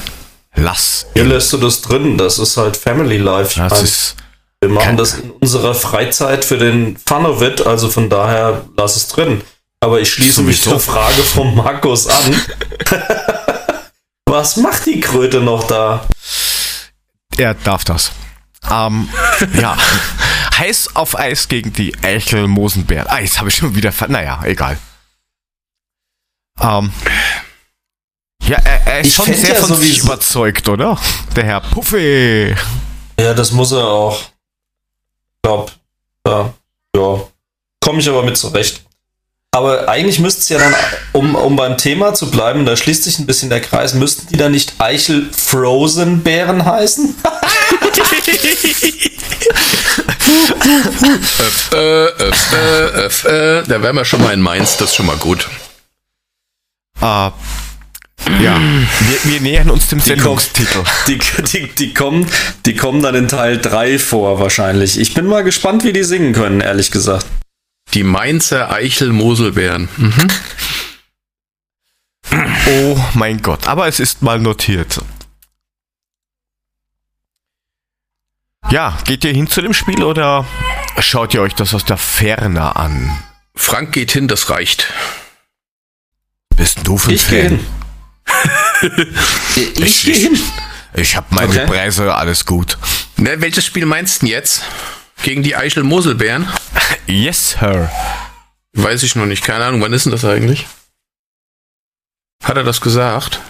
Lass. 0.56 1.06
Hier 1.14 1.24
lässt 1.24 1.52
du 1.52 1.58
das 1.58 1.82
drin. 1.82 2.18
Das 2.18 2.40
ist 2.40 2.56
halt 2.56 2.76
Family 2.76 3.18
Life. 3.18 3.60
Das 3.60 3.80
ist 3.80 4.16
wir 4.60 4.70
machen 4.70 4.96
das 4.96 5.14
in 5.14 5.30
unserer 5.30 5.74
Freizeit 5.74 6.44
für 6.44 6.58
den 6.58 6.96
Fun 6.96 7.26
of 7.26 7.42
it, 7.42 7.66
also 7.66 7.88
von 7.90 8.08
daher 8.08 8.64
lass 8.76 8.96
es 8.96 9.08
drin. 9.08 9.42
Aber 9.80 10.00
ich 10.00 10.10
schließe 10.10 10.42
mich 10.42 10.62
zur 10.62 10.80
Frage 10.80 11.22
von 11.22 11.54
Markus 11.54 12.06
an. 12.06 12.40
Was 14.28 14.56
macht 14.56 14.86
die 14.86 15.00
Kröte 15.00 15.40
noch 15.40 15.64
da? 15.66 16.06
Er 17.36 17.54
darf 17.54 17.84
das. 17.84 18.12
Ähm, 18.70 19.08
ja. 19.54 19.76
Heiß 20.58 20.96
auf 20.96 21.18
Eis 21.18 21.48
gegen 21.48 21.72
die 21.74 21.94
Eichel 22.02 22.48
Mosenbär. 22.48 23.10
Ah, 23.12 23.20
jetzt 23.20 23.38
habe 23.38 23.50
ich 23.50 23.56
schon 23.56 23.74
wieder. 23.74 23.92
Naja, 24.08 24.40
egal. 24.44 24.78
Ähm, 26.60 26.90
ja, 28.42 28.56
er, 28.58 28.86
er 28.86 29.00
ist 29.00 29.08
ich 29.08 29.14
schon 29.14 29.34
sehr 29.34 29.54
ja 29.54 29.60
von 29.60 29.76
sich 29.76 29.98
überzeugt, 29.98 30.68
oder? 30.68 30.98
Der 31.36 31.44
Herr 31.44 31.60
Puffy. 31.60 32.54
Ja, 33.20 33.34
das 33.34 33.52
muss 33.52 33.72
er 33.72 33.86
auch 33.86 34.18
glaube, 35.46 35.72
ja, 36.26 36.52
ja. 36.96 37.20
Komme 37.80 38.00
ich 38.00 38.08
aber 38.08 38.24
mit 38.24 38.36
zurecht. 38.36 38.82
Aber 39.52 39.88
eigentlich 39.88 40.18
müsste 40.18 40.40
es 40.40 40.48
ja 40.48 40.58
dann, 40.58 40.74
um, 41.12 41.36
um 41.36 41.56
beim 41.56 41.78
Thema 41.78 42.12
zu 42.14 42.30
bleiben, 42.30 42.66
da 42.66 42.76
schließt 42.76 43.04
sich 43.04 43.18
ein 43.18 43.26
bisschen 43.26 43.48
der 43.48 43.60
Kreis, 43.60 43.94
müssten 43.94 44.26
die 44.26 44.36
dann 44.36 44.52
nicht 44.52 44.74
Eichel 44.78 45.30
Frozen 45.32 46.22
Bären 46.22 46.64
heißen? 46.64 47.14
öff, 51.38 51.72
äh, 51.72 51.76
öff, 51.76 52.52
äh, 52.52 52.56
öff, 52.56 53.24
äh. 53.24 53.62
Da 53.62 53.82
wären 53.82 53.96
wir 53.96 54.04
schon 54.04 54.22
mal 54.22 54.34
in 54.34 54.40
Mainz, 54.40 54.76
das 54.76 54.90
ist 54.90 54.96
schon 54.96 55.06
mal 55.06 55.16
gut. 55.16 55.48
Äh, 57.00 57.30
ja, 58.42 58.58
wir, 58.60 59.32
wir 59.32 59.40
nähern 59.40 59.70
uns 59.70 59.88
dem 59.88 59.98
Die, 60.00 60.16
kommen, 60.16 60.38
Sendungstitel. 60.38 60.84
die, 61.06 61.18
die, 61.42 61.68
die, 61.74 61.94
kommen, 61.94 62.26
die 62.64 62.74
kommen 62.74 63.02
dann 63.02 63.14
in 63.14 63.28
Teil 63.28 63.58
3 63.58 63.98
vor, 63.98 64.38
wahrscheinlich. 64.40 64.98
Ich 64.98 65.14
bin 65.14 65.26
mal 65.26 65.44
gespannt, 65.44 65.84
wie 65.84 65.92
die 65.92 66.04
singen 66.04 66.32
können, 66.32 66.60
ehrlich 66.60 66.90
gesagt. 66.90 67.26
Die 67.94 68.02
Mainzer 68.02 68.70
Eichel-Moselbeeren. 68.72 69.88
Mhm. 69.96 70.28
Oh 72.68 72.98
mein 73.14 73.40
Gott, 73.42 73.68
aber 73.68 73.86
es 73.86 74.00
ist 74.00 74.22
mal 74.22 74.38
notiert. 74.40 75.00
Ja, 78.70 78.98
geht 79.04 79.24
ihr 79.24 79.32
hin 79.32 79.46
zu 79.46 79.62
dem 79.62 79.72
Spiel 79.72 80.02
oder 80.02 80.44
schaut 80.98 81.32
ihr 81.34 81.40
euch 81.42 81.54
das 81.54 81.72
aus 81.72 81.84
der 81.84 81.96
Ferne 81.96 82.74
an? 82.74 83.16
Frank 83.54 83.92
geht 83.92 84.10
hin, 84.10 84.26
das 84.26 84.50
reicht. 84.50 84.92
Bist 86.56 86.80
du 86.82 86.98
für 86.98 87.10
ein 87.10 87.14
Ich 87.14 87.28
gehe 87.28 87.48
Fan? 87.50 87.60
Ich, 89.56 89.78
Ich- 89.80 90.02
gehe 90.04 90.14
hin. 90.14 90.38
Ich 90.94 91.14
habe 91.16 91.26
meine 91.34 91.48
Okay. 91.50 91.66
Preise, 91.66 92.14
alles 92.14 92.44
gut. 92.46 92.78
Ne, 93.16 93.40
welches 93.40 93.64
Spiel 93.66 93.84
meinst 93.86 94.16
du 94.22 94.26
denn 94.26 94.32
jetzt? 94.34 94.62
Gegen 95.22 95.42
die 95.42 95.56
Eichel-Moselbeeren? 95.56 96.48
Yes, 97.06 97.50
Sir. 97.60 97.90
Weiß 98.72 99.02
ich 99.02 99.14
noch 99.16 99.26
nicht, 99.26 99.44
keine 99.44 99.64
Ahnung. 99.64 99.80
Wann 99.80 99.92
ist 99.92 100.04
denn 100.06 100.12
das 100.12 100.24
eigentlich? 100.24 100.66
Hat 102.42 102.56
er 102.56 102.64
das 102.64 102.80
gesagt? 102.80 103.40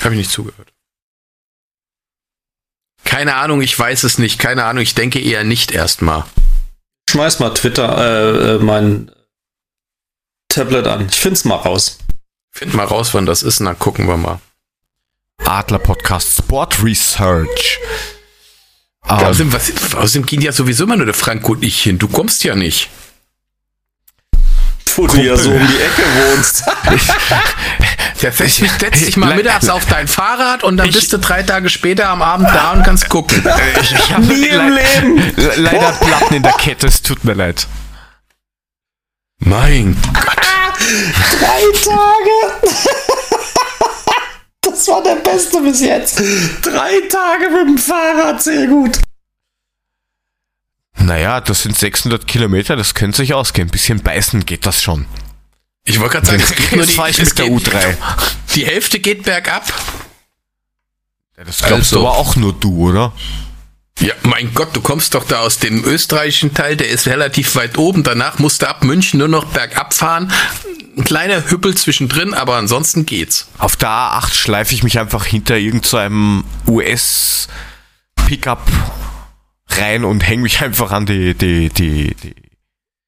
Habe 0.00 0.14
ich 0.14 0.18
nicht 0.18 0.30
zugehört. 0.30 0.72
Keine 3.04 3.36
Ahnung, 3.36 3.62
ich 3.62 3.78
weiß 3.78 4.04
es 4.04 4.18
nicht. 4.18 4.38
Keine 4.38 4.64
Ahnung, 4.64 4.82
ich 4.82 4.94
denke 4.94 5.20
eher 5.20 5.44
nicht 5.44 5.70
erstmal. 5.72 6.24
Schmeiß 7.10 7.38
mal 7.38 7.50
Twitter, 7.54 7.96
äh, 7.98 8.54
äh, 8.56 8.58
mein 8.58 9.10
Tablet 10.48 10.86
an. 10.86 11.06
Ich 11.08 11.16
find's 11.18 11.44
mal 11.44 11.56
raus. 11.56 11.98
Find 12.56 12.72
mal 12.72 12.84
raus, 12.86 13.12
wann 13.12 13.26
das 13.26 13.42
ist, 13.42 13.60
und 13.60 13.66
dann 13.66 13.78
gucken 13.78 14.08
wir 14.08 14.16
mal. 14.16 14.40
Adler 15.44 15.78
Podcast 15.78 16.38
Sport 16.38 16.82
Research. 16.82 17.78
Ähm, 19.04 19.10
Außerdem, 19.18 19.52
was, 19.52 19.94
außerdem 19.94 20.24
gehen 20.24 20.40
ja 20.40 20.52
sowieso 20.52 20.84
immer 20.84 20.96
nur 20.96 21.04
der 21.04 21.14
Frank 21.14 21.46
und 21.50 21.62
ich 21.62 21.82
hin. 21.82 21.98
Du 21.98 22.08
kommst 22.08 22.44
ja 22.44 22.54
nicht. 22.56 22.88
Wo 24.96 25.06
du 25.06 25.18
ja 25.20 25.36
so 25.36 25.50
um 25.50 25.58
die 25.68 25.76
Ecke 25.82 26.02
wohnst. 26.32 26.64
Dich, 26.90 27.02
setz 28.18 29.04
dich 29.04 29.16
mal 29.18 29.36
mittags 29.36 29.68
auf 29.68 29.84
dein 29.84 30.08
Fahrrad 30.08 30.64
und 30.64 30.78
dann 30.78 30.88
Ich- 30.88 30.94
bist 30.94 31.12
du 31.12 31.18
drei 31.18 31.42
Tage 31.42 31.68
später 31.68 32.08
am 32.08 32.22
Abend 32.22 32.48
da 32.48 32.72
und 32.72 32.82
kannst 32.84 33.10
gucken. 33.10 33.44
ich, 33.82 33.92
ich 33.92 34.10
hab 34.14 34.20
Nie 34.20 34.46
im 34.46 34.68
le- 34.70 34.80
Leben. 34.82 35.32
le- 35.36 35.54
leider 35.56 35.92
Platten 35.92 36.34
in 36.36 36.42
der 36.42 36.54
Kette, 36.54 36.86
es 36.86 37.02
tut 37.02 37.22
mir 37.24 37.34
leid. 37.34 37.66
Mein 39.40 39.94
Gott. 40.14 40.35
Drei 41.38 41.62
Tage. 41.84 42.70
Das 44.62 44.88
war 44.88 45.02
der 45.02 45.16
beste 45.16 45.60
bis 45.62 45.80
jetzt. 45.80 46.20
Drei 46.62 47.00
Tage 47.08 47.50
mit 47.50 47.68
dem 47.68 47.78
Fahrrad, 47.78 48.42
sehr 48.42 48.66
gut. 48.66 48.98
Naja, 50.98 51.40
das 51.40 51.62
sind 51.62 51.76
600 51.78 52.26
Kilometer, 52.26 52.76
das 52.76 52.94
könnte 52.94 53.18
sich 53.18 53.32
ausgehen. 53.34 53.68
Ein 53.68 53.70
bisschen 53.70 54.02
beißen 54.02 54.44
geht 54.44 54.66
das 54.66 54.82
schon. 54.82 55.06
Ich 55.84 56.00
wollte 56.00 56.14
gerade 56.14 56.26
sagen, 56.26 56.42
es 56.42 56.54
geht 56.54 56.72
nur 56.72 56.84
die, 56.84 56.92
ich 57.10 57.18
mit 57.18 57.38
der 57.38 57.48
geht, 57.48 57.68
U3. 57.68 57.96
Die 58.54 58.66
Hälfte 58.66 58.98
geht 58.98 59.22
bergab. 59.22 59.64
Ja, 61.36 61.44
das 61.44 61.58
glaubst 61.58 61.92
Also. 61.92 62.00
du 62.00 62.06
aber 62.06 62.16
auch 62.16 62.34
nur 62.36 62.52
du, 62.52 62.88
oder? 62.88 63.12
Ja, 64.00 64.12
mein 64.22 64.52
Gott, 64.52 64.76
du 64.76 64.82
kommst 64.82 65.14
doch 65.14 65.24
da 65.24 65.40
aus 65.40 65.58
dem 65.58 65.84
österreichischen 65.84 66.52
Teil, 66.52 66.76
der 66.76 66.88
ist 66.88 67.06
relativ 67.06 67.54
weit 67.54 67.78
oben. 67.78 68.02
Danach 68.02 68.38
musst 68.38 68.62
du 68.62 68.68
ab 68.68 68.84
München 68.84 69.18
nur 69.18 69.28
noch 69.28 69.46
bergab 69.46 69.94
fahren. 69.94 70.30
Ein 70.96 71.04
kleiner 71.04 71.50
Hüppel 71.50 71.74
zwischendrin, 71.76 72.34
aber 72.34 72.56
ansonsten 72.56 73.06
geht's. 73.06 73.48
Auf 73.58 73.76
der 73.76 73.88
A8 73.88 74.34
schleife 74.34 74.74
ich 74.74 74.82
mich 74.82 74.98
einfach 74.98 75.24
hinter 75.24 75.56
irgendeinem 75.56 76.44
US-Pickup 76.66 78.62
rein 79.68 80.04
und 80.04 80.20
hänge 80.20 80.42
mich 80.42 80.60
einfach 80.60 80.92
an 80.92 81.06
die, 81.06 81.34
die, 81.34 81.70
die, 81.70 82.14
die. 82.14 82.34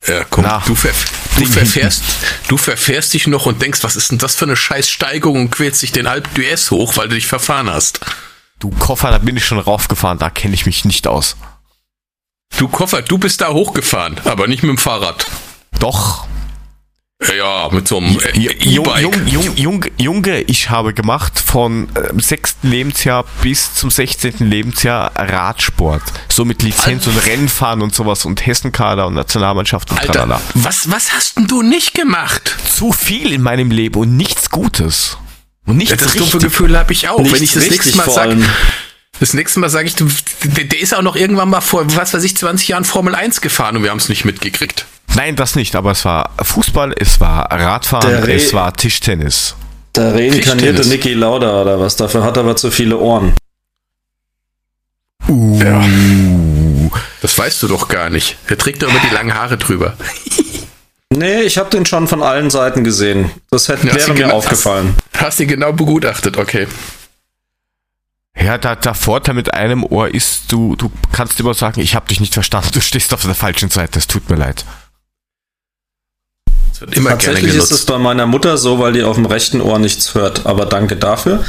Ja, 0.06 0.24
komm, 0.24 0.44
Na, 0.44 0.62
du, 0.64 0.74
ver 0.74 0.92
du, 1.36 1.44
verfährst, 1.44 2.02
du 2.46 2.56
verfährst 2.56 3.12
dich 3.14 3.26
noch 3.26 3.46
und 3.46 3.60
denkst, 3.60 3.82
was 3.82 3.96
ist 3.96 4.10
denn 4.12 4.18
das 4.18 4.36
für 4.36 4.44
eine 4.44 4.56
scheiß 4.56 4.88
Steigung 4.88 5.40
und 5.40 5.50
quälst 5.50 5.82
dich 5.82 5.92
den 5.92 6.06
Alp 6.06 6.28
d'Huez 6.36 6.70
hoch, 6.70 6.96
weil 6.96 7.08
du 7.08 7.16
dich 7.16 7.26
verfahren 7.26 7.68
hast. 7.68 8.00
Du 8.58 8.70
Koffer, 8.70 9.10
da 9.10 9.18
bin 9.18 9.36
ich 9.36 9.44
schon 9.44 9.58
raufgefahren, 9.58 10.18
da 10.18 10.30
kenne 10.30 10.54
ich 10.54 10.66
mich 10.66 10.84
nicht 10.84 11.06
aus. 11.06 11.36
Du 12.56 12.66
Koffer, 12.68 13.02
du 13.02 13.18
bist 13.18 13.40
da 13.40 13.52
hochgefahren, 13.52 14.16
aber 14.24 14.48
nicht 14.48 14.62
mit 14.62 14.70
dem 14.70 14.78
Fahrrad. 14.78 15.26
Doch. 15.78 16.26
Ja, 17.36 17.68
mit 17.72 17.88
so 17.88 17.98
einem 17.98 18.18
äh, 18.20 18.38
E-Bike. 18.38 19.02
jung, 19.02 19.26
jung, 19.26 19.56
jung, 19.56 19.84
Junge, 19.96 20.40
ich 20.42 20.70
habe 20.70 20.94
gemacht 20.94 21.38
von 21.38 21.88
äh, 21.96 22.12
sechsten 22.20 22.68
Lebensjahr 22.70 23.24
bis 23.42 23.74
zum 23.74 23.90
16. 23.90 24.34
Lebensjahr 24.38 25.10
Radsport. 25.16 26.02
So 26.28 26.44
mit 26.44 26.62
Lizenz 26.62 27.08
und 27.08 27.16
Rennfahren 27.26 27.82
und 27.82 27.92
sowas 27.92 28.24
und 28.24 28.46
Hessenkader 28.46 29.06
und 29.08 29.14
Nationalmannschaft 29.14 29.90
und 29.90 29.98
Alter, 30.00 30.12
tralala. 30.12 30.40
was, 30.54 30.90
was 30.92 31.12
hast 31.12 31.36
denn 31.38 31.48
du 31.48 31.62
nicht 31.62 31.94
gemacht? 31.94 32.56
Zu 32.72 32.92
viel 32.92 33.32
in 33.32 33.42
meinem 33.42 33.72
Leben 33.72 33.98
und 34.00 34.16
nichts 34.16 34.50
Gutes. 34.50 35.18
Und 35.68 35.76
nichts 35.76 35.90
Ja, 35.90 35.96
das 35.98 36.14
dumme 36.14 36.24
richtig. 36.24 36.42
Gefühl 36.42 36.78
habe 36.78 36.92
ich 36.92 37.08
auch. 37.10 37.18
Nichts 37.18 37.34
Wenn 37.34 37.42
ich 37.42 37.52
das 37.52 37.68
nächste 37.68 37.96
Mal 37.98 38.10
sage, 38.10 38.36
das 39.20 39.34
nächste 39.34 39.60
Mal 39.60 39.68
sage 39.68 39.86
ich, 39.86 39.96
du, 39.96 40.08
der, 40.44 40.64
der 40.64 40.80
ist 40.80 40.94
auch 40.94 41.02
noch 41.02 41.14
irgendwann 41.14 41.50
mal 41.50 41.60
vor, 41.60 41.84
was 41.94 42.14
weiß 42.14 42.24
ich, 42.24 42.36
20 42.36 42.68
Jahren 42.68 42.84
Formel 42.84 43.14
1 43.14 43.42
gefahren 43.42 43.76
und 43.76 43.82
wir 43.82 43.90
haben 43.90 43.98
es 43.98 44.08
nicht 44.08 44.24
mitgekriegt. 44.24 44.86
Nein, 45.14 45.36
das 45.36 45.56
nicht, 45.56 45.76
aber 45.76 45.90
es 45.90 46.06
war 46.06 46.30
Fußball, 46.40 46.94
es 46.98 47.20
war 47.20 47.50
Radfahren, 47.50 48.28
es 48.30 48.54
war 48.54 48.72
Tischtennis. 48.72 49.56
Der 49.94 50.14
reinkarnierte. 50.14 50.88
Niki 50.88 51.12
Lauda 51.12 51.60
oder 51.60 51.78
was, 51.78 51.96
dafür 51.96 52.24
hat 52.24 52.38
er 52.38 52.44
aber 52.44 52.56
zu 52.56 52.70
viele 52.70 52.96
Ohren. 52.96 53.34
Uh. 55.28 56.90
Das 57.20 57.36
weißt 57.36 57.62
du 57.62 57.68
doch 57.68 57.88
gar 57.88 58.08
nicht. 58.08 58.38
Der 58.48 58.56
trägt 58.56 58.82
doch 58.82 58.88
immer 58.88 59.00
die 59.00 59.14
langen 59.14 59.34
Haare 59.34 59.58
drüber. 59.58 59.98
Nee, 61.14 61.42
ich 61.42 61.58
habe 61.58 61.70
den 61.70 61.86
schon 61.86 62.06
von 62.06 62.22
allen 62.22 62.50
Seiten 62.50 62.84
gesehen. 62.84 63.30
Das 63.50 63.68
hätte, 63.68 63.88
hast 63.88 63.96
wäre 63.96 64.10
mir 64.12 64.22
genau- 64.24 64.34
aufgefallen. 64.34 64.94
Hast 65.16 65.40
ihn 65.40 65.48
genau 65.48 65.72
begutachtet, 65.72 66.36
okay. 66.36 66.68
Ja, 68.40 68.56
der, 68.58 68.76
der 68.76 68.94
Vorteil 68.94 69.34
mit 69.34 69.52
einem 69.52 69.82
Ohr 69.84 70.14
ist, 70.14 70.52
du, 70.52 70.76
du 70.76 70.92
kannst 71.12 71.40
immer 71.40 71.54
sagen, 71.54 71.80
ich 71.80 71.96
habe 71.96 72.06
dich 72.06 72.20
nicht 72.20 72.34
verstanden, 72.34 72.68
du 72.72 72.80
stehst 72.80 73.12
auf 73.12 73.22
der 73.22 73.34
falschen 73.34 73.68
Seite, 73.70 73.98
es 73.98 74.06
tut 74.06 74.30
mir 74.30 74.36
leid. 74.36 74.64
Das 76.70 76.82
wird 76.82 76.94
immer 76.94 77.10
gerne 77.16 77.24
Tatsächlich 77.24 77.56
ist 77.56 77.72
es 77.72 77.84
bei 77.84 77.98
meiner 77.98 78.26
Mutter 78.26 78.56
so, 78.56 78.78
weil 78.78 78.92
die 78.92 79.02
auf 79.02 79.16
dem 79.16 79.26
rechten 79.26 79.60
Ohr 79.60 79.80
nichts 79.80 80.14
hört. 80.14 80.46
Aber 80.46 80.66
danke 80.66 80.94
dafür. 80.96 81.44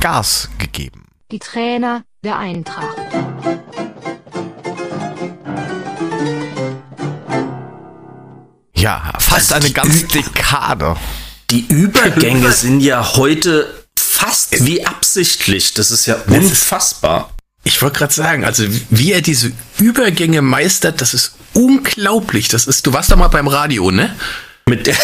Gas 0.00 0.50
gegeben. 0.58 1.06
Die 1.30 1.38
Trainer 1.38 2.04
der 2.22 2.38
Eintracht. 2.38 2.96
Ja, 8.74 9.12
fast 9.18 9.52
Also 9.52 9.66
eine 9.66 9.74
ganze 9.74 10.06
Dekade. 10.06 10.96
Die 11.50 11.66
Übergänge 11.66 12.52
sind 12.52 12.80
ja 12.80 13.16
heute 13.16 13.83
fast 13.98 14.64
wie 14.64 14.86
absichtlich. 14.86 15.74
Das 15.74 15.90
ist 15.90 16.06
ja 16.06 16.16
unfassbar. 16.26 17.30
Ich 17.64 17.80
wollte 17.80 17.98
gerade 17.98 18.12
sagen, 18.12 18.44
also 18.44 18.64
wie 18.90 19.12
er 19.12 19.22
diese 19.22 19.52
Übergänge 19.78 20.42
meistert, 20.42 21.00
das 21.00 21.14
ist 21.14 21.34
unglaublich. 21.54 22.48
Das 22.48 22.66
ist, 22.66 22.86
du 22.86 22.92
warst 22.92 23.10
doch 23.10 23.16
mal 23.16 23.28
beim 23.28 23.48
Radio, 23.48 23.90
ne? 23.90 24.14
Mit 24.66 24.86
der. 24.86 24.94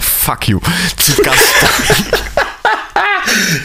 Fuck 0.00 0.48
you. 0.48 0.60
Zu 0.96 1.22
Gast. 1.22 1.40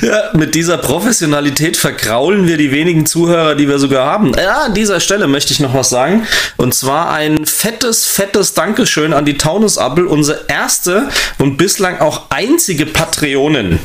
Ja, 0.02 0.30
mit 0.34 0.56
dieser 0.56 0.78
Professionalität 0.78 1.78
vergraulen 1.78 2.48
wir 2.48 2.58
die 2.58 2.72
wenigen 2.72 3.06
Zuhörer, 3.06 3.56
die 3.56 3.68
wir 3.68 3.80
sogar 3.80 4.06
haben. 4.06 4.34
Ja, 4.36 4.66
an 4.66 4.74
dieser 4.74 5.00
Stelle 5.00 5.28
möchte 5.28 5.54
ich 5.54 5.60
noch 5.60 5.74
was 5.74 5.90
sagen. 5.90 6.26
Und 6.58 6.74
zwar 6.74 7.12
ein 7.12 7.46
fettes, 7.46 8.06
fettes 8.06 8.54
Dankeschön 8.54 9.14
an 9.14 9.26
die 9.26 9.38
Taunus-Appel, 9.38 10.06
unsere 10.06 10.46
erste 10.48 11.10
und 11.40 11.58
bislang 11.58 12.00
auch 12.00 12.30
einzige 12.30 12.86
Patreonin. 12.86 13.80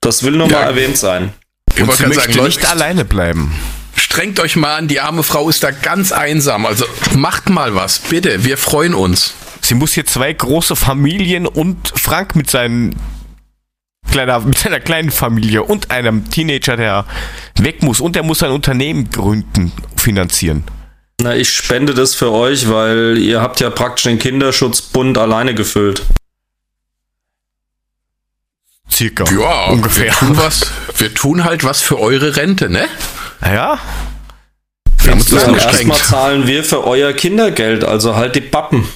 Das 0.00 0.22
will 0.22 0.32
nur 0.32 0.48
Ja. 0.48 0.60
mal 0.60 0.64
erwähnt 0.66 0.96
sein. 0.98 1.32
Ich 1.74 1.82
Und 1.82 1.92
sie 1.92 2.06
möchte 2.06 2.20
sagen, 2.20 2.44
nicht 2.44 2.60
Leute, 2.62 2.68
alleine 2.72 3.04
bleiben. 3.04 3.52
strengt 3.96 4.38
euch 4.40 4.56
mal 4.56 4.76
an, 4.76 4.88
die 4.88 5.00
arme 5.00 5.22
Frau 5.22 5.48
ist 5.48 5.62
da 5.62 5.70
ganz 5.70 6.12
einsam. 6.12 6.66
Also 6.66 6.84
macht 7.14 7.48
mal 7.50 7.74
was, 7.74 7.98
bitte. 8.00 8.44
Wir 8.44 8.58
freuen 8.58 8.94
uns. 8.94 9.34
Sie 9.60 9.74
muss 9.74 9.92
hier 9.94 10.04
zwei 10.04 10.32
große 10.32 10.76
Familien 10.76 11.46
und 11.46 11.92
Frank 11.96 12.36
mit 12.36 12.50
seinen 12.50 12.94
kleiner, 14.14 14.38
mit 14.38 14.56
seiner 14.56 14.78
kleinen 14.78 15.10
Familie 15.10 15.64
und 15.64 15.90
einem 15.90 16.30
Teenager, 16.30 16.76
der 16.76 17.04
weg 17.58 17.82
muss 17.82 18.00
und 18.00 18.14
der 18.14 18.22
muss 18.22 18.38
sein 18.38 18.52
Unternehmen 18.52 19.10
gründen, 19.10 19.72
finanzieren. 19.96 20.62
Na, 21.20 21.34
ich 21.34 21.50
spende 21.50 21.94
das 21.94 22.14
für 22.14 22.30
euch, 22.30 22.70
weil 22.70 23.18
ihr 23.18 23.40
habt 23.40 23.58
ja 23.60 23.70
praktisch 23.70 24.04
den 24.04 24.20
Kinderschutzbund 24.20 25.18
alleine 25.18 25.54
gefüllt. 25.54 26.02
Circa. 28.88 29.24
Ja, 29.32 29.66
ungefähr. 29.70 30.04
Wir 30.04 30.12
tun, 30.12 30.36
was, 30.36 30.70
wir 30.96 31.12
tun 31.12 31.44
halt 31.44 31.64
was 31.64 31.82
für 31.82 31.98
eure 31.98 32.36
Rente, 32.36 32.70
ne? 32.70 32.86
Ja, 33.44 33.80
Wir 35.02 35.10
haben 35.10 35.18
uns 35.18 35.30
Ja, 35.30 35.50
das 35.50 35.64
Erstmal 35.64 35.98
zahlen 35.98 36.46
wir 36.46 36.62
für 36.62 36.86
euer 36.86 37.12
Kindergeld, 37.12 37.82
also 37.82 38.14
halt 38.14 38.36
die 38.36 38.40
Pappen. 38.40 38.86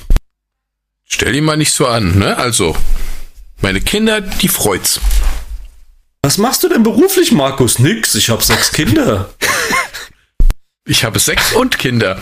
Stell 1.05 1.33
die 1.33 1.41
mal 1.41 1.57
nicht 1.57 1.73
so 1.73 1.89
an, 1.89 2.19
ne? 2.19 2.37
Also, 2.37 2.77
meine 3.61 3.81
Kinder, 3.81 4.21
die 4.21 4.49
freut's. 4.49 5.01
Was 6.23 6.39
machst 6.39 6.63
du 6.65 6.69
denn 6.69 6.83
beruflich, 6.83 7.33
Markus? 7.33 7.79
Nix, 7.79 8.15
ich 8.15 8.31
habe 8.31 8.43
sechs 8.43 8.73
Kinder. 8.73 9.31
Ich 10.91 11.05
habe 11.05 11.19
sechs 11.19 11.53
und 11.53 11.79
Kinder. 11.79 12.19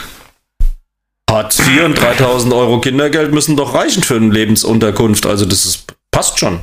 Hartz 1.30 1.60
IV 1.60 1.84
und 1.84 1.94
3000 1.94 2.52
Euro 2.52 2.80
Kindergeld 2.80 3.32
müssen 3.32 3.56
doch 3.56 3.74
reichen 3.74 4.02
für 4.02 4.16
eine 4.16 4.32
Lebensunterkunft. 4.32 5.24
Also 5.24 5.44
das 5.44 5.64
ist, 5.64 5.94
passt 6.10 6.40
schon. 6.40 6.58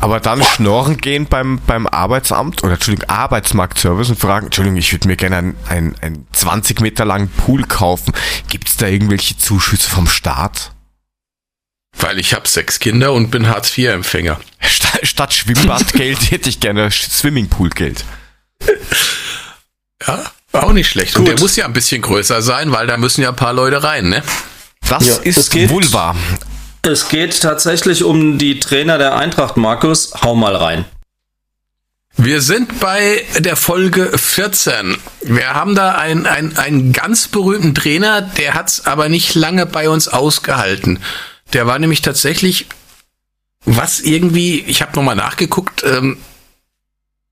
aber 0.00 0.20
dann 0.20 0.44
schnorren 0.44 0.98
gehen 0.98 1.26
beim, 1.26 1.60
beim 1.66 1.88
Arbeitsamt 1.88 2.62
oder 2.62 2.74
Entschuldigung, 2.74 3.10
Arbeitsmarktservice 3.10 4.10
und 4.10 4.20
fragen, 4.20 4.46
Entschuldigung, 4.46 4.78
ich 4.78 4.92
würde 4.92 5.08
mir 5.08 5.16
gerne 5.16 5.36
einen, 5.38 5.56
einen, 5.68 5.96
einen 6.00 6.26
20 6.32 6.80
Meter 6.80 7.04
langen 7.04 7.28
Pool 7.28 7.64
kaufen. 7.64 8.12
Gibt's 8.48 8.76
da 8.76 8.86
irgendwelche 8.86 9.36
Zuschüsse 9.36 9.90
vom 9.90 10.06
Staat? 10.06 10.70
Weil 11.98 12.18
ich 12.18 12.34
habe 12.34 12.48
sechs 12.48 12.78
Kinder 12.78 13.12
und 13.12 13.30
bin 13.30 13.48
Hartz-IV-Empfänger. 13.48 14.40
Statt, 14.60 15.00
statt 15.02 15.32
Schwimmbadgeld 15.34 16.18
hätte 16.30 16.48
ich 16.48 16.60
gerne 16.60 16.90
Swimmingpoolgeld. 16.90 18.04
Ja, 20.06 20.24
auch 20.52 20.72
nicht 20.72 20.88
schlecht. 20.88 21.16
Und 21.16 21.24
Gut. 21.24 21.34
der 21.34 21.40
muss 21.40 21.56
ja 21.56 21.64
ein 21.66 21.72
bisschen 21.72 22.02
größer 22.02 22.42
sein, 22.42 22.72
weil 22.72 22.86
da 22.86 22.96
müssen 22.96 23.22
ja 23.22 23.30
ein 23.30 23.36
paar 23.36 23.52
Leute 23.52 23.82
rein, 23.82 24.08
ne? 24.08 24.22
Das 24.88 25.06
Ja, 25.06 25.16
ist 25.16 25.36
es 25.36 25.50
geht- 25.50 25.70
wohl 25.70 25.92
wahr. 25.92 26.16
Es 26.82 27.08
geht 27.10 27.40
tatsächlich 27.42 28.02
um 28.04 28.38
die 28.38 28.58
Trainer 28.58 28.96
der 28.96 29.14
Eintracht, 29.16 29.56
Markus. 29.58 30.12
Hau 30.22 30.34
mal 30.34 30.56
rein. 30.56 30.86
Wir 32.16 32.40
sind 32.40 32.80
bei 32.80 33.22
der 33.38 33.54
Folge 33.56 34.16
14. 34.16 34.96
Wir 35.22 35.48
haben 35.54 35.74
da 35.74 35.92
einen, 35.92 36.26
einen, 36.26 36.56
einen 36.56 36.92
ganz 36.92 37.28
berühmten 37.28 37.74
Trainer, 37.74 38.22
der 38.22 38.54
hat's 38.54 38.86
aber 38.86 39.08
nicht 39.10 39.34
lange 39.34 39.66
bei 39.66 39.88
uns 39.90 40.08
ausgehalten. 40.08 41.00
Der 41.52 41.66
war 41.66 41.78
nämlich 41.78 42.02
tatsächlich, 42.02 42.66
was 43.64 44.00
irgendwie, 44.00 44.60
ich 44.60 44.82
habe 44.82 44.96
nochmal 44.96 45.16
nachgeguckt, 45.16 45.82
ähm, 45.84 46.18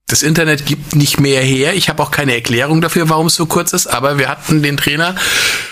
das 0.07 0.23
Internet 0.23 0.65
gibt 0.65 0.95
nicht 0.95 1.19
mehr 1.19 1.41
her. 1.41 1.75
Ich 1.75 1.87
habe 1.87 2.01
auch 2.01 2.09
keine 2.09 2.33
Erklärung 2.33 2.81
dafür, 2.81 3.09
warum 3.09 3.27
es 3.27 3.35
so 3.35 3.45
kurz 3.45 3.73
ist, 3.73 3.85
aber 3.85 4.17
wir 4.17 4.27
hatten 4.27 4.63
den 4.63 4.75
Trainer 4.75 5.15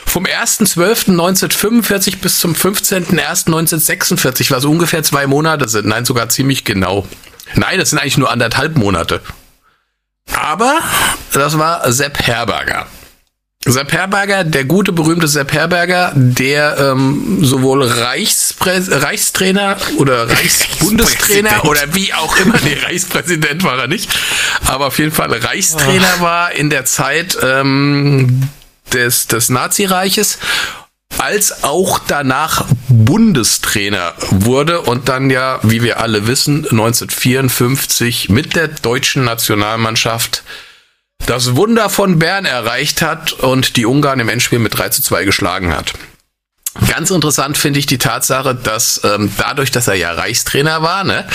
vom 0.06 0.26
1.12.1945 0.26 2.18
bis 2.18 2.38
zum 2.40 2.54
15.01.1946, 2.54 4.52
was 4.52 4.64
ungefähr 4.66 5.02
zwei 5.02 5.26
Monate 5.26 5.68
sind. 5.68 5.88
Nein, 5.88 6.06
sogar 6.06 6.30
ziemlich 6.30 6.64
genau. 6.64 7.08
Nein, 7.56 7.80
das 7.80 7.90
sind 7.90 7.98
eigentlich 8.00 8.20
nur 8.20 8.30
anderthalb 8.30 8.78
Monate. 8.78 9.22
Aber 10.36 10.78
das 11.34 11.58
war 11.58 11.92
Sepp 11.92 12.20
Herberger. 12.20 12.86
Sepp 13.68 13.92
Herberger, 13.92 14.44
der 14.44 14.66
gute, 14.66 14.92
berühmte 14.92 15.28
Sepp 15.28 15.54
Herberger, 15.54 16.14
der 16.16 16.78
ähm, 16.78 17.40
sowohl 17.44 17.84
Reichsprä 17.84 18.82
Reichstrainer 18.88 19.78
oder 19.98 20.30
Reichsbundestrainer 20.30 21.66
oder 21.66 21.94
wie 21.94 22.14
auch 22.14 22.38
immer, 22.38 22.56
nee, 22.64 22.78
Reichspräsident 22.82 23.64
war 23.64 23.78
er 23.78 23.88
nicht, 23.88 24.10
aber 24.66 24.88
auf 24.88 25.00
jeden 25.00 25.12
Fall 25.12 25.34
Reichstrainer 25.34 26.20
war 26.20 26.52
in 26.54 26.70
der 26.70 26.86
Zeit 26.86 27.38
ähm, 27.42 28.50
des, 28.94 29.28
des 29.28 29.50
Nazireiches 29.50 30.40
als 31.18 31.64
auch 31.64 32.00
danach 32.08 32.66
Bundestrainer 32.90 34.14
wurde 34.30 34.82
und 34.82 35.10
dann 35.10 35.30
ja, 35.30 35.60
wie 35.64 35.82
wir 35.82 36.00
alle 36.00 36.28
wissen, 36.28 36.66
1954 36.66 38.30
mit 38.30 38.56
der 38.56 38.68
deutschen 38.68 39.24
Nationalmannschaft 39.24 40.44
das 41.28 41.56
Wunder 41.56 41.90
von 41.90 42.18
Bern 42.18 42.46
erreicht 42.46 43.02
hat 43.02 43.34
und 43.34 43.76
die 43.76 43.86
Ungarn 43.86 44.20
im 44.20 44.30
Endspiel 44.30 44.60
mit 44.60 44.78
3 44.78 44.90
zu 44.90 45.04
2 45.04 45.26
geschlagen 45.26 45.76
hat. 45.76 45.94
Ganz 46.88 47.12
interessant 47.12 47.58
finde 47.58 47.80
ich 47.80 47.86
die 47.86 47.98
Tatsache, 47.98 48.56
dass 48.56 49.02
ähm, 49.04 49.32
dadurch, 49.38 49.72
dass 49.72 49.88
er 49.88 49.96
ja 49.96 50.14
Reichstrainer 50.14 50.82
war, 50.82 51.04
ne, 51.04 51.28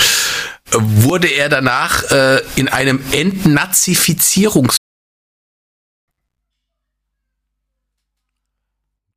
wurde 0.71 1.27
er 1.27 1.47
danach 1.47 2.03
äh, 2.11 2.41
in 2.55 2.67
einem 2.67 3.01
Entnazifizierungs 3.11 4.77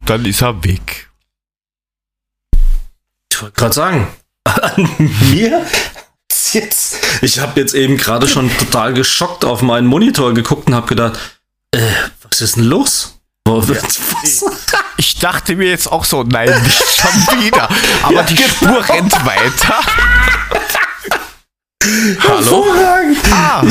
Dann 0.05 0.25
ist 0.25 0.41
er 0.41 0.63
weg. 0.63 1.11
Ich 3.33 3.43
wollte 3.43 3.59
gerade 3.59 3.75
sagen, 3.75 4.07
an 4.45 4.89
mir 5.33 5.67
ist 6.37 6.55
jetzt. 6.55 6.97
Ich 7.23 7.39
habe 7.39 7.59
jetzt 7.61 7.75
eben 7.75 7.97
gerade 7.97 8.29
schon 8.29 8.51
total 8.59 8.93
geschockt 8.95 9.45
auf 9.45 9.63
meinen 9.63 9.87
Monitor 9.87 10.35
geguckt 10.35 10.69
und 10.69 10.75
habe 10.75 10.87
gedacht, 10.87 11.19
äh, 11.73 11.81
was 12.29 12.41
ist 12.41 12.57
denn 12.57 12.65
los? 12.65 13.19
Was? 13.47 13.67
Ich 14.99 15.19
dachte 15.19 15.55
mir 15.57 15.69
jetzt 15.69 15.93
auch 15.93 16.05
so, 16.07 16.23
nein, 16.23 16.49
nicht 16.63 16.83
schon 16.97 17.41
wieder. 17.45 17.69
Aber 18.03 18.23
die 18.23 18.37
Spur 18.39 18.89
rennt 18.89 19.13
weiter. 19.27 19.81
Hallo? 22.29 22.65
Ah, 23.31 23.63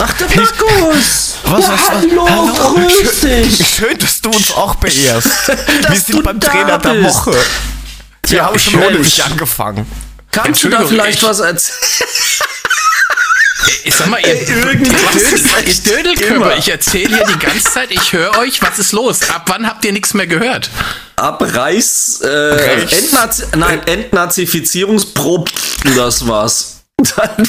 Ach, 0.00 0.12
der 0.14 0.28
Markus! 0.36 1.34
was, 1.44 1.60
ja, 1.66 1.68
was, 1.68 1.68
was? 1.68 1.88
hallo, 1.90 2.74
grüß 2.74 3.20
schön, 3.20 3.42
dich! 3.42 3.68
schön, 3.76 3.98
dass 3.98 4.20
du 4.20 4.30
uns 4.30 4.52
auch 4.52 4.76
beehrst. 4.76 5.28
Wir 5.88 5.96
sind 6.00 6.22
beim 6.22 6.40
Trainer 6.40 6.78
der 6.78 6.90
bist. 6.94 7.04
Woche. 7.26 7.36
Wir 8.28 8.38
Ja, 8.38 8.46
haben 8.46 8.58
schon 8.58 8.80
ohne 8.82 8.98
dich 8.98 9.22
angefangen. 9.24 9.86
Kannst 10.32 10.62
du 10.64 10.68
da 10.68 10.84
vielleicht 10.86 11.18
ich- 11.18 11.28
was 11.28 11.40
erzählen? 11.40 11.78
Ich 13.84 13.94
sag 13.94 14.06
mal, 14.08 14.20
ihr, 14.20 14.34
ihr 14.34 14.46
Dödelkörper, 15.84 16.34
immer. 16.34 16.56
ich 16.56 16.68
erzähle 16.68 17.16
hier 17.16 17.26
die 17.26 17.38
ganze 17.38 17.64
Zeit, 17.64 17.90
ich 17.90 18.12
höre 18.12 18.36
euch, 18.38 18.62
was 18.62 18.78
ist 18.78 18.92
los? 18.92 19.28
Ab 19.30 19.44
wann 19.48 19.66
habt 19.66 19.84
ihr 19.84 19.92
nichts 19.92 20.14
mehr 20.14 20.26
gehört? 20.26 20.70
Ab 21.16 21.42
Reichs, 21.42 22.20
äh, 22.22 22.82
Entnazi 22.82 23.44
nein, 23.56 23.86
Entnazifizierungsprob, 23.86 25.50
das 25.96 26.26
war's. 26.26 26.76
Dann 27.16 27.48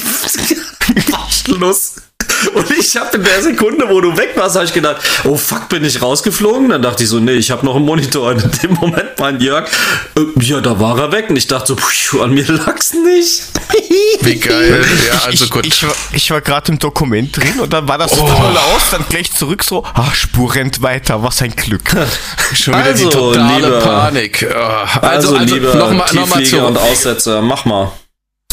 Schluss. 1.44 1.92
Und 2.54 2.70
ich 2.70 2.96
habe 2.96 3.16
in 3.16 3.24
der 3.24 3.42
Sekunde, 3.42 3.86
wo 3.88 4.00
du 4.00 4.16
weg 4.16 4.30
warst, 4.36 4.56
habe 4.56 4.64
ich 4.64 4.72
gedacht, 4.72 4.96
oh 5.24 5.36
fuck, 5.36 5.68
bin 5.68 5.84
ich 5.84 6.00
rausgeflogen? 6.00 6.68
Dann 6.70 6.82
dachte 6.82 7.02
ich 7.04 7.08
so, 7.08 7.18
nee, 7.18 7.32
ich 7.32 7.50
habe 7.50 7.64
noch 7.66 7.76
einen 7.76 7.84
Monitor. 7.84 8.30
Und 8.30 8.42
in 8.44 8.50
dem 8.62 8.74
Moment 8.74 9.10
mein 9.18 9.40
Jörg, 9.40 9.68
äh, 10.16 10.20
ja, 10.42 10.60
da 10.60 10.78
war 10.80 10.98
er 10.98 11.12
weg. 11.12 11.26
Und 11.30 11.36
ich 11.36 11.46
dachte 11.46 11.68
so, 11.68 11.76
pfiuh, 11.76 12.22
an 12.22 12.32
mir 12.32 12.46
lag's 12.50 12.92
nicht. 12.94 13.42
Wie 14.22 14.36
geil. 14.36 14.84
Ja, 15.06 15.20
also 15.26 15.44
ich, 15.44 15.50
gut. 15.50 15.66
ich, 15.66 15.82
war, 15.82 15.94
ich 16.12 16.30
war 16.30 16.40
gerade 16.40 16.72
im 16.72 16.78
Dokument 16.78 17.36
drin 17.36 17.60
und 17.60 17.72
dann 17.72 17.86
war 17.88 17.98
das 17.98 18.10
so 18.12 18.22
toll 18.26 18.56
aus, 18.56 18.90
dann 18.90 19.04
gleich 19.08 19.32
zurück 19.32 19.62
so, 19.64 19.84
ach, 19.94 20.14
Spur 20.14 20.54
rennt 20.54 20.82
weiter, 20.82 21.22
was 21.22 21.40
ein 21.42 21.54
Glück. 21.54 21.82
Schon 22.54 22.74
wieder 22.74 22.92
die 22.92 23.04
Also, 23.04 23.10
totale 23.10 23.64
lieber- 23.66 23.80
Panik. 23.80 24.46
Ah, 24.54 24.86
Also, 25.02 25.36
lieber 25.38 25.74
nochmal 25.74 26.12
noch 26.14 26.26
mal 26.28 26.64
und. 26.64 26.78
Aussetzer, 26.78 27.42
mach 27.42 27.64
mal. 27.64 27.92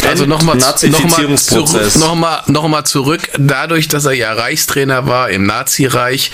Also 0.08 0.26
nochmal 0.26 0.58
noch 0.58 0.64
mal 0.64 1.38
zurück, 1.38 1.96
noch 1.96 2.16
mal, 2.16 2.44
noch 2.48 2.68
mal 2.68 2.86
zurück. 2.86 3.22
Dadurch, 3.38 3.88
dass 3.88 4.06
er 4.06 4.14
ja 4.14 4.34
Reichstrainer 4.34 5.08
war 5.08 5.30
im 5.30 5.46
Nazireich, 5.46 6.32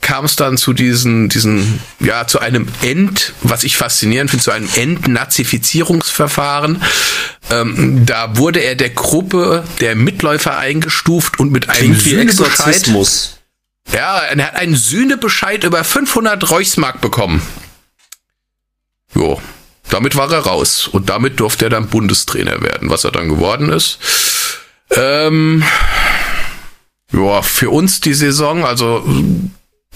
kam 0.00 0.24
es 0.24 0.36
dann 0.36 0.56
zu 0.56 0.72
diesen, 0.72 1.28
diesen, 1.28 1.80
ja, 2.00 2.26
zu 2.26 2.38
einem 2.38 2.68
End, 2.82 3.34
was 3.42 3.64
ich 3.64 3.76
faszinierend 3.76 4.30
finde, 4.30 4.44
zu 4.44 4.52
einem 4.52 4.68
Entnazifizierungsverfahren. 4.74 6.82
Ähm, 7.50 8.06
da 8.06 8.36
wurde 8.36 8.60
er 8.60 8.74
der 8.74 8.90
Gruppe 8.90 9.64
der 9.80 9.96
Mitläufer 9.96 10.56
eingestuft 10.56 11.38
und 11.38 11.52
mit 11.52 11.68
einem. 11.68 11.94
Exorzismus. 11.94 13.34
Ja, 13.92 14.18
er 14.18 14.46
hat 14.46 14.54
einen 14.54 14.76
Sühnebescheid 14.76 15.64
über 15.64 15.82
500 15.82 16.50
Reichsmark 16.50 17.00
bekommen. 17.00 17.42
Jo, 19.14 19.40
damit 19.90 20.16
war 20.16 20.30
er 20.32 20.40
raus. 20.40 20.88
Und 20.88 21.08
damit 21.08 21.40
durfte 21.40 21.66
er 21.66 21.70
dann 21.70 21.88
Bundestrainer 21.88 22.60
werden, 22.62 22.90
was 22.90 23.04
er 23.04 23.12
dann 23.12 23.28
geworden 23.28 23.70
ist. 23.70 23.98
Ähm, 24.90 25.64
ja, 27.12 27.42
für 27.42 27.70
uns 27.70 28.00
die 28.00 28.14
Saison, 28.14 28.64
also 28.64 29.04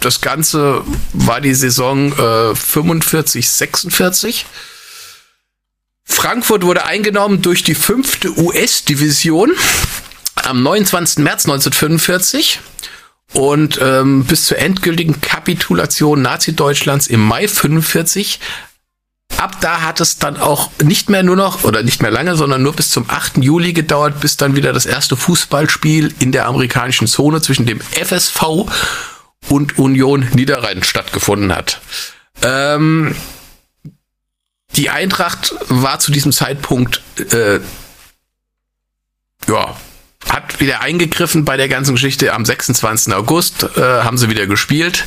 das 0.00 0.20
Ganze 0.20 0.82
war 1.12 1.40
die 1.40 1.54
Saison 1.54 2.12
äh, 2.12 2.54
45, 2.54 3.48
46. 3.48 4.46
Frankfurt 6.04 6.64
wurde 6.64 6.84
eingenommen 6.84 7.42
durch 7.42 7.62
die 7.62 7.74
fünfte 7.74 8.36
US-Division 8.38 9.52
am 10.34 10.62
29. 10.62 11.18
März 11.18 11.44
1945 11.44 12.60
und 13.32 13.78
ähm, 13.80 14.24
bis 14.24 14.46
zur 14.46 14.58
endgültigen 14.58 15.20
Kapitulation 15.20 16.20
Nazi-Deutschlands 16.22 17.06
im 17.06 17.20
Mai 17.20 17.48
45. 17.48 18.40
Ab 19.42 19.60
da 19.60 19.80
hat 19.80 20.00
es 20.00 20.18
dann 20.18 20.36
auch 20.36 20.70
nicht 20.84 21.10
mehr 21.10 21.24
nur 21.24 21.34
noch, 21.34 21.64
oder 21.64 21.82
nicht 21.82 22.00
mehr 22.00 22.12
lange, 22.12 22.36
sondern 22.36 22.62
nur 22.62 22.74
bis 22.74 22.92
zum 22.92 23.10
8. 23.10 23.38
Juli 23.38 23.72
gedauert, 23.72 24.20
bis 24.20 24.36
dann 24.36 24.54
wieder 24.54 24.72
das 24.72 24.86
erste 24.86 25.16
Fußballspiel 25.16 26.14
in 26.20 26.30
der 26.30 26.46
amerikanischen 26.46 27.08
Zone 27.08 27.42
zwischen 27.42 27.66
dem 27.66 27.80
FSV 27.80 28.70
und 29.48 29.78
Union 29.80 30.28
Niederrhein 30.34 30.84
stattgefunden 30.84 31.52
hat. 31.52 31.80
Ähm, 32.40 33.16
die 34.76 34.90
Eintracht 34.90 35.56
war 35.66 35.98
zu 35.98 36.12
diesem 36.12 36.30
Zeitpunkt 36.30 37.02
äh, 37.32 37.58
ja, 39.48 39.76
hat 40.30 40.60
wieder 40.60 40.82
eingegriffen 40.82 41.44
bei 41.44 41.56
der 41.56 41.68
ganzen 41.68 41.96
Geschichte. 41.96 42.32
Am 42.32 42.44
26. 42.44 43.12
August 43.12 43.64
äh, 43.76 43.80
haben 43.80 44.18
sie 44.18 44.30
wieder 44.30 44.46
gespielt 44.46 45.04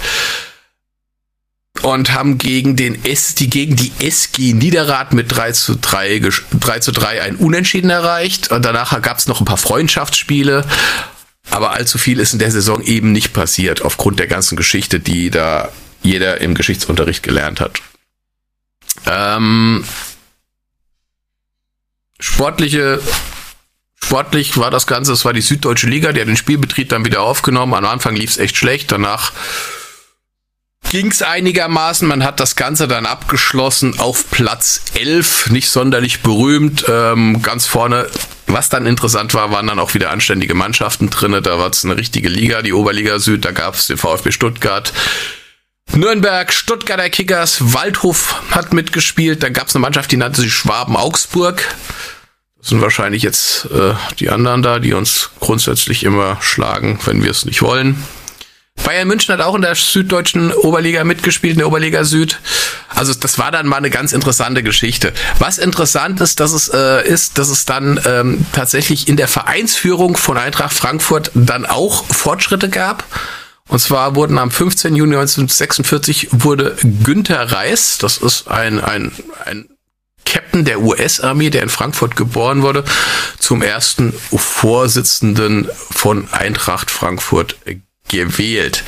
und 1.82 2.14
haben 2.14 2.38
gegen 2.38 2.76
den 2.76 3.04
S, 3.06 3.36
die 3.36 3.50
gegen 3.50 3.76
die 3.76 3.92
SG 4.00 4.54
Niederrad 4.54 5.14
mit 5.14 5.36
3 5.36 5.52
zu 5.52 5.76
3, 5.76 6.18
gesch- 6.18 6.44
3 6.60 6.80
zu 6.80 6.92
3 6.92 7.22
ein 7.22 7.36
Unentschieden 7.36 7.90
erreicht. 7.90 8.52
Und 8.52 8.64
danach 8.64 9.00
gab 9.02 9.18
es 9.18 9.28
noch 9.28 9.42
ein 9.42 9.46
paar 9.46 9.58
Freundschaftsspiele. 9.58 10.66
Aber 11.52 11.72
allzu 11.72 11.98
viel 11.98 12.20
ist 12.20 12.34
in 12.34 12.40
der 12.40 12.52
Saison 12.52 12.82
eben 12.82 13.12
nicht 13.12 13.34
passiert, 13.34 13.82
aufgrund 13.84 14.20
der 14.20 14.28
ganzen 14.28 14.56
Geschichte, 14.56 15.00
die 15.00 15.30
da 15.30 15.70
jeder 16.02 16.42
im 16.42 16.56
Geschichtsunterricht 16.56 17.24
gelernt 17.24 17.60
hat. 17.60 17.82
Ähm, 19.06 19.84
sportliche 22.20 23.02
Sportlich 24.04 24.56
war 24.58 24.70
das 24.70 24.86
Ganze, 24.86 25.14
es 25.14 25.26
war 25.26 25.34
die 25.34 25.42
Süddeutsche 25.42 25.88
Liga, 25.88 26.12
die 26.12 26.22
hat 26.22 26.28
den 26.28 26.38
Spielbetrieb 26.38 26.90
dann 26.90 27.06
wieder 27.06 27.22
aufgenommen. 27.22 27.74
Am 27.74 27.86
Anfang 27.86 28.16
lief 28.16 28.30
es 28.30 28.38
echt 28.38 28.56
schlecht, 28.56 28.92
danach 28.92 29.32
ging 30.90 31.12
es 31.12 31.22
einigermaßen. 31.22 32.08
Man 32.08 32.24
hat 32.24 32.40
das 32.40 32.56
Ganze 32.56 32.88
dann 32.88 33.06
abgeschlossen 33.06 34.00
auf 34.00 34.30
Platz 34.32 34.82
11, 34.94 35.50
nicht 35.50 35.70
sonderlich 35.70 36.22
berühmt. 36.22 36.86
Ähm, 36.88 37.42
ganz 37.42 37.66
vorne, 37.66 38.08
was 38.48 38.70
dann 38.70 38.86
interessant 38.86 39.34
war, 39.34 39.52
waren 39.52 39.68
dann 39.68 39.80
auch 39.80 39.94
wieder 39.94 40.12
anständige 40.12 40.54
Mannschaften 40.54 41.10
drinne. 41.10 41.42
Da 41.42 41.58
war 41.60 41.70
es 41.70 41.84
eine 41.84 41.98
richtige 41.98 42.30
Liga, 42.30 42.62
die 42.62 42.74
Oberliga 42.74 43.20
Süd, 43.20 43.46
da 43.46 43.52
gab 43.52 43.76
es 43.76 43.88
den 43.88 43.98
VfB 43.98 44.32
Stuttgart. 44.32 44.94
Nürnberg, 45.94 46.52
Stuttgarter 46.52 47.10
Kickers, 47.10 47.74
Waldhof 47.74 48.42
hat 48.52 48.74
mitgespielt. 48.74 49.44
Dann 49.44 49.54
gab 49.54 49.68
es 49.68 49.76
eine 49.76 49.82
Mannschaft, 49.82 50.12
die 50.12 50.18
nannte 50.18 50.42
sich 50.42 50.54
Schwaben 50.54 50.96
Augsburg. 50.96 51.64
Das 52.60 52.70
sind 52.70 52.82
wahrscheinlich 52.82 53.22
jetzt 53.22 53.66
äh, 53.72 53.94
die 54.20 54.30
anderen 54.30 54.64
da, 54.64 54.80
die 54.80 54.94
uns 54.94 55.30
grundsätzlich 55.40 56.04
immer 56.04 56.38
schlagen, 56.42 57.00
wenn 57.06 57.24
wir 57.24 57.30
es 57.30 57.46
nicht 57.46 57.62
wollen. 57.62 58.04
Bayern 58.84 59.08
München 59.08 59.34
hat 59.34 59.42
auch 59.42 59.56
in 59.56 59.62
der 59.62 59.76
süddeutschen 59.76 60.54
Oberliga 60.54 61.04
mitgespielt, 61.04 61.54
in 61.54 61.58
der 61.58 61.68
Oberliga 61.68 62.04
Süd. 62.04 62.40
Also 62.88 63.14
das 63.14 63.38
war 63.40 63.52
dann 63.52 63.68
mal 63.68 63.78
eine 63.78 63.90
ganz 63.90 64.14
interessante 64.14 64.64
Geschichte. 64.64 65.12
Was 65.40 65.58
interessant 65.58 66.22
ist, 66.22 66.40
dass 66.40 66.54
es 66.54 66.70
äh, 66.70 67.06
ist, 67.06 67.38
dass 67.38 67.50
es 67.50 67.66
dann 67.66 68.00
ähm, 68.06 68.46
tatsächlich 68.54 69.08
in 69.08 69.18
der 69.18 69.28
Vereinsführung 69.28 70.16
von 70.16 70.38
Eintracht 70.38 70.74
Frankfurt 70.74 71.32
dann 71.34 71.66
auch 71.66 72.06
Fortschritte 72.06 72.70
gab. 72.70 73.04
Und 73.68 73.80
zwar 73.80 74.16
wurden 74.16 74.38
am 74.38 74.52
15. 74.52 74.96
Juni 74.96 75.16
1946 75.16 76.30
wurde 76.32 76.78
Günther 77.04 77.52
Reis, 77.52 77.98
das 77.98 78.18
ist 78.18 78.48
ein, 78.48 78.80
ein, 78.80 79.12
ein 79.46 79.66
Captain 80.26 80.64
der 80.64 80.82
US-Armee, 80.82 81.50
der 81.50 81.64
in 81.64 81.70
Frankfurt 81.70 82.16
geboren 82.16 82.62
wurde, 82.62 82.84
zum 83.40 83.62
ersten 83.62 84.14
Vorsitzenden 84.14 85.68
von 85.92 86.28
Eintracht 86.32 86.92
Frankfurt 86.92 87.58
gewählt. 88.10 88.84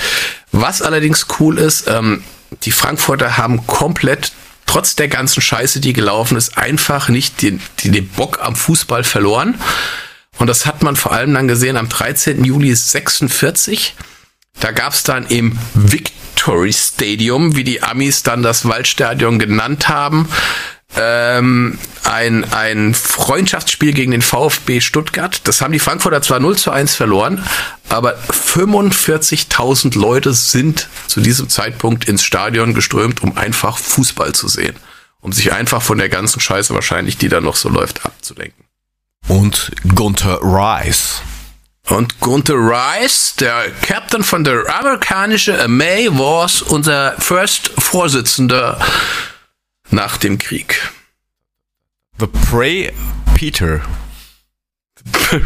Was 0.51 0.81
allerdings 0.81 1.27
cool 1.39 1.57
ist, 1.57 1.87
ähm, 1.87 2.23
die 2.63 2.71
Frankfurter 2.71 3.37
haben 3.37 3.67
komplett, 3.67 4.31
trotz 4.65 4.95
der 4.95 5.07
ganzen 5.07 5.41
Scheiße, 5.41 5.79
die 5.79 5.93
gelaufen 5.93 6.37
ist, 6.37 6.57
einfach 6.57 7.09
nicht 7.09 7.41
den, 7.41 7.61
den, 7.83 8.07
Bock 8.07 8.39
am 8.41 8.55
Fußball 8.55 9.03
verloren. 9.03 9.59
Und 10.37 10.47
das 10.47 10.65
hat 10.65 10.83
man 10.83 10.95
vor 10.95 11.11
allem 11.11 11.33
dann 11.33 11.47
gesehen 11.47 11.77
am 11.77 11.89
13. 11.89 12.43
Juli 12.43 12.73
46. 12.73 13.95
Da 14.59 14.71
gab 14.71 14.93
es 14.93 15.03
dann 15.03 15.27
im 15.27 15.57
Victory 15.73 16.73
Stadium, 16.73 17.55
wie 17.55 17.63
die 17.63 17.83
Amis 17.83 18.23
dann 18.23 18.43
das 18.43 18.65
Waldstadion 18.65 19.39
genannt 19.39 19.89
haben, 19.89 20.27
ähm, 20.95 21.77
ein, 22.03 22.51
ein 22.53 22.93
Freundschaftsspiel 22.93 23.93
gegen 23.93 24.11
den 24.11 24.21
VfB 24.21 24.81
Stuttgart. 24.81 25.41
Das 25.43 25.61
haben 25.61 25.73
die 25.73 25.79
Frankfurter 25.79 26.21
zwar 26.21 26.39
0 26.39 26.57
zu 26.57 26.71
1 26.71 26.95
verloren, 26.95 27.43
aber 27.89 28.17
45.000 28.17 29.97
Leute 29.97 30.33
sind 30.33 30.87
zu 31.07 31.21
diesem 31.21 31.49
Zeitpunkt 31.49 32.05
ins 32.05 32.23
Stadion 32.23 32.73
geströmt, 32.73 33.21
um 33.23 33.37
einfach 33.37 33.77
Fußball 33.77 34.33
zu 34.33 34.47
sehen. 34.47 34.75
Um 35.19 35.33
sich 35.33 35.51
einfach 35.51 35.81
von 35.81 35.97
der 35.97 36.09
ganzen 36.09 36.39
Scheiße 36.39 36.73
wahrscheinlich, 36.73 37.17
die 37.17 37.27
da 37.27 37.41
noch 37.41 37.55
so 37.55 37.69
läuft, 37.69 38.05
abzulenken. 38.05 38.65
Und 39.27 39.71
Gunther 39.93 40.39
Rice. 40.41 41.21
Und 41.89 42.19
Gunther 42.19 42.55
Rice, 42.55 43.35
der 43.39 43.71
Captain 43.81 44.23
von 44.23 44.43
der 44.43 44.63
amerikanischen 44.79 45.59
Armee, 45.59 46.07
war 46.11 46.49
unser 46.69 47.13
First 47.19 47.71
Vorsitzender 47.77 48.79
nach 49.91 50.17
dem 50.17 50.37
Krieg. 50.37 50.91
The 52.19 52.27
Prey 52.27 52.93
Peter. 53.35 53.81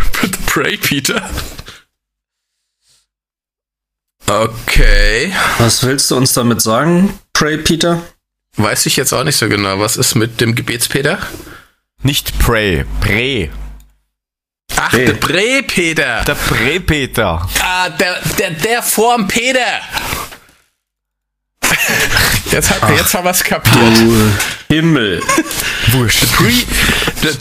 Pray, 0.45 0.77
Peter. 0.77 1.30
Okay. 4.27 5.34
Was 5.57 5.84
willst 5.84 6.09
du 6.11 6.15
uns 6.18 6.34
damit 6.34 6.61
sagen, 6.61 7.19
Pray 7.34 7.57
Peter? 7.57 8.01
Weiß 8.55 8.85
ich 8.85 8.95
jetzt 8.95 9.13
auch 9.13 9.23
nicht 9.23 9.35
so 9.38 9.47
genau. 9.49 9.80
Was 9.80 9.97
ist 9.97 10.15
mit 10.15 10.39
dem 10.41 10.55
Gebetspeter? 10.55 11.19
Nicht 12.03 12.38
Prey, 12.39 12.85
Prey. 13.01 13.51
Ach, 14.77 14.91
Hey. 14.93 15.05
der 15.05 15.13
Prä-Peter. 15.15 16.23
Der 16.23 16.35
Prey 16.35 16.80
Peter. 16.80 17.47
Ah, 17.61 17.89
der, 17.89 18.19
der, 18.39 18.51
der 18.51 18.81
vorm 18.81 19.27
Peter. 19.27 19.81
Jetzt, 22.49 22.69
hat, 22.69 22.89
jetzt 22.97 23.13
haben 23.13 23.23
wir 23.23 23.31
es 23.31 23.43
kapiert. 23.43 23.97
Du 23.99 24.31
Himmel. 24.68 25.22
Wurscht. 25.91 26.23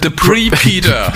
Der 0.03 0.11
Pre-Peter. 0.11 1.13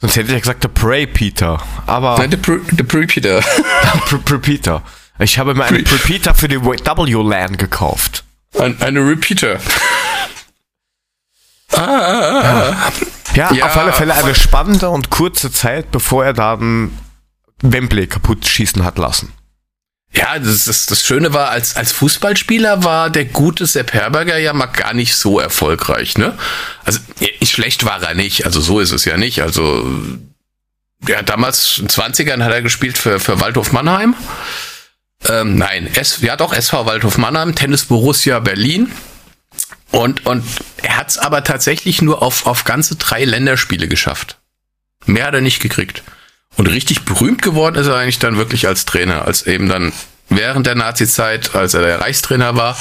Sonst 0.00 0.16
hätte 0.16 0.26
ich 0.28 0.32
ja 0.32 0.38
gesagt 0.40 0.64
der 0.64 0.68
Prey 0.68 1.06
Peter. 1.06 1.62
Aber 1.86 2.18
Nein, 2.18 2.30
der 2.30 2.38
Pre-Peter. 2.38 3.40
Pre 4.06 4.18
Pre 4.18 4.38
Peter. 4.38 4.82
Ich 5.18 5.38
habe 5.38 5.54
mir 5.54 5.64
einen 5.64 5.84
Peter 5.84 6.34
für 6.34 6.48
die 6.48 6.60
W-LAN 6.60 7.56
gekauft. 7.56 8.24
Ein, 8.58 8.80
eine 8.82 9.00
Repeater. 9.00 9.60
Ah, 11.72 11.78
ah, 11.78 12.40
ah. 12.42 12.92
Ja, 13.34 13.52
Ja, 13.52 13.66
auf 13.66 13.76
alle 13.76 13.92
Fälle 13.92 14.14
eine 14.14 14.34
spannende 14.34 14.90
und 14.90 15.10
kurze 15.10 15.50
Zeit, 15.52 15.90
bevor 15.90 16.24
er 16.24 16.32
dann 16.32 16.98
Wembley 17.62 18.06
kaputt 18.06 18.46
schießen 18.46 18.84
hat 18.84 18.98
lassen. 18.98 19.32
Ja, 20.14 20.38
das, 20.38 20.66
das, 20.66 20.86
das 20.86 21.06
Schöne 21.06 21.32
war, 21.32 21.50
als, 21.50 21.76
als 21.76 21.92
Fußballspieler 21.92 22.84
war 22.84 23.08
der 23.08 23.24
gute 23.24 23.66
Sepp 23.66 23.94
Herberger 23.94 24.36
ja 24.36 24.52
mal 24.52 24.66
gar 24.66 24.92
nicht 24.92 25.16
so 25.16 25.40
erfolgreich, 25.40 26.18
ne? 26.18 26.36
Also 26.84 27.00
schlecht 27.42 27.84
war 27.84 28.02
er 28.02 28.14
nicht, 28.14 28.44
also 28.44 28.60
so 28.60 28.80
ist 28.80 28.92
es 28.92 29.06
ja 29.06 29.16
nicht. 29.16 29.40
Also 29.40 29.90
ja, 31.08 31.22
damals 31.22 31.78
in 31.78 31.86
den 31.86 31.90
20ern 31.90 32.44
hat 32.44 32.52
er 32.52 32.62
gespielt 32.62 32.98
für, 32.98 33.20
für 33.20 33.40
Waldhof 33.40 33.72
Mannheim. 33.72 34.14
Ähm, 35.28 35.56
nein, 35.56 35.86
S, 35.94 36.20
ja 36.20 36.36
doch, 36.36 36.52
SV 36.52 36.84
Waldhof 36.84 37.16
Mannheim, 37.16 37.54
Tennis 37.54 37.86
Borussia 37.86 38.38
Berlin. 38.38 38.92
Und, 39.90 40.26
und 40.26 40.44
er 40.82 40.96
hat 40.96 41.10
es 41.10 41.18
aber 41.18 41.44
tatsächlich 41.44 42.02
nur 42.02 42.22
auf, 42.22 42.46
auf 42.46 42.64
ganze 42.64 42.96
drei 42.96 43.24
Länderspiele 43.24 43.88
geschafft. 43.88 44.38
Mehr 45.06 45.26
hat 45.26 45.34
er 45.34 45.40
nicht 45.40 45.60
gekriegt. 45.60 46.02
Und 46.56 46.66
richtig 46.66 47.04
berühmt 47.04 47.42
geworden 47.42 47.76
ist 47.76 47.86
er 47.86 47.96
eigentlich 47.96 48.18
dann 48.18 48.36
wirklich 48.36 48.66
als 48.66 48.84
Trainer, 48.84 49.24
als 49.26 49.46
eben 49.46 49.68
dann 49.68 49.92
während 50.28 50.66
der 50.66 50.74
Nazi-Zeit, 50.74 51.54
als 51.54 51.74
er 51.74 51.82
der 51.82 52.00
Reichstrainer 52.00 52.56
war. 52.56 52.76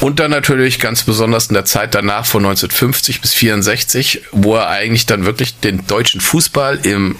Und 0.00 0.20
dann 0.20 0.30
natürlich 0.30 0.78
ganz 0.78 1.04
besonders 1.04 1.46
in 1.46 1.54
der 1.54 1.64
Zeit 1.64 1.94
danach 1.94 2.26
von 2.26 2.44
1950 2.44 3.20
bis 3.20 3.32
64, 3.34 4.22
wo 4.32 4.56
er 4.56 4.68
eigentlich 4.68 5.06
dann 5.06 5.24
wirklich 5.24 5.58
den 5.60 5.86
deutschen 5.86 6.20
Fußball 6.20 6.80
im 6.84 7.16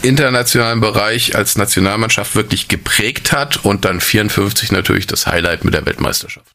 internationalen 0.00 0.80
Bereich 0.80 1.36
als 1.36 1.56
Nationalmannschaft 1.56 2.34
wirklich 2.34 2.68
geprägt 2.68 3.32
hat 3.32 3.64
und 3.64 3.84
dann 3.84 4.00
54 4.00 4.72
natürlich 4.72 5.06
das 5.06 5.26
Highlight 5.26 5.64
mit 5.64 5.74
der 5.74 5.84
Weltmeisterschaft. 5.84 6.50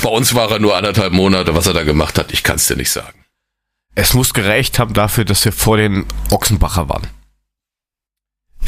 Bei 0.00 0.08
uns 0.08 0.34
war 0.34 0.50
er 0.50 0.58
nur 0.58 0.76
anderthalb 0.76 1.12
Monate, 1.12 1.54
was 1.54 1.66
er 1.66 1.74
da 1.74 1.82
gemacht 1.82 2.18
hat, 2.18 2.32
ich 2.32 2.42
kann 2.42 2.56
es 2.56 2.66
dir 2.66 2.76
nicht 2.76 2.90
sagen. 2.90 3.21
Es 3.94 4.14
muss 4.14 4.32
gereicht 4.34 4.78
haben 4.78 4.94
dafür, 4.94 5.24
dass 5.24 5.44
wir 5.44 5.52
vor 5.52 5.76
den 5.76 6.06
Ochsenbacher 6.30 6.88
waren. 6.88 7.06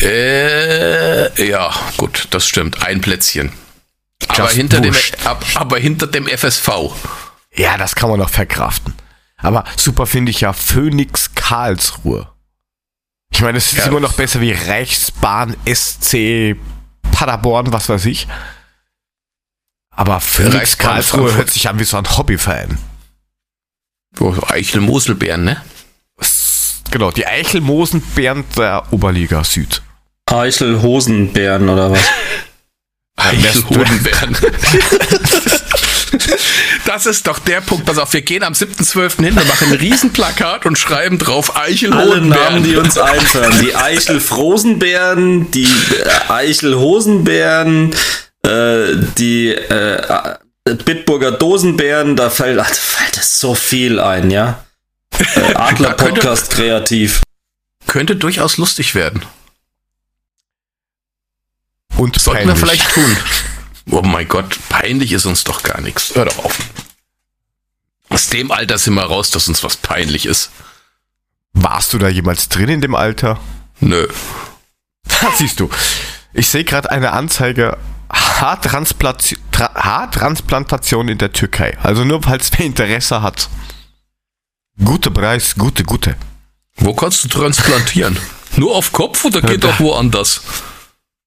Äh, 0.00 1.48
ja, 1.48 1.72
gut, 1.96 2.28
das 2.30 2.46
stimmt. 2.46 2.82
Ein 2.84 3.00
Plätzchen. 3.00 3.52
Aber 4.28 4.48
hinter, 4.50 4.80
dem, 4.80 4.94
ab, 5.24 5.44
aber 5.54 5.78
hinter 5.78 6.06
dem 6.06 6.26
FSV. 6.26 6.68
Ja, 7.54 7.76
das 7.76 7.94
kann 7.94 8.10
man 8.10 8.18
noch 8.18 8.30
verkraften. 8.30 8.94
Aber 9.36 9.64
super 9.76 10.06
finde 10.06 10.30
ich 10.30 10.40
ja 10.40 10.52
Phoenix 10.52 11.34
Karlsruhe. 11.34 12.28
Ich 13.30 13.42
meine, 13.42 13.58
es 13.58 13.72
ist 13.72 13.78
Ja. 13.80 13.86
immer 13.86 14.00
noch 14.00 14.14
besser 14.14 14.40
wie 14.40 14.52
Reichsbahn 14.52 15.56
SC 15.66 16.56
Paderborn, 17.12 17.72
was 17.72 17.88
weiß 17.88 18.06
ich. 18.06 18.26
Aber 19.90 20.20
Phoenix 20.20 20.54
Reichsbahn 20.56 20.86
Karlsruhe 20.92 21.18
Frankfurt. 21.20 21.38
hört 21.38 21.50
sich 21.50 21.68
an 21.68 21.78
wie 21.78 21.84
so 21.84 21.96
ein 21.96 22.16
Hobbyverein. 22.16 22.78
Eichel-Moselbeeren, 24.20 25.44
ne? 25.44 25.62
Genau, 26.90 27.10
die 27.10 27.26
Eichelmosenbären 27.26 28.44
der 28.56 28.84
Oberliga 28.92 29.42
Süd. 29.42 29.82
Eichel 30.26 30.80
Hosenbären 30.80 31.68
oder 31.68 31.90
was? 31.90 31.98
Eichel-Hodenbeeren. 33.16 34.36
Das 36.86 37.06
ist 37.06 37.26
doch 37.26 37.40
der 37.40 37.60
Punkt. 37.60 37.86
Pass 37.86 37.98
auf, 37.98 38.12
wir 38.12 38.22
gehen 38.22 38.44
am 38.44 38.52
7.12. 38.52 39.24
hin, 39.24 39.34
wir 39.34 39.44
machen 39.44 39.72
ein 39.72 39.78
Riesenplakat 39.78 40.64
und 40.64 40.78
schreiben 40.78 41.18
drauf 41.18 41.56
eichel 41.56 41.92
Alle 41.92 42.20
Namen, 42.20 42.62
die 42.62 42.76
uns 42.76 42.96
einfallen. 42.98 43.52
Die 43.60 43.74
Eichel 43.74 44.20
Frosenbären, 44.20 45.50
die 45.50 45.64
äh, 45.64 46.30
Eichel 46.30 46.76
Hosenbären, 46.76 47.92
äh, 48.44 48.94
die 49.18 49.48
äh, 49.48 50.36
Bitburger 50.64 51.32
Dosenbären, 51.32 52.16
da 52.16 52.30
fällt, 52.30 52.58
da 52.58 52.64
fällt 52.64 53.18
es 53.18 53.38
so 53.38 53.54
viel 53.54 54.00
ein, 54.00 54.30
ja. 54.30 54.64
Äh, 55.18 55.24
Adler 55.54 55.90
Da 55.90 55.94
könnte- 55.94 56.20
Podcast 56.20 56.50
kreativ. 56.50 57.22
Könnte 57.86 58.16
durchaus 58.16 58.56
lustig 58.56 58.94
werden. 58.94 59.22
Und 61.96 62.18
Sollten 62.18 62.48
wir 62.48 62.54
peinlich. 62.54 62.82
vielleicht 62.82 62.94
tun. 62.94 63.16
Oh 63.90 64.00
mein 64.00 64.26
Gott, 64.26 64.58
peinlich 64.70 65.12
ist 65.12 65.26
uns 65.26 65.44
doch 65.44 65.62
gar 65.62 65.82
nichts. 65.82 66.14
Hör 66.14 66.24
doch 66.24 66.38
auf. 66.42 66.56
Aus 68.08 68.30
dem 68.30 68.50
Alter 68.50 68.78
sind 68.78 68.94
wir 68.94 69.02
raus, 69.02 69.30
dass 69.30 69.46
uns 69.46 69.62
was 69.62 69.76
peinlich 69.76 70.24
ist. 70.24 70.50
Warst 71.52 71.92
du 71.92 71.98
da 71.98 72.08
jemals 72.08 72.48
drin 72.48 72.70
in 72.70 72.80
dem 72.80 72.94
Alter? 72.94 73.38
Nö. 73.80 74.08
Da 75.20 75.30
siehst 75.36 75.60
du. 75.60 75.68
Ich 76.32 76.48
sehe 76.48 76.64
gerade 76.64 76.90
eine 76.90 77.12
Anzeige 77.12 77.76
Haartransplantation, 78.10 79.40
Tra 79.52 79.74
Haartransplantation 79.74 81.08
in 81.08 81.18
der 81.18 81.32
Türkei. 81.32 81.76
Also 81.82 82.04
nur 82.04 82.22
falls 82.22 82.50
wer 82.56 82.66
Interesse 82.66 83.22
hat. 83.22 83.48
Gute 84.82 85.10
Preis, 85.10 85.54
gute, 85.56 85.84
gute. 85.84 86.16
Wo 86.76 86.92
kannst 86.94 87.22
du 87.24 87.28
transplantieren? 87.28 88.18
Nur 88.56 88.74
auf 88.76 88.92
Kopf 88.92 89.24
oder 89.24 89.40
geht 89.40 89.64
Ja, 89.64 89.70
doch 89.70 89.80
woanders? 89.80 90.40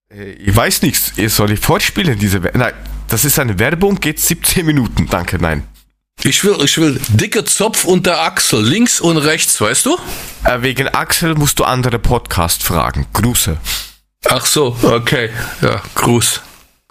Äh, 0.10 0.32
Ich 0.32 0.56
weiß 0.56 0.82
nichts. 0.82 1.14
Ihr 1.18 1.30
soll 1.30 1.52
ich 1.52 1.60
fortspielen, 1.60 2.18
diese 2.20 2.44
Wer 2.44 2.58
Nein, 2.58 2.74
das 3.08 3.24
ist 3.26 3.40
eine 3.40 3.58
Werbung, 3.60 4.00
geht 4.00 4.20
17 4.20 4.66
Minuten. 4.66 5.08
Danke, 5.10 5.38
nein. 5.40 5.64
Ich 6.24 6.44
will, 6.44 6.58
ich 6.64 6.78
will 6.78 7.00
dicke 7.10 7.46
Zopf 7.46 7.86
unter 7.86 8.22
Achsel, 8.22 8.62
links 8.62 9.00
und 9.00 9.18
rechts, 9.18 9.60
weißt 9.62 9.86
du? 9.86 9.98
Äh, 10.44 10.62
wegen 10.62 10.88
Axel 10.90 11.36
musst 11.36 11.60
du 11.60 11.64
andere 11.64 12.00
Podcast 12.00 12.64
fragen. 12.64 13.06
Grüße. 13.14 13.58
Ach 14.26 14.46
so, 14.46 14.76
okay. 14.82 15.30
Ja, 15.62 15.82
Gruß. 15.96 16.42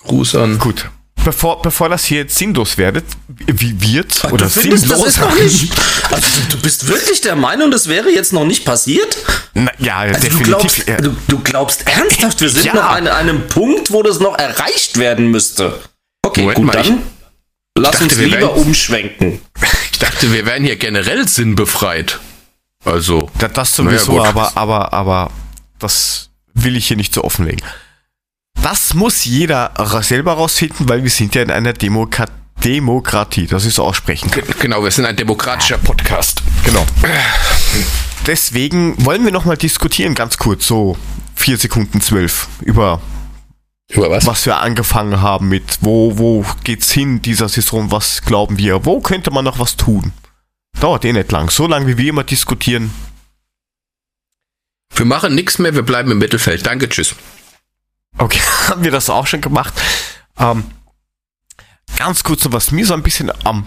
Gruß 0.06 0.34
an. 0.36 0.58
Gut. 0.58 0.88
Bevor, 1.24 1.60
bevor 1.60 1.88
das 1.88 2.04
hier 2.04 2.18
jetzt 2.18 2.36
sinnlos 2.36 2.78
werdet, 2.78 3.04
wie 3.28 3.80
wird, 3.80 4.22
oder 4.26 4.44
du 4.44 4.50
findest, 4.50 4.84
das 4.88 4.98
sinnlos. 5.00 5.06
ist 5.08 5.20
noch 5.20 5.34
nicht. 5.34 5.72
Also 6.12 6.26
du, 6.50 6.56
du 6.56 6.62
bist 6.62 6.86
wirklich 6.86 7.20
der 7.20 7.34
Meinung, 7.34 7.72
das 7.72 7.88
wäre 7.88 8.10
jetzt 8.10 8.32
noch 8.32 8.44
nicht 8.44 8.64
passiert? 8.64 9.16
Na, 9.54 9.72
ja, 9.78 9.96
Also 9.98 10.14
du 10.14 10.20
definitiv. 10.20 10.44
glaubst, 10.46 10.86
ja. 10.88 10.96
du, 10.98 11.16
du 11.26 11.38
glaubst 11.40 11.86
ernsthaft, 11.88 12.40
wir 12.40 12.48
sind 12.48 12.64
Ja. 12.66 12.74
noch 12.74 12.84
an 12.90 13.08
einem 13.08 13.48
Punkt, 13.48 13.90
wo 13.90 14.04
das 14.04 14.20
noch 14.20 14.38
erreicht 14.38 14.98
werden 14.98 15.28
müsste. 15.32 15.80
Okay, 16.24 16.42
Moment 16.42 16.56
gut, 16.58 16.66
mal, 16.66 16.72
dann 16.82 17.02
lass 17.76 17.92
dachte, 17.92 18.04
uns 18.04 18.16
lieber 18.18 18.36
wären- 18.38 18.50
umschwenken. 18.50 19.40
Ich 19.92 19.98
dachte, 19.98 20.30
wir 20.30 20.44
wären 20.44 20.62
hier 20.62 20.76
generell 20.76 21.26
sinnbefreit. 21.26 22.20
Also, 22.84 23.30
Da- 23.38 23.48
Das 23.48 23.76
Naja, 23.78 23.98
sowieso, 23.98 24.12
gut. 24.18 24.26
aber, 24.28 24.56
aber, 24.56 24.92
aber 24.92 25.30
das 25.78 26.28
will 26.52 26.76
ich 26.76 26.86
hier 26.86 26.98
nicht 26.98 27.14
so 27.14 27.24
offenlegen. 27.24 27.62
Das 28.68 28.94
muss 28.94 29.24
jeder 29.24 29.70
selber 30.02 30.32
rausfinden, 30.32 30.88
weil 30.88 31.04
wir 31.04 31.10
sind 31.10 31.36
ja 31.36 31.42
in 31.42 31.52
einer 31.52 31.72
Demokra 31.72 32.24
Demokratie, 32.64 33.46
das 33.46 33.64
ich 33.64 33.74
so 33.74 33.84
aussprechen 33.84 34.28
genau, 34.58 34.82
wir 34.82 34.90
sind 34.90 35.04
ein 35.04 35.14
demokratischer 35.14 35.78
Podcast. 35.78 36.42
Genau. 36.64 36.84
Deswegen 38.26 38.96
wollen 39.04 39.24
wir 39.24 39.30
nochmal 39.30 39.56
diskutieren, 39.56 40.16
ganz 40.16 40.36
kurz, 40.36 40.66
so 40.66 40.96
vier 41.36 41.58
Sekunden 41.58 42.00
zwölf, 42.00 42.48
über 42.60 43.00
Über 43.88 44.10
was? 44.10 44.26
was 44.26 44.46
wir 44.46 44.58
angefangen 44.58 45.20
haben 45.20 45.48
mit, 45.48 45.78
wo, 45.82 46.18
wo 46.18 46.44
geht's 46.64 46.90
hin 46.90 47.22
dieser 47.22 47.48
Saison, 47.48 47.92
was 47.92 48.22
glauben 48.22 48.58
wir, 48.58 48.84
wo 48.84 48.98
könnte 48.98 49.30
man 49.30 49.44
noch 49.44 49.60
was 49.60 49.76
tun? 49.76 50.12
Dauert 50.80 51.04
eh 51.04 51.12
nicht 51.12 51.30
lang, 51.30 51.50
so 51.50 51.68
lange 51.68 51.86
wie 51.86 51.98
wir 51.98 52.08
immer 52.08 52.24
diskutieren. 52.24 52.90
Wir 54.92 55.06
machen 55.06 55.36
nichts 55.36 55.60
mehr, 55.60 55.72
wir 55.76 55.82
bleiben 55.82 56.10
im 56.10 56.18
Mittelfeld. 56.18 56.66
Danke, 56.66 56.88
tschüss. 56.88 57.14
Okay, 58.18 58.40
haben 58.68 58.82
wir 58.84 58.90
das 58.90 59.10
auch 59.10 59.26
schon 59.26 59.40
gemacht. 59.40 59.74
Ähm, 60.38 60.64
ganz 61.96 62.22
kurz 62.22 62.44
noch, 62.44 62.52
was 62.52 62.70
mir 62.70 62.86
so 62.86 62.94
ein 62.94 63.02
bisschen 63.02 63.30
am 63.44 63.66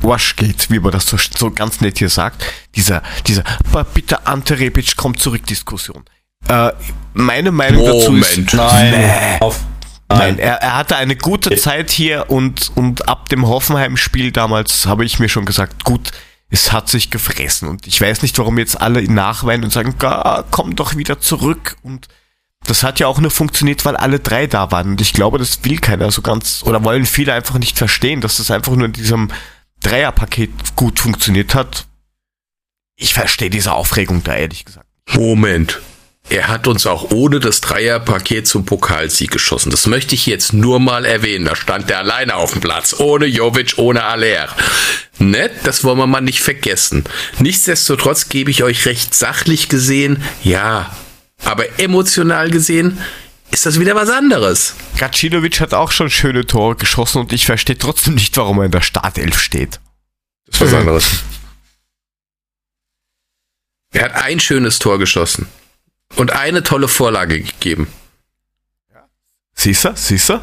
Wasch 0.00 0.36
geht, 0.36 0.70
wie 0.70 0.80
man 0.80 0.90
das 0.92 1.06
so, 1.06 1.16
so 1.16 1.50
ganz 1.50 1.80
nett 1.80 1.98
hier 1.98 2.08
sagt. 2.08 2.44
Dieser, 2.74 3.02
dieser, 3.26 3.44
"Aber 3.70 3.84
bitte 3.84 4.26
Ante 4.26 4.58
Rebic 4.58 4.96
kommt 4.96 5.20
zurück 5.20 5.46
Diskussion. 5.46 6.04
Äh, 6.48 6.72
meine 7.14 7.52
Meinung 7.52 7.84
dazu 7.84 8.14
ist, 8.16 8.36
Moment. 8.36 8.54
Nein, 8.54 9.40
auf, 9.40 9.60
Nein, 10.08 10.38
er, 10.38 10.56
er 10.56 10.76
hatte 10.76 10.96
eine 10.96 11.16
gute 11.16 11.56
Zeit 11.56 11.90
hier 11.90 12.30
und, 12.30 12.72
und 12.74 13.08
ab 13.08 13.28
dem 13.28 13.46
Hoffenheim-Spiel 13.46 14.32
damals 14.32 14.86
habe 14.86 15.04
ich 15.04 15.18
mir 15.18 15.28
schon 15.28 15.44
gesagt, 15.44 15.84
gut, 15.84 16.10
es 16.50 16.72
hat 16.72 16.88
sich 16.88 17.10
gefressen 17.10 17.68
und 17.68 17.86
ich 17.86 18.00
weiß 18.00 18.22
nicht, 18.22 18.36
warum 18.38 18.58
jetzt 18.58 18.80
alle 18.80 19.02
nachweinen 19.04 19.64
und 19.64 19.72
sagen, 19.72 19.94
"Ga, 19.98 20.44
komm 20.50 20.76
doch 20.76 20.96
wieder 20.96 21.18
zurück 21.20 21.76
und 21.82 22.08
das 22.64 22.82
hat 22.82 23.00
ja 23.00 23.06
auch 23.06 23.18
nur 23.18 23.30
funktioniert, 23.30 23.84
weil 23.84 23.96
alle 23.96 24.20
drei 24.20 24.46
da 24.46 24.70
waren 24.70 24.90
und 24.90 25.00
ich 25.00 25.12
glaube, 25.12 25.38
das 25.38 25.64
will 25.64 25.78
keiner 25.78 26.10
so 26.10 26.22
ganz 26.22 26.62
oder 26.64 26.84
wollen 26.84 27.06
viele 27.06 27.32
einfach 27.32 27.58
nicht 27.58 27.78
verstehen, 27.78 28.20
dass 28.20 28.36
das 28.36 28.50
einfach 28.50 28.74
nur 28.74 28.86
in 28.86 28.92
diesem 28.92 29.30
Dreierpaket 29.82 30.76
gut 30.76 30.98
funktioniert 30.98 31.54
hat. 31.54 31.86
Ich 32.96 33.14
verstehe 33.14 33.50
diese 33.50 33.72
Aufregung 33.72 34.22
da 34.22 34.36
ehrlich 34.36 34.64
gesagt. 34.64 34.86
Moment. 35.12 35.80
Er 36.28 36.48
hat 36.48 36.68
uns 36.68 36.86
auch 36.86 37.10
ohne 37.10 37.40
das 37.40 37.60
Dreierpaket 37.60 38.46
zum 38.46 38.64
Pokalsieg 38.64 39.32
geschossen. 39.32 39.70
Das 39.70 39.86
möchte 39.86 40.14
ich 40.14 40.26
jetzt 40.26 40.52
nur 40.52 40.78
mal 40.78 41.04
erwähnen. 41.04 41.44
Da 41.44 41.56
stand 41.56 41.90
er 41.90 41.98
alleine 41.98 42.36
auf 42.36 42.52
dem 42.52 42.60
Platz. 42.60 42.94
Ohne 42.98 43.26
Jovic, 43.26 43.74
ohne 43.76 44.04
Aller. 44.04 44.48
Nett, 45.18 45.52
das 45.64 45.82
wollen 45.82 45.98
wir 45.98 46.06
mal 46.06 46.20
nicht 46.20 46.40
vergessen. 46.40 47.04
Nichtsdestotrotz 47.38 48.28
gebe 48.28 48.50
ich 48.50 48.62
euch 48.62 48.86
recht 48.86 49.14
sachlich 49.14 49.68
gesehen, 49.68 50.22
ja. 50.42 50.94
Aber 51.44 51.78
emotional 51.78 52.50
gesehen 52.50 52.98
ist 53.50 53.66
das 53.66 53.78
wieder 53.78 53.94
was 53.94 54.08
anderes. 54.08 54.74
Gacinovic 54.96 55.60
hat 55.60 55.74
auch 55.74 55.92
schon 55.92 56.10
schöne 56.10 56.46
Tore 56.46 56.76
geschossen 56.76 57.18
und 57.18 57.32
ich 57.32 57.46
verstehe 57.46 57.76
trotzdem 57.76 58.14
nicht, 58.14 58.36
warum 58.36 58.58
er 58.58 58.66
in 58.66 58.70
der 58.70 58.80
Startelf 58.80 59.38
steht. 59.38 59.80
Das 60.46 60.56
ist 60.56 60.60
was 60.60 60.74
anderes. 60.74 61.22
Er 63.92 64.04
hat 64.04 64.14
ein 64.14 64.40
schönes 64.40 64.78
Tor 64.78 64.98
geschossen 64.98 65.46
und 66.16 66.32
eine 66.32 66.62
tolle 66.62 66.88
Vorlage 66.88 67.42
gegeben. 67.42 67.88
Siehst 69.54 69.84
du? 69.84 69.92
Siehst 69.94 70.30
du? 70.30 70.40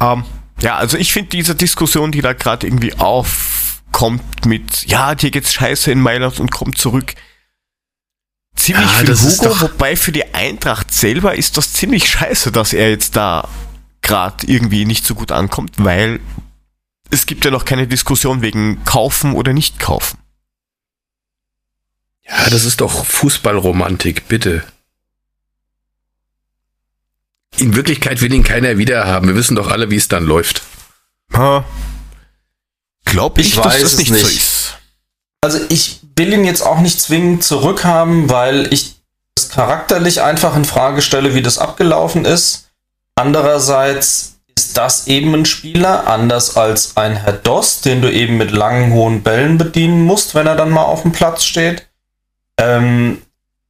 Ähm, 0.00 0.24
ja, 0.60 0.76
also 0.76 0.96
ich 0.96 1.12
finde 1.12 1.30
diese 1.30 1.54
Diskussion, 1.54 2.12
die 2.12 2.22
da 2.22 2.32
gerade 2.32 2.66
irgendwie 2.66 2.94
aufkommt 2.94 4.46
mit, 4.46 4.86
ja, 4.86 5.14
dir 5.14 5.30
geht's 5.30 5.52
scheiße 5.52 5.92
in 5.92 6.00
Mailand 6.00 6.40
und 6.40 6.50
kommt 6.50 6.78
zurück, 6.78 7.14
ziemlich 8.58 8.86
Ja, 8.86 9.14
für 9.14 9.20
Hugo, 9.20 9.60
wobei 9.60 9.96
für 9.96 10.12
die 10.12 10.34
Eintracht 10.34 10.92
selber 10.92 11.34
ist 11.36 11.56
das 11.56 11.72
ziemlich 11.72 12.08
scheiße, 12.08 12.52
dass 12.52 12.72
er 12.72 12.90
jetzt 12.90 13.16
da 13.16 13.48
gerade 14.02 14.46
irgendwie 14.46 14.84
nicht 14.84 15.04
so 15.06 15.14
gut 15.14 15.32
ankommt, 15.32 15.72
weil 15.78 16.20
es 17.10 17.26
gibt 17.26 17.44
ja 17.44 17.50
noch 17.50 17.64
keine 17.64 17.86
Diskussion 17.86 18.42
wegen 18.42 18.84
kaufen 18.84 19.34
oder 19.34 19.52
nicht 19.52 19.78
kaufen. 19.78 20.18
Ja, 22.26 22.50
das 22.50 22.64
ist 22.64 22.80
doch 22.82 23.04
Fußballromantik, 23.06 24.28
bitte. 24.28 24.62
In 27.56 27.74
Wirklichkeit 27.74 28.20
will 28.20 28.32
ihn 28.32 28.44
keiner 28.44 28.76
wiederhaben. 28.78 29.28
Wir 29.28 29.34
wissen 29.34 29.56
doch 29.56 29.68
alle, 29.70 29.90
wie 29.90 29.96
es 29.96 30.08
dann 30.08 30.24
läuft. 30.24 30.62
Ha. 31.32 31.64
Glaub 33.04 33.38
ich, 33.38 33.48
Ich 33.48 33.54
dass 33.56 33.64
weiß 33.64 33.82
das 33.82 33.92
es 33.94 33.98
nicht, 33.98 34.08
so 34.08 34.14
nicht. 34.14 34.36
ist. 34.36 34.74
Also 35.40 35.58
ich 35.70 36.00
will 36.18 36.32
ihn 36.32 36.44
jetzt 36.44 36.62
auch 36.62 36.80
nicht 36.80 37.00
zwingend 37.00 37.44
zurückhaben, 37.44 38.28
weil 38.28 38.72
ich 38.72 38.96
das 39.36 39.48
charakterlich 39.48 40.20
einfach 40.20 40.56
in 40.56 40.64
Frage 40.64 41.00
stelle, 41.00 41.34
wie 41.34 41.42
das 41.42 41.58
abgelaufen 41.58 42.24
ist. 42.24 42.68
Andererseits 43.14 44.38
ist 44.56 44.76
das 44.76 45.06
eben 45.06 45.34
ein 45.34 45.44
Spieler, 45.46 46.06
anders 46.08 46.56
als 46.56 46.96
ein 46.96 47.16
Herr 47.16 47.32
Doss, 47.32 47.80
den 47.80 48.02
du 48.02 48.12
eben 48.12 48.36
mit 48.36 48.50
langen, 48.50 48.92
hohen 48.92 49.22
Bällen 49.22 49.56
bedienen 49.56 50.02
musst, 50.02 50.34
wenn 50.34 50.46
er 50.46 50.56
dann 50.56 50.70
mal 50.70 50.82
auf 50.82 51.02
dem 51.02 51.12
Platz 51.12 51.44
steht, 51.44 51.88
ähm, 52.58 53.22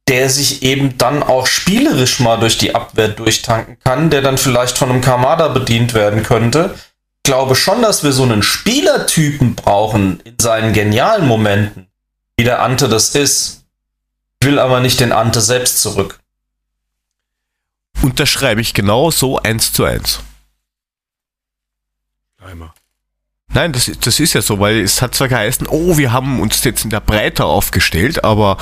der 0.07 0.29
sich 0.29 0.63
eben 0.63 0.97
dann 0.97 1.21
auch 1.21 1.45
spielerisch 1.45 2.19
mal 2.19 2.37
durch 2.37 2.57
die 2.57 2.73
Abwehr 2.73 3.09
durchtanken 3.09 3.77
kann, 3.83 4.09
der 4.09 4.23
dann 4.23 4.39
vielleicht 4.39 4.77
von 4.77 4.89
einem 4.89 5.01
Kamada 5.01 5.49
bedient 5.49 5.93
werden 5.93 6.23
könnte. 6.23 6.73
Ich 7.23 7.31
glaube 7.31 7.55
schon, 7.55 7.83
dass 7.83 8.03
wir 8.03 8.11
so 8.11 8.23
einen 8.23 8.41
Spielertypen 8.41 9.53
brauchen 9.53 10.19
in 10.23 10.33
seinen 10.39 10.73
genialen 10.73 11.27
Momenten, 11.27 11.88
wie 12.39 12.45
der 12.45 12.61
Ante 12.61 12.87
das 12.87 13.15
ist. 13.15 13.65
Ich 14.41 14.47
will 14.47 14.59
aber 14.59 14.79
nicht 14.79 15.01
den 15.01 15.11
Ante 15.11 15.41
selbst 15.41 15.81
zurück. 15.81 16.21
Unterschreibe 18.01 18.61
ich 18.61 18.73
genau 18.73 19.11
so 19.11 19.39
eins 19.39 19.73
zu 19.73 19.83
eins. 19.83 20.21
Nein, 23.51 23.73
das, 23.73 23.89
ist- 23.89 24.07
das 24.07 24.21
ist 24.21 24.33
ja 24.33 24.41
so, 24.41 24.59
weil 24.61 24.79
es 24.79 25.01
hat 25.01 25.15
zwar 25.15 25.27
geheißen, 25.27 25.67
oh, 25.67 25.97
wir 25.97 26.13
haben 26.13 26.39
uns 26.39 26.63
jetzt 26.63 26.85
in 26.85 26.89
der 26.91 27.01
Breite 27.01 27.43
aufgestellt, 27.43 28.23
aber 28.23 28.57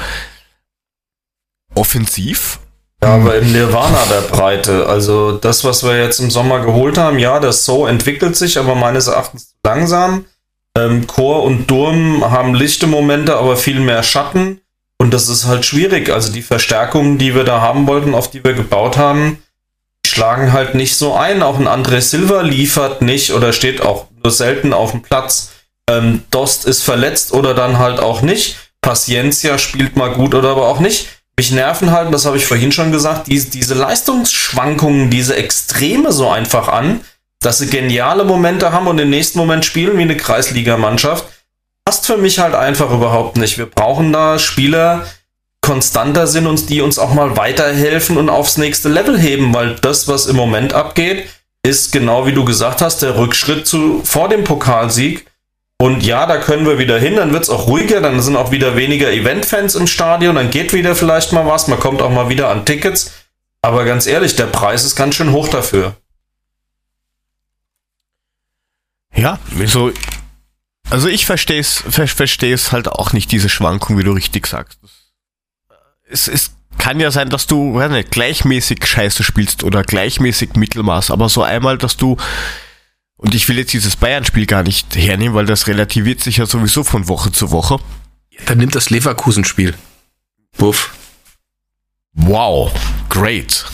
offensiv, 1.75 2.59
Ja, 3.03 3.13
aber 3.13 3.37
im 3.37 3.51
Nirvana 3.51 4.05
der 4.05 4.21
Breite. 4.21 4.87
Also 4.87 5.33
das, 5.33 5.63
was 5.63 5.83
wir 5.83 6.01
jetzt 6.03 6.19
im 6.19 6.31
Sommer 6.31 6.61
geholt 6.61 6.97
haben, 6.97 7.19
ja, 7.19 7.39
das 7.39 7.63
So 7.63 7.85
entwickelt 7.85 8.35
sich, 8.35 8.57
aber 8.57 8.73
meines 8.73 9.05
Erachtens 9.05 9.49
zu 9.49 9.55
langsam. 9.63 10.25
Ähm, 10.77 11.07
Chor 11.07 11.43
und 11.43 11.67
Durm 11.71 12.23
haben 12.29 12.53
lichte 12.53 12.85
Momente, 12.85 13.35
aber 13.35 13.57
viel 13.57 13.79
mehr 13.79 14.03
Schatten. 14.03 14.61
Und 14.99 15.13
das 15.13 15.27
ist 15.27 15.45
halt 15.45 15.65
schwierig. 15.65 16.09
Also 16.09 16.31
die 16.31 16.43
Verstärkungen, 16.43 17.17
die 17.17 17.33
wir 17.33 17.43
da 17.43 17.61
haben 17.61 17.87
wollten, 17.87 18.13
auf 18.13 18.29
die 18.29 18.43
wir 18.43 18.53
gebaut 18.53 18.95
haben, 18.95 19.39
die 20.05 20.09
schlagen 20.09 20.53
halt 20.53 20.75
nicht 20.75 20.95
so 20.95 21.15
ein. 21.15 21.41
Auch 21.41 21.59
ein 21.59 21.67
André 21.67 22.01
Silva 22.01 22.41
liefert 22.41 23.01
nicht 23.01 23.33
oder 23.33 23.53
steht 23.53 23.81
auch 23.81 24.05
nur 24.23 24.31
selten 24.31 24.71
auf 24.71 24.91
dem 24.91 25.01
Platz. 25.01 25.51
Ähm, 25.89 26.23
Dost 26.29 26.65
ist 26.65 26.83
verletzt 26.83 27.33
oder 27.33 27.55
dann 27.55 27.79
halt 27.79 27.99
auch 27.99 28.21
nicht. 28.21 28.57
Paciencia 28.81 29.57
spielt 29.57 29.95
mal 29.95 30.11
gut 30.11 30.35
oder 30.35 30.49
aber 30.49 30.67
auch 30.67 30.79
nicht. 30.79 31.07
Mich 31.39 31.51
nerven 31.51 31.91
halt, 31.91 32.13
das 32.13 32.25
habe 32.25 32.37
ich 32.37 32.45
vorhin 32.45 32.71
schon 32.71 32.91
gesagt, 32.91 33.27
diese, 33.27 33.49
diese 33.49 33.75
Leistungsschwankungen, 33.75 35.09
diese 35.09 35.35
Extreme 35.35 36.11
so 36.11 36.29
einfach 36.29 36.67
an, 36.67 37.01
dass 37.41 37.59
sie 37.59 37.67
geniale 37.67 38.23
Momente 38.23 38.71
haben 38.71 38.87
und 38.87 38.99
im 38.99 39.09
nächsten 39.09 39.37
Moment 39.37 39.65
spielen 39.65 39.97
wie 39.97 40.03
eine 40.03 40.17
Kreisligamannschaft. 40.17 41.25
Passt 41.85 42.05
für 42.05 42.17
mich 42.17 42.39
halt 42.39 42.55
einfach 42.55 42.91
überhaupt 42.91 43.37
nicht. 43.37 43.57
Wir 43.57 43.65
brauchen 43.65 44.11
da 44.11 44.39
Spieler, 44.39 45.05
konstanter 45.61 46.27
sind 46.27 46.47
und 46.47 46.69
die 46.69 46.81
uns 46.81 46.99
auch 46.99 47.13
mal 47.13 47.37
weiterhelfen 47.37 48.17
und 48.17 48.29
aufs 48.29 48.57
nächste 48.57 48.89
Level 48.89 49.19
heben, 49.19 49.53
weil 49.53 49.75
das, 49.75 50.07
was 50.07 50.25
im 50.25 50.35
Moment 50.35 50.73
abgeht, 50.73 51.27
ist 51.65 51.91
genau 51.91 52.25
wie 52.25 52.31
du 52.31 52.45
gesagt 52.45 52.81
hast, 52.81 53.01
der 53.01 53.17
Rückschritt 53.17 53.67
zu 53.67 54.01
vor 54.03 54.29
dem 54.29 54.43
Pokalsieg. 54.43 55.25
Und 55.79 56.03
ja, 56.03 56.25
da 56.25 56.37
können 56.37 56.65
wir 56.65 56.79
wieder 56.79 56.97
hin, 56.97 57.17
dann 57.17 57.33
wird 57.33 57.43
es 57.43 57.49
auch 57.49 57.67
ruhiger, 57.67 58.01
dann 58.01 58.19
sind 58.21 58.35
auch 58.35 58.51
wieder 58.51 58.75
weniger 58.75 59.11
Eventfans 59.11 59.75
im 59.75 59.85
Stadion, 59.85 60.35
dann 60.35 60.49
geht 60.49 60.73
wieder 60.73 60.95
vielleicht 60.95 61.33
mal 61.33 61.45
was, 61.45 61.67
man 61.67 61.79
kommt 61.79 62.01
auch 62.01 62.09
mal 62.09 62.29
wieder 62.29 62.49
an 62.49 62.65
Tickets. 62.65 63.11
Aber 63.61 63.85
ganz 63.85 64.07
ehrlich, 64.07 64.35
der 64.35 64.45
Preis 64.45 64.83
ist 64.83 64.95
ganz 64.95 65.15
schön 65.15 65.33
hoch 65.33 65.49
dafür. 65.49 65.95
Ja, 69.17 69.39
so, 69.65 69.91
also 70.89 71.07
ich 71.07 71.25
verstehe 71.25 71.59
es, 71.59 71.83
ver, 71.89 72.07
verstehe 72.07 72.53
es 72.53 72.71
halt 72.71 72.87
auch 72.87 73.13
nicht, 73.13 73.31
diese 73.31 73.49
Schwankung, 73.49 73.97
wie 73.97 74.03
du 74.03 74.11
richtig 74.11 74.47
sagst. 74.47 74.79
Es, 76.09 76.27
es 76.27 76.55
kann 76.77 76.99
ja 76.99 77.11
sein, 77.11 77.29
dass 77.29 77.47
du, 77.47 77.73
weiß 77.73 77.91
nicht, 77.91 78.11
gleichmäßig 78.11 78.85
Scheiße 78.85 79.23
spielst 79.23 79.63
oder 79.63 79.83
gleichmäßig 79.83 80.55
Mittelmaß, 80.55 81.11
aber 81.11 81.27
so 81.27 81.43
einmal, 81.43 81.77
dass 81.77 81.97
du, 81.97 82.17
und 83.17 83.35
ich 83.35 83.49
will 83.49 83.57
jetzt 83.57 83.73
dieses 83.73 83.95
Bayern-Spiel 83.95 84.45
gar 84.45 84.63
nicht 84.63 84.95
hernehmen, 84.95 85.33
weil 85.33 85.45
das 85.45 85.67
relativiert 85.67 86.21
sich 86.21 86.37
ja 86.37 86.45
sowieso 86.45 86.83
von 86.83 87.07
Woche 87.07 87.31
zu 87.31 87.51
Woche. 87.51 87.79
Dann 88.45 88.59
nimmt 88.59 88.75
das 88.75 88.89
Leverkusen-Spiel. 88.89 89.73
Buff. 90.57 90.93
Wow, 92.13 92.71
great. 93.09 93.65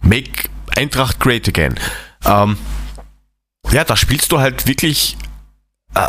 Make 0.00 0.48
Eintracht 0.76 1.20
great 1.20 1.48
again. 1.48 1.78
Ähm, 2.24 2.56
ja, 3.72 3.84
da 3.84 3.96
spielst 3.96 4.32
du 4.32 4.38
halt 4.38 4.66
wirklich 4.66 5.16
äh, 5.94 6.08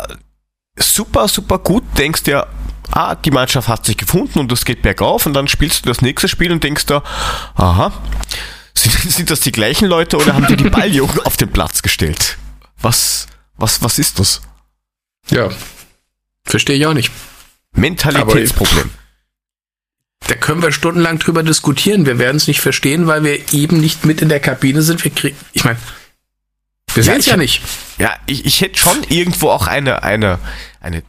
super, 0.76 1.28
super 1.28 1.58
gut, 1.58 1.84
denkst 1.98 2.24
dir, 2.24 2.46
ah, 2.90 3.14
die 3.14 3.30
Mannschaft 3.30 3.68
hat 3.68 3.86
sich 3.86 3.96
gefunden 3.96 4.38
und 4.38 4.52
es 4.52 4.64
geht 4.64 4.82
bergauf 4.82 5.26
und 5.26 5.34
dann 5.34 5.48
spielst 5.48 5.84
du 5.84 5.88
das 5.88 6.02
nächste 6.02 6.28
Spiel 6.28 6.52
und 6.52 6.62
denkst 6.62 6.86
dir, 6.86 7.02
aha, 7.54 7.92
sind, 8.74 8.92
sind 8.92 9.30
das 9.30 9.40
die 9.40 9.52
gleichen 9.52 9.86
Leute 9.86 10.16
oder 10.16 10.34
haben 10.34 10.46
die 10.46 10.56
die 10.56 10.70
Balljungen 10.70 11.20
auf 11.20 11.36
den 11.36 11.50
Platz 11.50 11.82
gestellt? 11.82 12.38
Was, 12.80 13.26
was, 13.56 13.82
was 13.82 13.98
ist 13.98 14.18
das? 14.18 14.42
Ja. 15.30 15.48
Verstehe 16.44 16.76
ich 16.76 16.86
auch 16.86 16.94
nicht. 16.94 17.10
Mentalitätsproblem. 17.72 18.90
Da 20.26 20.34
können 20.36 20.62
wir 20.62 20.72
stundenlang 20.72 21.18
drüber 21.18 21.42
diskutieren. 21.42 22.06
Wir 22.06 22.18
werden 22.18 22.36
es 22.36 22.46
nicht 22.46 22.60
verstehen, 22.60 23.06
weil 23.06 23.24
wir 23.24 23.52
eben 23.52 23.80
nicht 23.80 24.04
mit 24.04 24.22
in 24.22 24.28
der 24.28 24.40
Kabine 24.40 24.82
sind. 24.82 25.04
Wir 25.04 25.10
kriegen, 25.10 25.36
ich 25.52 25.64
meine, 25.64 25.78
wir 26.94 27.02
Ja, 27.02 27.12
sehen 27.12 27.20
es 27.20 27.26
ja 27.26 27.36
nicht. 27.36 27.60
Ja, 27.98 28.14
ich, 28.26 28.44
ich 28.44 28.60
hätte 28.60 28.78
schon 28.78 29.02
irgendwo 29.08 29.50
auch 29.50 29.66
eine, 29.66 30.02
eine, 30.02 30.38
eine 30.80 31.02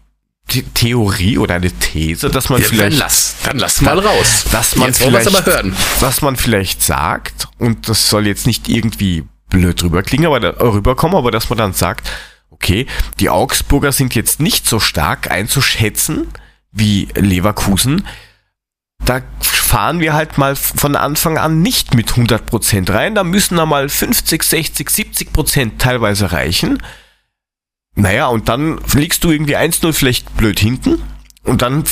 The 0.51 0.61
Theorie 0.61 1.37
oder 1.39 1.55
eine 1.55 1.71
These, 1.71 2.29
dass 2.29 2.49
man 2.49 2.61
Ja, 2.61 2.67
vielleicht, 2.67 2.91
dann 2.93 2.99
lass, 2.99 3.35
dann 3.43 3.57
lass 3.57 3.81
mal 3.81 3.97
raus. 3.97 4.45
dass 4.51 4.75
man 4.75 4.87
Jetzt 4.89 5.01
vielleicht, 5.01 5.27
aber 5.27 5.43
hören. 5.45 5.75
dass 6.01 6.21
man 6.21 6.35
vielleicht 6.35 6.83
sagt, 6.83 7.47
und 7.57 7.89
das 7.89 8.09
soll 8.09 8.27
jetzt 8.27 8.45
nicht 8.45 8.67
irgendwie 8.69 9.23
blöd 9.49 9.81
rüberklingen, 9.83 10.27
aber 10.27 10.39
da, 10.39 10.49
rüberkommen, 10.63 11.17
aber 11.17 11.31
dass 11.31 11.49
man 11.49 11.57
dann 11.57 11.73
sagt, 11.73 12.07
okay, 12.51 12.85
die 13.19 13.29
Augsburger 13.29 13.91
sind 13.91 14.13
jetzt 14.15 14.39
nicht 14.39 14.67
so 14.67 14.79
stark 14.79 15.31
einzuschätzen 15.31 16.27
wie 16.71 17.07
Leverkusen. 17.15 18.05
Da 19.03 19.21
fahren 19.75 19.99
wir 19.99 20.13
halt 20.13 20.37
mal 20.37 20.55
von 20.55 20.95
Anfang 20.95 21.37
an 21.37 21.61
nicht 21.61 21.95
mit 21.95 22.11
100% 22.11 22.93
rein. 22.93 23.13
Da 23.13 23.25
müssen 23.25 23.57
da 23.57 23.65
mal 23.65 23.89
50, 23.89 24.41
60, 24.41 24.87
70% 24.87 25.71
teilweise 25.77 26.31
reichen. 26.31 26.81
Naja, 27.93 28.27
und 28.27 28.47
dann 28.47 28.79
liegst 28.93 29.25
du 29.25 29.31
irgendwie 29.31 29.57
1-0 29.57 29.91
vielleicht 29.91 30.37
blöd 30.37 30.61
hinten 30.61 31.01
und 31.43 31.61
dann 31.61 31.83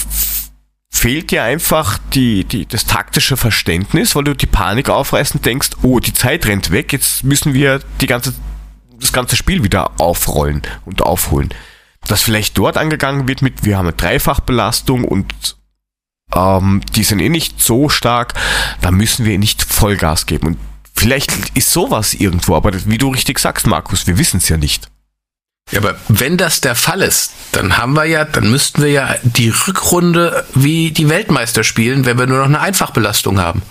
fehlt 0.90 1.32
dir 1.32 1.44
einfach 1.44 2.00
die, 2.14 2.46
die, 2.46 2.66
das 2.66 2.86
taktische 2.86 3.36
Verständnis, 3.36 4.16
weil 4.16 4.24
du 4.24 4.34
die 4.34 4.46
Panik 4.46 4.90
aufreißt 4.90 5.36
und 5.36 5.46
denkst, 5.46 5.72
oh, 5.82 6.00
die 6.00 6.14
Zeit 6.14 6.46
rennt 6.46 6.72
weg, 6.72 6.94
jetzt 6.94 7.26
müssen 7.26 7.54
wir 7.54 7.82
die 8.00 8.08
ganze, 8.08 8.34
das 8.98 9.12
ganze 9.12 9.36
Spiel 9.36 9.62
wieder 9.62 10.00
aufrollen 10.00 10.62
und 10.86 11.02
aufholen. 11.02 11.50
Dass 12.08 12.22
vielleicht 12.22 12.58
dort 12.58 12.78
angegangen 12.78 13.28
wird 13.28 13.42
mit, 13.42 13.66
wir 13.66 13.78
haben 13.78 13.88
eine 13.88 13.98
Dreifachbelastung 13.98 15.04
und 15.04 15.58
ähm, 16.36 16.82
die 16.96 17.04
sind 17.04 17.20
eh 17.20 17.30
nicht 17.30 17.62
so 17.62 17.90
stark, 17.90 18.34
da 18.82 18.92
müssen 18.92 19.26
wir 19.26 19.38
nicht 19.38 19.62
Vollgas 19.64 20.26
geben. 20.26 20.48
Und 20.48 20.58
vielleicht 20.96 21.32
ist 21.56 21.72
sowas 21.72 22.14
irgendwo, 22.14 22.56
aber 22.56 22.72
wie 22.86 22.98
du 22.98 23.10
richtig 23.10 23.40
sagst, 23.40 23.68
Markus, 23.68 24.08
wir 24.08 24.18
wissen 24.18 24.38
es 24.38 24.50
ja 24.50 24.58
nicht. 24.58 24.90
Ja, 25.72 25.80
aber 25.80 25.96
wenn 26.10 26.36
das 26.38 26.60
der 26.60 26.76
Fall 26.76 27.02
ist, 27.02 27.32
dann 27.54 27.78
haben 27.78 27.94
wir 27.94 28.04
ja, 28.06 28.26
dann 28.26 28.52
müssten 28.52 28.82
wir 28.82 28.90
ja 28.92 29.16
die 29.24 29.50
Rückrunde 29.50 30.46
wie 30.54 30.92
die 30.92 31.08
Weltmeister 31.08 31.64
spielen, 31.64 32.06
wenn 32.06 32.18
wir 32.20 32.28
nur 32.28 32.40
noch 32.40 32.46
eine 32.46 32.60
Einfachbelastung 32.60 33.40
haben. 33.40 33.62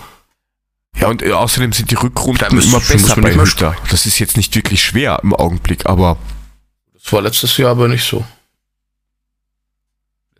Ja, 0.97 1.07
und 1.07 1.21
äh, 1.21 1.31
außerdem 1.31 1.71
sind 1.71 1.91
die 1.91 1.95
Rückrunden 1.95 2.53
müssen- 2.55 2.69
immer 2.69 2.79
besser 2.79 3.15
bei 3.21 3.35
Hütter. 3.35 3.75
Das 3.89 4.05
ist 4.05 4.19
jetzt 4.19 4.37
nicht 4.37 4.55
wirklich 4.55 4.83
schwer 4.83 5.19
im 5.23 5.33
Augenblick, 5.35 5.85
aber 5.85 6.17
Das 6.93 7.11
war 7.13 7.21
letztes 7.21 7.57
Jahr 7.57 7.71
aber 7.71 7.87
nicht 7.87 8.03
so. 8.07 8.23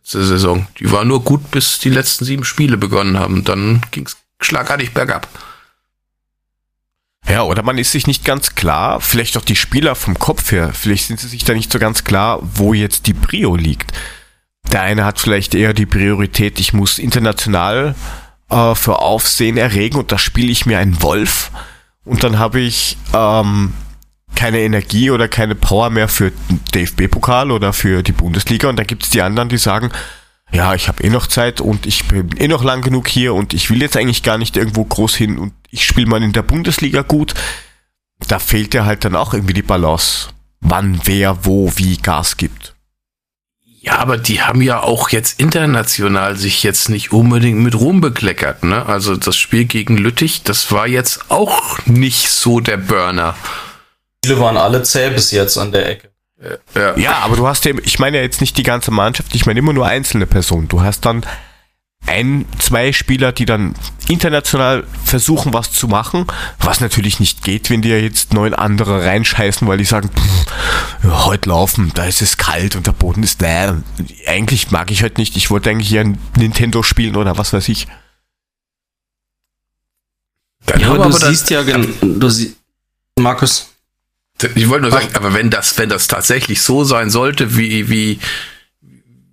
Letzte 0.04 0.26
Saison. 0.26 0.68
Die 0.80 0.92
war 0.92 1.06
nur 1.06 1.24
gut, 1.24 1.50
bis 1.52 1.80
die 1.80 1.90
letzten 1.90 2.26
sieben 2.26 2.44
Spiele 2.44 2.76
begonnen 2.78 3.18
haben. 3.18 3.46
Dann 3.46 3.82
ging 3.92 4.06
es 4.06 4.18
schlagartig 4.42 4.94
bergab. 4.94 5.28
Ja, 7.30 7.44
oder 7.44 7.64
man 7.64 7.78
ist 7.78 7.94
sich 7.94 8.06
nicht 8.06 8.26
ganz 8.26 8.54
klar, 8.56 9.00
vielleicht 9.00 9.38
auch 9.38 9.46
die 9.46 9.56
Spieler 9.56 9.96
vom 9.96 10.20
Kopf 10.20 10.52
her, 10.52 10.72
vielleicht 10.74 11.08
sind 11.08 11.22
sie 11.22 11.30
sich 11.30 11.46
da 11.46 11.54
nicht 11.54 11.72
so 11.72 11.80
ganz 11.80 12.04
klar, 12.04 12.40
wo 12.42 12.74
jetzt 12.74 13.08
die 13.08 13.14
Prio 13.14 13.56
liegt. 13.56 13.94
Der 14.74 14.82
eine 14.82 15.06
hat 15.06 15.20
vielleicht 15.20 15.56
eher 15.56 15.74
die 15.74 15.86
Priorität, 15.86 16.60
ich 16.60 16.74
muss 16.74 17.00
international 17.00 17.96
äh, 18.50 18.76
für 18.76 19.00
Aufsehen 19.00 19.56
erregen 19.56 20.00
und 20.00 20.12
da 20.12 20.18
spiele 20.18 20.52
ich 20.52 20.66
mir 20.66 20.80
einen 20.80 21.02
Wolf 21.02 21.50
und 22.04 22.26
dann 22.26 22.40
habe 22.40 22.60
ich 22.60 22.98
ähm, 23.14 23.74
keine 24.36 24.60
Energie 24.60 25.12
oder 25.12 25.28
keine 25.28 25.56
Power 25.56 25.90
mehr 25.90 26.08
für 26.08 26.32
den 26.32 26.60
DFB-Pokal 26.74 27.52
oder 27.52 27.74
für 27.74 28.04
die 28.04 28.12
Bundesliga 28.12 28.70
und 28.70 28.78
dann 28.78 28.88
gibt 28.88 29.04
es 29.04 29.10
die 29.10 29.22
anderen, 29.22 29.50
die 29.50 29.58
sagen, 29.58 29.92
ja, 30.52 30.76
ich 30.76 30.88
habe 30.88 31.04
eh 31.04 31.10
noch 31.10 31.28
Zeit 31.28 31.62
und 31.62 31.86
ich 31.86 32.08
bin 32.08 32.36
eh 32.38 32.48
noch 32.48 32.64
lang 32.64 32.82
genug 32.82 33.08
hier 33.08 33.34
und 33.34 33.54
ich 33.54 33.70
will 33.70 33.82
jetzt 33.82 33.98
eigentlich 33.98 34.24
gar 34.24 34.38
nicht 34.38 34.56
irgendwo 34.56 34.84
groß 34.84 35.16
hin 35.16 35.40
und 35.40 35.54
ich 35.72 35.86
spiele 35.86 36.08
mal 36.08 36.22
in 36.22 36.34
der 36.34 36.44
Bundesliga 36.44 37.02
gut. 37.02 37.34
Da 38.28 38.40
fehlt 38.40 38.74
ja 38.74 38.86
halt 38.86 39.04
dann 39.04 39.16
auch 39.16 39.34
irgendwie 39.34 39.56
die 39.56 39.64
Balance, 39.64 40.30
wann, 40.62 41.02
wer, 41.06 41.46
wo, 41.46 41.72
wie 41.76 41.98
Gas 41.98 42.38
gibt. 42.38 42.76
Ja, 43.82 43.98
aber 43.98 44.18
die 44.18 44.42
haben 44.42 44.62
ja 44.62 44.82
auch 44.82 45.10
jetzt 45.10 45.42
international 45.42 46.38
sich 46.38 46.64
jetzt 46.64 46.88
nicht 46.88 47.12
unbedingt 47.12 47.60
mit 47.60 47.76
Ruhm 47.76 48.00
bekleckert, 48.00 48.64
ne? 48.64 48.86
Also 48.86 49.18
das 49.18 49.36
Spiel 49.36 49.66
gegen 49.66 49.98
Lüttich, 49.98 50.44
das 50.44 50.72
war 50.72 50.88
jetzt 50.88 51.30
auch 51.30 51.86
nicht 51.86 52.30
so 52.30 52.62
der 52.62 52.78
Burner. 52.78 53.36
Viele 54.24 54.40
waren 54.40 54.58
alle 54.58 54.84
zäh 54.84 55.10
bis 55.10 55.32
jetzt 55.32 55.58
an 55.58 55.72
der 55.72 55.90
Ecke. 55.90 56.10
Ja. 56.76 56.98
ja, 56.98 57.18
aber 57.20 57.38
du 57.38 57.48
hast 57.48 57.64
ja, 57.66 57.74
ich 57.84 58.00
meine 58.00 58.18
ja 58.18 58.24
jetzt 58.24 58.42
nicht 58.42 58.58
die 58.58 58.64
ganze 58.64 58.92
Mannschaft, 58.92 59.34
ich 59.34 59.46
meine 59.46 59.60
immer 59.60 59.72
nur 59.72 59.86
einzelne 59.86 60.26
Personen. 60.26 60.68
Du 60.68 60.82
hast 60.82 61.06
dann 61.06 61.26
ein, 62.06 62.46
zwei 62.60 62.92
Spieler, 62.92 63.32
die 63.32 63.46
dann 63.46 63.76
international 64.10 64.84
versuchen, 65.06 65.54
was 65.54 65.72
zu 65.72 65.88
machen, 65.88 66.28
was 66.60 66.82
natürlich 66.82 67.22
nicht 67.22 67.44
geht, 67.44 67.70
wenn 67.70 67.82
die 67.82 67.90
ja 67.90 67.98
jetzt 67.98 68.34
neun 68.34 68.54
andere 68.54 69.06
reinscheißen, 69.06 69.68
weil 69.68 69.78
die 69.78 69.86
sagen, 69.86 70.10
pff, 70.10 71.06
heute 71.26 71.50
laufen, 71.50 71.92
da 71.96 72.06
ist 72.06 72.22
es 72.22 72.36
kalt 72.36 72.76
und 72.76 72.88
der 72.88 72.92
Boden 72.92 73.24
ist 73.24 73.42
leer. 73.42 73.82
Eigentlich 74.28 74.72
mag 74.72 74.92
ich 74.92 75.04
heute 75.04 75.22
nicht, 75.22 75.38
ich 75.38 75.50
wollte 75.50 75.70
eigentlich 75.70 75.92
ja 75.92 76.04
Nintendo 76.38 76.84
spielen 76.84 77.16
oder 77.16 77.38
was 77.38 77.54
weiß 77.54 77.70
ich. 77.70 77.88
Dann 80.66 80.80
ja, 80.82 80.90
aber 80.90 81.10
du 81.10 81.12
siehst 81.12 81.50
ja, 81.50 81.64
du 81.64 82.30
siehst, 82.30 82.58
Markus. 83.18 83.73
Ich 84.56 84.70
wollte 84.70 84.84
nur 84.84 84.92
sagen, 84.92 85.10
aber 85.14 85.34
wenn 85.34 85.50
das, 85.50 85.78
wenn 85.78 85.90
das 85.90 86.08
tatsächlich 86.08 86.62
so 86.62 86.84
sein 86.84 87.10
sollte, 87.10 87.56
wie, 87.58 87.90
wie, 87.90 88.20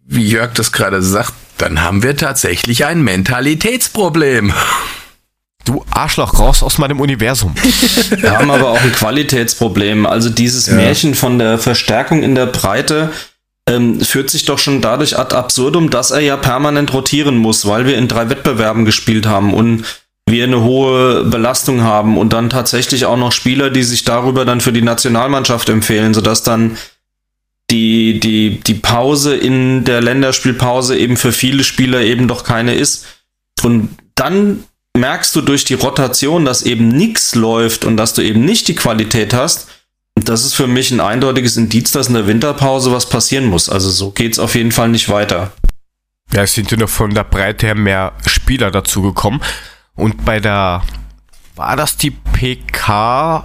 wie 0.06 0.28
Jörg 0.28 0.52
das 0.54 0.72
gerade 0.72 1.02
sagt, 1.02 1.32
dann 1.58 1.82
haben 1.82 2.02
wir 2.02 2.16
tatsächlich 2.16 2.86
ein 2.86 3.02
Mentalitätsproblem. 3.02 4.52
Du 5.64 5.84
Arschloch, 5.90 6.38
raus 6.38 6.62
aus 6.62 6.78
meinem 6.78 7.00
Universum. 7.00 7.54
Wir 8.16 8.38
haben 8.38 8.50
aber 8.50 8.70
auch 8.70 8.80
ein 8.80 8.92
Qualitätsproblem. 8.92 10.06
Also 10.06 10.30
dieses 10.30 10.68
ja. 10.68 10.74
Märchen 10.74 11.14
von 11.14 11.38
der 11.38 11.58
Verstärkung 11.58 12.22
in 12.22 12.34
der 12.34 12.46
Breite 12.46 13.12
ähm, 13.68 14.00
führt 14.00 14.30
sich 14.30 14.46
doch 14.46 14.58
schon 14.58 14.80
dadurch 14.80 15.18
ad 15.18 15.34
absurdum, 15.36 15.90
dass 15.90 16.10
er 16.12 16.20
ja 16.20 16.36
permanent 16.38 16.92
rotieren 16.94 17.36
muss, 17.36 17.66
weil 17.66 17.84
wir 17.84 17.96
in 17.98 18.08
drei 18.08 18.30
Wettbewerben 18.30 18.86
gespielt 18.86 19.26
haben 19.26 19.52
und 19.52 19.84
wir 20.30 20.44
eine 20.44 20.62
hohe 20.62 21.24
Belastung 21.24 21.82
haben 21.82 22.18
und 22.18 22.32
dann 22.32 22.50
tatsächlich 22.50 23.06
auch 23.06 23.16
noch 23.16 23.32
Spieler, 23.32 23.70
die 23.70 23.82
sich 23.82 24.04
darüber 24.04 24.44
dann 24.44 24.60
für 24.60 24.72
die 24.72 24.82
Nationalmannschaft 24.82 25.68
empfehlen, 25.68 26.14
sodass 26.14 26.42
dann 26.42 26.76
die, 27.70 28.18
die, 28.20 28.60
die 28.60 28.74
Pause 28.74 29.36
in 29.36 29.84
der 29.84 30.00
Länderspielpause 30.00 30.96
eben 30.98 31.16
für 31.16 31.32
viele 31.32 31.64
Spieler 31.64 32.00
eben 32.02 32.28
doch 32.28 32.44
keine 32.44 32.74
ist. 32.74 33.06
Und 33.62 33.96
dann 34.14 34.64
merkst 34.96 35.34
du 35.36 35.40
durch 35.40 35.64
die 35.64 35.74
Rotation, 35.74 36.44
dass 36.44 36.62
eben 36.62 36.88
nichts 36.88 37.34
läuft 37.34 37.84
und 37.84 37.96
dass 37.96 38.14
du 38.14 38.22
eben 38.22 38.44
nicht 38.44 38.68
die 38.68 38.74
Qualität 38.74 39.34
hast. 39.34 39.68
Und 40.16 40.28
das 40.28 40.44
ist 40.44 40.54
für 40.54 40.66
mich 40.66 40.90
ein 40.90 41.00
eindeutiges 41.00 41.56
Indiz, 41.56 41.92
dass 41.92 42.08
in 42.08 42.14
der 42.14 42.26
Winterpause 42.26 42.92
was 42.92 43.08
passieren 43.08 43.46
muss. 43.46 43.68
Also 43.68 43.90
so 43.90 44.10
geht 44.10 44.32
es 44.32 44.38
auf 44.38 44.54
jeden 44.54 44.72
Fall 44.72 44.88
nicht 44.88 45.08
weiter. 45.08 45.52
Ja, 46.32 46.42
es 46.42 46.54
sind 46.54 46.70
ja 46.70 46.76
noch 46.76 46.88
von 46.88 47.14
der 47.14 47.24
Breite 47.24 47.66
her 47.66 47.74
mehr 47.74 48.12
Spieler 48.26 48.70
dazugekommen. 48.70 49.40
Und 50.00 50.24
bei 50.24 50.40
der, 50.40 50.82
war 51.56 51.76
das 51.76 51.98
die 51.98 52.10
PK 52.10 53.44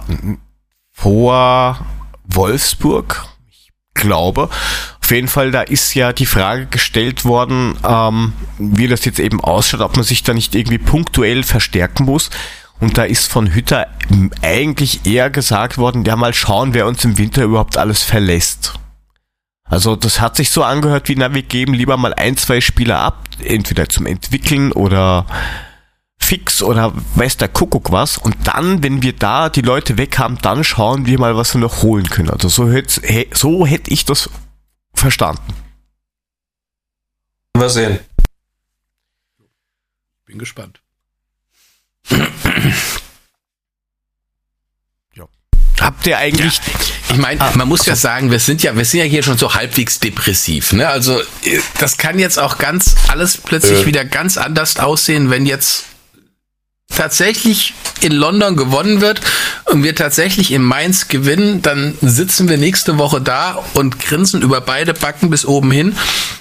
vor 0.90 1.78
Wolfsburg? 2.24 3.26
Ich 3.50 3.72
glaube. 3.92 4.48
Auf 5.02 5.10
jeden 5.10 5.28
Fall, 5.28 5.50
da 5.50 5.60
ist 5.60 5.94
ja 5.94 6.14
die 6.14 6.24
Frage 6.24 6.64
gestellt 6.64 7.26
worden, 7.26 7.76
ähm, 7.86 8.32
wie 8.58 8.88
das 8.88 9.04
jetzt 9.04 9.20
eben 9.20 9.44
ausschaut, 9.44 9.82
ob 9.82 9.96
man 9.96 10.04
sich 10.04 10.22
da 10.22 10.32
nicht 10.32 10.54
irgendwie 10.54 10.78
punktuell 10.78 11.42
verstärken 11.42 12.06
muss. 12.06 12.30
Und 12.80 12.96
da 12.96 13.04
ist 13.04 13.30
von 13.30 13.52
Hütter 13.52 13.86
eigentlich 14.40 15.04
eher 15.04 15.28
gesagt 15.28 15.76
worden, 15.76 16.06
ja 16.06 16.16
mal 16.16 16.32
schauen, 16.32 16.72
wer 16.72 16.86
uns 16.86 17.04
im 17.04 17.18
Winter 17.18 17.44
überhaupt 17.44 17.76
alles 17.76 18.02
verlässt. 18.02 18.74
Also 19.68 19.94
das 19.94 20.20
hat 20.20 20.36
sich 20.36 20.48
so 20.48 20.62
angehört 20.62 21.10
wie, 21.10 21.16
na, 21.16 21.34
wir 21.34 21.42
geben 21.42 21.74
lieber 21.74 21.98
mal 21.98 22.14
ein, 22.14 22.38
zwei 22.38 22.62
Spieler 22.62 23.00
ab, 23.00 23.24
entweder 23.44 23.90
zum 23.90 24.06
Entwickeln 24.06 24.72
oder 24.72 25.26
fix 26.26 26.60
oder 26.60 26.92
weiß 27.14 27.36
der 27.36 27.48
Kuckuck 27.48 27.92
was. 27.92 28.18
Und 28.18 28.34
dann, 28.44 28.82
wenn 28.82 29.02
wir 29.02 29.12
da 29.12 29.48
die 29.48 29.62
Leute 29.62 29.96
weg 29.96 30.18
haben, 30.18 30.38
dann 30.42 30.64
schauen 30.64 31.06
wir 31.06 31.20
mal, 31.20 31.36
was 31.36 31.54
wir 31.54 31.60
noch 31.60 31.82
holen 31.82 32.10
können. 32.10 32.30
Also 32.30 32.48
so 32.48 32.68
hätte 32.70 33.00
so 33.32 33.64
hätt 33.64 33.86
ich 33.88 34.04
das 34.04 34.28
verstanden. 34.92 35.54
Mal 37.56 37.70
sehen. 37.70 38.00
Bin 40.26 40.38
gespannt. 40.38 40.80
ja. 42.10 42.26
Habt 45.80 46.06
ihr 46.08 46.18
eigentlich. 46.18 46.56
Ja. 46.56 46.62
Ich 47.10 47.18
meine, 47.18 47.40
ah, 47.40 47.52
man 47.54 47.68
muss 47.68 47.80
also. 47.80 47.92
ja 47.92 47.96
sagen, 47.96 48.32
wir 48.32 48.40
sind 48.40 48.64
ja, 48.64 48.76
wir 48.76 48.84
sind 48.84 48.98
ja 48.98 49.06
hier 49.06 49.22
schon 49.22 49.38
so 49.38 49.54
halbwegs 49.54 50.00
depressiv. 50.00 50.72
Ne? 50.72 50.88
Also 50.88 51.20
äh, 51.20 51.60
das 51.78 51.98
kann 51.98 52.18
jetzt 52.18 52.40
auch 52.40 52.58
ganz 52.58 52.96
alles 53.06 53.38
plötzlich 53.38 53.82
äh. 53.82 53.86
wieder 53.86 54.04
ganz 54.04 54.36
anders 54.36 54.78
aussehen, 54.78 55.30
wenn 55.30 55.46
jetzt 55.46 55.84
tatsächlich 56.94 57.74
in 58.00 58.12
London 58.12 58.56
gewonnen 58.56 59.00
wird 59.00 59.20
und 59.66 59.82
wir 59.82 59.94
tatsächlich 59.94 60.52
in 60.52 60.62
Mainz 60.62 61.08
gewinnen, 61.08 61.62
dann 61.62 61.96
sitzen 62.00 62.48
wir 62.48 62.56
nächste 62.56 62.98
Woche 62.98 63.20
da 63.20 63.62
und 63.74 64.00
grinsen 64.00 64.42
über 64.42 64.60
beide 64.60 64.94
Backen 64.94 65.30
bis 65.30 65.44
oben 65.44 65.70
hin 65.70 65.96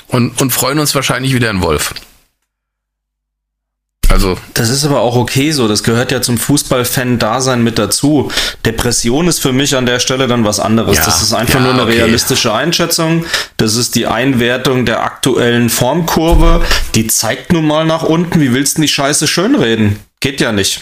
und, 0.08 0.40
und 0.42 0.52
freuen 0.52 0.80
uns 0.80 0.96
wahrscheinlich 0.96 1.34
wieder 1.34 1.50
in 1.50 1.62
Wolf. 1.62 1.94
Also. 4.16 4.38
Das 4.54 4.70
ist 4.70 4.86
aber 4.86 5.02
auch 5.02 5.18
okay 5.18 5.52
so. 5.52 5.68
Das 5.68 5.84
gehört 5.84 6.12
ja 6.12 6.22
zum 6.22 6.38
Fußballfan-Dasein 6.38 7.62
mit 7.62 7.78
dazu. 7.78 8.32
Depression 8.66 9.28
ist 9.28 9.40
für 9.40 9.52
mich 9.52 9.76
an 9.76 9.86
der 9.86 10.00
Stelle 10.00 10.28
dann 10.28 10.46
was 10.46 10.62
anderes. 10.62 10.98
Ja, 10.98 11.06
das 11.06 11.22
ist 11.22 11.34
einfach 11.34 11.56
ja, 11.56 11.62
nur 11.62 11.74
eine 11.74 11.84
okay. 11.84 11.98
realistische 11.98 12.54
Einschätzung. 12.54 13.26
Das 13.58 13.76
ist 13.76 13.94
die 13.96 14.08
Einwertung 14.08 14.86
der 14.86 15.04
aktuellen 15.04 15.70
Formkurve. 15.70 16.64
Die 16.94 17.08
zeigt 17.08 17.52
nun 17.52 17.68
mal 17.68 17.86
nach 17.86 18.04
unten. 18.04 18.40
Wie 18.40 18.54
willst 18.54 18.78
du 18.78 18.84
die 18.84 18.88
Scheiße 18.88 19.28
schönreden? 19.28 20.00
Geht 20.26 20.42
ja 20.42 20.52
nicht. 20.52 20.82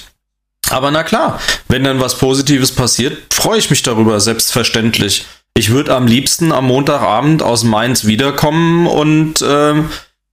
Aber 0.70 0.90
na 0.90 1.04
klar, 1.04 1.38
wenn 1.68 1.84
dann 1.84 2.00
was 2.00 2.18
Positives 2.18 2.72
passiert, 2.72 3.34
freue 3.34 3.60
ich 3.60 3.70
mich 3.70 3.82
darüber, 3.82 4.22
selbstverständlich. 4.22 5.26
Ich 5.54 5.72
würde 5.72 5.94
am 5.94 6.08
liebsten 6.08 6.54
am 6.54 6.68
Montagabend 6.68 7.44
aus 7.44 7.66
Mainz 7.66 8.06
wiederkommen 8.06 8.88
und 8.88 9.42
äh, 9.42 9.84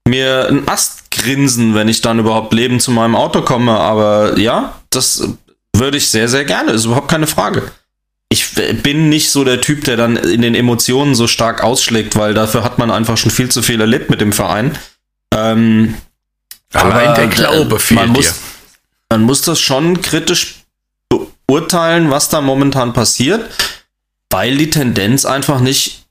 mir 0.09 0.47
einen 0.47 0.69
Ast 0.69 1.11
grinsen, 1.11 1.75
wenn 1.75 1.89
ich 1.89 2.03
dann 2.03 2.21
überhaupt 2.21 2.53
lebend 2.53 2.83
zu 2.83 2.93
meinem 2.93 3.17
Auto 3.17 3.43
komme. 3.43 3.81
Aber 3.81 4.39
ja, 4.39 4.81
das 4.91 5.29
würde 5.75 5.97
ich 5.97 6.09
sehr, 6.09 6.29
sehr 6.29 6.45
gerne. 6.45 6.71
Ist 6.71 6.85
überhaupt 6.85 7.11
keine 7.11 7.27
Frage. 7.27 7.73
Ich 8.29 8.55
bin 8.85 9.09
nicht 9.09 9.33
so 9.33 9.43
der 9.43 9.61
Typ, 9.61 9.83
der 9.87 9.97
dann 9.97 10.15
in 10.15 10.43
den 10.43 10.55
Emotionen 10.55 11.17
so 11.17 11.27
stark 11.27 11.65
ausschlägt, 11.65 12.15
weil 12.15 12.33
dafür 12.33 12.63
hat 12.63 12.79
man 12.79 12.93
einfach 12.93 13.17
schon 13.17 13.33
viel 13.33 13.49
zu 13.49 13.61
viel 13.61 13.81
erlebt 13.81 14.09
mit 14.09 14.21
dem 14.21 14.33
Verein. 14.33 14.79
Ähm, 15.35 15.97
Allein 16.73 17.09
aber 17.09 17.15
der 17.17 17.27
Glaube 17.27 17.81
fehlt 17.81 17.99
man 17.99 18.11
muss, 18.11 18.27
dir. 18.27 18.50
Man 19.11 19.23
muss 19.23 19.43
das 19.43 19.61
schon 19.61 20.01
kritisch 20.01 20.65
beurteilen, 21.47 22.11
was 22.11 22.29
da 22.29 22.41
momentan 22.41 22.93
passiert, 22.93 23.51
weil 24.31 24.57
die 24.57 24.71
Tendenz 24.71 25.25
einfach 25.25 25.61
nicht 25.61 26.07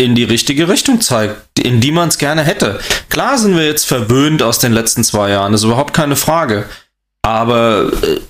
in 0.00 0.14
die 0.14 0.24
richtige 0.24 0.68
Richtung 0.68 1.00
zeigt, 1.00 1.58
in 1.58 1.80
die 1.80 1.92
man 1.92 2.08
es 2.08 2.18
gerne 2.18 2.42
hätte. 2.42 2.80
Klar 3.08 3.38
sind 3.38 3.56
wir 3.56 3.66
jetzt 3.66 3.86
verwöhnt 3.86 4.42
aus 4.42 4.58
den 4.58 4.72
letzten 4.72 5.04
zwei 5.04 5.30
Jahren, 5.30 5.52
das 5.52 5.60
ist 5.60 5.66
überhaupt 5.66 5.94
keine 5.94 6.16
Frage. 6.16 6.68
Aber 7.22 7.92
äh, 8.02 8.20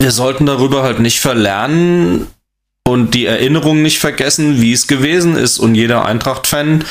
wir 0.00 0.12
sollten 0.12 0.46
darüber 0.46 0.82
halt 0.82 1.00
nicht 1.00 1.20
verlernen 1.20 2.26
und 2.86 3.14
die 3.14 3.26
Erinnerung 3.26 3.82
nicht 3.82 3.98
vergessen, 3.98 4.60
wie 4.60 4.72
es 4.72 4.86
gewesen 4.86 5.36
ist. 5.36 5.58
Und 5.58 5.74
jeder 5.74 6.04
Eintracht-Fan 6.04 6.84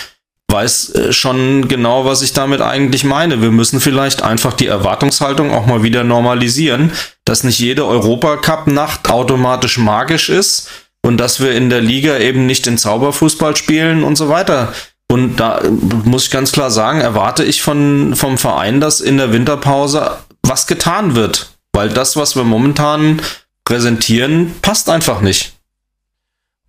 weiß 0.51 0.95
äh, 0.95 1.13
schon 1.13 1.67
genau, 1.67 2.05
was 2.05 2.21
ich 2.21 2.33
damit 2.33 2.61
eigentlich 2.61 3.03
meine. 3.03 3.41
Wir 3.41 3.51
müssen 3.51 3.79
vielleicht 3.79 4.21
einfach 4.21 4.53
die 4.53 4.67
Erwartungshaltung 4.67 5.51
auch 5.51 5.65
mal 5.65 5.83
wieder 5.83 6.03
normalisieren, 6.03 6.91
dass 7.25 7.43
nicht 7.43 7.59
jede 7.59 7.85
Europacup-Nacht 7.85 9.09
automatisch 9.09 9.77
magisch 9.77 10.29
ist 10.29 10.69
und 11.05 11.17
dass 11.17 11.39
wir 11.39 11.53
in 11.53 11.69
der 11.69 11.81
Liga 11.81 12.17
eben 12.17 12.45
nicht 12.45 12.65
den 12.65 12.77
Zauberfußball 12.77 13.55
spielen 13.55 14.03
und 14.03 14.15
so 14.15 14.29
weiter. 14.29 14.73
Und 15.11 15.37
da 15.37 15.59
äh, 15.59 15.69
muss 15.69 16.25
ich 16.25 16.31
ganz 16.31 16.51
klar 16.51 16.71
sagen, 16.71 17.01
erwarte 17.01 17.43
ich 17.43 17.61
von, 17.61 18.15
vom 18.15 18.37
Verein, 18.37 18.81
dass 18.81 19.01
in 19.01 19.17
der 19.17 19.31
Winterpause 19.31 20.17
was 20.41 20.67
getan 20.67 21.15
wird. 21.15 21.49
Weil 21.73 21.89
das, 21.89 22.15
was 22.15 22.35
wir 22.35 22.43
momentan 22.43 23.21
präsentieren, 23.65 24.53
passt 24.61 24.89
einfach 24.89 25.21
nicht. 25.21 25.54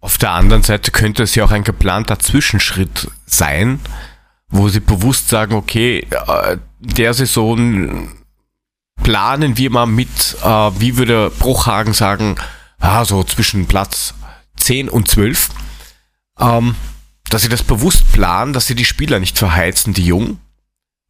Auf 0.06 0.18
der 0.18 0.30
anderen 0.30 0.62
Seite 0.62 0.92
könnte 0.92 1.24
es 1.24 1.34
ja 1.34 1.44
auch 1.44 1.50
ein 1.50 1.64
geplanter 1.64 2.20
Zwischenschritt 2.20 3.10
sein, 3.26 3.80
wo 4.48 4.68
sie 4.68 4.78
bewusst 4.78 5.28
sagen, 5.28 5.54
okay, 5.54 6.06
äh, 6.28 6.58
der 6.78 7.12
Saison 7.12 8.08
planen 9.02 9.58
wir 9.58 9.68
mal 9.68 9.86
mit, 9.86 10.36
äh, 10.44 10.46
wie 10.78 10.96
würde 10.96 11.32
Bruchhagen 11.36 11.92
sagen, 11.92 12.36
ah, 12.78 13.04
so 13.04 13.24
zwischen 13.24 13.66
Platz 13.66 14.14
10 14.58 14.88
und 14.90 15.08
12, 15.08 15.50
ähm, 16.38 16.76
dass 17.28 17.42
sie 17.42 17.48
das 17.48 17.64
bewusst 17.64 18.12
planen, 18.12 18.52
dass 18.52 18.68
sie 18.68 18.76
die 18.76 18.84
Spieler 18.84 19.18
nicht 19.18 19.36
verheizen, 19.36 19.92
die 19.92 20.06
Jungen, 20.06 20.38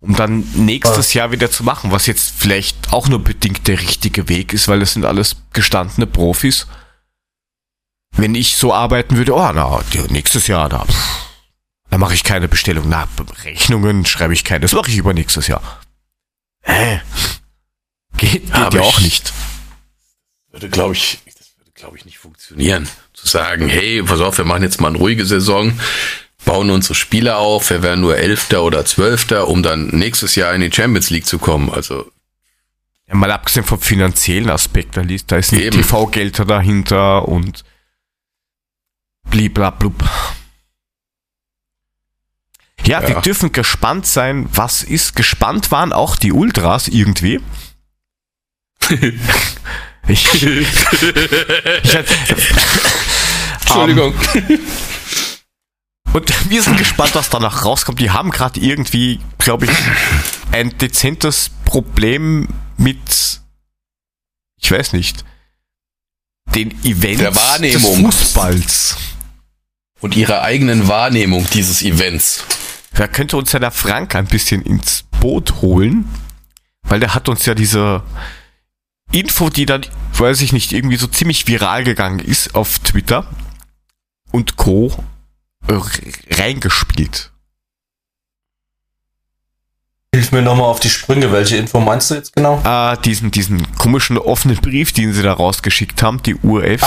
um 0.01 0.17
dann 0.17 0.43
nächstes 0.55 1.13
Jahr 1.13 1.33
wieder 1.33 1.51
zu 1.51 1.65
machen, 1.65 1.91
was 1.91 2.07
jetzt 2.07 2.33
vielleicht 2.39 2.95
auch 2.95 3.09
nur 3.09 3.23
bedingt 3.23 3.69
der 3.69 3.79
richtige 3.79 4.31
Weg 4.31 4.55
ist, 4.55 4.69
weil 4.69 4.81
das 4.81 4.95
sind 4.95 5.05
alles 5.05 5.37
gestandene 5.53 6.07
Profis. 6.07 6.67
Wenn 8.17 8.35
ich 8.35 8.57
so 8.57 8.73
arbeiten 8.73 9.17
würde, 9.17 9.35
oh, 9.35 9.53
na, 9.53 9.81
nächstes 10.11 10.47
Jahr, 10.47 10.69
da, 10.69 10.87
da 11.91 11.99
mache 11.99 12.15
ich 12.15 12.25
keine 12.25 12.49
Bestellung. 12.49 12.87
Na, 12.89 13.07
Rechnungen 13.45 14.07
schreibe 14.07 14.33
ich 14.33 14.45
keine, 14.45 14.61
das 14.61 14.73
mache 14.73 14.91
ich 14.91 14.97
übernächstes 14.97 15.49
Jahr. 15.49 15.63
Hä? 16.63 17.01
Geht, 18.17 18.33
geht 18.53 18.75
ja 18.75 18.81
auch 18.81 18.99
ich- 18.99 19.05
nicht. 19.05 19.33
würde, 20.51 20.69
glaube 20.71 20.95
ich, 20.95 21.19
das 21.27 21.51
würde, 21.59 21.71
glaube 21.75 21.97
ich, 21.99 22.05
nicht 22.07 22.19
funktionieren. 22.19 22.89
Zu 23.13 23.27
sagen, 23.29 23.69
hey, 23.69 24.03
pass 24.03 24.21
auf, 24.21 24.39
wir 24.39 24.45
machen 24.47 24.63
jetzt 24.63 24.81
mal 24.81 24.89
eine 24.89 24.99
ruhige 24.99 25.27
Saison, 25.27 25.79
bauen 26.47 26.71
unsere 26.71 26.95
Spieler 26.95 27.37
auf, 27.39 27.69
wir 27.71 27.83
werden 27.83 28.01
nur 28.01 28.17
Elfter 28.17 28.63
oder 28.63 28.85
Zwölfter, 28.87 29.49
um 29.49 29.63
dann 29.63 29.89
nächstes 29.89 30.35
Jahr 30.37 30.55
in 30.55 30.63
die 30.63 30.73
Champions 30.73 31.11
League 31.11 31.27
zu 31.27 31.39
kommen. 31.39 31.71
Also, 31.71 32.11
Ja, 33.09 33.15
mal 33.15 33.31
abgesehen 33.31 33.65
vom 33.67 33.81
finanziellen 33.81 34.49
Aspekt, 34.51 34.97
da 34.97 35.03
ist 35.03 35.53
ein. 35.53 35.71
TV-Gelder 35.71 36.45
dahinter 36.47 37.29
und 37.29 37.65
bliblablub. 39.31 39.95
Ja, 42.85 43.01
Ja. 43.03 43.09
wir 43.09 43.21
dürfen 43.21 43.53
gespannt 43.53 44.07
sein, 44.07 44.49
was 44.53 44.83
ist. 44.83 45.17
Gespannt 45.17 45.71
waren 45.73 45.93
auch 45.93 46.17
die 46.17 46.33
Ultras 46.33 46.89
irgendwie. 46.89 47.41
ich, 50.09 50.43
ich, 50.45 50.67
Entschuldigung. 53.61 54.15
Und 56.13 56.51
wir 56.51 56.63
sind 56.63 56.79
gespannt, 56.79 57.15
was 57.15 57.29
danach 57.29 57.65
rauskommt. 57.65 57.99
Die 58.01 58.11
haben 58.11 58.31
gerade 58.31 58.61
irgendwie, 58.61 59.21
glaube 59.39 59.65
ich, 59.67 59.73
ein 60.53 60.79
dezentes 60.79 61.51
Problem 61.65 62.49
mit, 62.77 63.41
ich 64.61 64.71
weiß 64.71 64.93
nicht, 64.93 65.25
den 66.55 66.71
Events 66.85 67.61
des 67.61 67.83
Fußballs. 67.83 68.97
Und 70.07 70.15
ihrer 70.15 70.43
eigenen 70.43 70.87
Wahrnehmung 70.87 71.49
dieses 71.53 71.83
Events. 71.83 72.45
Wer 72.93 73.09
könnte 73.09 73.37
uns 73.37 73.51
ja 73.51 73.59
der 73.59 73.73
Frank 73.73 74.15
ein 74.15 74.27
bisschen 74.29 74.63
ins 74.63 75.03
Boot 75.21 75.63
holen? 75.63 76.09
Weil 76.85 77.01
der 77.01 77.13
hat 77.13 77.29
uns 77.29 77.45
ja 77.45 77.57
diese 77.57 78.05
Info, 79.11 79.51
die 79.51 79.67
dann, 79.67 79.85
weiß 80.13 80.43
ich 80.43 80.53
nicht, 80.53 80.73
irgendwie 80.73 80.95
so 80.95 81.09
ziemlich 81.09 81.49
viral 81.49 81.83
gegangen 81.83 82.21
ist 82.21 82.55
auf 82.55 82.79
Twitter 82.79 83.27
und 84.31 84.55
Co. 84.55 84.95
äh, 85.67 85.75
reingespielt. 86.31 87.33
Hilf 90.17 90.33
mir 90.33 90.41
nochmal 90.41 90.71
auf 90.71 90.81
die 90.81 90.89
Sprünge. 90.89 91.31
Welche 91.31 91.59
Info 91.59 91.79
meinst 91.79 92.11
du 92.11 92.15
jetzt 92.15 92.35
genau? 92.35 92.63
äh, 92.65 92.97
diesen, 93.05 93.31
diesen 93.31 93.77
komischen 93.77 94.17
offenen 94.17 94.57
Brief, 94.57 94.95
den 94.95 95.13
sie 95.13 95.23
da 95.23 95.35
rausgeschickt 95.35 96.03
haben, 96.03 96.23
die 96.23 96.37
URF, 96.37 96.81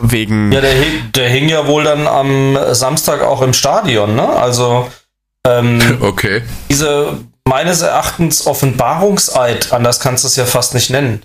wegen, 0.00 0.50
Ja, 0.50 0.60
der, 0.60 0.74
der 1.14 1.28
hing 1.28 1.48
ja 1.48 1.68
wohl 1.68 1.84
dann 1.84 2.08
am 2.08 2.58
Samstag 2.72 3.22
auch 3.22 3.40
im 3.42 3.52
Stadion, 3.52 4.16
ne? 4.16 4.28
Also, 4.28 4.90
ähm, 5.46 5.80
Okay. 6.00 6.42
diese 6.70 7.20
meines 7.44 7.82
Erachtens 7.82 8.48
Offenbarungseid, 8.48 9.72
anders 9.72 10.00
kannst 10.00 10.24
du 10.24 10.28
es 10.28 10.34
ja 10.34 10.44
fast 10.44 10.74
nicht 10.74 10.90
nennen. 10.90 11.22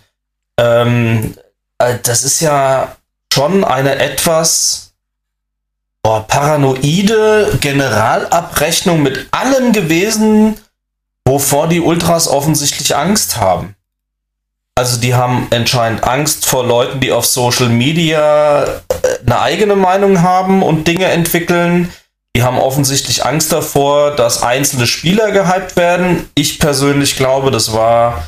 Ähm, 0.60 1.34
äh, 1.80 1.96
das 2.04 2.24
ist 2.24 2.40
ja 2.40 2.96
schon 3.34 3.64
eine 3.64 3.96
etwas 3.96 4.94
boah, 6.04 6.28
paranoide 6.28 7.58
Generalabrechnung 7.62 9.02
mit 9.02 9.28
allem 9.32 9.74
gewesen, 9.74 10.60
wovor 11.28 11.68
die 11.68 11.82
Ultras 11.82 12.28
offensichtlich 12.28 12.95
Angst 12.95 13.38
haben. 13.38 13.76
Also 14.76 14.99
die 14.99 15.14
haben 15.14 15.48
anscheinend 15.52 16.04
Angst 16.04 16.45
vor 16.45 16.66
Leuten, 16.66 16.99
die 16.99 17.12
auf 17.12 17.26
Social 17.26 17.70
Media 17.70 18.64
äh, 18.64 18.70
eine 19.26 19.41
eigene 19.41 19.76
Meinung 19.76 20.22
haben 20.22 20.64
und 20.64 20.88
Dinge 20.88 21.06
entwickeln. 21.06 21.91
Die 22.36 22.44
haben 22.44 22.60
offensichtlich 22.60 23.26
Angst 23.26 23.52
davor, 23.52 24.16
dass 24.16 24.44
einzelne 24.44 24.86
Spieler 24.88 25.32
gehypt 25.32 25.76
werden. 25.76 26.30
Ich 26.36 26.60
persönlich 26.60 27.18
glaube, 27.18 27.49
das 27.49 27.74
war 27.74 28.28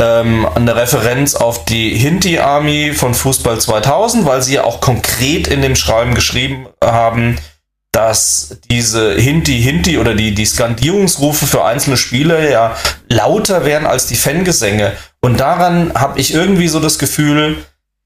ähm, 0.00 0.46
eine 0.54 0.76
Referenz 0.76 1.34
auf 1.34 1.64
die 1.64 1.96
Hinti 1.96 2.38
Army 2.38 2.92
von 2.94 3.12
Fußball 3.12 3.60
2000, 3.60 4.24
weil 4.24 4.42
sie 4.42 4.54
ja 4.54 4.64
auch 4.64 4.80
konkret 4.80 5.48
in 5.48 5.60
dem 5.60 5.74
Schreiben 5.74 6.14
geschrieben 6.14 6.68
haben, 6.82 7.36
dass 7.92 8.56
diese 8.70 9.14
Hinti 9.14 9.60
Hinti 9.60 9.98
oder 9.98 10.14
die, 10.14 10.34
die 10.34 10.46
Skandierungsrufe 10.46 11.46
für 11.46 11.64
einzelne 11.64 11.96
Spieler 11.96 12.48
ja 12.48 12.76
lauter 13.08 13.64
wären 13.64 13.86
als 13.86 14.06
die 14.06 14.16
Fangesänge. 14.16 14.92
Und 15.20 15.40
daran 15.40 15.92
habe 15.94 16.20
ich 16.20 16.32
irgendwie 16.32 16.68
so 16.68 16.78
das 16.78 16.98
Gefühl, 16.98 17.56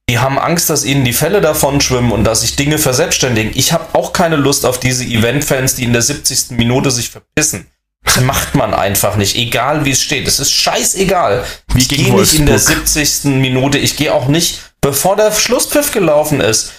die 0.08 0.18
haben 0.18 0.38
Angst, 0.38 0.68
dass 0.70 0.84
ihnen 0.84 1.04
die 1.04 1.12
Fälle 1.12 1.40
davon 1.40 1.80
schwimmen 1.80 2.12
und 2.12 2.24
dass 2.24 2.42
sich 2.42 2.56
Dinge 2.56 2.78
verselbstständigen. 2.78 3.52
Ich 3.54 3.72
habe 3.72 3.94
auch 3.94 4.12
keine 4.12 4.36
Lust 4.36 4.66
auf 4.66 4.78
diese 4.78 5.04
Event-Fans, 5.04 5.76
die 5.76 5.84
in 5.84 5.92
der 5.92 6.02
70. 6.02 6.50
Minute 6.50 6.90
sich 6.90 7.10
verpissen. 7.10 7.66
Das 8.04 8.20
macht 8.20 8.54
man 8.54 8.74
einfach 8.74 9.16
nicht, 9.16 9.36
egal 9.36 9.86
wie 9.86 9.92
es 9.92 10.02
steht. 10.02 10.28
Es 10.28 10.38
ist 10.38 10.52
scheißegal. 10.52 11.44
Wie 11.72 11.78
ich 11.78 11.88
gehe 11.88 11.98
nicht 11.98 12.34
in 12.34 12.44
der 12.44 12.56
Wolfsburg. 12.56 12.86
70. 12.86 13.24
Minute. 13.40 13.78
Ich 13.78 13.96
gehe 13.96 14.12
auch 14.12 14.28
nicht, 14.28 14.60
bevor 14.82 15.16
der 15.16 15.32
Schlusspfiff 15.32 15.90
gelaufen 15.90 16.40
ist. 16.40 16.72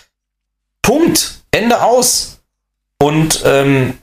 Punkt. 0.84 1.42
Ende 1.50 1.82
aus. 1.82 2.35
Und 3.00 3.44
ähm, 3.46 4.00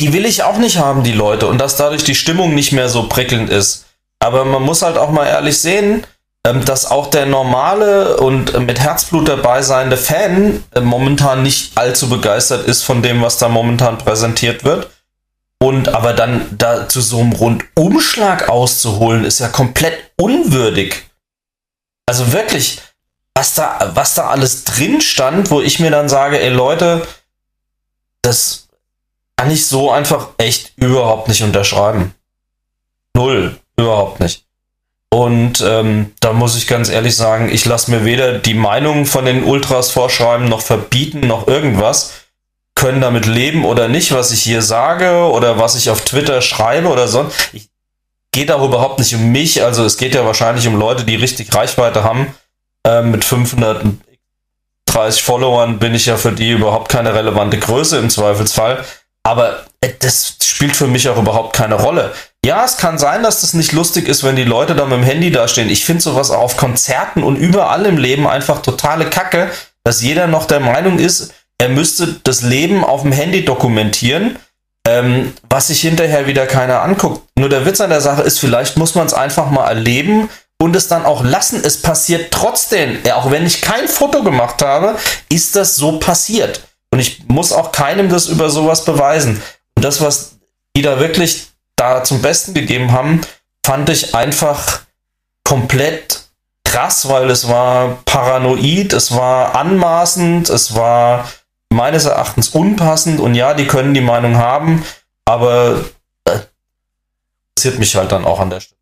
die 0.00 0.12
will 0.12 0.26
ich 0.26 0.42
auch 0.42 0.58
nicht 0.58 0.78
haben, 0.78 1.04
die 1.04 1.12
Leute. 1.12 1.46
Und 1.46 1.58
dass 1.58 1.76
dadurch 1.76 2.04
die 2.04 2.14
Stimmung 2.14 2.54
nicht 2.54 2.72
mehr 2.72 2.88
so 2.88 3.08
prickelnd 3.08 3.50
ist. 3.50 3.86
Aber 4.18 4.44
man 4.44 4.62
muss 4.62 4.82
halt 4.82 4.96
auch 4.96 5.10
mal 5.10 5.26
ehrlich 5.26 5.58
sehen, 5.58 6.06
ähm, 6.46 6.64
dass 6.64 6.90
auch 6.90 7.08
der 7.08 7.26
normale 7.26 8.16
und 8.18 8.54
äh, 8.54 8.60
mit 8.60 8.80
Herzblut 8.80 9.28
dabei 9.28 9.62
seiende 9.62 9.96
Fan 9.96 10.62
äh, 10.74 10.80
momentan 10.80 11.42
nicht 11.42 11.76
allzu 11.76 12.08
begeistert 12.08 12.66
ist 12.66 12.82
von 12.82 13.02
dem, 13.02 13.22
was 13.22 13.38
da 13.38 13.48
momentan 13.48 13.98
präsentiert 13.98 14.64
wird. 14.64 14.90
Und 15.58 15.88
aber 15.88 16.12
dann 16.12 16.46
da 16.58 16.88
zu 16.88 17.00
so 17.00 17.20
einem 17.20 17.32
Rundumschlag 17.32 18.50
auszuholen, 18.50 19.24
ist 19.24 19.38
ja 19.38 19.48
komplett 19.48 20.10
unwürdig. 20.16 21.04
Also 22.06 22.32
wirklich, 22.32 22.82
was 23.34 23.54
da, 23.54 23.92
was 23.94 24.14
da 24.14 24.28
alles 24.28 24.64
drin 24.64 25.00
stand, 25.00 25.50
wo 25.50 25.62
ich 25.62 25.80
mir 25.80 25.90
dann 25.90 26.10
sage, 26.10 26.38
ey 26.38 26.50
Leute, 26.50 27.06
das 28.24 28.68
kann 29.36 29.50
ich 29.50 29.66
so 29.66 29.90
einfach 29.90 30.28
echt 30.38 30.72
überhaupt 30.76 31.28
nicht 31.28 31.42
unterschreiben. 31.42 32.14
Null, 33.14 33.58
überhaupt 33.76 34.20
nicht. 34.20 34.44
Und 35.10 35.60
ähm, 35.60 36.12
da 36.20 36.32
muss 36.32 36.56
ich 36.56 36.66
ganz 36.66 36.88
ehrlich 36.88 37.16
sagen, 37.16 37.48
ich 37.48 37.64
lasse 37.64 37.90
mir 37.90 38.04
weder 38.04 38.38
die 38.38 38.54
Meinung 38.54 39.06
von 39.06 39.24
den 39.24 39.44
Ultras 39.44 39.90
vorschreiben, 39.90 40.48
noch 40.48 40.60
verbieten, 40.60 41.20
noch 41.20 41.46
irgendwas. 41.46 42.12
Können 42.74 43.00
damit 43.00 43.26
leben 43.26 43.64
oder 43.64 43.86
nicht, 43.86 44.12
was 44.12 44.32
ich 44.32 44.42
hier 44.42 44.60
sage 44.60 45.30
oder 45.30 45.58
was 45.58 45.76
ich 45.76 45.90
auf 45.90 46.04
Twitter 46.04 46.42
schreibe 46.42 46.88
oder 46.88 47.06
sonst. 47.06 47.50
Ich 47.52 47.68
geht 48.32 48.50
auch 48.50 48.64
überhaupt 48.64 48.98
nicht 48.98 49.14
um 49.14 49.30
mich. 49.30 49.62
Also 49.62 49.84
es 49.84 49.96
geht 49.96 50.14
ja 50.14 50.26
wahrscheinlich 50.26 50.66
um 50.66 50.76
Leute, 50.76 51.04
die 51.04 51.14
richtig 51.14 51.54
Reichweite 51.54 52.02
haben. 52.02 52.34
Ähm, 52.84 53.12
mit 53.12 53.24
530 54.94 55.22
Followern 55.24 55.78
bin 55.80 55.92
ich 55.94 56.06
ja 56.06 56.16
für 56.16 56.30
die 56.30 56.52
überhaupt 56.52 56.88
keine 56.88 57.14
relevante 57.14 57.58
Größe 57.58 57.98
im 57.98 58.10
Zweifelsfall. 58.10 58.84
Aber 59.24 59.64
äh, 59.80 59.90
das 59.98 60.36
spielt 60.40 60.76
für 60.76 60.86
mich 60.86 61.08
auch 61.08 61.18
überhaupt 61.18 61.56
keine 61.56 61.74
Rolle. 61.74 62.12
Ja, 62.44 62.64
es 62.64 62.76
kann 62.76 62.98
sein, 62.98 63.22
dass 63.22 63.40
das 63.40 63.54
nicht 63.54 63.72
lustig 63.72 64.06
ist, 64.06 64.22
wenn 64.22 64.36
die 64.36 64.44
Leute 64.44 64.76
da 64.76 64.84
mit 64.84 64.98
dem 64.98 65.02
Handy 65.02 65.32
dastehen. 65.32 65.68
Ich 65.68 65.84
finde 65.84 66.02
sowas 66.02 66.30
auch 66.30 66.42
auf 66.42 66.56
Konzerten 66.56 67.24
und 67.24 67.36
überall 67.36 67.86
im 67.86 67.96
Leben 67.96 68.28
einfach 68.28 68.62
totale 68.62 69.06
Kacke, 69.06 69.50
dass 69.82 70.00
jeder 70.00 70.28
noch 70.28 70.46
der 70.46 70.60
Meinung 70.60 70.98
ist, 70.98 71.34
er 71.58 71.70
müsste 71.70 72.20
das 72.22 72.42
Leben 72.42 72.84
auf 72.84 73.02
dem 73.02 73.12
Handy 73.12 73.44
dokumentieren, 73.44 74.36
ähm, 74.86 75.32
was 75.48 75.68
sich 75.68 75.80
hinterher 75.80 76.26
wieder 76.26 76.46
keiner 76.46 76.82
anguckt. 76.82 77.22
Nur 77.36 77.48
der 77.48 77.66
Witz 77.66 77.80
an 77.80 77.90
der 77.90 78.00
Sache 78.00 78.22
ist, 78.22 78.38
vielleicht 78.38 78.76
muss 78.76 78.94
man 78.94 79.06
es 79.06 79.14
einfach 79.14 79.50
mal 79.50 79.66
erleben 79.66 80.28
und 80.64 80.74
es 80.74 80.88
dann 80.88 81.04
auch 81.04 81.22
lassen. 81.22 81.60
Es 81.62 81.82
passiert 81.82 82.32
trotzdem. 82.32 82.98
Auch 83.12 83.30
wenn 83.30 83.46
ich 83.46 83.60
kein 83.60 83.86
Foto 83.86 84.22
gemacht 84.22 84.62
habe, 84.62 84.96
ist 85.28 85.54
das 85.56 85.76
so 85.76 85.98
passiert. 85.98 86.62
Und 86.90 87.00
ich 87.00 87.28
muss 87.28 87.52
auch 87.52 87.70
keinem 87.70 88.08
das 88.08 88.28
über 88.28 88.48
sowas 88.48 88.86
beweisen. 88.86 89.42
Und 89.76 89.84
das, 89.84 90.00
was 90.00 90.38
die 90.74 90.80
da 90.80 90.98
wirklich 91.00 91.48
da 91.76 92.02
zum 92.02 92.22
Besten 92.22 92.54
gegeben 92.54 92.92
haben, 92.92 93.20
fand 93.64 93.90
ich 93.90 94.14
einfach 94.14 94.80
komplett 95.44 96.22
krass, 96.64 97.08
weil 97.08 97.30
es 97.30 97.46
war 97.46 97.98
paranoid, 98.06 98.94
es 98.94 99.14
war 99.14 99.54
anmaßend, 99.54 100.48
es 100.48 100.74
war 100.74 101.28
meines 101.68 102.06
Erachtens 102.06 102.48
unpassend 102.48 103.20
und 103.20 103.34
ja, 103.34 103.52
die 103.52 103.66
können 103.66 103.92
die 103.92 104.00
Meinung 104.00 104.36
haben, 104.36 104.82
aber 105.26 105.84
äh, 106.24 106.38
interessiert 107.50 107.78
mich 107.78 107.94
halt 107.96 108.12
dann 108.12 108.24
auch 108.24 108.40
an 108.40 108.50
der 108.50 108.60
Stelle. 108.60 108.73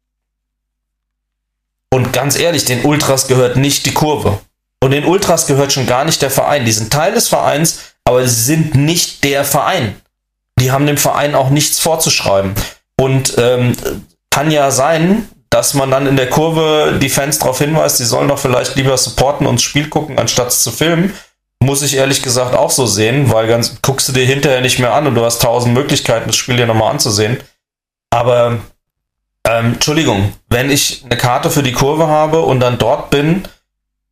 Und 1.93 2.13
ganz 2.13 2.39
ehrlich, 2.39 2.65
den 2.65 2.85
Ultras 2.85 3.29
gehört 3.29 3.57
nicht 3.57 3.85
die 3.85 3.93
Kurve. 3.93 4.39
Und 4.83 4.93
den 4.93 5.05
Ultras 5.05 5.47
gehört 5.47 5.73
schon 5.73 5.87
gar 5.87 6.07
nicht 6.07 6.23
der 6.23 6.31
Verein. 6.31 6.65
Die 6.65 6.73
sind 6.73 6.91
Teil 6.91 7.13
des 7.13 7.29
Vereins, 7.29 7.81
aber 8.05 8.27
sie 8.27 8.43
sind 8.43 8.75
nicht 8.75 9.23
der 9.25 9.45
Verein. 9.45 10.01
Die 10.59 10.73
haben 10.73 10.87
dem 10.87 10.97
Verein 10.97 11.35
auch 11.35 11.51
nichts 11.51 11.81
vorzuschreiben. 11.81 12.55
Und 12.99 13.35
ähm, 13.37 13.77
kann 14.31 14.51
ja 14.51 14.71
sein, 14.71 15.29
dass 15.51 15.75
man 15.75 15.91
dann 15.91 16.07
in 16.07 16.17
der 16.17 16.31
Kurve 16.31 16.99
die 17.01 17.11
Fans 17.11 17.39
darauf 17.39 17.59
hinweist, 17.59 17.99
sie 17.99 18.07
sollen 18.07 18.29
doch 18.29 18.39
vielleicht 18.39 18.75
lieber 18.77 18.97
supporten 18.97 19.47
und 19.47 19.57
das 19.57 19.63
Spiel 19.63 19.91
gucken, 19.91 20.19
anstatt 20.19 20.49
es 20.49 20.63
zu 20.63 20.73
filmen. 20.73 21.13
Muss 21.63 21.83
ich 21.83 21.95
ehrlich 21.95 22.23
gesagt 22.23 22.55
auch 22.55 22.71
so 22.71 22.87
sehen, 22.87 23.31
weil 23.31 23.47
ganz 23.49 23.77
guckst 23.83 24.09
du 24.09 24.13
dir 24.13 24.25
hinterher 24.25 24.63
nicht 24.63 24.79
mehr 24.79 24.95
an 24.95 25.07
und 25.07 25.15
du 25.15 25.25
hast 25.25 25.43
tausend 25.43 25.75
Möglichkeiten, 25.75 26.29
das 26.29 26.37
Spiel 26.37 26.57
dir 26.57 26.67
nochmal 26.67 26.91
anzusehen. 26.91 27.39
Aber 28.11 28.61
ähm, 29.49 29.75
Entschuldigung, 29.75 30.33
wenn 30.49 30.71
ich 30.71 31.03
eine 31.05 31.17
Karte 31.17 31.51
für 31.51 31.63
die 31.63 31.73
Kurve 31.73 32.07
habe 32.09 32.41
und 32.43 32.61
dann 32.61 32.79
dort 32.79 33.11
bin, 33.11 33.43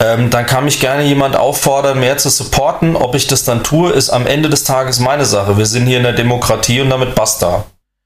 ähm, 0.03 0.31
dann 0.31 0.47
kann 0.47 0.65
mich 0.65 0.81
gerne 0.81 1.05
jemand 1.05 1.37
auffordern, 1.37 2.01
mehr 2.01 2.17
zu 2.19 2.31
supporten. 2.31 2.97
Ob 2.97 3.15
ich 3.15 3.27
das 3.27 3.45
dann 3.45 3.63
tue, 3.63 3.91
ist 3.93 4.11
am 4.11 4.27
Ende 4.27 4.49
des 4.49 4.65
Tages 4.65 4.99
meine 4.99 5.25
Sache. 5.27 5.59
Wir 5.59 5.67
sind 5.67 5.87
hier 5.87 5.99
in 5.99 6.03
der 6.05 6.15
Demokratie 6.15 6.81
und 6.81 6.91
damit 6.91 7.15
basta. 7.15 7.65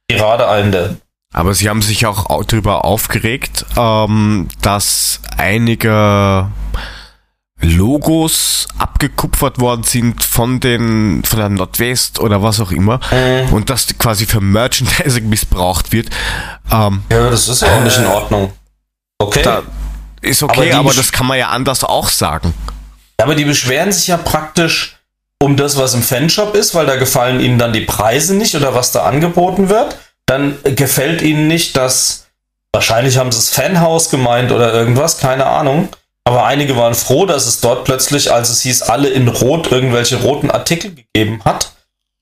Gerade 0.08 0.44
Ende. 0.44 0.96
Aber 1.32 1.54
sie 1.54 1.68
haben 1.68 1.82
sich 1.82 2.04
auch 2.06 2.28
au- 2.30 2.42
darüber 2.42 2.84
aufgeregt, 2.84 3.64
ähm, 3.76 4.48
dass 4.60 5.20
einige 5.36 6.48
Logos 7.60 8.66
abgekupfert 8.78 9.58
worden 9.60 9.84
sind 9.84 10.22
von 10.22 10.60
den 10.60 11.22
von 11.24 11.38
der 11.38 11.48
Nordwest 11.48 12.18
oder 12.20 12.42
was 12.42 12.60
auch 12.60 12.70
immer 12.72 13.00
Mhm. 13.10 13.52
und 13.52 13.70
das 13.70 13.86
quasi 13.98 14.26
für 14.26 14.40
Merchandising 14.40 15.28
missbraucht 15.28 15.92
wird. 15.92 16.08
Ähm, 16.72 17.02
Ja, 17.10 17.30
das 17.30 17.48
ist 17.48 17.62
ja 17.62 17.74
auch 17.76 17.80
nicht 17.82 17.96
in 17.98 18.06
Ordnung. 18.06 18.52
Okay. 19.18 19.42
da 19.42 19.62
ist 20.20 20.42
Aber 20.42 20.52
okay, 20.58 20.72
aber, 20.72 20.90
besch- 20.90 20.96
das 20.96 21.12
kann 21.12 21.26
man 21.26 21.38
ja 21.38 21.48
anders 21.48 21.84
auch 21.84 22.08
sagen. 22.08 22.52
Aber 23.22 23.34
die 23.34 23.44
beschweren 23.44 23.92
sich 23.92 24.08
ja 24.08 24.16
praktisch 24.16 24.96
um 25.40 25.56
das, 25.56 25.76
was 25.76 25.94
im 25.94 26.02
Fanshop 26.02 26.54
ist, 26.56 26.74
weil 26.74 26.86
da 26.86 26.96
gefallen 26.96 27.40
ihnen 27.40 27.58
dann 27.58 27.72
die 27.72 27.82
Preise 27.82 28.34
nicht 28.34 28.54
oder 28.56 28.74
was 28.74 28.92
da 28.92 29.04
angeboten 29.04 29.68
wird. 29.68 29.96
Dann 30.26 30.56
gefällt 30.64 31.22
ihnen 31.22 31.46
nicht, 31.48 31.76
dass 31.76 32.26
wahrscheinlich 32.72 33.18
haben 33.18 33.30
sie 33.30 33.38
das 33.38 33.50
Fanhaus 33.50 34.10
gemeint 34.10 34.50
oder 34.50 34.72
irgendwas, 34.72 35.18
keine 35.18 35.46
Ahnung. 35.46 35.88
Aber 36.24 36.46
einige 36.46 36.76
waren 36.76 36.94
froh, 36.94 37.26
dass 37.26 37.46
es 37.46 37.60
dort 37.60 37.84
plötzlich, 37.84 38.32
als 38.32 38.48
es 38.48 38.62
hieß, 38.62 38.82
alle 38.82 39.08
in 39.08 39.28
Rot 39.28 39.70
irgendwelche 39.70 40.16
roten 40.16 40.50
Artikel 40.50 40.94
gegeben 40.94 41.42
hat. 41.44 41.72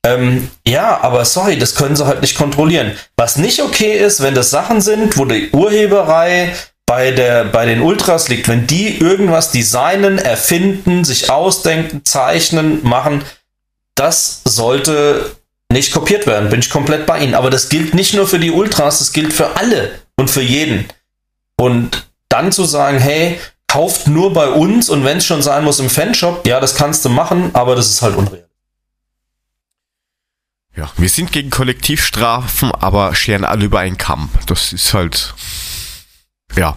Ähm, 0.05 0.51
ja, 0.67 1.01
aber 1.01 1.25
sorry, 1.25 1.57
das 1.57 1.77
können 1.77 1.95
sie 1.95 2.07
halt 2.07 2.21
nicht 2.21 2.37
kontrollieren. 2.37 2.93
Was 3.17 3.37
nicht 3.37 3.63
okay 3.63 3.97
ist, 3.97 4.21
wenn 4.21 4.35
das 4.35 4.51
Sachen 4.51 4.81
sind, 4.81 5.17
wo 5.17 5.25
die 5.25 5.51
Urheberei 5.51 6.53
bei, 6.87 7.13
der, 7.13 7.45
bei 7.45 7.65
den 7.65 7.81
Ultras 7.81 8.29
liegt, 8.29 8.49
wenn 8.49 8.67
die 8.67 8.99
irgendwas 8.99 9.53
designen, 9.53 10.19
erfinden, 10.19 11.05
sich 11.05 11.31
ausdenken, 11.31 12.05
zeichnen, 12.05 12.81
machen, 12.83 13.25
das 13.95 14.43
sollte 14.45 15.37
nicht 15.73 15.93
kopiert 15.93 16.27
werden, 16.27 16.51
bin 16.51 16.61
ich 16.61 16.71
komplett 16.71 17.07
bei 17.07 17.21
Ihnen. 17.21 17.35
Aber 17.35 17.51
das 17.51 17.69
gilt 17.69 17.95
nicht 17.95 18.15
nur 18.15 18.27
für 18.27 18.41
die 18.41 18.51
Ultras, 18.51 18.99
das 18.99 19.13
gilt 19.13 19.33
für 19.33 19.57
alle 19.57 19.93
und 20.17 20.29
für 20.29 20.43
jeden. 20.43 20.87
Und 21.57 22.07
dann 22.29 22.51
zu 22.51 22.65
sagen, 22.65 22.99
hey, 22.99 23.39
kauft 23.73 24.07
nur 24.07 24.35
bei 24.35 24.51
uns 24.51 24.91
und 24.91 25.03
wenn 25.03 25.17
es 25.17 25.25
schon 25.25 25.41
sein 25.41 25.65
muss 25.65 25.81
im 25.81 25.89
Fanshop, 25.89 26.47
ja, 26.47 26.61
das 26.61 26.75
kannst 26.75 27.07
du 27.07 27.09
machen, 27.09 27.55
aber 27.55 27.75
das 27.75 27.89
ist 27.89 28.03
halt 28.03 28.17
unreal. 28.17 28.47
Ja, 30.77 30.91
wir 30.99 31.09
sind 31.09 31.33
gegen 31.33 31.49
Kollektivstrafen, 31.49 32.71
aber 32.73 33.15
scheren 33.15 33.47
alle 33.47 33.65
über 33.65 33.81
einen 33.81 33.97
Kamm. 33.97 34.29
Das 34.47 34.75
ist 34.75 34.93
halt. 34.93 35.35
Ja. 36.55 36.77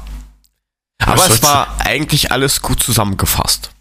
Aber 1.00 1.30
es 1.30 1.44
war 1.44 1.82
eigentlich 1.86 2.32
alles 2.32 2.62
gut 2.62 2.82
zusammengefasst. 2.82 3.72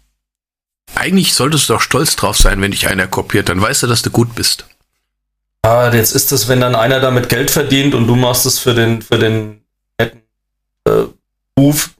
Eigentlich 0.93 1.33
solltest 1.33 1.69
du 1.69 1.73
doch 1.73 1.81
stolz 1.81 2.17
drauf 2.17 2.37
sein, 2.37 2.59
wenn 2.61 2.71
dich 2.71 2.87
einer 2.89 3.07
kopiert. 3.07 3.47
Dann 3.47 3.61
weißt 3.61 3.83
du, 3.83 3.87
dass 3.87 4.01
du 4.01 4.11
gut 4.11 4.35
bist. 4.35 4.65
Ah, 5.61 5.89
jetzt 5.93 6.11
ist 6.11 6.33
es, 6.33 6.49
wenn 6.49 6.59
dann 6.59 6.75
einer 6.75 6.99
damit 6.99 7.29
Geld 7.29 7.49
verdient 7.49 7.95
und 7.95 8.07
du 8.07 8.15
machst 8.15 8.45
es 8.45 8.59
für 8.59 8.73
den, 8.73 9.01
für 9.01 9.17
den 9.17 9.61
netten 9.97 10.21
äh, 10.85 11.05
Ruf. 11.57 11.94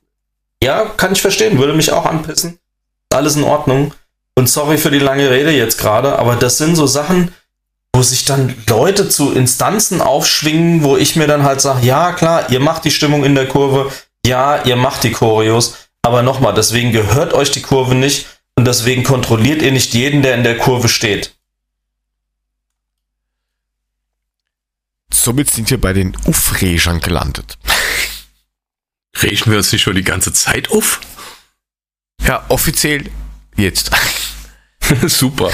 Ja, 0.66 0.86
kann 0.98 1.12
ich 1.12 1.22
verstehen, 1.22 1.60
würde 1.60 1.74
mich 1.74 1.92
auch 1.92 2.08
anpissen. 2.08 2.58
Alles 3.12 3.36
in 3.36 3.44
Ordnung. 3.44 3.94
Und 4.34 4.50
sorry 4.50 4.80
für 4.80 4.90
die 4.90 4.98
lange 4.98 5.30
Rede 5.30 5.52
jetzt 5.52 5.78
gerade, 5.78 6.18
aber 6.18 6.36
das 6.36 6.58
sind 6.58 6.76
so 6.76 6.88
Sachen, 6.88 7.32
wo 7.94 8.02
sich 8.02 8.26
dann 8.26 8.56
Leute 8.68 9.08
zu 9.08 9.32
Instanzen 9.32 10.02
aufschwingen, 10.02 10.84
wo 10.84 10.98
ich 10.98 11.16
mir 11.16 11.28
dann 11.28 11.44
halt 11.44 11.62
sage, 11.62 11.86
ja 11.86 12.14
klar, 12.14 12.50
ihr 12.50 12.60
macht 12.60 12.84
die 12.84 12.90
Stimmung 12.90 13.24
in 13.24 13.36
der 13.36 13.48
Kurve, 13.48 13.92
ja, 14.26 14.64
ihr 14.64 14.76
macht 14.76 15.04
die 15.04 15.12
Choreos, 15.12 15.76
aber 16.02 16.24
nochmal, 16.24 16.56
deswegen 16.56 16.92
gehört 16.92 17.36
euch 17.36 17.52
die 17.52 17.62
Kurve 17.62 17.94
nicht 17.94 18.26
und 18.56 18.66
deswegen 18.66 19.04
kontrolliert 19.04 19.62
ihr 19.62 19.72
nicht 19.72 19.94
jeden, 19.94 20.24
der 20.24 20.34
in 20.34 20.44
der 20.44 20.58
Kurve 20.58 20.90
steht. 20.90 21.36
Somit 25.14 25.52
sind 25.52 25.70
wir 25.70 25.80
bei 25.80 25.94
den 25.94 26.18
Ufregern 26.26 27.02
gelandet. 27.02 27.60
Regen 29.22 29.52
wir 29.52 29.58
uns 29.58 29.72
nicht 29.72 29.82
schon 29.82 29.96
die 29.96 30.04
ganze 30.04 30.34
Zeit 30.34 30.72
auf? 30.72 31.00
Ja, 32.26 32.44
offiziell 32.50 33.10
jetzt. 33.56 33.92
Super. 35.08 35.52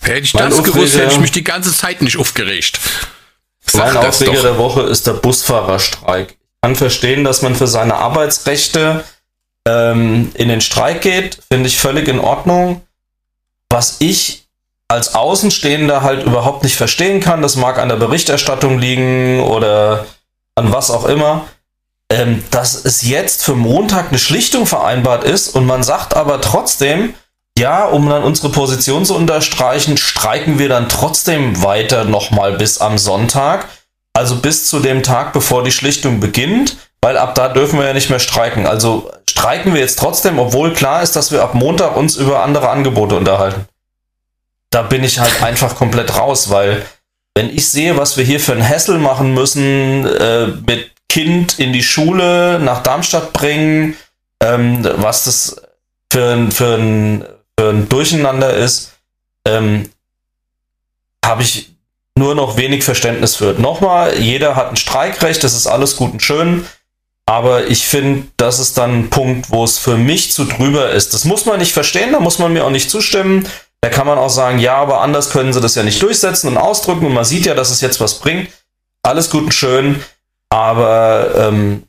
Hätte 0.00 0.20
ich 0.20 0.34
Mein 0.34 0.50
das 0.50 0.62
gewusst, 0.62 0.96
hätte 0.96 1.12
ich 1.12 1.20
mich 1.20 1.32
die 1.32 1.44
ganze 1.44 1.72
Zeit 1.74 2.02
nicht 2.02 2.16
aufgeregt. 2.16 2.78
Sag 3.64 3.94
Mein 3.94 4.06
Aufreger 4.06 4.32
doch. 4.32 4.42
der 4.42 4.58
Woche 4.58 4.82
ist 4.82 5.06
der 5.06 5.14
Busfahrerstreik. 5.14 6.30
Ich 6.30 6.60
kann 6.62 6.76
verstehen, 6.76 7.24
dass 7.24 7.42
man 7.42 7.54
für 7.54 7.66
seine 7.66 7.94
Arbeitsrechte 7.94 9.04
ähm, 9.66 10.30
in 10.34 10.48
den 10.48 10.60
Streik 10.60 11.02
geht, 11.02 11.38
finde 11.50 11.68
ich 11.68 11.78
völlig 11.78 12.08
in 12.08 12.20
Ordnung. 12.20 12.82
Was 13.68 13.96
ich 13.98 14.46
als 14.88 15.14
Außenstehender 15.14 16.02
halt 16.02 16.24
überhaupt 16.24 16.62
nicht 16.62 16.76
verstehen 16.76 17.20
kann, 17.20 17.42
das 17.42 17.56
mag 17.56 17.78
an 17.78 17.88
der 17.88 17.96
Berichterstattung 17.96 18.78
liegen 18.78 19.40
oder 19.40 20.06
an 20.54 20.72
was 20.72 20.90
auch 20.90 21.04
immer, 21.06 21.46
ähm, 22.10 22.44
dass 22.50 22.84
es 22.84 23.02
jetzt 23.02 23.44
für 23.44 23.54
Montag 23.54 24.08
eine 24.08 24.18
Schlichtung 24.18 24.66
vereinbart 24.66 25.24
ist 25.24 25.54
und 25.54 25.66
man 25.66 25.82
sagt 25.82 26.14
aber 26.14 26.40
trotzdem, 26.40 27.14
ja, 27.58 27.84
um 27.86 28.08
dann 28.08 28.22
unsere 28.22 28.50
Position 28.50 29.04
zu 29.04 29.14
unterstreichen, 29.14 29.96
streiken 29.96 30.58
wir 30.58 30.68
dann 30.68 30.88
trotzdem 30.88 31.62
weiter 31.62 32.04
nochmal 32.04 32.52
bis 32.52 32.78
am 32.80 32.98
Sonntag. 32.98 33.68
Also 34.12 34.36
bis 34.36 34.68
zu 34.68 34.80
dem 34.80 35.02
Tag, 35.02 35.32
bevor 35.32 35.62
die 35.62 35.72
Schlichtung 35.72 36.20
beginnt, 36.20 36.76
weil 37.00 37.16
ab 37.16 37.34
da 37.34 37.48
dürfen 37.48 37.78
wir 37.78 37.86
ja 37.86 37.92
nicht 37.92 38.10
mehr 38.10 38.18
streiken. 38.18 38.66
Also 38.66 39.10
streiken 39.28 39.74
wir 39.74 39.80
jetzt 39.80 39.98
trotzdem, 39.98 40.38
obwohl 40.38 40.72
klar 40.72 41.02
ist, 41.02 41.16
dass 41.16 41.32
wir 41.32 41.42
ab 41.42 41.54
Montag 41.54 41.96
uns 41.96 42.16
über 42.16 42.42
andere 42.42 42.68
Angebote 42.68 43.16
unterhalten. 43.16 43.66
Da 44.70 44.82
bin 44.82 45.04
ich 45.04 45.18
halt 45.18 45.42
einfach 45.42 45.76
komplett 45.76 46.16
raus, 46.16 46.50
weil 46.50 46.84
wenn 47.34 47.50
ich 47.50 47.68
sehe, 47.68 47.96
was 47.96 48.16
wir 48.16 48.24
hier 48.24 48.40
für 48.40 48.52
ein 48.52 48.66
Hassel 48.66 48.98
machen 48.98 49.34
müssen, 49.34 50.06
äh, 50.06 50.46
mit 50.66 50.90
Kind 51.16 51.58
in 51.58 51.72
die 51.72 51.82
Schule 51.82 52.60
nach 52.60 52.82
Darmstadt 52.82 53.32
bringen, 53.32 53.96
ähm, 54.42 54.86
was 54.96 55.24
das 55.24 55.56
für 56.12 56.34
ein, 56.34 56.52
für 56.52 56.74
ein, 56.74 57.24
für 57.58 57.70
ein 57.70 57.88
Durcheinander 57.88 58.52
ist, 58.52 58.92
ähm, 59.46 59.88
habe 61.24 61.40
ich 61.40 61.70
nur 62.18 62.34
noch 62.34 62.58
wenig 62.58 62.84
Verständnis 62.84 63.34
für. 63.34 63.54
Nochmal, 63.54 64.18
jeder 64.18 64.56
hat 64.56 64.68
ein 64.68 64.76
Streikrecht, 64.76 65.42
das 65.42 65.54
ist 65.54 65.66
alles 65.66 65.96
gut 65.96 66.12
und 66.12 66.22
schön, 66.22 66.66
aber 67.24 67.66
ich 67.66 67.86
finde, 67.86 68.28
das 68.36 68.58
ist 68.58 68.76
dann 68.76 68.98
ein 68.98 69.08
Punkt, 69.08 69.50
wo 69.50 69.64
es 69.64 69.78
für 69.78 69.96
mich 69.96 70.32
zu 70.32 70.44
drüber 70.44 70.90
ist. 70.90 71.14
Das 71.14 71.24
muss 71.24 71.46
man 71.46 71.60
nicht 71.60 71.72
verstehen, 71.72 72.12
da 72.12 72.20
muss 72.20 72.38
man 72.38 72.52
mir 72.52 72.66
auch 72.66 72.70
nicht 72.70 72.90
zustimmen. 72.90 73.48
Da 73.80 73.88
kann 73.88 74.06
man 74.06 74.18
auch 74.18 74.28
sagen, 74.28 74.58
ja, 74.58 74.74
aber 74.74 75.00
anders 75.00 75.30
können 75.30 75.54
sie 75.54 75.62
das 75.62 75.76
ja 75.76 75.82
nicht 75.82 76.02
durchsetzen 76.02 76.48
und 76.48 76.58
ausdrücken 76.58 77.06
und 77.06 77.14
man 77.14 77.24
sieht 77.24 77.46
ja, 77.46 77.54
dass 77.54 77.70
es 77.70 77.80
jetzt 77.80 78.00
was 78.00 78.18
bringt. 78.18 78.50
Alles 79.02 79.30
gut 79.30 79.44
und 79.44 79.54
schön, 79.54 80.02
aber 80.56 81.34
ähm, 81.36 81.82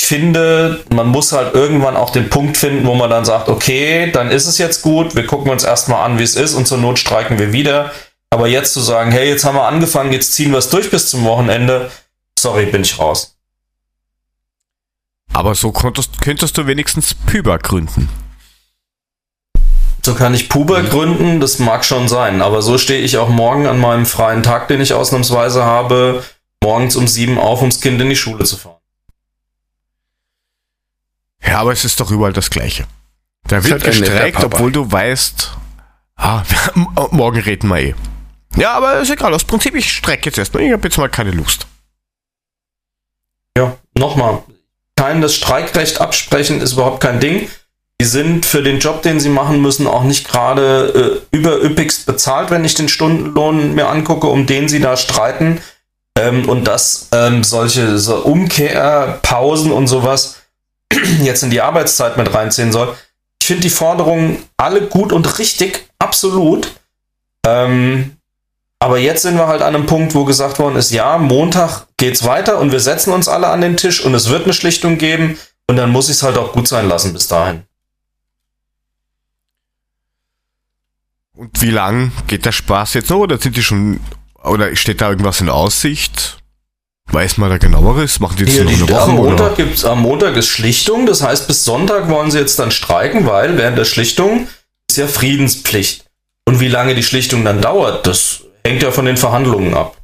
ich 0.00 0.06
finde, 0.06 0.82
man 0.94 1.08
muss 1.08 1.32
halt 1.32 1.54
irgendwann 1.54 1.94
auch 1.94 2.08
den 2.08 2.30
Punkt 2.30 2.56
finden, 2.56 2.86
wo 2.86 2.94
man 2.94 3.10
dann 3.10 3.26
sagt, 3.26 3.50
okay, 3.50 4.10
dann 4.10 4.30
ist 4.30 4.46
es 4.46 4.56
jetzt 4.56 4.80
gut, 4.80 5.14
wir 5.14 5.26
gucken 5.26 5.52
uns 5.52 5.62
erstmal 5.62 6.06
an, 6.06 6.18
wie 6.18 6.22
es 6.22 6.34
ist 6.34 6.54
und 6.54 6.66
zur 6.66 6.78
Not 6.78 6.98
streiken 6.98 7.38
wir 7.38 7.52
wieder. 7.52 7.92
Aber 8.30 8.48
jetzt 8.48 8.72
zu 8.72 8.80
sagen, 8.80 9.12
hey, 9.12 9.28
jetzt 9.28 9.44
haben 9.44 9.56
wir 9.56 9.66
angefangen, 9.66 10.10
jetzt 10.10 10.32
ziehen 10.32 10.52
wir 10.52 10.58
es 10.58 10.70
durch 10.70 10.90
bis 10.90 11.10
zum 11.10 11.24
Wochenende, 11.24 11.90
sorry, 12.38 12.64
bin 12.64 12.80
ich 12.80 12.98
raus. 12.98 13.36
Aber 15.34 15.54
so 15.54 15.70
konntest, 15.70 16.22
könntest 16.22 16.56
du 16.56 16.66
wenigstens 16.66 17.14
Püber 17.14 17.58
gründen. 17.58 18.08
So 20.02 20.14
kann 20.14 20.32
ich 20.32 20.48
Puber 20.48 20.82
gründen, 20.82 21.40
das 21.40 21.58
mag 21.58 21.84
schon 21.84 22.08
sein, 22.08 22.40
aber 22.40 22.62
so 22.62 22.78
stehe 22.78 23.02
ich 23.02 23.18
auch 23.18 23.28
morgen 23.28 23.66
an 23.66 23.78
meinem 23.78 24.06
freien 24.06 24.42
Tag, 24.42 24.68
den 24.68 24.80
ich 24.80 24.94
ausnahmsweise 24.94 25.64
habe, 25.64 26.22
morgens 26.64 26.96
um 26.96 27.06
sieben 27.06 27.38
auf, 27.38 27.60
ums 27.60 27.80
Kind 27.80 28.00
in 28.00 28.08
die 28.08 28.16
Schule 28.16 28.44
zu 28.44 28.56
fahren. 28.56 28.80
Ja, 31.46 31.58
aber 31.60 31.72
es 31.72 31.84
ist 31.84 32.00
doch 32.00 32.10
überall 32.10 32.32
das 32.32 32.50
Gleiche. 32.50 32.86
Da 33.46 33.62
wird 33.62 33.84
gestreikt, 33.84 34.42
obwohl 34.42 34.72
du 34.72 34.90
weißt, 34.90 35.52
ah, 36.16 36.42
morgen 37.10 37.40
reden 37.40 37.68
wir 37.68 37.80
eh. 37.80 37.94
Ja, 38.56 38.72
aber 38.72 39.00
ist 39.00 39.10
egal, 39.10 39.34
aus 39.34 39.44
Prinzip, 39.44 39.74
ich 39.74 39.92
strecke 39.92 40.26
jetzt 40.26 40.38
erstmal. 40.38 40.62
Ich 40.62 40.72
habe 40.72 40.84
jetzt 40.84 40.96
mal 40.96 41.08
keine 41.08 41.32
Lust. 41.32 41.66
Ja, 43.56 43.76
nochmal. 43.98 44.42
Kein 44.96 45.20
das 45.20 45.34
Streikrecht 45.34 46.00
absprechen 46.00 46.60
ist 46.60 46.72
überhaupt 46.72 47.00
kein 47.00 47.20
Ding. 47.20 47.48
Die 48.00 48.06
sind 48.06 48.46
für 48.46 48.62
den 48.62 48.78
Job, 48.78 49.02
den 49.02 49.20
sie 49.20 49.28
machen 49.28 49.60
müssen, 49.60 49.86
auch 49.86 50.02
nicht 50.02 50.26
gerade 50.26 51.22
äh, 51.32 51.36
überüppigst 51.36 52.06
bezahlt, 52.06 52.50
wenn 52.50 52.64
ich 52.64 52.74
den 52.74 52.88
Stundenlohn 52.88 53.74
mir 53.74 53.88
angucke, 53.88 54.28
um 54.28 54.46
den 54.46 54.68
sie 54.68 54.80
da 54.80 54.96
streiten. 54.96 55.60
Ähm, 56.16 56.48
und 56.48 56.64
dass 56.64 57.08
ähm, 57.12 57.42
solche 57.42 57.98
so 57.98 58.16
Umkehrpausen 58.16 59.72
und 59.72 59.88
sowas 59.88 60.42
jetzt 61.22 61.42
in 61.42 61.50
die 61.50 61.60
Arbeitszeit 61.60 62.16
mit 62.16 62.32
reinziehen 62.32 62.72
soll. 62.72 62.94
Ich 63.40 63.46
finde 63.46 63.62
die 63.62 63.70
Forderungen 63.70 64.42
alle 64.56 64.86
gut 64.86 65.12
und 65.12 65.38
richtig, 65.38 65.88
absolut. 65.98 66.72
Ähm, 67.46 68.16
aber 68.78 68.98
jetzt 68.98 69.22
sind 69.22 69.36
wir 69.36 69.46
halt 69.46 69.62
an 69.62 69.74
einem 69.74 69.86
Punkt, 69.86 70.14
wo 70.14 70.24
gesagt 70.24 70.58
worden 70.58 70.76
ist, 70.76 70.90
ja, 70.90 71.18
Montag 71.18 71.86
geht's 71.96 72.24
weiter 72.24 72.58
und 72.58 72.70
wir 72.70 72.80
setzen 72.80 73.12
uns 73.12 73.28
alle 73.28 73.48
an 73.48 73.60
den 73.60 73.76
Tisch 73.76 74.04
und 74.04 74.14
es 74.14 74.28
wird 74.28 74.44
eine 74.44 74.52
Schlichtung 74.52 74.98
geben 74.98 75.38
und 75.66 75.76
dann 75.76 75.90
muss 75.90 76.08
ich 76.08 76.16
es 76.16 76.22
halt 76.22 76.36
auch 76.36 76.52
gut 76.52 76.68
sein 76.68 76.88
lassen 76.88 77.12
bis 77.12 77.26
dahin. 77.28 77.62
Und 81.34 81.60
wie 81.62 81.70
lang 81.70 82.12
geht 82.26 82.44
der 82.44 82.52
Spaß 82.52 82.94
jetzt 82.94 83.10
noch? 83.10 83.18
Oder 83.18 83.38
sind 83.38 83.56
die 83.56 83.62
schon, 83.62 84.00
oder 84.44 84.74
steht 84.76 85.00
da 85.00 85.10
irgendwas 85.10 85.40
in 85.40 85.48
Aussicht? 85.48 86.38
Weiß 87.06 87.36
man 87.36 87.50
da 87.50 87.58
genaueres? 87.58 88.18
Machen 88.20 88.36
die 88.36 88.44
jetzt 88.44 88.54
Hier, 88.54 88.64
noch 88.64 88.70
die, 88.70 88.76
eine 88.76 88.88
Woche? 88.88 89.02
am, 89.02 89.16
Montag 89.16 89.46
oder? 89.52 89.56
gibt's, 89.56 89.84
am 89.84 90.00
Montag 90.00 90.36
ist 90.36 90.48
Schlichtung, 90.48 91.06
das 91.06 91.22
heißt, 91.22 91.46
bis 91.46 91.64
Sonntag 91.64 92.08
wollen 92.08 92.30
sie 92.30 92.38
jetzt 92.38 92.58
dann 92.58 92.70
streiken, 92.70 93.26
weil 93.26 93.56
während 93.58 93.76
der 93.78 93.84
Schlichtung 93.84 94.48
ist 94.88 94.96
ja 94.96 95.06
Friedenspflicht. 95.06 96.04
Und 96.46 96.60
wie 96.60 96.68
lange 96.68 96.94
die 96.94 97.02
Schlichtung 97.02 97.44
dann 97.44 97.60
dauert, 97.60 98.06
das 98.06 98.42
hängt 98.66 98.82
ja 98.82 98.90
von 98.90 99.04
den 99.06 99.16
Verhandlungen 99.16 99.74
ab. 99.74 99.96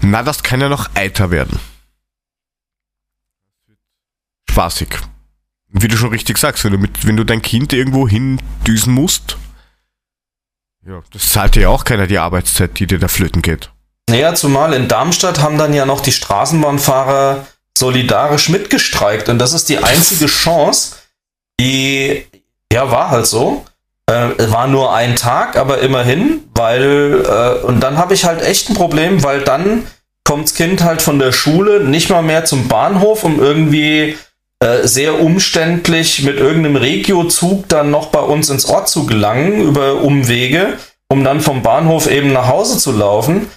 Na, 0.00 0.22
das 0.22 0.42
kann 0.42 0.60
ja 0.60 0.68
noch 0.68 0.90
eiter 0.94 1.30
werden. 1.30 1.58
Spaßig. 4.50 4.88
Wie 5.68 5.88
du 5.88 5.96
schon 5.96 6.10
richtig 6.10 6.38
sagst, 6.38 6.64
wenn 6.64 6.72
du, 6.72 6.78
mit, 6.78 7.06
wenn 7.06 7.16
du 7.16 7.24
dein 7.24 7.42
Kind 7.42 7.72
irgendwo 7.72 8.08
hindüsen 8.08 8.92
musst, 8.94 9.36
ja, 10.86 11.02
das 11.12 11.30
zahlt 11.30 11.56
ja 11.56 11.68
auch 11.68 11.84
keiner 11.84 12.06
die 12.06 12.18
Arbeitszeit, 12.18 12.78
die 12.78 12.86
dir 12.86 12.98
da 12.98 13.08
flöten 13.08 13.42
geht. 13.42 13.70
Naja, 14.08 14.34
zumal 14.34 14.72
in 14.72 14.88
Darmstadt 14.88 15.40
haben 15.40 15.58
dann 15.58 15.74
ja 15.74 15.84
noch 15.84 16.00
die 16.00 16.12
Straßenbahnfahrer 16.12 17.46
solidarisch 17.76 18.48
mitgestreikt 18.48 19.28
und 19.28 19.38
das 19.38 19.52
ist 19.52 19.68
die 19.68 19.78
einzige 19.78 20.26
Chance, 20.26 20.96
die, 21.60 22.26
ja, 22.72 22.90
war 22.90 23.10
halt 23.10 23.26
so. 23.26 23.64
Äh, 24.08 24.52
war 24.52 24.68
nur 24.68 24.94
ein 24.94 25.16
Tag, 25.16 25.56
aber 25.56 25.80
immerhin, 25.80 26.44
weil, 26.54 27.24
äh, 27.26 27.64
und 27.64 27.80
dann 27.80 27.98
habe 27.98 28.14
ich 28.14 28.24
halt 28.24 28.40
echt 28.40 28.70
ein 28.70 28.76
Problem, 28.76 29.24
weil 29.24 29.40
dann 29.42 29.84
kommt's 30.22 30.54
Kind 30.54 30.84
halt 30.84 31.02
von 31.02 31.18
der 31.18 31.32
Schule 31.32 31.82
nicht 31.82 32.08
mal 32.08 32.22
mehr 32.22 32.44
zum 32.44 32.68
Bahnhof, 32.68 33.24
um 33.24 33.40
irgendwie 33.40 34.16
äh, 34.60 34.86
sehr 34.86 35.20
umständlich 35.20 36.22
mit 36.22 36.38
irgendeinem 36.38 36.76
Regiozug 36.76 37.68
dann 37.68 37.90
noch 37.90 38.06
bei 38.06 38.20
uns 38.20 38.48
ins 38.48 38.64
Ort 38.64 38.88
zu 38.88 39.04
gelangen, 39.04 39.60
über 39.60 39.96
Umwege, 40.00 40.78
um 41.08 41.24
dann 41.24 41.40
vom 41.40 41.62
Bahnhof 41.62 42.10
eben 42.10 42.32
nach 42.32 42.48
Hause 42.48 42.78
zu 42.78 42.92
laufen. 42.92 43.48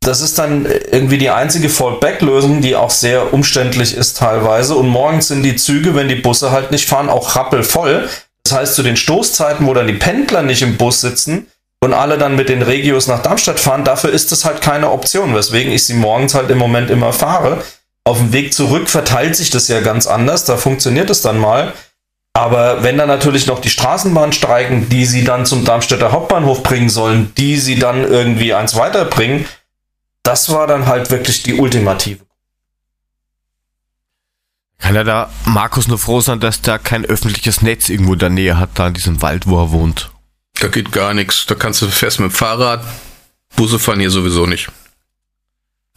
Das 0.00 0.20
ist 0.20 0.38
dann 0.38 0.66
irgendwie 0.90 1.18
die 1.18 1.30
einzige 1.30 1.68
Fallback-Lösung, 1.68 2.60
die 2.60 2.74
auch 2.74 2.90
sehr 2.90 3.32
umständlich 3.32 3.94
ist 3.96 4.16
teilweise. 4.16 4.74
Und 4.74 4.88
morgens 4.88 5.28
sind 5.28 5.42
die 5.42 5.56
Züge, 5.56 5.94
wenn 5.94 6.08
die 6.08 6.14
Busse 6.14 6.50
halt 6.50 6.70
nicht 6.70 6.88
fahren, 6.88 7.08
auch 7.08 7.36
rappelvoll. 7.36 8.08
Das 8.42 8.52
heißt, 8.58 8.74
zu 8.74 8.82
den 8.82 8.96
Stoßzeiten, 8.96 9.66
wo 9.66 9.74
dann 9.74 9.86
die 9.86 9.92
Pendler 9.92 10.42
nicht 10.42 10.62
im 10.62 10.76
Bus 10.76 11.02
sitzen 11.02 11.46
und 11.84 11.92
alle 11.92 12.18
dann 12.18 12.36
mit 12.36 12.48
den 12.48 12.62
Regios 12.62 13.06
nach 13.06 13.22
Darmstadt 13.22 13.60
fahren, 13.60 13.84
dafür 13.84 14.10
ist 14.10 14.32
das 14.32 14.44
halt 14.44 14.60
keine 14.60 14.90
Option, 14.90 15.34
weswegen 15.34 15.72
ich 15.72 15.84
sie 15.84 15.94
morgens 15.94 16.34
halt 16.34 16.50
im 16.50 16.58
Moment 16.58 16.90
immer 16.90 17.12
fahre. 17.12 17.62
Auf 18.08 18.16
dem 18.16 18.32
Weg 18.32 18.54
zurück 18.54 18.88
verteilt 18.88 19.36
sich 19.36 19.50
das 19.50 19.68
ja 19.68 19.82
ganz 19.82 20.06
anders, 20.06 20.46
da 20.46 20.56
funktioniert 20.56 21.10
es 21.10 21.20
dann 21.20 21.36
mal. 21.38 21.74
Aber 22.32 22.82
wenn 22.82 22.96
dann 22.96 23.08
natürlich 23.08 23.46
noch 23.46 23.60
die 23.60 23.68
Straßenbahn 23.68 24.32
streiken, 24.32 24.88
die 24.88 25.04
sie 25.04 25.24
dann 25.24 25.44
zum 25.44 25.66
Darmstädter 25.66 26.10
Hauptbahnhof 26.10 26.62
bringen 26.62 26.88
sollen, 26.88 27.34
die 27.36 27.58
sie 27.58 27.78
dann 27.78 28.04
irgendwie 28.04 28.54
eins 28.54 28.76
weiterbringen, 28.76 29.46
das 30.22 30.48
war 30.48 30.66
dann 30.66 30.86
halt 30.86 31.10
wirklich 31.10 31.42
die 31.42 31.52
ultimative. 31.52 32.24
Kann 34.78 34.94
ja 34.94 35.04
da 35.04 35.30
Markus 35.44 35.86
nur 35.86 35.98
froh 35.98 36.22
sein, 36.22 36.40
dass 36.40 36.62
da 36.62 36.78
kein 36.78 37.04
öffentliches 37.04 37.60
Netz 37.60 37.90
irgendwo 37.90 38.14
in 38.14 38.20
der 38.20 38.30
Nähe 38.30 38.56
hat, 38.58 38.70
da 38.76 38.88
in 38.88 38.94
diesem 38.94 39.20
Wald, 39.20 39.46
wo 39.46 39.60
er 39.60 39.70
wohnt. 39.70 40.10
Da 40.60 40.68
geht 40.68 40.92
gar 40.92 41.12
nichts. 41.12 41.44
Da 41.44 41.54
kannst 41.54 41.82
du 41.82 41.88
fest 41.88 42.20
mit 42.20 42.30
dem 42.30 42.34
Fahrrad. 42.34 42.82
Busse 43.54 43.78
fahren 43.78 44.00
hier 44.00 44.10
sowieso 44.10 44.46
nicht. 44.46 44.70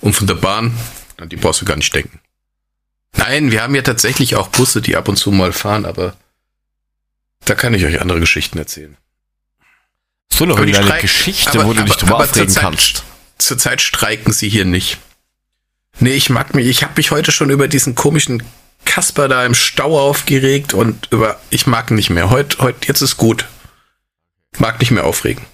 Und 0.02 0.14
von 0.14 0.28
der 0.28 0.36
Bahn, 0.36 0.76
an 1.22 1.30
die 1.30 1.36
brauchst 1.38 1.62
du 1.62 1.66
gar 1.66 1.78
nicht 1.78 1.94
denken. 1.94 2.20
Nein, 3.16 3.52
wir 3.52 3.62
haben 3.64 3.76
ja 3.76 3.82
tatsächlich 3.82 4.36
auch 4.36 4.48
Busse, 4.48 4.82
die 4.82 4.96
ab 4.96 5.08
und 5.08 5.18
zu 5.18 5.32
mal 5.32 5.52
fahren, 5.54 5.86
aber 5.86 6.16
da 7.46 7.56
kann 7.56 7.74
ich 7.74 7.84
euch 7.86 8.00
andere 8.02 8.20
Geschichten 8.20 8.58
erzählen. 8.58 8.96
So 10.34 10.46
eine 10.46 10.74
Streik- 10.74 11.02
Geschichte, 11.02 11.52
aber- 11.52 11.66
wo 11.66 11.74
du 11.74 11.84
dich 11.84 11.96
drüber 11.96 12.16
aber 12.16 12.24
aufregen 12.24 12.48
zurzeit- 12.50 12.62
kannst. 12.64 13.04
Zurzeit 13.38 13.82
streiken 13.82 14.34
sie 14.34 14.50
hier 14.50 14.66
nicht. 14.66 14.98
Nee, 16.00 16.14
ich 16.14 16.30
mag 16.30 16.56
mich, 16.56 16.68
ich 16.68 16.84
habe 16.84 16.94
mich 16.98 17.12
heute 17.12 17.32
schon 17.32 17.50
über 17.50 17.68
diesen 17.68 17.96
komischen 17.96 18.42
Kasper 18.86 19.28
da 19.28 19.46
im 19.46 19.54
Stau 19.54 20.00
aufgeregt 20.00 20.74
und 20.74 21.08
über, 21.12 21.40
ich 21.50 21.68
mag 21.68 21.92
nicht 21.92 22.10
mehr. 22.10 22.30
Heute, 22.30 22.58
heute, 22.60 22.88
jetzt 22.88 23.02
ist 23.02 23.18
gut. 23.18 23.46
Mag 24.58 24.80
nicht 24.80 24.92
mehr 24.92 25.04
aufregen. 25.06 25.46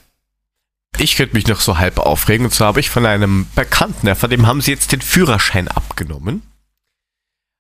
Ich 0.98 1.16
könnte 1.16 1.36
mich 1.36 1.48
noch 1.48 1.62
so 1.62 1.78
halb 1.78 2.00
aufregen. 2.00 2.46
Und 2.46 2.52
zwar 2.52 2.68
habe 2.68 2.80
ich 2.80 2.90
von 2.90 3.06
einem 3.06 3.48
Bekannten, 3.56 4.14
von 4.16 4.30
dem 4.30 4.48
haben 4.48 4.62
sie 4.62 4.72
jetzt 4.72 4.92
den 4.92 5.02
Führerschein 5.02 5.68
abgenommen. 5.68 6.42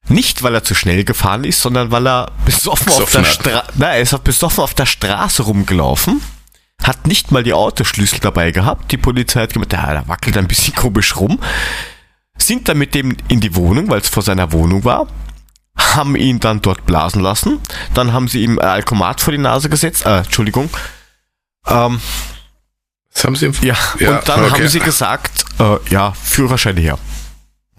Nicht, 0.09 0.41
weil 0.41 0.55
er 0.55 0.63
zu 0.63 0.73
schnell 0.73 1.03
gefahren 1.03 1.43
ist, 1.43 1.61
sondern 1.61 1.91
weil 1.91 2.07
er 2.07 2.31
besoffen, 2.45 2.91
auf 2.93 3.11
der 3.11 3.63
na, 3.75 3.87
er 3.87 4.01
ist 4.01 4.23
besoffen 4.23 4.63
auf 4.63 4.73
der 4.73 4.85
Straße 4.85 5.43
rumgelaufen, 5.43 6.21
hat 6.81 7.07
nicht 7.07 7.31
mal 7.31 7.43
die 7.43 7.53
Autoschlüssel 7.53 8.19
dabei 8.19 8.51
gehabt. 8.51 8.91
Die 8.91 8.97
Polizei 8.97 9.41
hat 9.41 9.53
gemeint, 9.53 9.73
ja, 9.73 9.93
da 9.93 10.07
wackelt 10.07 10.37
ein 10.37 10.47
bisschen 10.47 10.75
komisch 10.75 11.17
rum. 11.17 11.39
Sind 12.37 12.69
dann 12.69 12.77
mit 12.77 12.95
dem 12.95 13.17
in 13.27 13.41
die 13.41 13.55
Wohnung, 13.55 13.89
weil 13.89 13.99
es 13.99 14.09
vor 14.09 14.23
seiner 14.23 14.53
Wohnung 14.53 14.85
war, 14.85 15.07
haben 15.75 16.15
ihn 16.15 16.39
dann 16.39 16.61
dort 16.61 16.85
blasen 16.85 17.21
lassen. 17.21 17.59
Dann 17.93 18.13
haben 18.13 18.27
sie 18.27 18.43
ihm 18.43 18.59
Alkomat 18.59 19.19
vor 19.19 19.31
die 19.31 19.39
Nase 19.39 19.69
gesetzt, 19.69 20.05
äh, 20.05 20.19
Entschuldigung. 20.19 20.69
Ähm, 21.67 21.99
Das 23.17 23.23
haben 23.23 23.35
sie 23.35 23.49
ja, 23.65 23.75
Ja, 23.97 24.19
und 24.19 24.29
dann 24.29 24.43
okay. 24.43 24.51
haben 24.51 24.67
sie 24.67 24.79
gesagt, 24.79 25.43
äh, 25.59 25.77
ja, 25.89 26.13
Führerschein 26.13 26.77
her. 26.77 26.99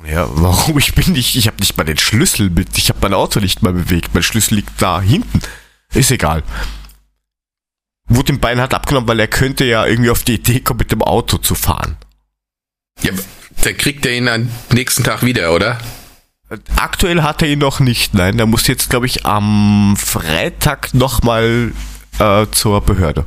Ja, 0.04 0.26
warum? 0.32 0.78
Ich 0.78 0.96
bin 0.96 1.12
nicht, 1.12 1.36
ich 1.36 1.46
habe 1.46 1.58
nicht 1.60 1.76
mal 1.76 1.84
den 1.84 1.96
Schlüssel 1.96 2.50
mit, 2.50 2.76
ich 2.76 2.88
habe 2.88 2.98
mein 3.02 3.14
Auto 3.14 3.38
nicht 3.38 3.62
mal 3.62 3.72
bewegt, 3.72 4.14
mein 4.14 4.24
Schlüssel 4.24 4.56
liegt 4.56 4.82
da 4.82 5.00
hinten. 5.00 5.40
Ist 5.94 6.10
egal. 6.10 6.42
Wurde 8.08 8.32
dem 8.32 8.40
Bein 8.40 8.58
halt 8.60 8.74
abgenommen, 8.74 9.06
weil 9.06 9.20
er 9.20 9.28
könnte 9.28 9.64
ja 9.64 9.86
irgendwie 9.86 10.10
auf 10.10 10.24
die 10.24 10.34
Idee 10.34 10.58
kommen, 10.58 10.78
mit 10.78 10.90
dem 10.90 11.02
Auto 11.02 11.38
zu 11.38 11.54
fahren. 11.54 11.96
Ja, 13.02 13.12
dann 13.62 13.76
kriegt 13.76 14.06
er 14.06 14.16
ihn 14.16 14.26
am 14.26 14.48
nächsten 14.72 15.04
Tag 15.04 15.22
wieder, 15.22 15.54
oder? 15.54 15.78
Aktuell 16.74 17.22
hat 17.22 17.42
er 17.42 17.48
ihn 17.48 17.60
noch 17.60 17.78
nicht, 17.78 18.12
nein, 18.12 18.38
der 18.38 18.46
muss 18.46 18.66
jetzt, 18.66 18.90
glaube 18.90 19.06
ich, 19.06 19.24
am 19.24 19.94
Freitag 19.96 20.94
nochmal 20.94 21.72
äh, 22.18 22.46
zur 22.50 22.80
Behörde. 22.80 23.24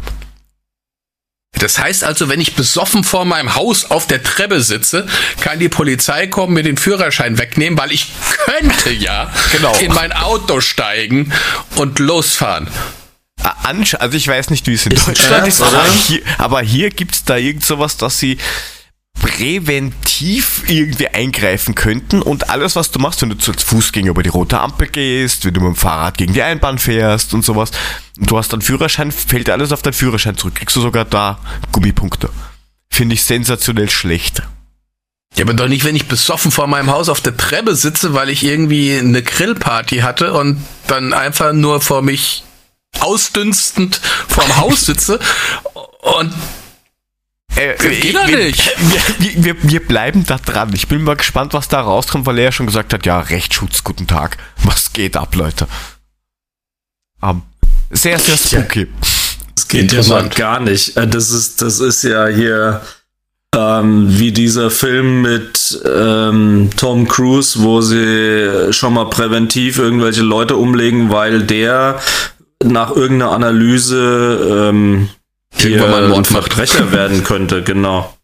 Das 1.60 1.78
heißt 1.78 2.04
also, 2.04 2.28
wenn 2.30 2.42
ich 2.42 2.56
besoffen 2.56 3.04
vor 3.04 3.26
meinem 3.26 3.54
Haus 3.56 3.92
auf 3.92 4.08
der 4.08 4.24
Treppe 4.24 4.62
sitze, 4.62 5.06
kann 5.42 5.60
die 5.60 5.70
Polizei 5.70 6.26
kommen, 6.28 6.54
mir 6.54 6.64
den 6.64 6.78
Führerschein 6.78 7.38
wegnehmen, 7.38 7.78
weil 7.78 7.92
ich 7.92 8.12
könnte 8.46 8.90
ja 8.92 9.32
Genau. 9.52 9.76
in 9.78 9.94
mein 9.94 10.12
Auto 10.12 10.62
steigen 10.62 11.32
und 11.76 12.00
losfahren. 12.00 12.68
Also 13.44 14.18
ich 14.18 14.28
weiß 14.28 14.50
nicht, 14.50 14.66
wie 14.68 14.74
es 14.74 14.86
in 14.86 14.96
Deutschland 14.96 15.48
ist, 15.48 15.62
aber 15.62 15.84
hier, 15.86 16.22
aber 16.38 16.62
hier 16.62 16.90
gibt's 16.90 17.24
da 17.26 17.38
irgend 17.38 17.64
sowas, 17.66 17.98
dass 17.98 18.18
sie 18.20 18.38
präventiv 19.22 20.64
irgendwie 20.68 21.08
eingreifen 21.08 21.76
könnten 21.76 22.22
und 22.22 22.50
alles, 22.50 22.76
was 22.76 22.90
du 22.90 23.00
machst, 23.00 23.22
wenn 23.22 23.30
du 23.30 23.38
zu 23.38 23.54
Fußgänger 23.54 24.10
über 24.10 24.24
die 24.24 24.30
rote 24.30 24.60
Ampel 24.60 24.88
gehst, 24.88 25.46
wenn 25.46 25.54
du 25.54 25.62
mit 25.62 25.70
dem 25.70 25.76
Fahrrad 25.76 26.18
gegen 26.18 26.34
die 26.34 26.42
Einbahn 26.42 26.80
fährst 26.80 27.34
und 27.34 27.46
sowas, 27.46 27.72
und 28.20 28.30
du 28.30 28.38
hast 28.38 28.52
dann 28.52 28.62
Führerschein, 28.62 29.12
fällt 29.12 29.50
alles 29.50 29.72
auf 29.72 29.84
deinen 29.84 29.94
Führerschein 29.94 30.38
zurück, 30.38 30.56
kriegst 30.56 30.76
du 30.76 30.82
sogar 30.82 31.06
da 31.06 31.40
Gummipunkte. 31.72 32.30
Finde 32.90 33.14
ich 33.14 33.24
sensationell 33.24 33.90
schlecht. 33.90 34.42
Ja, 35.38 35.46
aber 35.46 35.54
doch 35.54 35.68
nicht, 35.68 35.86
wenn 35.86 35.96
ich 35.96 36.08
besoffen 36.08 36.52
vor 36.52 36.68
meinem 36.68 36.92
Haus 36.92 37.08
auf 37.08 37.22
der 37.22 37.38
Treppe 37.38 37.76
sitze, 37.76 38.14
weil 38.14 38.30
ich 38.30 38.44
irgendwie 38.44 38.98
eine 38.98 39.22
Grillparty 39.22 40.00
hatte 40.00 40.34
und 40.34 40.62
dann 40.88 41.14
einfach 41.14 41.54
nur 41.54 41.80
vor 41.80 42.02
mich 42.02 42.44
ausdünstend 43.00 44.02
vorm 44.28 44.58
Haus 44.58 44.86
sitze 44.88 45.20
und 46.20 46.34
Äh, 47.56 47.76
geht 47.78 48.16
doch 48.16 48.28
wir, 48.28 48.38
nicht. 48.38 48.72
Wir, 49.20 49.44
wir, 49.44 49.56
wir 49.62 49.86
bleiben 49.86 50.26
da 50.26 50.38
dran. 50.38 50.72
Ich 50.74 50.88
bin 50.88 51.04
mal 51.04 51.16
gespannt, 51.16 51.54
was 51.54 51.68
da 51.68 51.82
rauskommt, 51.82 52.26
weil 52.26 52.38
er 52.40 52.46
ja 52.46 52.52
schon 52.52 52.66
gesagt 52.66 52.94
hat, 52.94 53.06
ja, 53.06 53.20
Rechtsschutz, 53.20 53.84
guten 53.84 54.08
Tag. 54.08 54.38
Was 54.64 54.94
geht 54.94 55.18
ab, 55.18 55.36
Leute? 55.36 55.68
Ähm, 57.22 57.42
sehr, 57.92 58.20
sehr 58.20 58.38
spooky. 58.38 58.88
Das 59.56 59.68
geht 59.68 59.92
ja 59.92 60.04
mal 60.04 60.30
gar 60.30 60.60
nicht. 60.60 60.96
Äh, 60.98 61.08
Das 61.08 61.30
ist, 61.32 61.62
das 61.62 61.80
ist 61.80 62.04
ja 62.04 62.28
hier 62.28 62.82
ähm, 63.56 64.08
wie 64.18 64.32
dieser 64.32 64.72
Film 64.72 65.22
mit 65.22 65.82
ähm, 65.86 66.70
Tom 66.78 67.08
Cruise, 67.08 67.62
wo 67.62 67.82
sie 67.82 68.72
schon 68.72 68.94
mal 68.94 69.10
präventiv 69.10 69.78
irgendwelche 69.78 70.22
Leute 70.22 70.56
umlegen, 70.56 71.10
weil 71.12 71.44
der 71.44 72.00
nach 72.64 72.92
irgendeiner 72.92 73.32
Analyse 73.32 74.70
ähm, 74.70 75.10
Irgendwann 75.66 75.92
mal 75.92 75.98
einen 75.98 76.06
ein 76.06 76.10
Mord 76.12 76.32
macht. 76.32 76.54
Verbrecher 76.54 76.92
werden 76.92 77.24
könnte, 77.26 77.64
genau. 77.64 78.16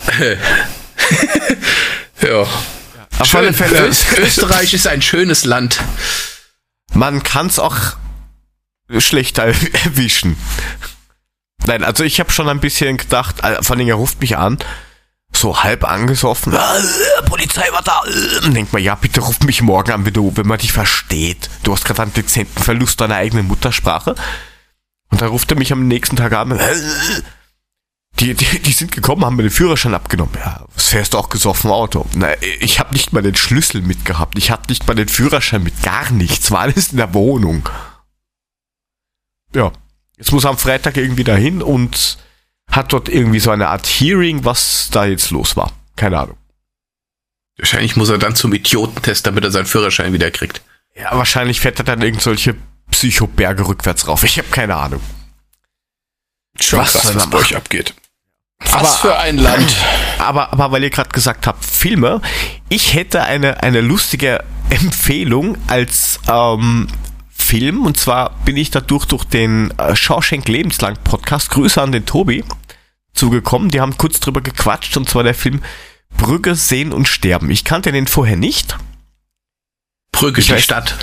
ja. 2.22 2.40
Auf 3.18 3.34
alle 3.34 3.46
Schön. 3.52 3.54
Fälle, 3.54 3.88
Öst- 3.88 4.18
Österreich 4.18 4.74
ist 4.74 4.86
ein 4.86 5.02
schönes 5.02 5.44
Land. 5.44 5.80
man 6.92 7.22
kann 7.22 7.46
es 7.46 7.58
auch 7.58 7.76
schlechter 8.98 9.44
erwischen. 9.84 10.36
Nein, 11.66 11.82
also 11.84 12.04
ich 12.04 12.20
habe 12.20 12.30
schon 12.32 12.48
ein 12.48 12.60
bisschen 12.60 12.96
gedacht, 12.98 13.42
äh, 13.42 13.62
vor 13.62 13.76
allem 13.76 13.88
er 13.88 13.94
ruft 13.94 14.20
mich 14.20 14.36
an, 14.36 14.58
so 15.32 15.62
halb 15.62 15.84
angesoffen, 15.84 16.52
äh, 16.52 17.22
Polizei 17.26 17.66
war 17.72 17.82
da. 17.82 18.02
Äh, 18.06 18.50
denkt 18.50 18.72
man, 18.72 18.82
ja, 18.82 18.94
bitte 18.96 19.20
ruf 19.20 19.40
mich 19.40 19.62
morgen 19.62 19.92
an, 19.92 20.04
wenn, 20.04 20.12
du, 20.12 20.32
wenn 20.36 20.46
man 20.46 20.58
dich 20.58 20.72
versteht. 20.72 21.48
Du 21.62 21.72
hast 21.72 21.84
gerade 21.84 22.02
einen 22.02 22.12
dezenten 22.12 22.62
Verlust 22.62 23.00
deiner 23.00 23.16
eigenen 23.16 23.46
Muttersprache. 23.46 24.14
Und 25.14 25.22
dann 25.22 25.28
ruft 25.28 25.48
er 25.52 25.56
mich 25.56 25.72
am 25.72 25.86
nächsten 25.86 26.16
Tag 26.16 26.32
an, 26.32 26.58
die, 28.18 28.34
die, 28.34 28.58
die 28.58 28.72
sind 28.72 28.90
gekommen, 28.90 29.24
haben 29.24 29.36
mir 29.36 29.44
den 29.44 29.52
Führerschein 29.52 29.94
abgenommen. 29.94 30.34
Ja, 30.34 30.64
was 30.74 30.88
fährst 30.88 31.14
du 31.14 31.18
auch 31.18 31.28
gesoffen 31.28 31.70
Auto? 31.70 32.04
Na, 32.14 32.30
ich 32.58 32.80
habe 32.80 32.92
nicht 32.92 33.12
mal 33.12 33.22
den 33.22 33.36
Schlüssel 33.36 33.80
mitgehabt. 33.80 34.36
Ich 34.36 34.50
hatte 34.50 34.70
nicht 34.70 34.88
mal 34.88 34.94
den 34.94 35.06
Führerschein 35.06 35.62
mit. 35.62 35.84
Gar 35.84 36.10
nichts. 36.10 36.50
War 36.50 36.62
alles 36.62 36.90
in 36.90 36.96
der 36.96 37.14
Wohnung. 37.14 37.68
Ja. 39.54 39.70
Jetzt 40.16 40.32
muss 40.32 40.42
er 40.42 40.50
am 40.50 40.58
Freitag 40.58 40.96
irgendwie 40.96 41.22
dahin 41.22 41.62
und 41.62 42.18
hat 42.68 42.92
dort 42.92 43.08
irgendwie 43.08 43.38
so 43.38 43.52
eine 43.52 43.68
Art 43.68 43.86
Hearing, 43.86 44.44
was 44.44 44.88
da 44.90 45.04
jetzt 45.04 45.30
los 45.30 45.56
war. 45.56 45.70
Keine 45.94 46.18
Ahnung. 46.18 46.38
Wahrscheinlich 47.56 47.94
muss 47.94 48.08
er 48.08 48.18
dann 48.18 48.34
zum 48.34 48.52
Idiotentest, 48.52 49.24
damit 49.28 49.44
er 49.44 49.52
seinen 49.52 49.66
Führerschein 49.66 50.12
wieder 50.12 50.32
kriegt. 50.32 50.60
Ja, 50.96 51.16
wahrscheinlich 51.16 51.60
fährt 51.60 51.78
er 51.78 51.84
dann 51.84 52.02
irgendwelche 52.02 52.56
Psychoberge 52.94 53.66
rückwärts 53.66 54.06
rauf. 54.06 54.22
Ich 54.22 54.38
habe 54.38 54.46
keine 54.50 54.76
Ahnung. 54.76 55.00
Schon 56.60 56.78
Was 56.78 56.92
krass, 56.92 57.12
was 57.16 57.28
bei 57.28 57.38
euch 57.38 57.56
abgeht. 57.56 57.92
Aber- 58.70 58.82
Was 58.84 58.96
für 59.00 59.18
ein 59.18 59.36
Land. 59.38 59.74
Aber, 60.18 60.52
aber 60.52 60.70
weil 60.70 60.84
ihr 60.84 60.90
gerade 60.90 61.10
gesagt 61.10 61.48
habt, 61.48 61.64
Filme, 61.64 62.20
ich 62.68 62.94
hätte 62.94 63.22
eine, 63.24 63.64
eine 63.64 63.80
lustige 63.80 64.44
Empfehlung 64.70 65.58
als 65.66 66.20
ähm, 66.28 66.86
Film. 67.28 67.84
Und 67.84 67.98
zwar 67.98 68.30
bin 68.44 68.56
ich 68.56 68.70
dadurch 68.70 69.06
durch 69.06 69.24
den 69.24 69.76
äh, 69.78 69.96
Shawshank 69.96 70.46
Lebenslang 70.48 70.96
Podcast, 71.02 71.50
Grüße 71.50 71.82
an 71.82 71.90
den 71.90 72.06
Tobi, 72.06 72.44
zugekommen. 73.12 73.70
Die 73.70 73.80
haben 73.80 73.98
kurz 73.98 74.20
drüber 74.20 74.40
gequatscht. 74.40 74.96
Und 74.96 75.08
zwar 75.10 75.24
der 75.24 75.34
Film 75.34 75.62
Brügge 76.16 76.54
sehen 76.54 76.92
und 76.92 77.08
sterben. 77.08 77.50
Ich 77.50 77.64
kannte 77.64 77.90
den 77.90 78.06
vorher 78.06 78.36
nicht. 78.36 78.78
Brügge, 80.12 80.40
Ich 80.40 80.46
die 80.46 80.52
weiß- 80.54 80.60
Stadt. 80.60 80.94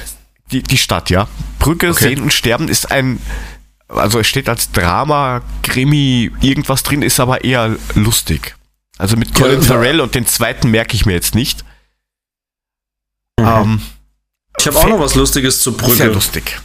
Die, 0.51 0.61
die 0.63 0.77
Stadt, 0.77 1.09
ja. 1.09 1.27
Brücke 1.59 1.89
Okay. 1.91 2.09
sehen 2.09 2.21
und 2.21 2.33
sterben 2.33 2.67
ist 2.67 2.91
ein, 2.91 3.19
also 3.87 4.19
es 4.19 4.27
steht 4.27 4.49
als 4.49 4.71
Drama, 4.71 5.41
Krimi, 5.63 6.31
irgendwas 6.41 6.83
drin, 6.83 7.01
ist 7.01 7.19
aber 7.19 7.43
eher 7.43 7.75
lustig. 7.95 8.55
Also 8.97 9.15
mit 9.17 9.33
Colin 9.33 9.61
Ja, 9.61 9.61
Farrell 9.61 10.01
und 10.01 10.13
den 10.15 10.25
zweiten 10.27 10.69
merke 10.71 10.95
ich 10.95 11.05
mir 11.05 11.13
jetzt 11.13 11.35
nicht. 11.35 11.63
Ähm, 13.39 13.81
Ich 14.59 14.67
habe 14.67 14.77
auch 14.77 14.87
noch 14.87 14.99
was 14.99 15.15
Lustiges 15.15 15.61
zu 15.61 15.71
sehr 15.71 15.79
Brügge. 15.79 16.05
lustig. 16.07 16.59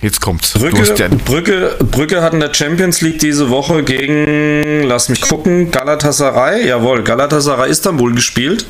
Jetzt 0.00 0.20
kommt's. 0.20 0.54
Hast 0.54 0.98
ja, 1.00 1.08
Brügge, 1.08 1.76
Brügge 1.90 2.22
hat 2.22 2.32
in 2.32 2.38
der 2.40 2.54
Champions 2.54 3.00
League 3.00 3.18
diese 3.18 3.50
Woche 3.50 3.82
gegen, 3.82 4.84
lass 4.84 5.08
mich 5.08 5.20
gucken, 5.22 5.72
Galatasaray, 5.72 6.68
jawohl, 6.68 7.02
Galatasaray 7.02 7.68
Istanbul 7.68 8.14
gespielt, 8.14 8.64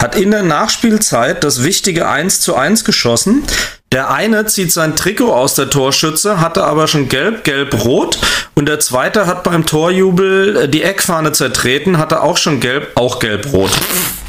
hat 0.00 0.16
in 0.16 0.30
der 0.30 0.42
Nachspielzeit 0.42 1.44
das 1.44 1.62
wichtige 1.62 2.08
1 2.08 2.40
zu 2.40 2.56
1 2.56 2.84
geschossen. 2.84 3.44
Der 3.92 4.10
eine 4.10 4.46
zieht 4.46 4.72
sein 4.72 4.96
Trikot 4.96 5.32
aus 5.32 5.54
der 5.54 5.68
Torschütze, 5.68 6.40
hatte 6.40 6.64
aber 6.64 6.88
schon 6.88 7.08
gelb, 7.08 7.44
gelb, 7.44 7.84
rot. 7.84 8.18
Und 8.54 8.66
der 8.66 8.80
zweite 8.80 9.26
hat 9.26 9.42
beim 9.42 9.66
Torjubel 9.66 10.56
äh, 10.56 10.68
die 10.68 10.82
Eckfahne 10.82 11.32
zertreten, 11.32 11.98
hatte 11.98 12.22
auch 12.22 12.36
schon 12.36 12.60
gelb, 12.60 12.92
auch 12.94 13.18
gelb, 13.18 13.52
rot. 13.52 13.70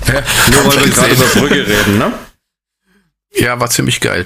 Nur 0.07 0.65
weil 0.65 0.85
wir 0.85 0.91
gerade 0.93 1.13
über 1.13 1.25
Brügge 1.25 1.67
reden, 1.67 1.97
ne? 1.97 2.11
Ja, 3.33 3.59
war 3.59 3.69
ziemlich 3.69 4.01
geil. 4.01 4.25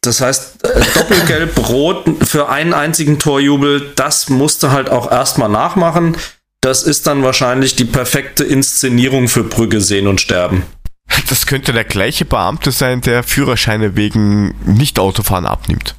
Das 0.00 0.20
heißt, 0.20 0.64
äh, 0.64 0.80
doppelgelb-rot 0.94 2.26
für 2.26 2.48
einen 2.48 2.72
einzigen 2.72 3.18
Torjubel, 3.18 3.92
das 3.96 4.28
musste 4.30 4.72
halt 4.72 4.88
auch 4.88 5.10
erstmal 5.12 5.50
nachmachen. 5.50 6.16
Das 6.62 6.82
ist 6.82 7.06
dann 7.06 7.22
wahrscheinlich 7.22 7.76
die 7.76 7.84
perfekte 7.84 8.44
Inszenierung 8.44 9.28
für 9.28 9.44
Brügge 9.44 9.80
sehen 9.80 10.06
und 10.06 10.20
sterben. 10.20 10.64
das 11.28 11.46
könnte 11.46 11.72
der 11.72 11.84
gleiche 11.84 12.24
Beamte 12.24 12.72
sein, 12.72 13.00
der 13.00 13.22
Führerscheine 13.22 13.96
wegen 13.96 14.54
Nicht-Autofahren 14.64 15.46
abnimmt. 15.46 15.94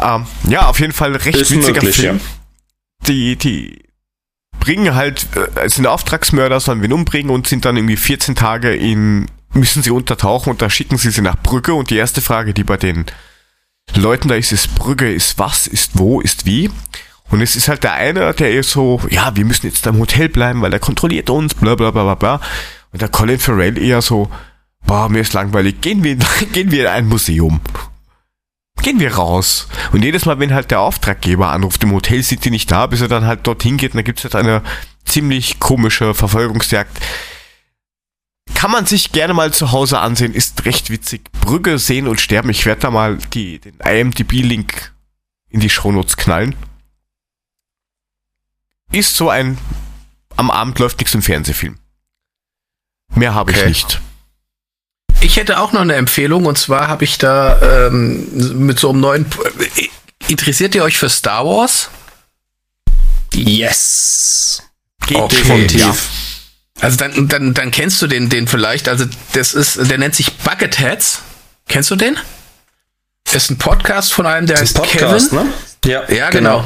Ähm, 0.00 0.26
ja, 0.48 0.68
auf 0.68 0.78
jeden 0.78 0.92
Fall 0.92 1.16
recht 1.16 1.38
Ist 1.38 1.50
witziger 1.50 1.74
möglich, 1.74 1.96
Film. 1.96 2.18
ja. 2.18 3.06
die, 3.08 3.36
die 3.36 3.82
bringen 4.60 4.94
halt, 4.94 5.26
äh, 5.56 5.68
sind 5.68 5.86
Auftragsmörder, 5.86 6.60
sollen 6.60 6.82
wen 6.82 6.92
umbringen 6.92 7.30
und 7.30 7.46
sind 7.46 7.64
dann 7.64 7.76
irgendwie 7.76 7.96
14 7.96 8.34
Tage 8.34 8.74
in, 8.74 9.26
müssen 9.54 9.82
sie 9.82 9.90
untertauchen 9.90 10.50
und 10.50 10.60
da 10.60 10.68
schicken 10.68 10.98
sie 10.98 11.10
sie 11.10 11.22
nach 11.22 11.36
Brügge 11.42 11.72
und 11.72 11.90
die 11.90 11.96
erste 11.96 12.20
Frage, 12.20 12.52
die 12.52 12.64
bei 12.64 12.76
den 12.76 13.06
Leuten 13.94 14.28
da 14.28 14.34
ist, 14.34 14.52
ist 14.52 14.74
Brügge, 14.74 15.10
ist 15.12 15.38
was, 15.38 15.66
ist 15.66 15.92
wo, 15.94 16.20
ist 16.20 16.44
wie. 16.44 16.70
Und 17.30 17.40
es 17.40 17.56
ist 17.56 17.68
halt 17.68 17.82
der 17.82 17.94
eine, 17.94 18.32
der 18.34 18.52
ist 18.52 18.70
so, 18.70 19.00
ja, 19.10 19.34
wir 19.34 19.44
müssen 19.44 19.66
jetzt 19.66 19.86
im 19.86 19.98
Hotel 19.98 20.28
bleiben, 20.28 20.62
weil 20.62 20.72
er 20.72 20.78
kontrolliert 20.78 21.28
uns, 21.28 21.54
bla 21.54 21.74
bla 21.74 21.90
bla 21.90 22.02
bla 22.04 22.14
bla. 22.14 22.40
Und 22.92 23.02
der 23.02 23.08
Colin 23.08 23.38
Farrell 23.38 23.78
eher 23.78 24.00
so, 24.00 24.30
boah, 24.86 25.08
mir 25.08 25.20
ist 25.20 25.32
langweilig, 25.32 25.80
gehen 25.80 26.04
wir, 26.04 26.16
gehen 26.52 26.70
wir 26.70 26.82
in 26.82 26.90
ein 26.90 27.08
Museum. 27.08 27.60
Gehen 28.82 29.00
wir 29.00 29.14
raus. 29.14 29.68
Und 29.92 30.04
jedes 30.04 30.26
Mal, 30.26 30.38
wenn 30.38 30.54
halt 30.54 30.70
der 30.70 30.80
Auftraggeber 30.80 31.50
anruft, 31.50 31.82
im 31.82 31.92
Hotel 31.92 32.22
sind 32.22 32.44
die 32.44 32.50
nicht 32.50 32.70
da, 32.70 32.86
bis 32.86 33.00
er 33.00 33.08
dann 33.08 33.24
halt 33.24 33.46
dorthin 33.46 33.78
geht, 33.78 33.94
und 33.94 33.98
da 33.98 34.02
gibt's 34.02 34.22
halt 34.22 34.36
eine 34.36 34.62
ziemlich 35.04 35.58
komische 35.58 36.14
Verfolgungsjagd. 36.14 36.96
Kann 38.54 38.70
man 38.70 38.86
sich 38.86 39.12
gerne 39.12 39.34
mal 39.34 39.52
zu 39.52 39.72
Hause 39.72 39.98
ansehen, 39.98 40.34
ist 40.34 40.64
recht 40.64 40.90
witzig. 40.90 41.30
Brügge 41.40 41.78
sehen 41.78 42.06
und 42.06 42.20
sterben. 42.20 42.50
Ich 42.50 42.64
werde 42.64 42.82
da 42.82 42.90
mal 42.90 43.18
die, 43.34 43.58
den 43.58 43.74
IMDb-Link 43.78 44.92
in 45.50 45.60
die 45.60 45.70
Shownotes 45.70 46.16
knallen. 46.16 46.54
Ist 48.92 49.16
so 49.16 49.28
ein, 49.30 49.58
am 50.36 50.50
Abend 50.50 50.78
läuft 50.78 50.98
nichts 50.98 51.14
im 51.14 51.22
Fernsehfilm. 51.22 51.78
Mehr 53.14 53.34
habe 53.34 53.50
ich 53.52 53.58
Okay. 53.58 53.68
nicht. 53.68 54.00
Ich 55.20 55.36
hätte 55.36 55.58
auch 55.60 55.72
noch 55.72 55.80
eine 55.80 55.94
Empfehlung 55.94 56.46
und 56.46 56.56
zwar 56.58 56.88
habe 56.88 57.04
ich 57.04 57.18
da 57.18 57.86
ähm, 57.88 58.64
mit 58.66 58.78
so 58.78 58.90
einem 58.90 59.00
neuen. 59.00 59.26
Äh, 59.76 59.88
Interessiert 60.28 60.74
ihr 60.74 60.82
euch 60.84 60.98
für 60.98 61.08
Star 61.08 61.44
Wars? 61.46 61.88
Yes. 63.32 64.62
Geht 65.06 65.16
Okay, 65.18 65.36
Definitiv. 65.36 65.80
ja. 65.80 65.96
Also 66.80 66.96
dann, 66.98 67.28
dann, 67.28 67.54
dann 67.54 67.70
kennst 67.70 68.02
du 68.02 68.06
den, 68.06 68.28
den 68.28 68.46
vielleicht. 68.48 68.88
Also 68.88 69.06
das 69.32 69.54
ist, 69.54 69.90
der 69.90 69.98
nennt 69.98 70.14
sich 70.14 70.32
Bucketheads. 70.38 71.22
Kennst 71.68 71.90
du 71.90 71.96
den? 71.96 72.18
Das 73.24 73.44
ist 73.44 73.50
ein 73.50 73.58
Podcast 73.58 74.12
von 74.12 74.26
einem, 74.26 74.46
der 74.46 74.56
Das 74.56 74.62
heißt 74.74 74.76
Podcast, 74.76 75.30
Kevin. 75.30 75.46
ne? 75.46 75.52
Ja, 75.84 76.08
Ja, 76.10 76.30
genau. 76.30 76.64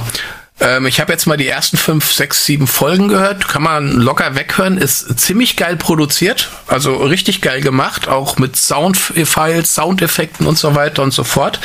Ähm, 0.60 0.86
ich 0.86 1.00
habe 1.00 1.12
jetzt 1.12 1.26
mal 1.26 1.36
die 1.36 1.48
ersten 1.48 1.76
fünf, 1.76 2.12
sechs, 2.12 2.44
sieben 2.44 2.66
Folgen 2.66 3.08
gehört. 3.08 3.48
Kann 3.48 3.62
man 3.62 3.92
locker 3.92 4.34
weghören. 4.34 4.76
Ist 4.76 5.18
ziemlich 5.18 5.56
geil 5.56 5.76
produziert. 5.76 6.50
Also 6.66 6.96
richtig 6.96 7.40
geil 7.40 7.60
gemacht. 7.60 8.08
Auch 8.08 8.38
mit 8.38 8.56
Soundfiles, 8.56 9.74
Soundeffekten 9.74 10.46
und 10.46 10.58
so 10.58 10.74
weiter 10.74 11.02
und 11.02 11.12
so 11.12 11.24
fort. 11.24 11.60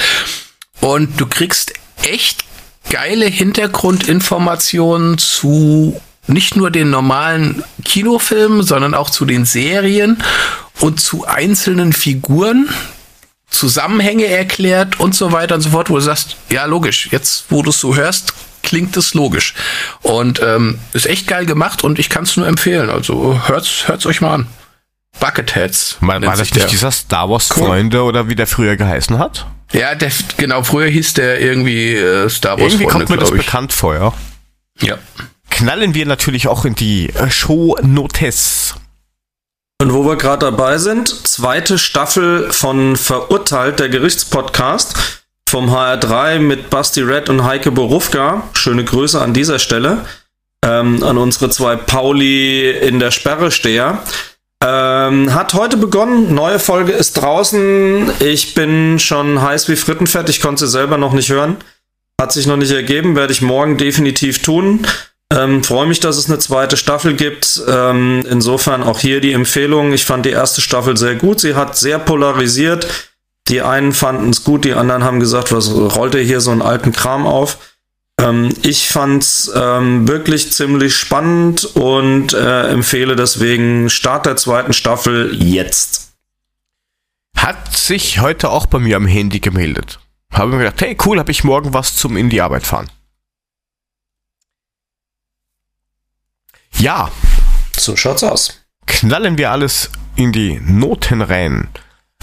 Und 0.79 1.19
du 1.19 1.25
kriegst 1.27 1.73
echt 2.03 2.45
geile 2.89 3.25
Hintergrundinformationen 3.25 5.17
zu 5.17 5.99
nicht 6.27 6.55
nur 6.55 6.71
den 6.71 6.89
normalen 6.89 7.63
Kinofilmen, 7.83 8.63
sondern 8.63 8.93
auch 8.93 9.09
zu 9.09 9.25
den 9.25 9.45
Serien 9.45 10.23
und 10.79 10.99
zu 10.99 11.25
einzelnen 11.25 11.93
Figuren. 11.93 12.69
Zusammenhänge 13.49 14.25
erklärt 14.25 14.99
und 14.99 15.15
so 15.15 15.31
weiter 15.31 15.55
und 15.55 15.61
so 15.61 15.69
fort, 15.69 15.89
wo 15.89 15.95
du 15.95 16.01
sagst, 16.01 16.35
ja 16.49 16.65
logisch, 16.65 17.09
jetzt 17.11 17.45
wo 17.49 17.61
du 17.61 17.69
es 17.69 17.79
so 17.79 17.95
hörst, 17.95 18.33
klingt 18.65 18.97
es 18.97 19.13
logisch. 19.13 19.53
Und 20.01 20.41
ähm, 20.41 20.79
ist 20.93 21.05
echt 21.05 21.27
geil 21.27 21.45
gemacht 21.45 21.83
und 21.83 21.99
ich 21.99 22.09
kann 22.09 22.23
es 22.23 22.35
nur 22.35 22.47
empfehlen. 22.47 22.89
Also 22.89 23.39
hört's, 23.47 23.87
hört's 23.87 24.05
euch 24.05 24.19
mal 24.21 24.33
an. 24.33 24.47
Bucketheads. 25.19 25.97
War, 26.01 26.21
war 26.21 26.31
das 26.31 26.39
sich 26.39 26.53
nicht 26.53 26.63
der. 26.65 26.69
dieser 26.69 26.91
Star 26.91 27.29
Wars 27.29 27.47
Freunde 27.47 28.03
oder 28.03 28.27
wie 28.27 28.35
der 28.35 28.47
früher 28.47 28.75
geheißen 28.75 29.17
hat? 29.17 29.45
Ja, 29.71 29.95
der, 29.95 30.11
genau, 30.37 30.63
früher 30.63 30.89
hieß 30.89 31.13
der 31.13 31.39
irgendwie 31.41 31.95
äh, 31.95 32.29
Star 32.29 32.59
Wars 32.59 32.73
Irgendwie 32.73 32.83
Freunde, 32.89 33.05
kommt 33.05 33.09
mir 33.09 33.17
das 33.17 33.31
ich. 33.31 33.45
bekannt 33.45 33.73
vor, 33.73 33.95
ja. 33.95 34.13
Ja. 34.81 34.97
Knallen 35.49 35.93
wir 35.93 36.05
natürlich 36.05 36.47
auch 36.47 36.65
in 36.65 36.75
die 36.75 37.09
äh, 37.09 37.29
Show 37.31 37.77
Notes. 37.81 38.75
Und 39.81 39.93
wo 39.93 40.05
wir 40.05 40.15
gerade 40.15 40.45
dabei 40.45 40.77
sind, 40.77 41.27
zweite 41.27 41.77
Staffel 41.77 42.51
von 42.51 42.95
Verurteilt, 42.95 43.79
der 43.79 43.89
Gerichtspodcast 43.89 45.14
vom 45.49 45.69
HR3 45.69 46.39
mit 46.39 46.69
Basti 46.69 47.01
Red 47.01 47.29
und 47.29 47.43
Heike 47.43 47.71
Borufka. 47.71 48.43
Schöne 48.53 48.83
Grüße 48.83 49.21
an 49.21 49.33
dieser 49.33 49.59
Stelle. 49.59 50.05
Ähm, 50.63 51.03
an 51.03 51.17
unsere 51.17 51.49
zwei 51.49 51.75
Pauli 51.75 52.71
in 52.71 52.99
der 52.99 53.11
Sperre 53.11 53.51
steher. 53.51 53.99
Ähm, 54.63 55.33
hat 55.33 55.53
heute 55.53 55.77
begonnen. 55.77 56.33
Neue 56.33 56.57
Folge 56.59 56.91
ist 56.91 57.13
draußen. 57.13 58.11
Ich 58.19 58.55
bin 58.55 58.97
schon 58.97 59.41
heiß 59.41 59.69
wie 59.69 59.75
Frittenfett. 59.75 60.29
Ich 60.29 60.41
konnte 60.41 60.65
sie 60.65 60.71
selber 60.71 60.97
noch 60.97 61.13
nicht 61.13 61.29
hören. 61.29 61.57
Hat 62.19 62.31
sich 62.31 62.47
noch 62.47 62.57
nicht 62.57 62.71
ergeben. 62.71 63.15
Werde 63.15 63.33
ich 63.33 63.41
morgen 63.41 63.77
definitiv 63.77 64.41
tun. 64.41 64.87
Ähm, 65.31 65.63
Freue 65.63 65.87
mich, 65.87 65.99
dass 65.99 66.17
es 66.17 66.27
eine 66.27 66.39
zweite 66.39 66.77
Staffel 66.77 67.15
gibt. 67.15 67.61
Ähm, 67.67 68.25
insofern 68.29 68.81
auch 68.81 68.99
hier 68.99 69.21
die 69.21 69.33
Empfehlung. 69.33 69.93
Ich 69.93 70.05
fand 70.05 70.25
die 70.25 70.31
erste 70.31 70.61
Staffel 70.61 70.97
sehr 70.97 71.15
gut. 71.15 71.39
Sie 71.39 71.53
hat 71.53 71.77
sehr 71.77 71.99
polarisiert. 71.99 72.87
Die 73.47 73.61
einen 73.61 73.93
fanden 73.93 74.31
es 74.31 74.43
gut, 74.43 74.65
die 74.65 74.73
anderen 74.73 75.03
haben 75.03 75.19
gesagt, 75.19 75.51
was 75.51 75.71
rollt 75.71 76.15
ihr 76.15 76.21
hier 76.23 76.41
so 76.41 76.51
einen 76.51 76.63
alten 76.63 76.91
Kram 76.91 77.27
auf? 77.27 77.59
Ähm, 78.19 78.53
ich 78.63 78.87
fand's 78.89 79.51
ähm, 79.53 80.07
wirklich 80.07 80.51
ziemlich 80.51 80.95
spannend 80.95 81.63
und 81.75 82.33
äh, 82.33 82.69
empfehle 82.69 83.15
deswegen 83.15 83.89
Start 83.89 84.25
der 84.25 84.35
zweiten 84.37 84.73
Staffel 84.73 85.35
jetzt. 85.43 86.13
Hat 87.37 87.75
sich 87.77 88.19
heute 88.21 88.49
auch 88.49 88.65
bei 88.65 88.79
mir 88.79 88.95
am 88.95 89.05
Handy 89.05 89.39
gemeldet. 89.39 89.99
Habe 90.31 90.51
mir 90.51 90.57
gedacht, 90.59 90.81
hey 90.81 90.97
cool, 91.05 91.19
habe 91.19 91.31
ich 91.31 91.43
morgen 91.43 91.73
was 91.73 91.95
zum 91.95 92.17
in 92.17 92.29
die 92.29 92.41
Arbeit 92.41 92.65
fahren. 92.65 92.89
Ja, 96.77 97.11
So 97.77 97.95
schaut's 97.95 98.23
aus. 98.23 98.61
knallen 98.87 99.37
wir 99.37 99.51
alles 99.51 99.89
in 100.15 100.31
die 100.31 100.59
Noten 100.59 101.21
rein. 101.21 101.69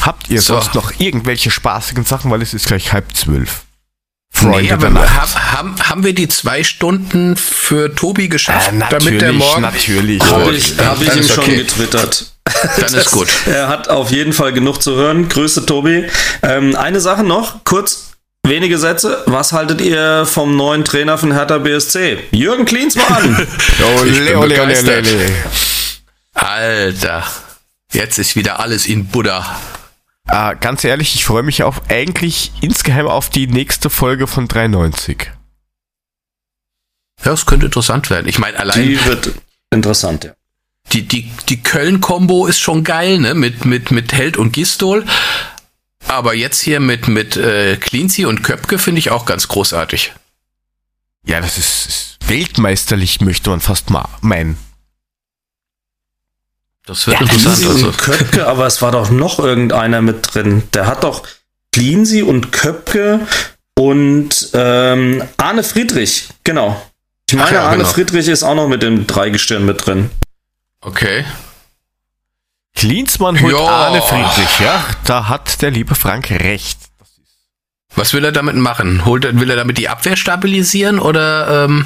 Habt 0.03 0.29
ihr 0.31 0.41
So. 0.43 0.55
sonst 0.55 0.75
noch 0.75 0.93
irgendwelche 0.99 1.51
spaßigen 1.51 2.05
Sachen, 2.05 2.31
weil 2.31 2.43
es 2.43 2.55
ist 2.55 2.67
gleich 2.67 2.93
halb 2.93 3.15
zwölf. 3.17 3.63
Nee, 4.35 4.49
Freunde 4.51 4.73
aber 4.73 4.81
der 4.83 4.91
Nacht. 4.91 5.11
haben, 5.15 5.53
haben, 5.53 5.89
haben 5.91 6.05
wir 6.05 6.15
die 6.15 6.27
zwei 6.27 6.65
Stunden 6.65 7.37
für 7.37 7.95
Tobi 7.95 8.29
geschafft, 8.29 8.73
Äh, 8.73 8.83
damit 8.91 9.21
der 9.21 9.33
morgen. 9.35 9.61
natürlich. 9.63 10.23
Habe 10.23 10.53
ich, 10.55 10.77
dann- 10.77 10.87
hab 10.89 11.03
ich 11.03 11.13
ihm 11.15 11.21
ist 11.21 11.33
schon 11.35 11.45
okay. 11.45 11.57
getwittert. 11.57 12.27
Dann 12.79 12.95
ist 12.95 13.11
gut. 13.11 13.29
Er 13.47 13.69
hat 13.69 13.89
auf 13.89 14.11
jeden 14.11 14.33
Fall 14.33 14.53
genug 14.53 14.83
zu 14.83 14.95
hören. 14.97 15.29
Grüße, 15.29 15.65
Tobi. 15.67 16.07
Ähm, 16.43 16.75
eine 16.77 17.01
Sache 17.01 17.23
noch, 17.23 17.63
kurz, 17.65 18.13
wenige 18.43 18.79
Sätze. 18.79 19.23
Was 19.27 19.53
haltet 19.53 19.81
ihr 19.83 20.27
vom 20.27 20.57
neuen 20.57 20.85
Trainer 20.85 21.19
von 21.19 21.33
Hertha 21.33 21.59
BSC? 21.59 22.19
Jürgen 22.33 22.65
Klinsmann. 22.65 23.47
Ole, 24.01 24.39
ole, 24.39 24.63
ole, 24.63 24.63
ole. 24.63 25.03
Alter, 26.35 27.25
jetzt 27.93 28.19
ist 28.19 28.35
wieder 28.35 28.61
alles 28.61 28.87
in 28.87 29.07
Buddha. 29.07 29.61
Ah, 30.27 30.55
ganz 30.55 30.85
ehrlich, 30.85 31.15
ich 31.15 31.25
freue 31.25 31.43
mich 31.43 31.63
auf 31.63 31.91
eigentlich 31.91 32.53
insgeheim 32.61 33.07
auf 33.07 33.29
die 33.29 33.47
nächste 33.47 33.91
Folge 33.91 34.27
von 34.27 34.49
93. 34.49 35.31
Ja, 37.25 37.31
das 37.31 37.47
könnte 37.47 37.67
interessant 37.67 38.09
werden. 38.11 38.29
Ich 38.29 38.39
meine, 38.39 38.59
allein 38.59 38.83
Die 38.83 39.05
wird 39.05 39.33
interessant, 39.71 40.25
ja. 40.25 40.33
die, 40.93 41.03
die, 41.03 41.31
die 41.49 41.63
Köln-Kombo 41.63 42.47
ist 42.47 42.61
schon 42.61 42.85
geil, 42.85 43.19
ne? 43.19 43.35
Mit, 43.35 43.65
mit, 43.65 43.91
mit 43.91 44.13
Held 44.13 44.37
und 44.37 44.53
Gistol. 44.53 45.05
Aber 46.09 46.35
jetzt 46.35 46.61
hier 46.61 46.81
mit, 46.81 47.09
mit 47.09 47.37
äh, 47.37 47.77
Cleansy 47.77 48.25
und 48.25 48.43
Köpke 48.43 48.79
finde 48.79 48.99
ich 48.99 49.11
auch 49.11 49.25
ganz 49.25 49.49
großartig. 49.49 50.13
Ja, 51.25 51.41
das 51.41 51.59
ist, 51.59 51.87
ist 51.87 52.19
weltmeisterlich, 52.29 53.21
möchte 53.21 53.51
man 53.51 53.61
fast 53.61 53.91
mal 53.91 54.09
meinen. 54.21 54.59
Das 56.87 57.07
wird 57.07 57.19
Cleansy 57.19 57.35
interessant. 57.39 57.67
Also. 57.67 57.87
und 57.87 57.99
Köpke, 57.99 58.47
aber 58.49 58.67
es 58.67 58.83
war 58.83 58.93
doch 58.93 59.11
noch 59.11 59.39
irgendeiner 59.39 60.03
mit 60.03 60.35
drin. 60.35 60.65
Der 60.75 60.87
hat 60.87 61.05
doch 61.05 61.23
Cleansy 61.73 62.23
und 62.23 62.53
Köpke 62.53 63.21
und 63.75 64.51
ähm, 64.53 65.23
Arne 65.37 65.63
Friedrich, 65.63 66.29
genau. 66.45 66.81
Ich 67.29 67.37
meine, 67.37 67.55
ja, 67.55 67.65
Arne 67.67 67.79
genau. 67.79 67.89
Friedrich 67.89 68.29
ist 68.29 68.43
auch 68.43 68.55
noch 68.55 68.69
mit 68.69 68.83
dem 68.83 69.07
Dreigestirn 69.07 69.65
mit 69.65 69.87
drin. 69.87 70.11
Okay. 70.81 71.25
Klinsmann 72.75 73.41
holt 73.41 73.55
Ja. 73.55 73.61
Arne 73.61 74.03
Friedrich, 74.03 74.61
ja, 74.61 74.85
da 75.05 75.29
hat 75.29 75.63
der 75.63 75.71
liebe 75.71 75.95
Frank 75.95 76.31
recht. 76.31 76.79
Was 77.95 78.15
will 78.15 78.25
er 78.25 78.33
damit 78.33 78.57
machen? 78.57 79.05
Holt 79.05 79.25
will 79.39 79.51
er 79.51 79.57
damit 79.57 79.79
die 79.79 79.89
Abwehr 79.89 80.17
stabilisieren 80.17 80.99
oder 80.99 81.65
ähm, 81.65 81.85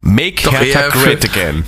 Make 0.00 0.50
Hertha 0.50 0.88
great 0.88 1.24
again. 1.24 1.64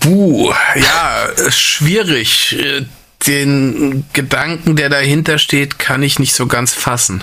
Buh, 0.00 0.52
ja, 0.74 1.26
äh, 1.28 1.50
schwierig. 1.52 2.52
Äh, 2.58 2.86
Den 3.26 4.06
Gedanken, 4.14 4.76
der 4.76 4.88
dahinter 4.88 5.38
steht, 5.38 5.78
kann 5.78 6.02
ich 6.02 6.18
nicht 6.18 6.34
so 6.34 6.46
ganz 6.46 6.72
fassen. 6.72 7.22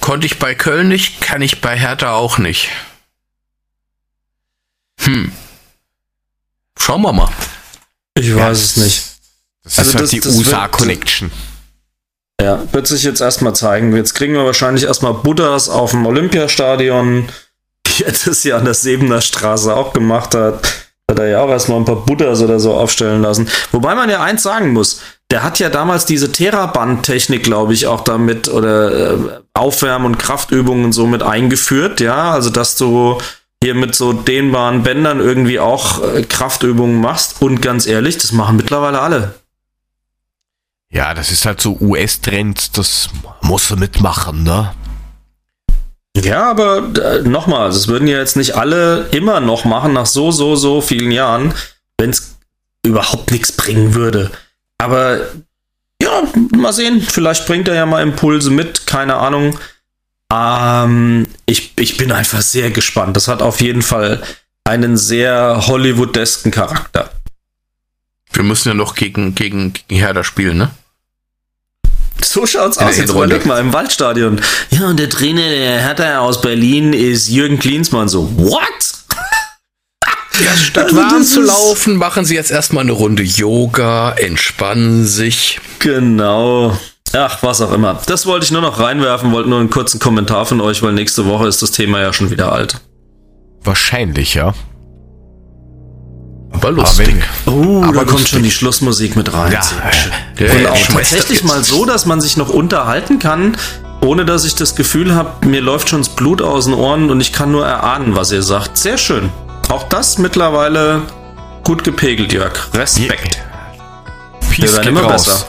Konnte 0.00 0.26
ich 0.26 0.38
bei 0.38 0.54
Köln 0.54 0.88
nicht, 0.88 1.20
kann 1.20 1.42
ich 1.42 1.60
bei 1.60 1.76
Hertha 1.78 2.12
auch 2.14 2.38
nicht. 2.38 2.70
Hm. 5.00 5.30
Schauen 6.78 7.02
wir 7.02 7.12
mal. 7.12 7.28
Ich 8.14 8.34
weiß 8.34 8.58
es 8.62 8.76
nicht. 8.78 9.04
Das 9.62 9.78
Also 9.78 9.90
ist 9.90 9.94
halt 9.94 10.04
das- 10.04 10.10
die 10.10 10.20
das 10.20 10.36
wird- 10.38 10.46
USA-Connection. 10.46 11.30
Ja, 12.40 12.62
wird 12.72 12.86
sich 12.86 13.02
jetzt 13.02 13.20
erstmal 13.20 13.54
zeigen. 13.54 13.94
Jetzt 13.94 14.14
kriegen 14.14 14.32
wir 14.32 14.44
wahrscheinlich 14.46 14.84
erstmal 14.84 15.14
Buddhas 15.14 15.68
auf 15.68 15.90
dem 15.92 16.06
Olympiastadion, 16.06 17.28
die 17.86 18.04
er 18.04 18.12
das 18.12 18.42
ja 18.44 18.56
an 18.56 18.64
der 18.64 18.74
Sebener 18.74 19.20
Straße 19.20 19.74
auch 19.76 19.92
gemacht 19.92 20.34
hat. 20.34 20.81
Hat 21.12 21.18
er 21.18 21.28
ja 21.28 21.42
auch 21.42 21.50
erstmal 21.50 21.78
ein 21.78 21.84
paar 21.84 22.06
Buddhas 22.06 22.40
oder 22.40 22.58
so 22.58 22.72
aufstellen 22.72 23.20
lassen. 23.20 23.46
Wobei 23.70 23.94
man 23.94 24.08
ja 24.08 24.22
eins 24.22 24.42
sagen 24.42 24.72
muss, 24.72 25.02
der 25.30 25.42
hat 25.42 25.58
ja 25.58 25.68
damals 25.68 26.06
diese 26.06 26.32
Theraband-Technik, 26.32 27.42
glaube 27.42 27.74
ich, 27.74 27.86
auch 27.86 28.00
damit 28.00 28.48
oder 28.48 29.12
äh, 29.12 29.18
Aufwärm- 29.52 30.06
und 30.06 30.18
Kraftübungen 30.18 30.92
so 30.92 31.06
mit 31.06 31.22
eingeführt, 31.22 32.00
ja. 32.00 32.30
Also, 32.32 32.48
dass 32.48 32.76
du 32.76 33.18
hier 33.62 33.74
mit 33.74 33.94
so 33.94 34.14
dehnbaren 34.14 34.82
Bändern 34.82 35.20
irgendwie 35.20 35.60
auch 35.60 36.02
äh, 36.02 36.22
Kraftübungen 36.22 36.98
machst. 36.98 37.42
Und 37.42 37.60
ganz 37.60 37.86
ehrlich, 37.86 38.16
das 38.16 38.32
machen 38.32 38.56
mittlerweile 38.56 39.00
alle. 39.00 39.34
Ja, 40.88 41.12
das 41.12 41.30
ist 41.30 41.44
halt 41.44 41.60
so 41.60 41.76
US-Trend, 41.78 42.78
das 42.78 43.10
muss 43.42 43.70
er 43.70 43.76
mitmachen, 43.76 44.44
ne? 44.44 44.72
Ja, 46.16 46.50
aber 46.50 46.92
äh, 47.00 47.22
nochmal, 47.22 47.68
das 47.68 47.88
würden 47.88 48.06
ja 48.06 48.18
jetzt 48.18 48.36
nicht 48.36 48.54
alle 48.54 49.08
immer 49.12 49.40
noch 49.40 49.64
machen 49.64 49.94
nach 49.94 50.06
so, 50.06 50.30
so, 50.30 50.56
so 50.56 50.80
vielen 50.80 51.10
Jahren, 51.10 51.54
wenn 51.98 52.10
es 52.10 52.36
überhaupt 52.84 53.30
nichts 53.30 53.52
bringen 53.52 53.94
würde. 53.94 54.30
Aber 54.78 55.20
ja, 56.02 56.22
mal 56.56 56.72
sehen, 56.72 57.00
vielleicht 57.00 57.46
bringt 57.46 57.68
er 57.68 57.74
ja 57.74 57.86
mal 57.86 58.02
Impulse 58.02 58.50
mit, 58.50 58.86
keine 58.86 59.16
Ahnung. 59.16 59.58
Ähm, 60.32 61.26
ich, 61.46 61.72
ich 61.76 61.96
bin 61.96 62.12
einfach 62.12 62.42
sehr 62.42 62.70
gespannt. 62.70 63.16
Das 63.16 63.28
hat 63.28 63.40
auf 63.40 63.60
jeden 63.60 63.82
Fall 63.82 64.22
einen 64.64 64.96
sehr 64.96 65.66
Hollywoodesken 65.66 66.50
Charakter. 66.50 67.10
Wir 68.32 68.42
müssen 68.42 68.68
ja 68.68 68.74
noch 68.74 68.94
gegen, 68.94 69.34
gegen, 69.34 69.72
gegen 69.72 69.96
Hertha 69.96 70.24
spielen, 70.24 70.56
ne? 70.56 70.70
So 72.24 72.46
schaut's 72.46 72.78
aus. 72.78 72.96
Jetzt 72.96 73.10
überleg 73.10 73.46
mal 73.46 73.60
im 73.60 73.72
Waldstadion. 73.72 74.40
Ja, 74.70 74.88
und 74.88 74.98
der 74.98 75.08
Trainer 75.10 75.48
der 75.48 75.80
Hertha 75.80 76.18
aus 76.20 76.40
Berlin 76.40 76.92
ist 76.92 77.28
Jürgen 77.28 77.58
Klinsmann. 77.58 78.08
So, 78.08 78.28
what? 78.36 78.60
Ja, 80.42 80.52
statt 80.56 80.84
Also 80.84 80.96
warm 80.96 81.24
zu 81.24 81.42
laufen, 81.42 81.96
machen 81.96 82.24
sie 82.24 82.34
jetzt 82.34 82.50
erstmal 82.50 82.84
eine 82.84 82.92
Runde 82.92 83.22
Yoga, 83.22 84.12
entspannen 84.12 85.06
sich. 85.06 85.60
Genau. 85.78 86.78
Ach, 87.14 87.42
was 87.42 87.60
auch 87.60 87.72
immer. 87.72 88.00
Das 88.06 88.24
wollte 88.26 88.44
ich 88.44 88.50
nur 88.52 88.62
noch 88.62 88.78
reinwerfen, 88.78 89.32
wollte 89.32 89.50
nur 89.50 89.60
einen 89.60 89.70
kurzen 89.70 90.00
Kommentar 90.00 90.46
von 90.46 90.60
euch, 90.60 90.82
weil 90.82 90.92
nächste 90.92 91.26
Woche 91.26 91.46
ist 91.46 91.60
das 91.60 91.70
Thema 91.70 92.00
ja 92.00 92.12
schon 92.12 92.30
wieder 92.30 92.52
alt. 92.52 92.80
Wahrscheinlich, 93.62 94.34
ja. 94.34 94.54
Aber 96.52 96.68
Aber 96.68 96.70
lustig. 96.72 97.16
Oh, 97.46 97.82
Aber 97.82 97.92
da 97.92 98.04
kommt 98.04 98.28
schon 98.28 98.42
die 98.42 98.50
Schlussmusik 98.50 99.16
mit 99.16 99.32
rein. 99.32 99.52
Ja, 99.52 99.62
schön. 99.62 100.12
Ja, 100.46 100.52
Und 100.54 100.62
ja, 100.62 100.70
auch 100.70 100.86
tatsächlich 100.86 101.44
mal 101.44 101.64
so, 101.64 101.84
dass 101.84 102.06
man 102.06 102.20
sich 102.20 102.36
noch 102.36 102.48
unterhalten 102.50 103.18
kann, 103.18 103.56
ohne 104.00 104.24
dass 104.24 104.44
ich 104.44 104.54
das 104.54 104.74
Gefühl 104.74 105.14
habe, 105.14 105.46
mir 105.46 105.60
läuft 105.60 105.88
schon 105.88 106.00
das 106.00 106.08
Blut 106.10 106.42
aus 106.42 106.64
den 106.66 106.74
Ohren 106.74 107.10
und 107.10 107.20
ich 107.20 107.32
kann 107.32 107.50
nur 107.52 107.66
erahnen, 107.66 108.16
was 108.16 108.32
ihr 108.32 108.42
sagt. 108.42 108.76
Sehr 108.76 108.98
schön. 108.98 109.30
Auch 109.70 109.84
das 109.88 110.18
mittlerweile 110.18 111.02
gut 111.64 111.84
gepegelt, 111.84 112.32
Jörg. 112.32 112.52
Respekt. 112.74 113.40
Peace 114.50 114.58
Wir 114.58 114.72
werden 114.72 114.82
geht 114.82 114.88
immer 114.90 115.02
raus. 115.02 115.24
besser. 115.24 115.46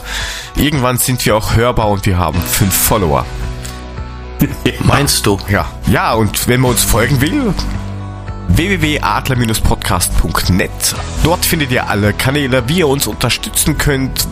Irgendwann 0.56 0.98
sind 0.98 1.24
wir 1.26 1.36
auch 1.36 1.56
hörbar 1.56 1.88
und 1.88 2.06
wir 2.06 2.16
haben 2.16 2.40
fünf 2.40 2.74
Follower. 2.74 3.26
Meinst 4.84 5.26
du? 5.26 5.38
Ja. 5.50 5.66
Ja, 5.88 6.14
und 6.14 6.46
wenn 6.48 6.60
man 6.60 6.72
uns 6.72 6.84
folgen 6.84 7.20
will, 7.20 7.52
www.adler-podcast.net. 8.48 10.94
Dort 11.22 11.44
findet 11.44 11.70
ihr 11.72 11.88
alle 11.88 12.12
Kanäle, 12.12 12.68
wie 12.68 12.78
ihr 12.78 12.88
uns 12.88 13.06
unterstützen 13.06 13.78
könnt, 13.78 14.26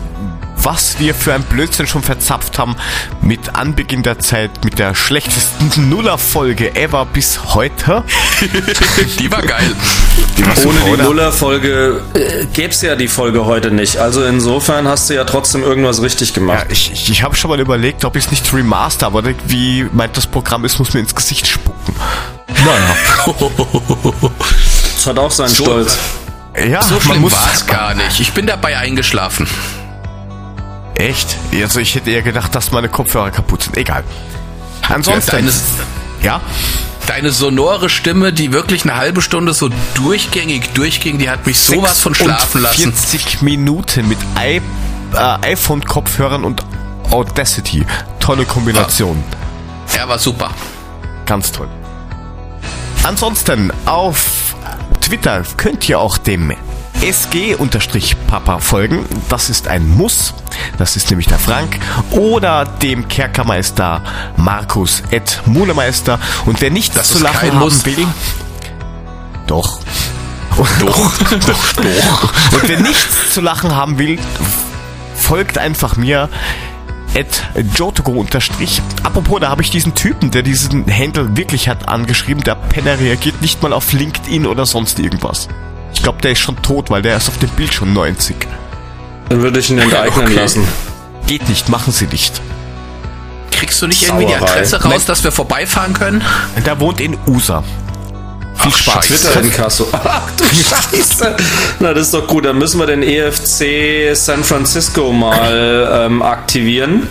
was 0.63 0.99
wir 0.99 1.13
für 1.13 1.33
ein 1.33 1.43
Blödsinn 1.43 1.87
schon 1.87 2.03
verzapft 2.03 2.57
haben 2.59 2.75
mit 3.21 3.55
Anbeginn 3.55 4.03
der 4.03 4.19
Zeit, 4.19 4.63
mit 4.63 4.79
der 4.79 4.95
schlechtesten 4.95 5.71
Nuller-Folge 5.89 6.75
ever 6.75 7.05
bis 7.05 7.39
heute. 7.53 8.03
Die 9.19 9.31
war 9.31 9.41
geil. 9.41 9.75
Die 10.37 10.45
war 10.45 10.51
Ohne 10.65 10.79
super, 10.79 10.97
die? 10.97 11.03
Nuller-Folge 11.03 12.01
äh, 12.13 12.45
gäb's 12.53 12.81
ja 12.81 12.95
die 12.95 13.07
Folge 13.07 13.45
heute 13.45 13.71
nicht. 13.71 13.97
Also 13.97 14.23
insofern 14.23 14.87
hast 14.87 15.09
du 15.09 15.15
ja 15.15 15.23
trotzdem 15.23 15.63
irgendwas 15.63 16.01
richtig 16.01 16.29
Ja, 16.29 16.35
gemacht. 16.35 16.65
ich, 16.69 16.91
ich, 16.91 17.09
ich 17.09 17.23
habe 17.23 17.35
schon 17.35 17.49
mal 17.49 17.59
überlegt, 17.59 18.05
ob 18.05 18.15
ich 18.15 18.25
es 18.25 18.31
nicht 18.31 18.51
remaster, 18.53 19.07
aber 19.07 19.23
wie 19.47 19.85
meint 19.91 20.15
das 20.17 20.27
Programm, 20.27 20.65
es 20.65 20.79
muss 20.79 20.93
mir 20.93 20.99
ins 21.01 21.13
Gesicht 21.15 21.47
spucken. 21.47 21.95
Naja. 22.47 22.95
Das 24.95 25.07
hat 25.07 25.19
auch 25.19 25.31
seinen 25.31 25.49
So- 25.49 25.65
Stolz. 25.65 25.97
Ja, 26.55 26.81
So 26.81 26.93
man 26.95 27.01
schlimm 27.01 27.21
muss. 27.21 27.33
war 27.33 27.49
es 27.53 27.65
gar 27.65 27.93
nicht. 27.95 28.19
Ich 28.19 28.31
bin 28.31 28.45
dabei 28.47 28.77
eingeschlafen. 28.77 29.47
Echt? 30.95 31.37
Also 31.61 31.79
ich 31.79 31.95
hätte 31.95 32.11
eher 32.11 32.21
gedacht, 32.21 32.53
dass 32.55 32.71
meine 32.71 32.89
Kopfhörer 32.89 33.31
kaputt 33.31 33.63
sind. 33.63 33.77
Egal. 33.77 34.03
Ja, 34.87 34.95
Ansonsten. 34.95 35.31
deine, 35.31 35.51
Ja? 36.21 36.41
deine 37.07 37.31
sonore 37.31 37.89
Stimme, 37.89 38.31
die 38.33 38.53
wirklich 38.53 38.83
eine 38.83 38.95
halbe 38.95 39.21
Stunde 39.21 39.53
so 39.53 39.69
durchgängig 39.95 40.69
durchging, 40.73 41.17
die 41.17 41.29
hat 41.29 41.45
mich 41.45 41.59
sowas 41.59 41.99
von 42.01 42.13
schlafen 42.15 42.61
lassen. 42.61 42.93
40 42.93 43.41
Minuten 43.41 44.07
mit 44.07 44.17
I 44.39 44.61
äh, 45.13 45.51
iPhone-Kopfhörern 45.51 46.43
und 46.43 46.63
Audacity. 47.11 47.85
Tolle 48.19 48.45
Kombination. 48.45 49.21
Er 49.95 50.07
war 50.07 50.17
super. 50.19 50.49
Ganz 51.25 51.51
toll. 51.51 51.67
Ansonsten 53.03 53.71
auf 53.85 54.55
Twitter 55.01 55.43
könnt 55.57 55.87
ihr 55.89 55.99
auch 55.99 56.17
dem 56.17 56.53
SG-Papa 57.01 58.59
folgen. 58.59 59.05
Das 59.29 59.49
ist 59.49 59.67
ein 59.67 59.87
Muss. 59.89 60.33
Das 60.77 60.95
ist 60.95 61.09
nämlich 61.09 61.27
der 61.27 61.39
Frank. 61.39 61.79
Oder 62.11 62.65
dem 62.65 63.07
Kerkermeister 63.07 64.01
Markus 64.37 65.03
Ed 65.11 65.41
Mulemeister. 65.45 66.19
Und 66.45 66.61
wer 66.61 66.71
nichts 66.71 66.95
Das 66.95 67.09
zu 67.09 67.15
ist 67.17 67.23
lachen 67.23 67.39
kein 67.39 67.51
haben 67.53 67.59
Muss. 67.59 67.85
will. 67.85 68.07
Doch. 69.47 69.79
Doch, 70.55 70.69
doch, 70.79 71.73
doch. 71.73 72.23
Und 72.53 72.69
wer 72.69 72.79
nichts 72.79 73.33
zu 73.33 73.41
lachen 73.41 73.75
haben 73.75 73.97
will, 73.97 74.19
folgt 75.15 75.57
einfach 75.57 75.95
mir 75.95 76.29
at 77.15 77.43
Jotogo 77.75 78.11
unterstrich. 78.11 78.81
Apropos, 79.03 79.39
da 79.39 79.49
habe 79.49 79.61
ich 79.61 79.69
diesen 79.71 79.93
Typen, 79.95 80.31
der 80.31 80.43
diesen 80.43 80.85
Handle 80.91 81.35
wirklich 81.35 81.69
hat 81.69 81.87
angeschrieben. 81.87 82.43
Der 82.43 82.55
Penner 82.55 82.99
reagiert 82.99 83.41
nicht 83.41 83.61
mal 83.61 83.73
auf 83.73 83.93
LinkedIn 83.93 84.45
oder 84.45 84.65
sonst 84.65 84.99
irgendwas. 84.99 85.47
Ich 85.93 86.01
glaube, 86.03 86.21
der 86.21 86.31
ist 86.31 86.39
schon 86.39 86.61
tot, 86.61 86.89
weil 86.89 87.01
der 87.01 87.17
ist 87.17 87.29
auf 87.29 87.37
dem 87.37 87.49
Bild 87.51 87.73
schon 87.73 87.93
90. 87.93 88.35
Dann 89.29 89.41
würde 89.41 89.59
ich 89.59 89.69
ihn 89.69 89.77
enteignen 89.79 90.25
Okay. 90.25 90.35
lassen. 90.35 90.67
Geht 91.27 91.47
nicht, 91.47 91.69
machen 91.69 91.93
Sie 91.93 92.07
nicht. 92.07 92.41
Kriegst 93.51 93.81
du 93.81 93.87
nicht 93.87 94.03
irgendwie 94.03 94.25
die 94.25 94.33
Sauerei. 94.33 94.51
Adresse 94.51 94.83
raus, 94.83 95.05
dass 95.05 95.23
wir 95.23 95.31
vorbeifahren 95.31 95.93
können? 95.93 96.21
Der 96.65 96.79
wohnt 96.79 96.99
in 96.99 97.17
USA. 97.27 97.63
Viel 98.55 98.71
Ach, 98.73 98.77
Spaß. 98.77 99.07
Twitter-Inkasso. 99.07 99.87
Ach 99.93 100.21
du 100.37 100.43
Scheiße. 100.45 101.35
Na, 101.79 101.93
das 101.93 102.07
ist 102.07 102.13
doch 102.13 102.27
gut. 102.27 102.45
Dann 102.45 102.57
müssen 102.57 102.79
wir 102.79 102.85
den 102.87 103.01
EFC 103.03 104.15
San 104.15 104.43
Francisco 104.43 105.11
mal 105.13 106.05
ähm, 106.05 106.21
aktivieren. 106.21 107.07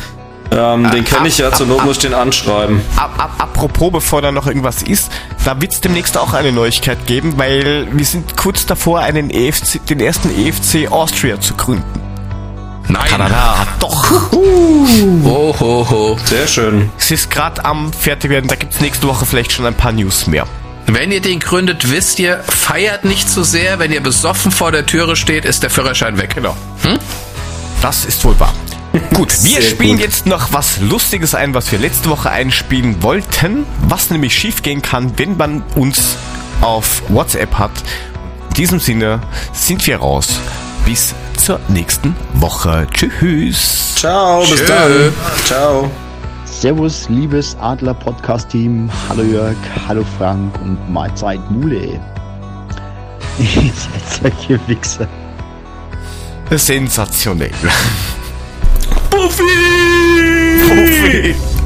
Ähm, 0.56 0.90
den 0.90 1.04
kenne 1.04 1.28
ich 1.28 1.38
ja, 1.38 1.52
zur 1.52 1.66
Not 1.66 1.84
muss 1.84 1.96
ich 1.96 2.02
den 2.02 2.14
anschreiben. 2.14 2.80
Ap 2.96 3.18
ap 3.18 3.40
apropos, 3.40 3.92
bevor 3.92 4.22
da 4.22 4.32
noch 4.32 4.46
irgendwas 4.46 4.82
ist, 4.82 5.10
da 5.44 5.60
wird 5.60 5.72
es 5.72 5.80
demnächst 5.80 6.16
auch 6.18 6.32
eine 6.34 6.52
Neuigkeit 6.52 7.06
geben, 7.06 7.34
weil 7.36 7.88
wir 7.90 8.04
sind 8.04 8.36
kurz 8.36 8.66
davor, 8.66 9.00
einen 9.00 9.30
EFC, 9.30 9.84
den 9.86 10.00
ersten 10.00 10.30
EFC 10.30 10.90
Austria 10.90 11.40
zu 11.40 11.54
gründen. 11.54 11.84
Nein. 12.88 13.08
Kanada, 13.08 13.66
doch. 13.78 14.32
Oh, 14.32 15.54
ho, 15.58 15.86
ho. 15.88 16.18
Sehr 16.24 16.46
schön. 16.46 16.90
Es 16.98 17.10
ist 17.10 17.30
gerade 17.30 17.64
am 17.64 17.92
Fertigwerden, 17.92 18.48
da 18.48 18.56
gibt 18.56 18.74
es 18.74 18.80
nächste 18.80 19.06
Woche 19.06 19.24
vielleicht 19.24 19.52
schon 19.52 19.64
ein 19.66 19.74
paar 19.74 19.92
News 19.92 20.26
mehr. 20.26 20.46
Wenn 20.86 21.12
ihr 21.12 21.20
den 21.20 21.38
gründet, 21.38 21.90
wisst 21.90 22.18
ihr, 22.18 22.40
feiert 22.40 23.04
nicht 23.04 23.30
zu 23.30 23.44
sehr. 23.44 23.78
Wenn 23.78 23.92
ihr 23.92 24.02
besoffen 24.02 24.50
vor 24.50 24.72
der 24.72 24.84
Türe 24.84 25.16
steht, 25.16 25.44
ist 25.44 25.62
der 25.62 25.70
Führerschein 25.70 26.18
weg. 26.18 26.34
Genau. 26.34 26.56
Das 27.80 28.04
ist 28.04 28.24
wohl 28.24 28.38
wahr. 28.38 28.52
Gut, 29.14 29.30
wir 29.44 29.60
Sehr 29.60 29.62
spielen 29.62 29.92
gut. 29.96 30.00
jetzt 30.00 30.26
noch 30.26 30.52
was 30.52 30.78
Lustiges 30.80 31.34
ein, 31.34 31.54
was 31.54 31.72
wir 31.72 31.78
letzte 31.78 32.10
Woche 32.10 32.30
einspielen 32.30 33.02
wollten, 33.02 33.64
was 33.88 34.10
nämlich 34.10 34.34
schiefgehen 34.34 34.82
kann, 34.82 35.18
wenn 35.18 35.36
man 35.38 35.62
uns 35.76 36.16
auf 36.60 37.02
WhatsApp 37.08 37.54
hat. 37.58 37.70
In 38.50 38.54
diesem 38.54 38.80
Sinne 38.80 39.20
sind 39.52 39.86
wir 39.86 39.96
raus. 39.96 40.38
Bis 40.84 41.14
zur 41.38 41.58
nächsten 41.68 42.14
Woche. 42.34 42.86
Tschüss. 42.92 43.94
Ciao, 43.96 44.40
bis 44.42 44.56
Tschö. 44.60 44.66
dann. 44.66 45.12
Ciao. 45.46 45.90
Servus, 46.44 47.08
liebes 47.08 47.56
Adler 47.60 47.94
Podcast 47.94 48.50
Team. 48.50 48.90
Hallo 49.08 49.22
Jörg, 49.22 49.56
hallo 49.88 50.04
Frank 50.18 50.54
und 50.60 50.76
Mahlzeit 50.92 51.40
Mule. 51.50 51.98
Ihr 53.38 53.72
seid 53.72 54.34
solche 54.38 54.60
Wichser. 54.68 55.08
Sensationell. 56.50 57.52
Puffy! 59.32 59.72
Profi. 60.68 61.61